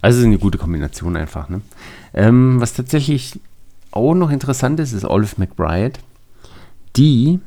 Also 0.00 0.20
ist 0.20 0.26
eine 0.26 0.38
gute 0.38 0.58
Kombination 0.58 1.16
einfach. 1.16 1.48
Ne? 1.48 1.60
Ähm, 2.14 2.60
was 2.60 2.74
tatsächlich 2.74 3.40
auch 3.98 4.14
noch 4.14 4.30
interessant 4.30 4.80
ist, 4.80 4.92
ist 4.92 5.04
Olive 5.04 5.34
McBride. 5.36 5.98
Die 6.96 7.40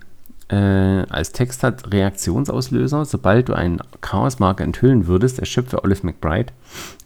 äh, 0.49 1.05
als 1.09 1.31
Text 1.31 1.63
hat 1.63 1.91
Reaktionsauslöser. 1.91 3.05
Sobald 3.05 3.49
du 3.49 3.53
einen 3.53 3.79
Chaosmarker 4.01 4.63
enthüllen 4.63 5.07
würdest, 5.07 5.39
erschöpfe 5.39 5.83
Olive 5.83 6.05
McBride. 6.05 6.53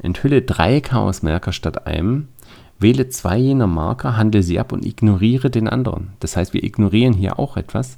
Enthülle 0.01 0.41
drei 0.41 0.81
Chaosmarker 0.81 1.53
statt 1.53 1.85
einem. 1.85 2.27
Wähle 2.79 3.07
zwei 3.07 3.37
jener 3.37 3.67
Marker, 3.67 4.17
handle 4.17 4.43
sie 4.43 4.59
ab 4.59 4.73
und 4.73 4.85
ignoriere 4.85 5.49
den 5.49 5.69
anderen. 5.69 6.13
Das 6.19 6.35
heißt, 6.35 6.53
wir 6.53 6.63
ignorieren 6.63 7.13
hier 7.13 7.39
auch 7.39 7.55
etwas. 7.55 7.97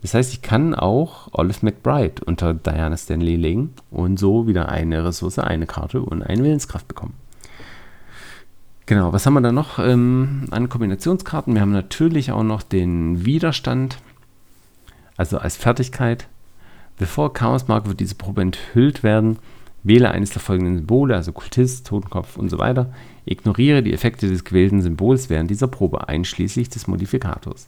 Das 0.00 0.14
heißt, 0.14 0.32
ich 0.32 0.42
kann 0.42 0.74
auch 0.74 1.28
Olive 1.32 1.58
McBride 1.62 2.24
unter 2.24 2.54
Diana 2.54 2.96
Stanley 2.96 3.36
legen 3.36 3.74
und 3.90 4.18
so 4.18 4.46
wieder 4.46 4.68
eine 4.68 5.04
Ressource, 5.04 5.38
eine 5.38 5.66
Karte 5.66 6.02
und 6.02 6.22
eine 6.22 6.44
Willenskraft 6.44 6.86
bekommen. 6.88 7.14
Genau, 8.86 9.14
was 9.14 9.24
haben 9.24 9.34
wir 9.34 9.40
da 9.40 9.50
noch 9.50 9.78
ähm, 9.78 10.44
an 10.50 10.68
Kombinationskarten? 10.68 11.54
Wir 11.54 11.62
haben 11.62 11.72
natürlich 11.72 12.32
auch 12.32 12.42
noch 12.42 12.62
den 12.62 13.24
Widerstand, 13.24 13.98
also 15.16 15.38
als 15.38 15.56
Fertigkeit. 15.56 16.28
Bevor 16.98 17.32
Chaosmarker 17.32 17.88
für 17.88 17.94
diese 17.94 18.14
Probe 18.14 18.42
enthüllt 18.42 19.02
werden, 19.02 19.38
wähle 19.82 20.10
eines 20.10 20.30
der 20.30 20.40
folgenden 20.40 20.76
Symbole, 20.76 21.16
also 21.16 21.32
Kultist, 21.32 21.86
Totenkopf 21.86 22.36
und 22.36 22.50
so 22.50 22.58
weiter. 22.58 22.92
Ignoriere 23.24 23.82
die 23.82 23.92
Effekte 23.92 24.28
des 24.28 24.44
gewählten 24.44 24.82
Symbols 24.82 25.30
während 25.30 25.50
dieser 25.50 25.66
Probe, 25.66 26.08
einschließlich 26.08 26.68
des 26.68 26.86
Modifikators. 26.86 27.66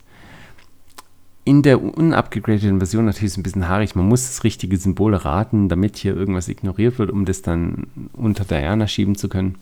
In 1.44 1.62
der 1.62 1.80
unupgradeten 1.80 2.78
Version 2.78 3.06
natürlich 3.06 3.32
ist 3.32 3.36
ein 3.38 3.43
bisschen 3.43 3.68
haarig. 3.68 3.94
Man 3.94 4.06
muss 4.06 4.26
das 4.26 4.44
richtige 4.44 4.76
Symbol 4.76 5.14
raten, 5.14 5.68
damit 5.68 5.97
hier 5.97 6.14
irgendwas 6.14 6.48
ignoriert 6.48 6.98
wird, 6.98 7.10
um 7.10 7.24
das 7.24 7.40
dann 7.40 7.86
unter 8.12 8.44
Diana 8.44 8.86
schieben 8.86 9.14
zu 9.14 9.28
können. 9.28 9.55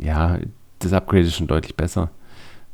Ja, 0.00 0.38
das 0.78 0.92
Upgrade 0.92 1.24
ist 1.24 1.36
schon 1.36 1.46
deutlich 1.46 1.76
besser. 1.76 2.10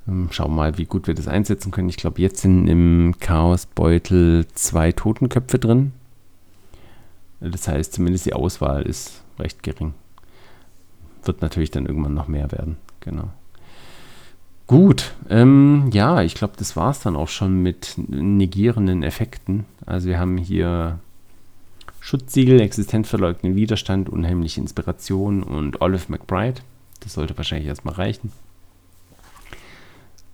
Ähm, 0.08 0.28
schauen 0.30 0.52
wir 0.52 0.56
mal, 0.56 0.78
wie 0.78 0.84
gut 0.84 1.06
wir 1.06 1.14
das 1.14 1.28
einsetzen 1.28 1.72
können. 1.72 1.88
Ich 1.88 1.96
glaube, 1.96 2.22
jetzt 2.22 2.40
sind 2.40 2.68
im 2.68 3.14
Chaosbeutel 3.18 4.46
zwei 4.54 4.92
Totenköpfe 4.92 5.58
drin. 5.58 5.92
Das 7.40 7.68
heißt, 7.68 7.92
zumindest 7.92 8.26
die 8.26 8.32
Auswahl 8.32 8.82
ist 8.82 9.22
recht 9.38 9.62
gering. 9.62 9.94
Wird 11.24 11.42
natürlich 11.42 11.70
dann 11.70 11.86
irgendwann 11.86 12.14
noch 12.14 12.28
mehr 12.28 12.50
werden. 12.52 12.76
Genau. 13.00 13.28
Gut, 14.66 15.14
ähm, 15.28 15.90
ja, 15.92 16.22
ich 16.22 16.34
glaube, 16.34 16.54
das 16.56 16.74
war 16.76 16.90
es 16.90 17.00
dann 17.00 17.14
auch 17.14 17.28
schon 17.28 17.62
mit 17.62 17.94
negierenden 17.96 19.04
Effekten. 19.04 19.64
Also 19.84 20.08
wir 20.08 20.18
haben 20.18 20.38
hier 20.38 20.98
Schutzsiegel, 22.00 22.60
existenzverleugnenden 22.60 23.56
Widerstand, 23.56 24.08
unheimliche 24.08 24.60
Inspiration 24.60 25.42
und 25.44 25.80
Olive 25.82 26.06
McBride. 26.08 26.62
Das 27.00 27.14
sollte 27.14 27.36
wahrscheinlich 27.36 27.68
erstmal 27.68 27.94
reichen. 27.94 28.32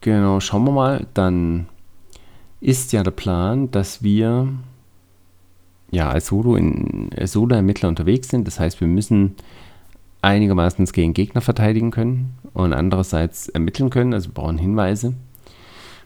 Genau, 0.01 0.40
schauen 0.40 0.64
wir 0.64 0.72
mal. 0.72 1.06
Dann 1.14 1.66
ist 2.60 2.93
ja 2.93 3.02
der 3.02 3.10
Plan, 3.10 3.70
dass 3.70 4.02
wir 4.02 4.48
ja 5.90 6.10
als 6.10 6.26
Solo 6.26 6.56
in 6.56 7.10
Solo-Ermittler 7.22 7.89
unterwegs 7.89 8.28
sind. 8.28 8.47
Das 8.47 8.59
heißt, 8.59 8.80
wir 8.80 8.89
müssen 8.89 9.36
einigermaßen 10.22 10.84
gegen 10.86 11.14
Gegner 11.14 11.40
verteidigen 11.40 11.90
können 11.90 12.34
und 12.55 12.72
andererseits 12.72 13.48
ermitteln 13.48 13.90
können. 13.90 14.14
Also 14.14 14.30
wir 14.30 14.34
brauchen 14.34 14.59
Hinweise. 14.59 15.14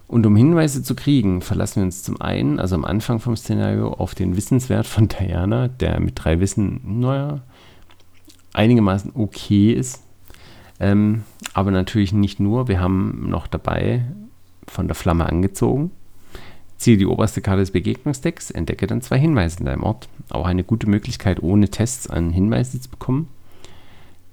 Und 0.09 0.25
um 0.25 0.37
Hinweise 0.37 0.83
zu 0.83 0.95
kriegen, 0.95 1.41
verlassen 1.41 1.77
wir 1.77 1.85
uns 1.85 2.03
zum 2.03 2.21
einen, 2.21 2.61
also 2.61 2.77
am 2.77 2.85
Anfang 2.85 3.19
vom 3.19 3.37
Szenario, 3.37 3.93
auf 3.93 4.15
den 4.15 4.37
Wissenswert 4.37 4.87
von 4.87 5.09
Diana, 5.09 5.69
der 5.69 6.01
mit 6.01 6.13
drei 6.23 6.39
Wissen, 6.39 6.81
naja, 7.01 7.41
einigermaßen 8.53 9.13
okay 9.15 9.73
ist. 9.73 10.03
Ähm, 10.79 11.23
aber 11.55 11.71
natürlich 11.71 12.13
nicht 12.13 12.41
nur. 12.41 12.69
Wir 12.69 12.81
haben 12.81 13.29
noch 13.29 13.47
dabei 13.47 14.05
von 14.67 14.89
der 14.89 14.95
Flamme 14.95 15.27
angezogen. 15.27 15.91
Ziehe 16.77 16.99
die 16.99 17.07
oberste 17.07 17.41
Karte 17.41 17.61
des 17.61 17.71
Begegnungsdecks, 17.71 18.51
entdecke 18.51 18.87
dann 18.87 19.01
zwei 19.01 19.19
Hinweise 19.19 19.61
in 19.61 19.67
deinem 19.67 19.83
Ort. 19.83 20.09
Auch 20.29 20.47
eine 20.47 20.65
gute 20.65 20.89
Möglichkeit, 20.89 21.43
ohne 21.43 21.71
Tests 21.71 22.11
an 22.11 22.31
Hinweise 22.31 22.81
zu 22.81 22.91
bekommen. 22.91 23.29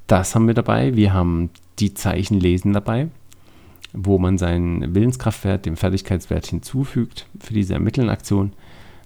Das 0.07 0.35
haben 0.35 0.47
wir 0.47 0.53
dabei. 0.53 0.95
Wir 0.95 1.13
haben 1.13 1.49
die 1.79 1.93
Zeichen 1.93 2.39
lesen 2.39 2.73
dabei, 2.73 3.07
wo 3.93 4.17
man 4.17 4.37
seinen 4.37 4.93
Willenskraftwert 4.93 5.65
dem 5.65 5.77
Fertigkeitswert 5.77 6.45
hinzufügt 6.47 7.27
für 7.39 7.53
diese 7.53 7.75
Ermittelnaktion. 7.75 8.51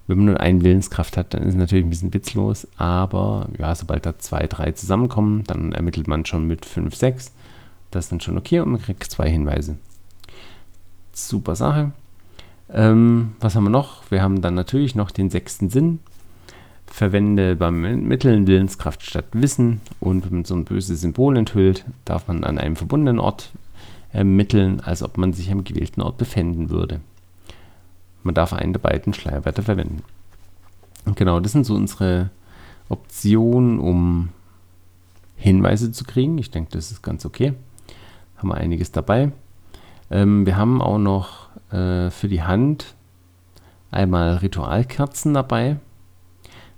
Wenn 0.07 0.17
man 0.17 0.25
nur 0.27 0.39
einen 0.39 0.63
Willenskraft 0.63 1.17
hat, 1.17 1.34
dann 1.34 1.43
ist 1.43 1.49
es 1.49 1.55
natürlich 1.55 1.85
ein 1.85 1.89
bisschen 1.89 2.13
witzlos, 2.13 2.65
aber 2.77 3.49
ja, 3.59 3.75
sobald 3.75 4.05
da 4.05 4.17
zwei, 4.17 4.47
drei 4.47 4.71
zusammenkommen, 4.71 5.43
dann 5.45 5.73
ermittelt 5.73 6.07
man 6.07 6.25
schon 6.25 6.47
mit 6.47 6.65
5, 6.65 6.95
6. 6.95 7.34
Das 7.91 8.05
ist 8.05 8.11
dann 8.11 8.21
schon 8.21 8.38
okay 8.38 8.61
und 8.61 8.71
man 8.71 8.81
kriegt 8.81 9.03
zwei 9.03 9.29
Hinweise. 9.29 9.77
Super 11.11 11.55
Sache. 11.55 11.91
Ähm, 12.71 13.34
was 13.39 13.55
haben 13.55 13.65
wir 13.65 13.69
noch? 13.69 14.09
Wir 14.09 14.21
haben 14.21 14.41
dann 14.41 14.55
natürlich 14.55 14.95
noch 14.95 15.11
den 15.11 15.29
sechsten 15.29 15.69
Sinn. 15.69 15.99
Verwende 16.85 17.57
beim 17.57 17.81
Mitteln 18.07 18.47
Willenskraft 18.47 19.03
statt 19.03 19.25
Wissen 19.34 19.81
und 19.99 20.25
wenn 20.25 20.34
man 20.34 20.45
so 20.45 20.55
ein 20.55 20.63
böses 20.63 21.01
Symbol 21.01 21.35
enthüllt, 21.35 21.85
darf 22.05 22.27
man 22.27 22.45
an 22.45 22.57
einem 22.57 22.77
verbundenen 22.77 23.19
Ort 23.19 23.51
ermitteln, 24.13 24.79
als 24.79 25.03
ob 25.03 25.17
man 25.17 25.34
sich 25.34 25.51
am 25.51 25.65
gewählten 25.65 26.01
Ort 26.01 26.17
befinden 26.17 26.69
würde. 26.69 27.01
Man 28.23 28.35
darf 28.35 28.53
einen 28.53 28.73
der 28.73 28.80
beiden 28.80 29.14
Schleierwerte 29.14 29.64
verwenden. 29.64 30.03
Und 31.06 31.15
genau, 31.15 31.39
das 31.39 31.53
sind 31.53 31.65
so 31.65 31.76
unsere 31.76 32.30
Optionen, 32.89 33.80
um 33.80 34.30
Hinweise 35.35 35.91
zu 35.91 36.03
kriegen. 36.03 36.38
Ich 36.38 36.52
denke, 36.52 36.72
das 36.72 36.91
ist 36.91 37.02
ganz 37.02 37.26
okay. 37.26 37.53
Haben 38.38 38.49
wir 38.49 38.56
einiges 38.56 38.91
dabei. 38.91 39.31
Ähm, 40.10 40.45
wir 40.45 40.57
haben 40.57 40.81
auch 40.81 40.98
noch 40.98 41.49
äh, 41.72 42.10
für 42.10 42.27
die 42.27 42.44
Hand 42.44 42.95
einmal 43.91 44.38
Ritualkerzen 44.38 45.34
dabei. 45.34 45.77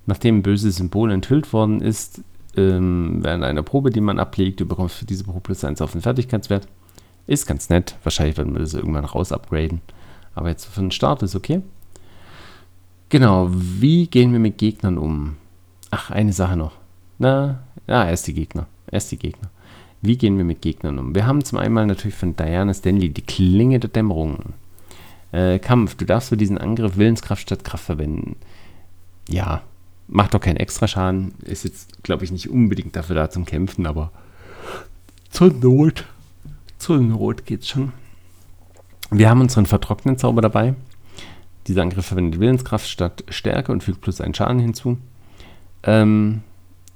Nachdem 0.06 0.40
ein 0.40 0.44
böses 0.44 0.78
Symbol 0.78 1.12
enthüllt 1.12 1.54
worden 1.54 1.82
ist, 1.82 2.22
ähm, 2.56 3.20
während 3.22 3.44
einer 3.44 3.64
Probe, 3.64 3.90
die 3.90 4.02
man 4.02 4.20
ablegt, 4.20 4.60
du 4.60 4.66
bekommst 4.66 4.96
für 4.96 5.06
diese 5.06 5.24
Probe 5.24 5.42
plus 5.42 5.64
1 5.64 5.82
auf 5.82 5.92
den 5.92 6.02
Fertigkeitswert. 6.02 6.68
Ist 7.28 7.46
ganz 7.46 7.70
nett. 7.70 7.96
Wahrscheinlich 8.04 8.38
werden 8.38 8.54
wir 8.54 8.62
das 8.62 8.74
irgendwann 8.74 9.06
raus 9.06 9.32
upgraden. 9.32 9.82
Aber 10.36 10.50
jetzt 10.50 10.66
für 10.66 10.82
den 10.82 10.92
Start 10.92 11.24
ist 11.24 11.36
okay. 11.36 11.62
Genau, 13.10 13.50
wie 13.52 14.08
gehen 14.08 14.32
wir 14.32 14.40
mit 14.40 14.58
Gegnern 14.58 14.98
um? 14.98 15.38
Ach, 15.92 16.12
eine 16.12 16.34
Sache 16.34 16.56
noch. 16.56 16.74
Na, 17.18 17.64
ja, 17.88 18.08
erst 18.08 18.28
die 18.28 18.34
Gegner. 18.34 18.68
Erst 18.92 19.12
die 19.12 19.18
Gegner. 19.18 19.50
Wie 20.02 20.18
gehen 20.18 20.38
wir 20.38 20.46
mit 20.46 20.62
Gegnern 20.62 21.00
um? 21.00 21.16
Wir 21.16 21.26
haben 21.26 21.44
zum 21.44 21.58
einen 21.58 21.88
natürlich 21.88 22.16
von 22.16 22.36
Diana 22.36 22.74
Stanley 22.74 23.10
die 23.10 23.22
Klinge 23.22 23.80
der 23.80 23.90
Dämmerung. 23.90 24.54
Äh, 25.32 25.60
Kampf, 25.60 25.96
du 25.96 26.06
darfst 26.06 26.30
für 26.30 26.38
diesen 26.38 26.58
Angriff 26.58 26.98
Willenskraft 26.98 27.42
statt 27.42 27.64
Kraft 27.64 27.84
verwenden. 27.84 28.36
Ja, 29.28 29.62
macht 30.08 30.34
doch 30.34 30.40
keinen 30.40 30.58
extra 30.58 30.88
Schaden. 30.88 31.34
Ist 31.44 31.66
jetzt, 31.66 32.04
glaube 32.04 32.24
ich, 32.24 32.32
nicht 32.32 32.50
unbedingt 32.50 32.96
dafür 32.96 33.16
da 33.16 33.30
zum 33.30 33.46
Kämpfen, 33.46 33.86
aber 33.86 34.12
zur 35.30 35.52
Not. 35.52 36.06
Zur 36.78 37.00
Not 37.00 37.46
geht's 37.46 37.68
schon. 37.68 37.92
Wir 39.12 39.30
haben 39.30 39.42
unseren 39.42 39.66
vertrockneten 39.66 40.18
Zauber 40.18 40.42
dabei. 40.42 40.76
Dieser 41.68 41.82
Angriff 41.82 42.06
verwendet 42.06 42.40
Willenskraft 42.40 42.88
statt 42.88 43.24
Stärke 43.30 43.72
und 43.72 43.84
fügt 43.84 44.02
plus 44.02 44.22
einen 44.22 44.34
Schaden 44.34 44.60
hinzu. 44.60 44.98
Ähm, 45.84 46.42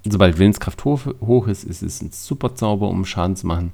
sobald 0.04 0.38
Willenskraft 0.38 0.84
hoch, 0.86 1.02
hoch 1.22 1.48
ist, 1.48 1.64
ist 1.64 1.82
es 1.82 2.02
ein 2.02 2.12
super 2.12 2.56
Zauber, 2.56 2.90
um 2.90 3.06
Schaden 3.06 3.36
zu 3.36 3.48
machen. 3.48 3.72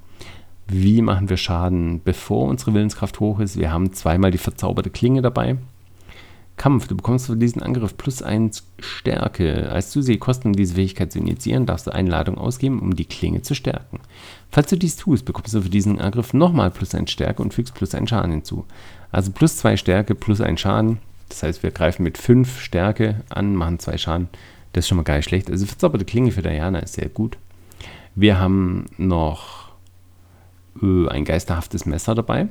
Wie 0.68 1.02
machen 1.02 1.30
wir 1.30 1.38
Schaden, 1.38 2.02
bevor 2.03 2.48
unsere 2.48 2.74
Willenskraft 2.74 3.20
hoch 3.20 3.40
ist? 3.40 3.57
Wir 3.57 3.72
haben 3.72 3.91
zweimal 3.94 4.32
die 4.32 4.38
verzauberte 4.38 4.90
Klinge 4.90 5.22
dabei. 5.22 5.57
Kampf. 6.60 6.88
Du 6.88 6.95
bekommst 6.95 7.26
für 7.26 7.36
diesen 7.36 7.64
Angriff 7.64 7.98
plus 7.98 8.22
1 8.22 8.64
Stärke. 8.77 9.72
Als 9.72 9.90
Zusehkosten, 9.90 10.52
um 10.52 10.56
diese 10.56 10.76
Fähigkeit 10.76 11.11
zu 11.11 11.18
initiieren, 11.18 11.65
darfst 11.65 11.88
du 11.88 11.91
eine 11.91 12.11
Ladung 12.11 12.38
ausgeben, 12.38 12.80
um 12.80 12.95
die 12.95 13.06
Klinge 13.06 13.41
zu 13.41 13.56
stärken. 13.56 13.99
Falls 14.52 14.69
du 14.69 14.77
dies 14.77 14.98
tust, 14.98 15.26
bekommst 15.26 15.56
du 15.56 15.61
für 15.61 15.69
diesen 15.69 15.99
Angriff 15.99 16.34
nochmal 16.34 16.69
plus 16.69 16.94
1 16.94 17.10
Stärke 17.10 17.41
und 17.41 17.53
fügst 17.56 17.73
plus 17.73 17.95
1 17.95 18.10
Schaden 18.10 18.31
hinzu. 18.31 18.65
Also 19.11 19.31
plus 19.31 19.57
2 19.57 19.77
Stärke, 19.77 20.14
plus 20.14 20.41
1 20.41 20.60
Schaden. 20.60 20.99
Das 21.30 21.41
heißt, 21.41 21.64
wir 21.64 21.72
greifen 21.72 22.03
mit 22.03 22.18
5 22.18 22.60
Stärke 22.60 23.22
an, 23.30 23.56
machen 23.56 23.80
2 23.80 23.98
Schaden. 23.98 24.30
Das 24.73 24.84
ist 24.84 24.90
schon 24.90 24.98
mal 24.98 25.03
gar 25.03 25.15
nicht 25.15 25.30
schlecht. 25.30 25.49
Also 25.49 25.65
verzauberte 25.65 26.06
Klinge 26.06 26.31
für 26.31 26.44
Diana 26.44 26.80
ist 26.80 26.94
sehr 26.94 27.10
gut. 27.10 27.38
Wir 28.15 28.40
haben 28.40 28.86
noch 28.98 29.69
äh, 30.84 31.07
ein 31.07 31.23
geisterhaftes 31.23 31.86
Messer 31.86 32.15
dabei 32.15 32.49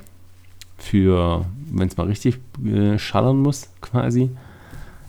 für, 0.79 1.45
wenn 1.71 1.89
es 1.89 1.97
mal 1.97 2.07
richtig 2.07 2.39
äh, 2.65 2.99
schallern 2.99 3.39
muss, 3.39 3.69
quasi. 3.81 4.31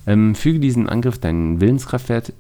Ähm, 0.06 0.36
füge 0.36 0.60
diesen 0.60 0.90
Angriff 0.90 1.20
deinen 1.20 1.62
Willenskraftwert, 1.62 2.34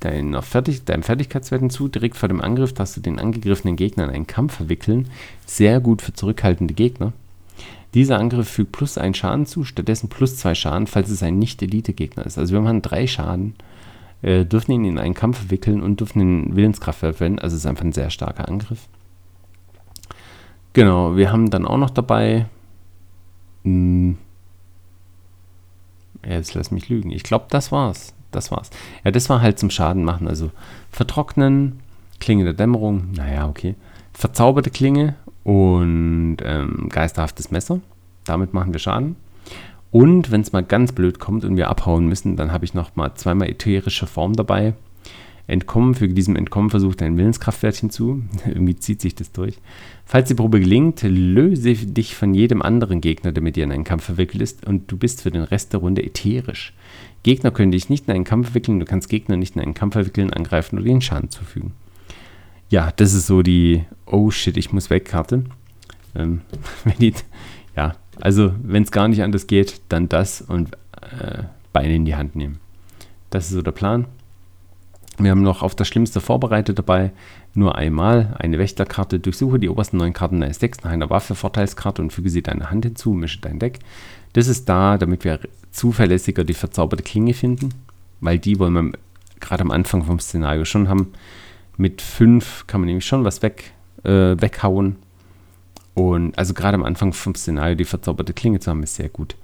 deiner 0.00 0.42
Fertig 0.42 0.84
deinem 0.84 1.02
Fertigkeitswert 1.02 1.60
hinzu. 1.60 1.88
Direkt 1.88 2.16
vor 2.16 2.28
dem 2.28 2.40
Angriff 2.40 2.72
darfst 2.72 2.96
du 2.96 3.00
den 3.00 3.18
angegriffenen 3.18 3.76
Gegner 3.76 4.04
in 4.04 4.10
einen 4.10 4.26
Kampf 4.26 4.54
verwickeln. 4.56 5.08
Sehr 5.44 5.80
gut 5.80 6.02
für 6.02 6.12
zurückhaltende 6.12 6.74
Gegner. 6.74 7.12
Dieser 7.94 8.18
Angriff 8.18 8.48
fügt 8.48 8.72
plus 8.72 8.98
einen 8.98 9.14
Schaden 9.14 9.46
zu, 9.46 9.64
stattdessen 9.64 10.08
plus 10.08 10.36
zwei 10.36 10.54
Schaden, 10.54 10.86
falls 10.86 11.08
es 11.08 11.22
ein 11.22 11.38
Nicht-Elite-Gegner 11.38 12.26
ist. 12.26 12.36
Also 12.36 12.52
wir 12.52 12.60
machen 12.60 12.82
drei 12.82 13.06
Schaden, 13.06 13.54
äh, 14.22 14.44
dürfen 14.44 14.72
ihn 14.72 14.84
in 14.84 14.98
einen 14.98 15.14
Kampf 15.14 15.38
verwickeln 15.38 15.82
und 15.82 16.00
dürfen 16.00 16.18
den 16.18 16.56
Willenskraftwert 16.56 17.16
verwenden. 17.16 17.38
Also 17.38 17.54
es 17.54 17.62
ist 17.62 17.66
einfach 17.66 17.84
ein 17.84 17.92
sehr 17.92 18.10
starker 18.10 18.48
Angriff. 18.48 18.88
Genau, 20.76 21.16
wir 21.16 21.32
haben 21.32 21.48
dann 21.48 21.64
auch 21.64 21.78
noch 21.78 21.88
dabei. 21.88 22.44
Hm, 23.64 24.18
jetzt 26.22 26.52
lass 26.52 26.70
mich 26.70 26.90
lügen. 26.90 27.10
Ich 27.10 27.22
glaube, 27.22 27.46
das 27.48 27.72
war's. 27.72 28.12
Das 28.30 28.50
war's. 28.50 28.68
Ja, 29.02 29.10
das 29.10 29.30
war 29.30 29.40
halt 29.40 29.58
zum 29.58 29.70
Schaden 29.70 30.04
machen. 30.04 30.28
Also 30.28 30.50
vertrocknen, 30.90 31.80
Klinge 32.20 32.44
der 32.44 32.52
Dämmerung, 32.52 33.12
naja, 33.12 33.48
okay. 33.48 33.74
Verzauberte 34.12 34.68
Klinge 34.68 35.14
und 35.44 36.36
ähm, 36.42 36.90
geisterhaftes 36.90 37.50
Messer. 37.50 37.80
Damit 38.26 38.52
machen 38.52 38.74
wir 38.74 38.78
Schaden. 38.78 39.16
Und 39.90 40.30
wenn 40.30 40.42
es 40.42 40.52
mal 40.52 40.62
ganz 40.62 40.92
blöd 40.92 41.18
kommt 41.18 41.46
und 41.46 41.56
wir 41.56 41.70
abhauen 41.70 42.06
müssen, 42.06 42.36
dann 42.36 42.52
habe 42.52 42.66
ich 42.66 42.74
noch 42.74 42.96
mal 42.96 43.14
zweimal 43.14 43.48
ätherische 43.48 44.06
Form 44.06 44.34
dabei. 44.34 44.74
Entkommen, 45.48 45.94
füge 45.94 46.14
diesem 46.14 46.34
Entkommenversuch 46.34 46.96
dein 46.96 47.16
Willenskraftwert 47.16 47.76
hinzu. 47.76 48.22
Irgendwie 48.46 48.76
zieht 48.76 49.00
sich 49.00 49.14
das 49.14 49.30
durch. 49.30 49.58
Falls 50.04 50.28
die 50.28 50.34
Probe 50.34 50.60
gelingt, 50.60 51.02
löse 51.02 51.74
dich 51.74 52.16
von 52.16 52.34
jedem 52.34 52.62
anderen 52.62 53.00
Gegner, 53.00 53.32
der 53.32 53.42
mit 53.42 53.56
dir 53.56 53.64
in 53.64 53.72
einen 53.72 53.84
Kampf 53.84 54.04
verwickelt 54.04 54.42
ist, 54.42 54.66
und 54.66 54.90
du 54.90 54.96
bist 54.96 55.22
für 55.22 55.30
den 55.30 55.42
Rest 55.42 55.72
der 55.72 55.80
Runde 55.80 56.02
ätherisch. 56.02 56.74
Gegner 57.22 57.50
können 57.50 57.72
dich 57.72 57.88
nicht 57.88 58.08
in 58.08 58.14
einen 58.14 58.24
Kampf 58.24 58.46
verwickeln, 58.46 58.80
du 58.80 58.86
kannst 58.86 59.08
Gegner 59.08 59.36
nicht 59.36 59.56
in 59.56 59.62
einen 59.62 59.74
Kampf 59.74 59.94
verwickeln, 59.94 60.32
angreifen 60.32 60.78
oder 60.78 60.86
ihnen 60.86 61.00
Schaden 61.00 61.30
zufügen. 61.30 61.72
Ja, 62.68 62.92
das 62.96 63.14
ist 63.14 63.28
so 63.28 63.42
die 63.42 63.84
Oh 64.06 64.30
shit, 64.30 64.56
ich 64.56 64.72
muss 64.72 64.90
weg 64.90 65.04
Karte. 65.04 65.44
Ähm, 66.16 66.40
die, 67.00 67.14
ja, 67.76 67.94
also 68.20 68.52
wenn 68.62 68.82
es 68.82 68.90
gar 68.90 69.06
nicht 69.06 69.22
anders 69.22 69.46
geht, 69.46 69.80
dann 69.88 70.08
das 70.08 70.40
und 70.40 70.74
äh, 71.20 71.44
Beine 71.72 71.94
in 71.94 72.04
die 72.04 72.16
Hand 72.16 72.34
nehmen. 72.34 72.58
Das 73.30 73.46
ist 73.46 73.52
so 73.52 73.62
der 73.62 73.72
Plan. 73.72 74.06
Wir 75.18 75.30
haben 75.30 75.42
noch 75.42 75.62
auf 75.62 75.74
das 75.74 75.88
Schlimmste 75.88 76.20
vorbereitet 76.20 76.78
dabei. 76.78 77.10
Nur 77.54 77.76
einmal 77.76 78.36
eine 78.38 78.58
Wächterkarte. 78.58 79.18
Durchsuche 79.18 79.58
die 79.58 79.68
obersten 79.68 79.96
neun 79.96 80.12
Karten 80.12 80.40
deines 80.40 80.58
Decks 80.58 80.82
nach 80.84 80.90
einer 80.90 81.08
Waffe-Vorteilskarte 81.08 82.02
und 82.02 82.12
füge 82.12 82.28
sie 82.28 82.42
deiner 82.42 82.70
Hand 82.70 82.84
hinzu. 82.84 83.12
Mische 83.12 83.40
dein 83.40 83.58
Deck. 83.58 83.78
Das 84.34 84.46
ist 84.46 84.68
da, 84.68 84.98
damit 84.98 85.24
wir 85.24 85.40
zuverlässiger 85.70 86.44
die 86.44 86.54
verzauberte 86.54 87.02
Klinge 87.02 87.32
finden. 87.32 87.70
Weil 88.20 88.38
die 88.38 88.58
wollen 88.58 88.74
wir 88.74 88.92
gerade 89.40 89.62
am 89.62 89.70
Anfang 89.70 90.04
vom 90.04 90.18
Szenario 90.18 90.64
schon 90.64 90.88
haben. 90.88 91.12
Mit 91.78 92.02
fünf 92.02 92.66
kann 92.66 92.80
man 92.80 92.86
nämlich 92.86 93.06
schon 93.06 93.24
was 93.24 93.42
weg, 93.42 93.72
äh, 94.04 94.36
weghauen. 94.40 94.96
Und 95.94 96.36
also 96.38 96.52
gerade 96.52 96.74
am 96.74 96.84
Anfang 96.84 97.14
vom 97.14 97.34
Szenario 97.34 97.74
die 97.74 97.84
verzauberte 97.84 98.34
Klinge 98.34 98.60
zu 98.60 98.70
haben, 98.70 98.82
ist 98.82 98.96
sehr 98.96 99.08
gut. 99.08 99.34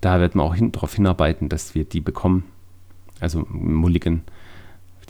Da 0.00 0.20
wird 0.20 0.36
man 0.36 0.46
auch 0.46 0.54
hin, 0.54 0.70
darauf 0.70 0.94
hinarbeiten, 0.94 1.48
dass 1.48 1.74
wir 1.74 1.84
die 1.84 2.00
bekommen. 2.00 2.44
Also 3.20 3.44
Mulligan 3.50 4.22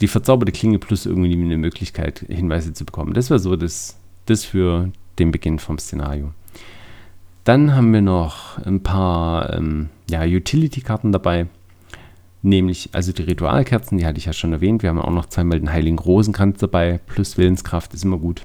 die 0.01 0.07
verzauberte 0.07 0.51
Klinge 0.51 0.79
plus 0.79 1.05
irgendwie 1.05 1.33
eine 1.33 1.57
Möglichkeit, 1.57 2.25
Hinweise 2.27 2.73
zu 2.73 2.85
bekommen. 2.85 3.13
Das 3.13 3.29
wäre 3.29 3.39
so 3.39 3.55
das, 3.55 3.97
das 4.25 4.45
für 4.45 4.91
den 5.17 5.31
Beginn 5.31 5.59
vom 5.59 5.77
Szenario. 5.77 6.33
Dann 7.43 7.75
haben 7.75 7.93
wir 7.93 8.01
noch 8.01 8.57
ein 8.65 8.83
paar 8.83 9.53
ähm, 9.53 9.89
ja, 10.09 10.23
Utility-Karten 10.23 11.11
dabei. 11.11 11.47
Nämlich, 12.41 12.89
also 12.93 13.11
die 13.11 13.23
Ritualkerzen, 13.23 13.97
die 13.97 14.05
hatte 14.05 14.17
ich 14.17 14.25
ja 14.25 14.33
schon 14.33 14.53
erwähnt. 14.53 14.81
Wir 14.81 14.89
haben 14.89 15.01
auch 15.01 15.11
noch 15.11 15.25
zweimal 15.25 15.59
den 15.59 15.71
Heiligen 15.71 15.99
Rosenkranz 15.99 16.59
dabei, 16.59 16.99
plus 17.07 17.37
Willenskraft 17.37 17.93
ist 17.93 18.05
immer 18.05 18.17
gut. 18.17 18.43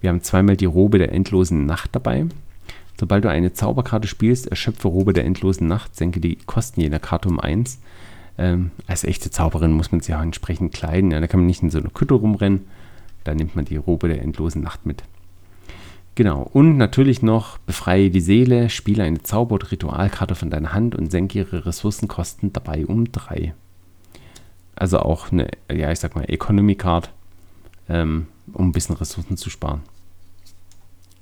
Wir 0.00 0.10
haben 0.10 0.22
zweimal 0.22 0.56
die 0.56 0.64
Robe 0.64 0.98
der 0.98 1.12
endlosen 1.12 1.64
Nacht 1.64 1.90
dabei. 1.94 2.26
Sobald 2.98 3.24
du 3.24 3.30
eine 3.30 3.52
Zauberkarte 3.52 4.08
spielst, 4.08 4.48
erschöpfe 4.48 4.88
Robe 4.88 5.12
der 5.12 5.24
endlosen 5.24 5.68
Nacht, 5.68 5.94
senke 5.94 6.20
die 6.20 6.36
Kosten 6.36 6.80
jener 6.80 6.98
Karte 6.98 7.28
um 7.28 7.38
1. 7.38 7.80
Ähm, 8.38 8.70
als 8.86 9.04
echte 9.04 9.30
Zauberin 9.30 9.72
muss 9.72 9.92
man 9.92 10.00
sich 10.00 10.14
auch 10.14 10.22
entsprechend 10.22 10.72
kleiden. 10.72 11.10
Ja, 11.10 11.20
da 11.20 11.26
kann 11.26 11.40
man 11.40 11.46
nicht 11.46 11.62
in 11.62 11.70
so 11.70 11.78
einer 11.78 11.90
Kutte 11.90 12.14
rumrennen. 12.14 12.66
Da 13.24 13.34
nimmt 13.34 13.54
man 13.54 13.64
die 13.64 13.76
Robe 13.76 14.08
der 14.08 14.22
endlosen 14.22 14.62
Nacht 14.62 14.86
mit. 14.86 15.02
Genau. 16.14 16.42
Und 16.52 16.76
natürlich 16.76 17.22
noch 17.22 17.58
befreie 17.58 18.10
die 18.10 18.20
Seele, 18.20 18.68
spiele 18.68 19.04
eine 19.04 19.22
Zauber- 19.22 19.54
oder 19.54 19.70
Ritualkarte 19.70 20.34
von 20.34 20.50
deiner 20.50 20.72
Hand 20.72 20.94
und 20.94 21.10
senke 21.10 21.38
ihre 21.38 21.64
Ressourcenkosten 21.64 22.52
dabei 22.52 22.86
um 22.86 23.10
drei. 23.10 23.54
Also 24.74 24.98
auch 24.98 25.32
eine, 25.32 25.48
ja, 25.70 25.90
ich 25.90 26.00
sag 26.00 26.14
mal, 26.14 26.24
Economy 26.28 26.74
Card, 26.74 27.10
ähm, 27.88 28.26
um 28.52 28.68
ein 28.68 28.72
bisschen 28.72 28.96
Ressourcen 28.96 29.36
zu 29.36 29.48
sparen. 29.48 29.82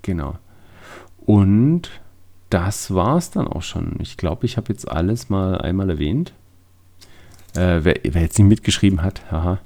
Genau. 0.03 0.39
Und 1.19 1.91
das 2.49 2.93
war's 2.93 3.31
dann 3.31 3.47
auch 3.47 3.63
schon. 3.63 3.97
Ich 4.01 4.17
glaube, 4.17 4.47
ich 4.47 4.57
habe 4.57 4.73
jetzt 4.73 4.91
alles 4.91 5.29
mal 5.29 5.61
einmal 5.61 5.91
erwähnt. 5.91 6.33
Äh, 7.55 7.85
wer, 7.85 7.95
wer, 8.03 8.23
jetzt 8.23 8.39
nicht 8.39 8.49
mitgeschrieben 8.49 9.03
hat, 9.03 9.23
haha, 9.31 9.59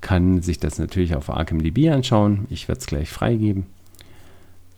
kann 0.00 0.42
sich 0.42 0.58
das 0.58 0.78
natürlich 0.78 1.14
auf 1.14 1.30
ArkhamDB 1.30 1.90
anschauen. 1.90 2.46
Ich 2.50 2.68
werde 2.68 2.80
es 2.80 2.86
gleich 2.86 3.10
freigeben. 3.10 3.66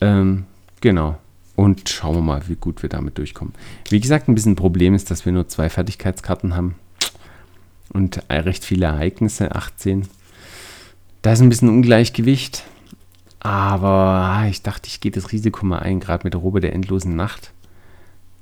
Ähm, 0.00 0.44
genau. 0.80 1.18
Und 1.54 1.88
schauen 1.88 2.16
wir 2.16 2.22
mal, 2.22 2.42
wie 2.48 2.56
gut 2.56 2.82
wir 2.82 2.88
damit 2.88 3.18
durchkommen. 3.18 3.54
Wie 3.88 4.00
gesagt, 4.00 4.28
ein 4.28 4.34
bisschen 4.34 4.52
ein 4.52 4.56
Problem 4.56 4.94
ist, 4.94 5.10
dass 5.10 5.24
wir 5.24 5.32
nur 5.32 5.48
zwei 5.48 5.68
Fertigkeitskarten 5.68 6.56
haben. 6.56 6.76
Und 7.92 8.22
recht 8.30 8.64
viele 8.64 8.86
Ereignisse, 8.86 9.54
18. 9.54 10.08
Da 11.20 11.32
ist 11.32 11.40
ein 11.40 11.50
bisschen 11.50 11.68
Ungleichgewicht. 11.68 12.64
Aber 13.40 13.88
ah, 13.88 14.46
ich 14.46 14.62
dachte, 14.62 14.88
ich 14.88 15.00
gehe 15.00 15.10
das 15.10 15.32
Risiko 15.32 15.66
mal 15.66 15.80
ein, 15.80 16.00
gerade 16.00 16.24
mit 16.24 16.32
der 16.32 16.40
Robe 16.40 16.60
der 16.60 16.74
endlosen 16.74 17.16
Nacht. 17.16 17.52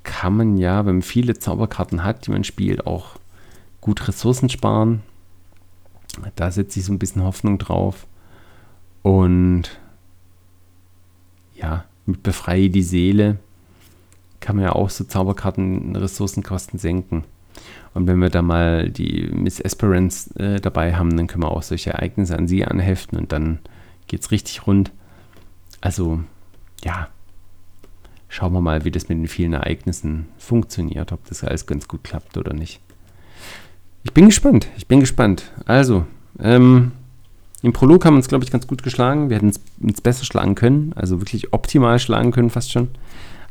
Kann 0.02 0.36
man 0.36 0.56
ja, 0.56 0.86
wenn 0.86 0.96
man 0.96 1.02
viele 1.02 1.38
Zauberkarten 1.38 2.04
hat, 2.04 2.26
die 2.26 2.30
man 2.30 2.44
spielt, 2.44 2.86
auch 2.86 3.19
gut 3.80 4.06
Ressourcen 4.08 4.48
sparen. 4.48 5.02
Da 6.36 6.50
setze 6.50 6.80
ich 6.80 6.86
so 6.86 6.92
ein 6.92 6.98
bisschen 6.98 7.22
Hoffnung 7.22 7.58
drauf. 7.58 8.06
Und 9.02 9.80
ja, 11.54 11.84
mit 12.06 12.22
Befreie 12.22 12.70
die 12.70 12.82
Seele 12.82 13.38
kann 14.40 14.56
man 14.56 14.64
ja 14.64 14.72
auch 14.72 14.90
so 14.90 15.04
Zauberkarten 15.04 15.94
Ressourcenkosten 15.96 16.78
senken. 16.78 17.24
Und 17.92 18.06
wenn 18.06 18.18
wir 18.18 18.30
da 18.30 18.42
mal 18.42 18.90
die 18.90 19.28
Miss 19.32 19.60
Esperance 19.60 20.34
äh, 20.38 20.60
dabei 20.60 20.94
haben, 20.94 21.16
dann 21.16 21.26
können 21.26 21.42
wir 21.42 21.50
auch 21.50 21.62
solche 21.62 21.90
Ereignisse 21.90 22.36
an 22.36 22.48
sie 22.48 22.64
anheften 22.64 23.18
und 23.18 23.32
dann 23.32 23.58
geht 24.06 24.22
es 24.22 24.30
richtig 24.30 24.66
rund. 24.66 24.92
Also, 25.80 26.20
ja, 26.84 27.08
schauen 28.28 28.52
wir 28.52 28.60
mal, 28.60 28.84
wie 28.84 28.90
das 28.90 29.08
mit 29.08 29.18
den 29.18 29.28
vielen 29.28 29.52
Ereignissen 29.52 30.26
funktioniert, 30.38 31.12
ob 31.12 31.24
das 31.26 31.44
alles 31.44 31.66
ganz 31.66 31.88
gut 31.88 32.04
klappt 32.04 32.36
oder 32.36 32.54
nicht. 32.54 32.80
Ich 34.02 34.12
bin 34.12 34.26
gespannt. 34.26 34.68
Ich 34.76 34.86
bin 34.86 35.00
gespannt. 35.00 35.50
Also, 35.66 36.06
ähm, 36.38 36.92
im 37.62 37.72
Prolog 37.72 38.04
haben 38.04 38.14
wir 38.14 38.18
uns, 38.18 38.28
glaube 38.28 38.44
ich, 38.44 38.50
ganz 38.50 38.66
gut 38.66 38.82
geschlagen. 38.82 39.28
Wir 39.28 39.36
hätten 39.36 39.52
uns 39.82 40.00
besser 40.00 40.24
schlagen 40.24 40.54
können. 40.54 40.92
Also 40.96 41.20
wirklich 41.20 41.52
optimal 41.52 41.98
schlagen 41.98 42.32
können, 42.32 42.50
fast 42.50 42.72
schon. 42.72 42.88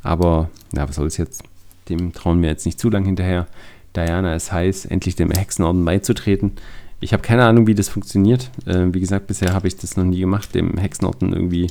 Aber, 0.02 0.50
ja, 0.74 0.88
was 0.88 0.96
soll 0.96 1.08
es 1.08 1.18
jetzt? 1.18 1.44
Dem 1.90 2.14
trauen 2.14 2.42
wir 2.42 2.50
jetzt 2.50 2.66
nicht 2.66 2.80
zu 2.80 2.90
lang 2.90 3.06
hinterher. 3.06 3.48
Diana 3.96 4.36
ist 4.36 4.52
heiß, 4.52 4.86
endlich 4.86 5.16
dem 5.16 5.32
Hexenorden 5.32 5.86
beizutreten. 5.86 6.54
Ich 7.00 7.14
habe 7.14 7.24
keine 7.24 7.46
Ahnung, 7.46 7.68
wie 7.68 7.76
das 7.76 7.90
funktioniert. 7.90 8.50
Äh, 8.66 8.88
wie 8.92 9.00
gesagt, 9.00 9.28
bisher 9.28 9.54
habe 9.54 9.68
ich 9.68 9.78
das 9.78 9.98
noch 9.98 10.04
nie 10.04 10.20
gemacht, 10.20 10.54
dem 10.56 10.78
Hexenorden 10.78 11.34
irgendwie 11.34 11.68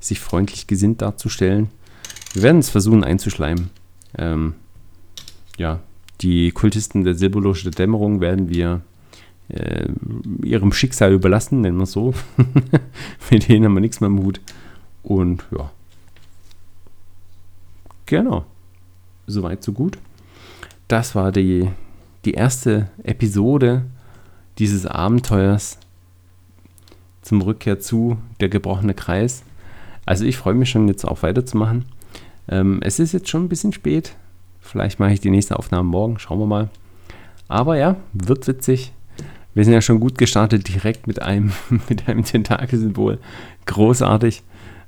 sich 0.00 0.20
freundlich 0.20 0.66
gesinnt 0.66 1.02
darzustellen. 1.02 1.70
Wir 2.32 2.42
werden 2.42 2.58
es 2.58 2.70
versuchen 2.70 3.04
einzuschleimen. 3.04 3.70
Ähm, 4.18 4.54
ja, 5.56 5.80
die 6.20 6.50
Kultisten 6.50 7.04
der 7.04 7.14
Silberloge 7.14 7.62
der 7.64 7.72
Dämmerung 7.72 8.20
werden 8.20 8.48
wir 8.48 8.82
äh, 9.48 9.88
ihrem 10.42 10.72
Schicksal 10.72 11.12
überlassen, 11.12 11.60
nennen 11.60 11.76
wir 11.76 11.84
es 11.84 11.92
so. 11.92 12.14
Mit 13.30 13.48
denen 13.48 13.66
haben 13.66 13.74
wir 13.74 13.80
nichts 13.80 14.00
mehr 14.00 14.08
im 14.08 14.22
Hut. 14.22 14.40
Und 15.02 15.44
ja. 15.56 15.70
Genau. 18.06 18.44
Soweit, 19.26 19.62
so 19.62 19.72
gut. 19.72 19.98
das 20.88 21.14
war 21.14 21.32
die, 21.32 21.68
die 22.24 22.32
erste 22.32 22.88
Episode 23.02 23.84
dieses 24.58 24.86
Abenteuers 24.86 25.78
zum 27.22 27.42
Rückkehr 27.42 27.80
zu 27.80 28.18
der 28.40 28.48
gebrochene 28.48 28.94
Kreis. 28.94 29.42
Also 30.06 30.24
ich 30.24 30.36
freue 30.36 30.54
mich 30.54 30.70
schon 30.70 30.86
jetzt 30.86 31.04
auch 31.04 31.22
weiterzumachen. 31.22 31.84
Ähm, 32.48 32.80
es 32.82 33.00
ist 33.00 33.12
jetzt 33.12 33.28
schon 33.28 33.44
ein 33.44 33.48
bisschen 33.48 33.72
spät. 33.72 34.14
Vielleicht 34.66 34.98
mache 34.98 35.12
ich 35.12 35.20
die 35.20 35.30
nächste 35.30 35.58
Aufnahme 35.58 35.88
morgen. 35.88 36.18
Schauen 36.18 36.38
wir 36.38 36.46
mal. 36.46 36.68
Aber 37.48 37.76
ja, 37.76 37.96
wird 38.12 38.46
witzig. 38.46 38.92
Wir 39.54 39.64
sind 39.64 39.72
ja 39.72 39.80
schon 39.80 40.00
gut 40.00 40.18
gestartet, 40.18 40.68
direkt 40.68 41.06
mit 41.06 41.22
einem, 41.22 41.52
mit 41.88 42.08
einem 42.08 42.24
Tentakelsymbol. 42.24 43.18
Großartig. 43.64 44.42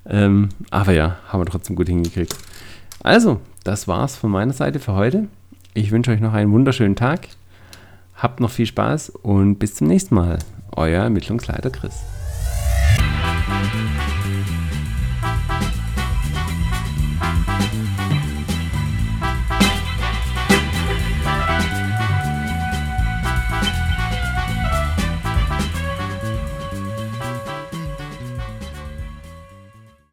Ähm, 0.07 0.51
aber 0.71 0.93
ja, 0.93 1.17
haben 1.29 1.41
wir 1.41 1.47
trotzdem 1.47 1.77
gut 1.77 1.89
hingekriegt. 1.89 2.37
Also, 3.03 3.41
das 3.65 3.89
war's 3.89 4.17
von 4.17 4.31
meiner 4.31 4.53
Seite 4.53 4.81
für 4.81 4.95
heute. 4.95 5.29
Ich 5.75 5.91
wünsche 5.91 6.11
euch 6.11 6.21
noch 6.21 6.33
einen 6.33 6.53
wunderschönen 6.53 6.97
Tag. 6.97 7.29
Habt 8.15 8.41
noch 8.41 8.51
viel 8.51 8.67
Spaß 8.67 9.11
und 9.11 9.59
bis 9.59 9.75
zum 9.77 9.87
nächsten 9.87 10.15
Mal. 10.15 10.39
Euer 10.75 11.05
Ermittlungsleiter 11.05 11.71
Chris. 11.71 12.03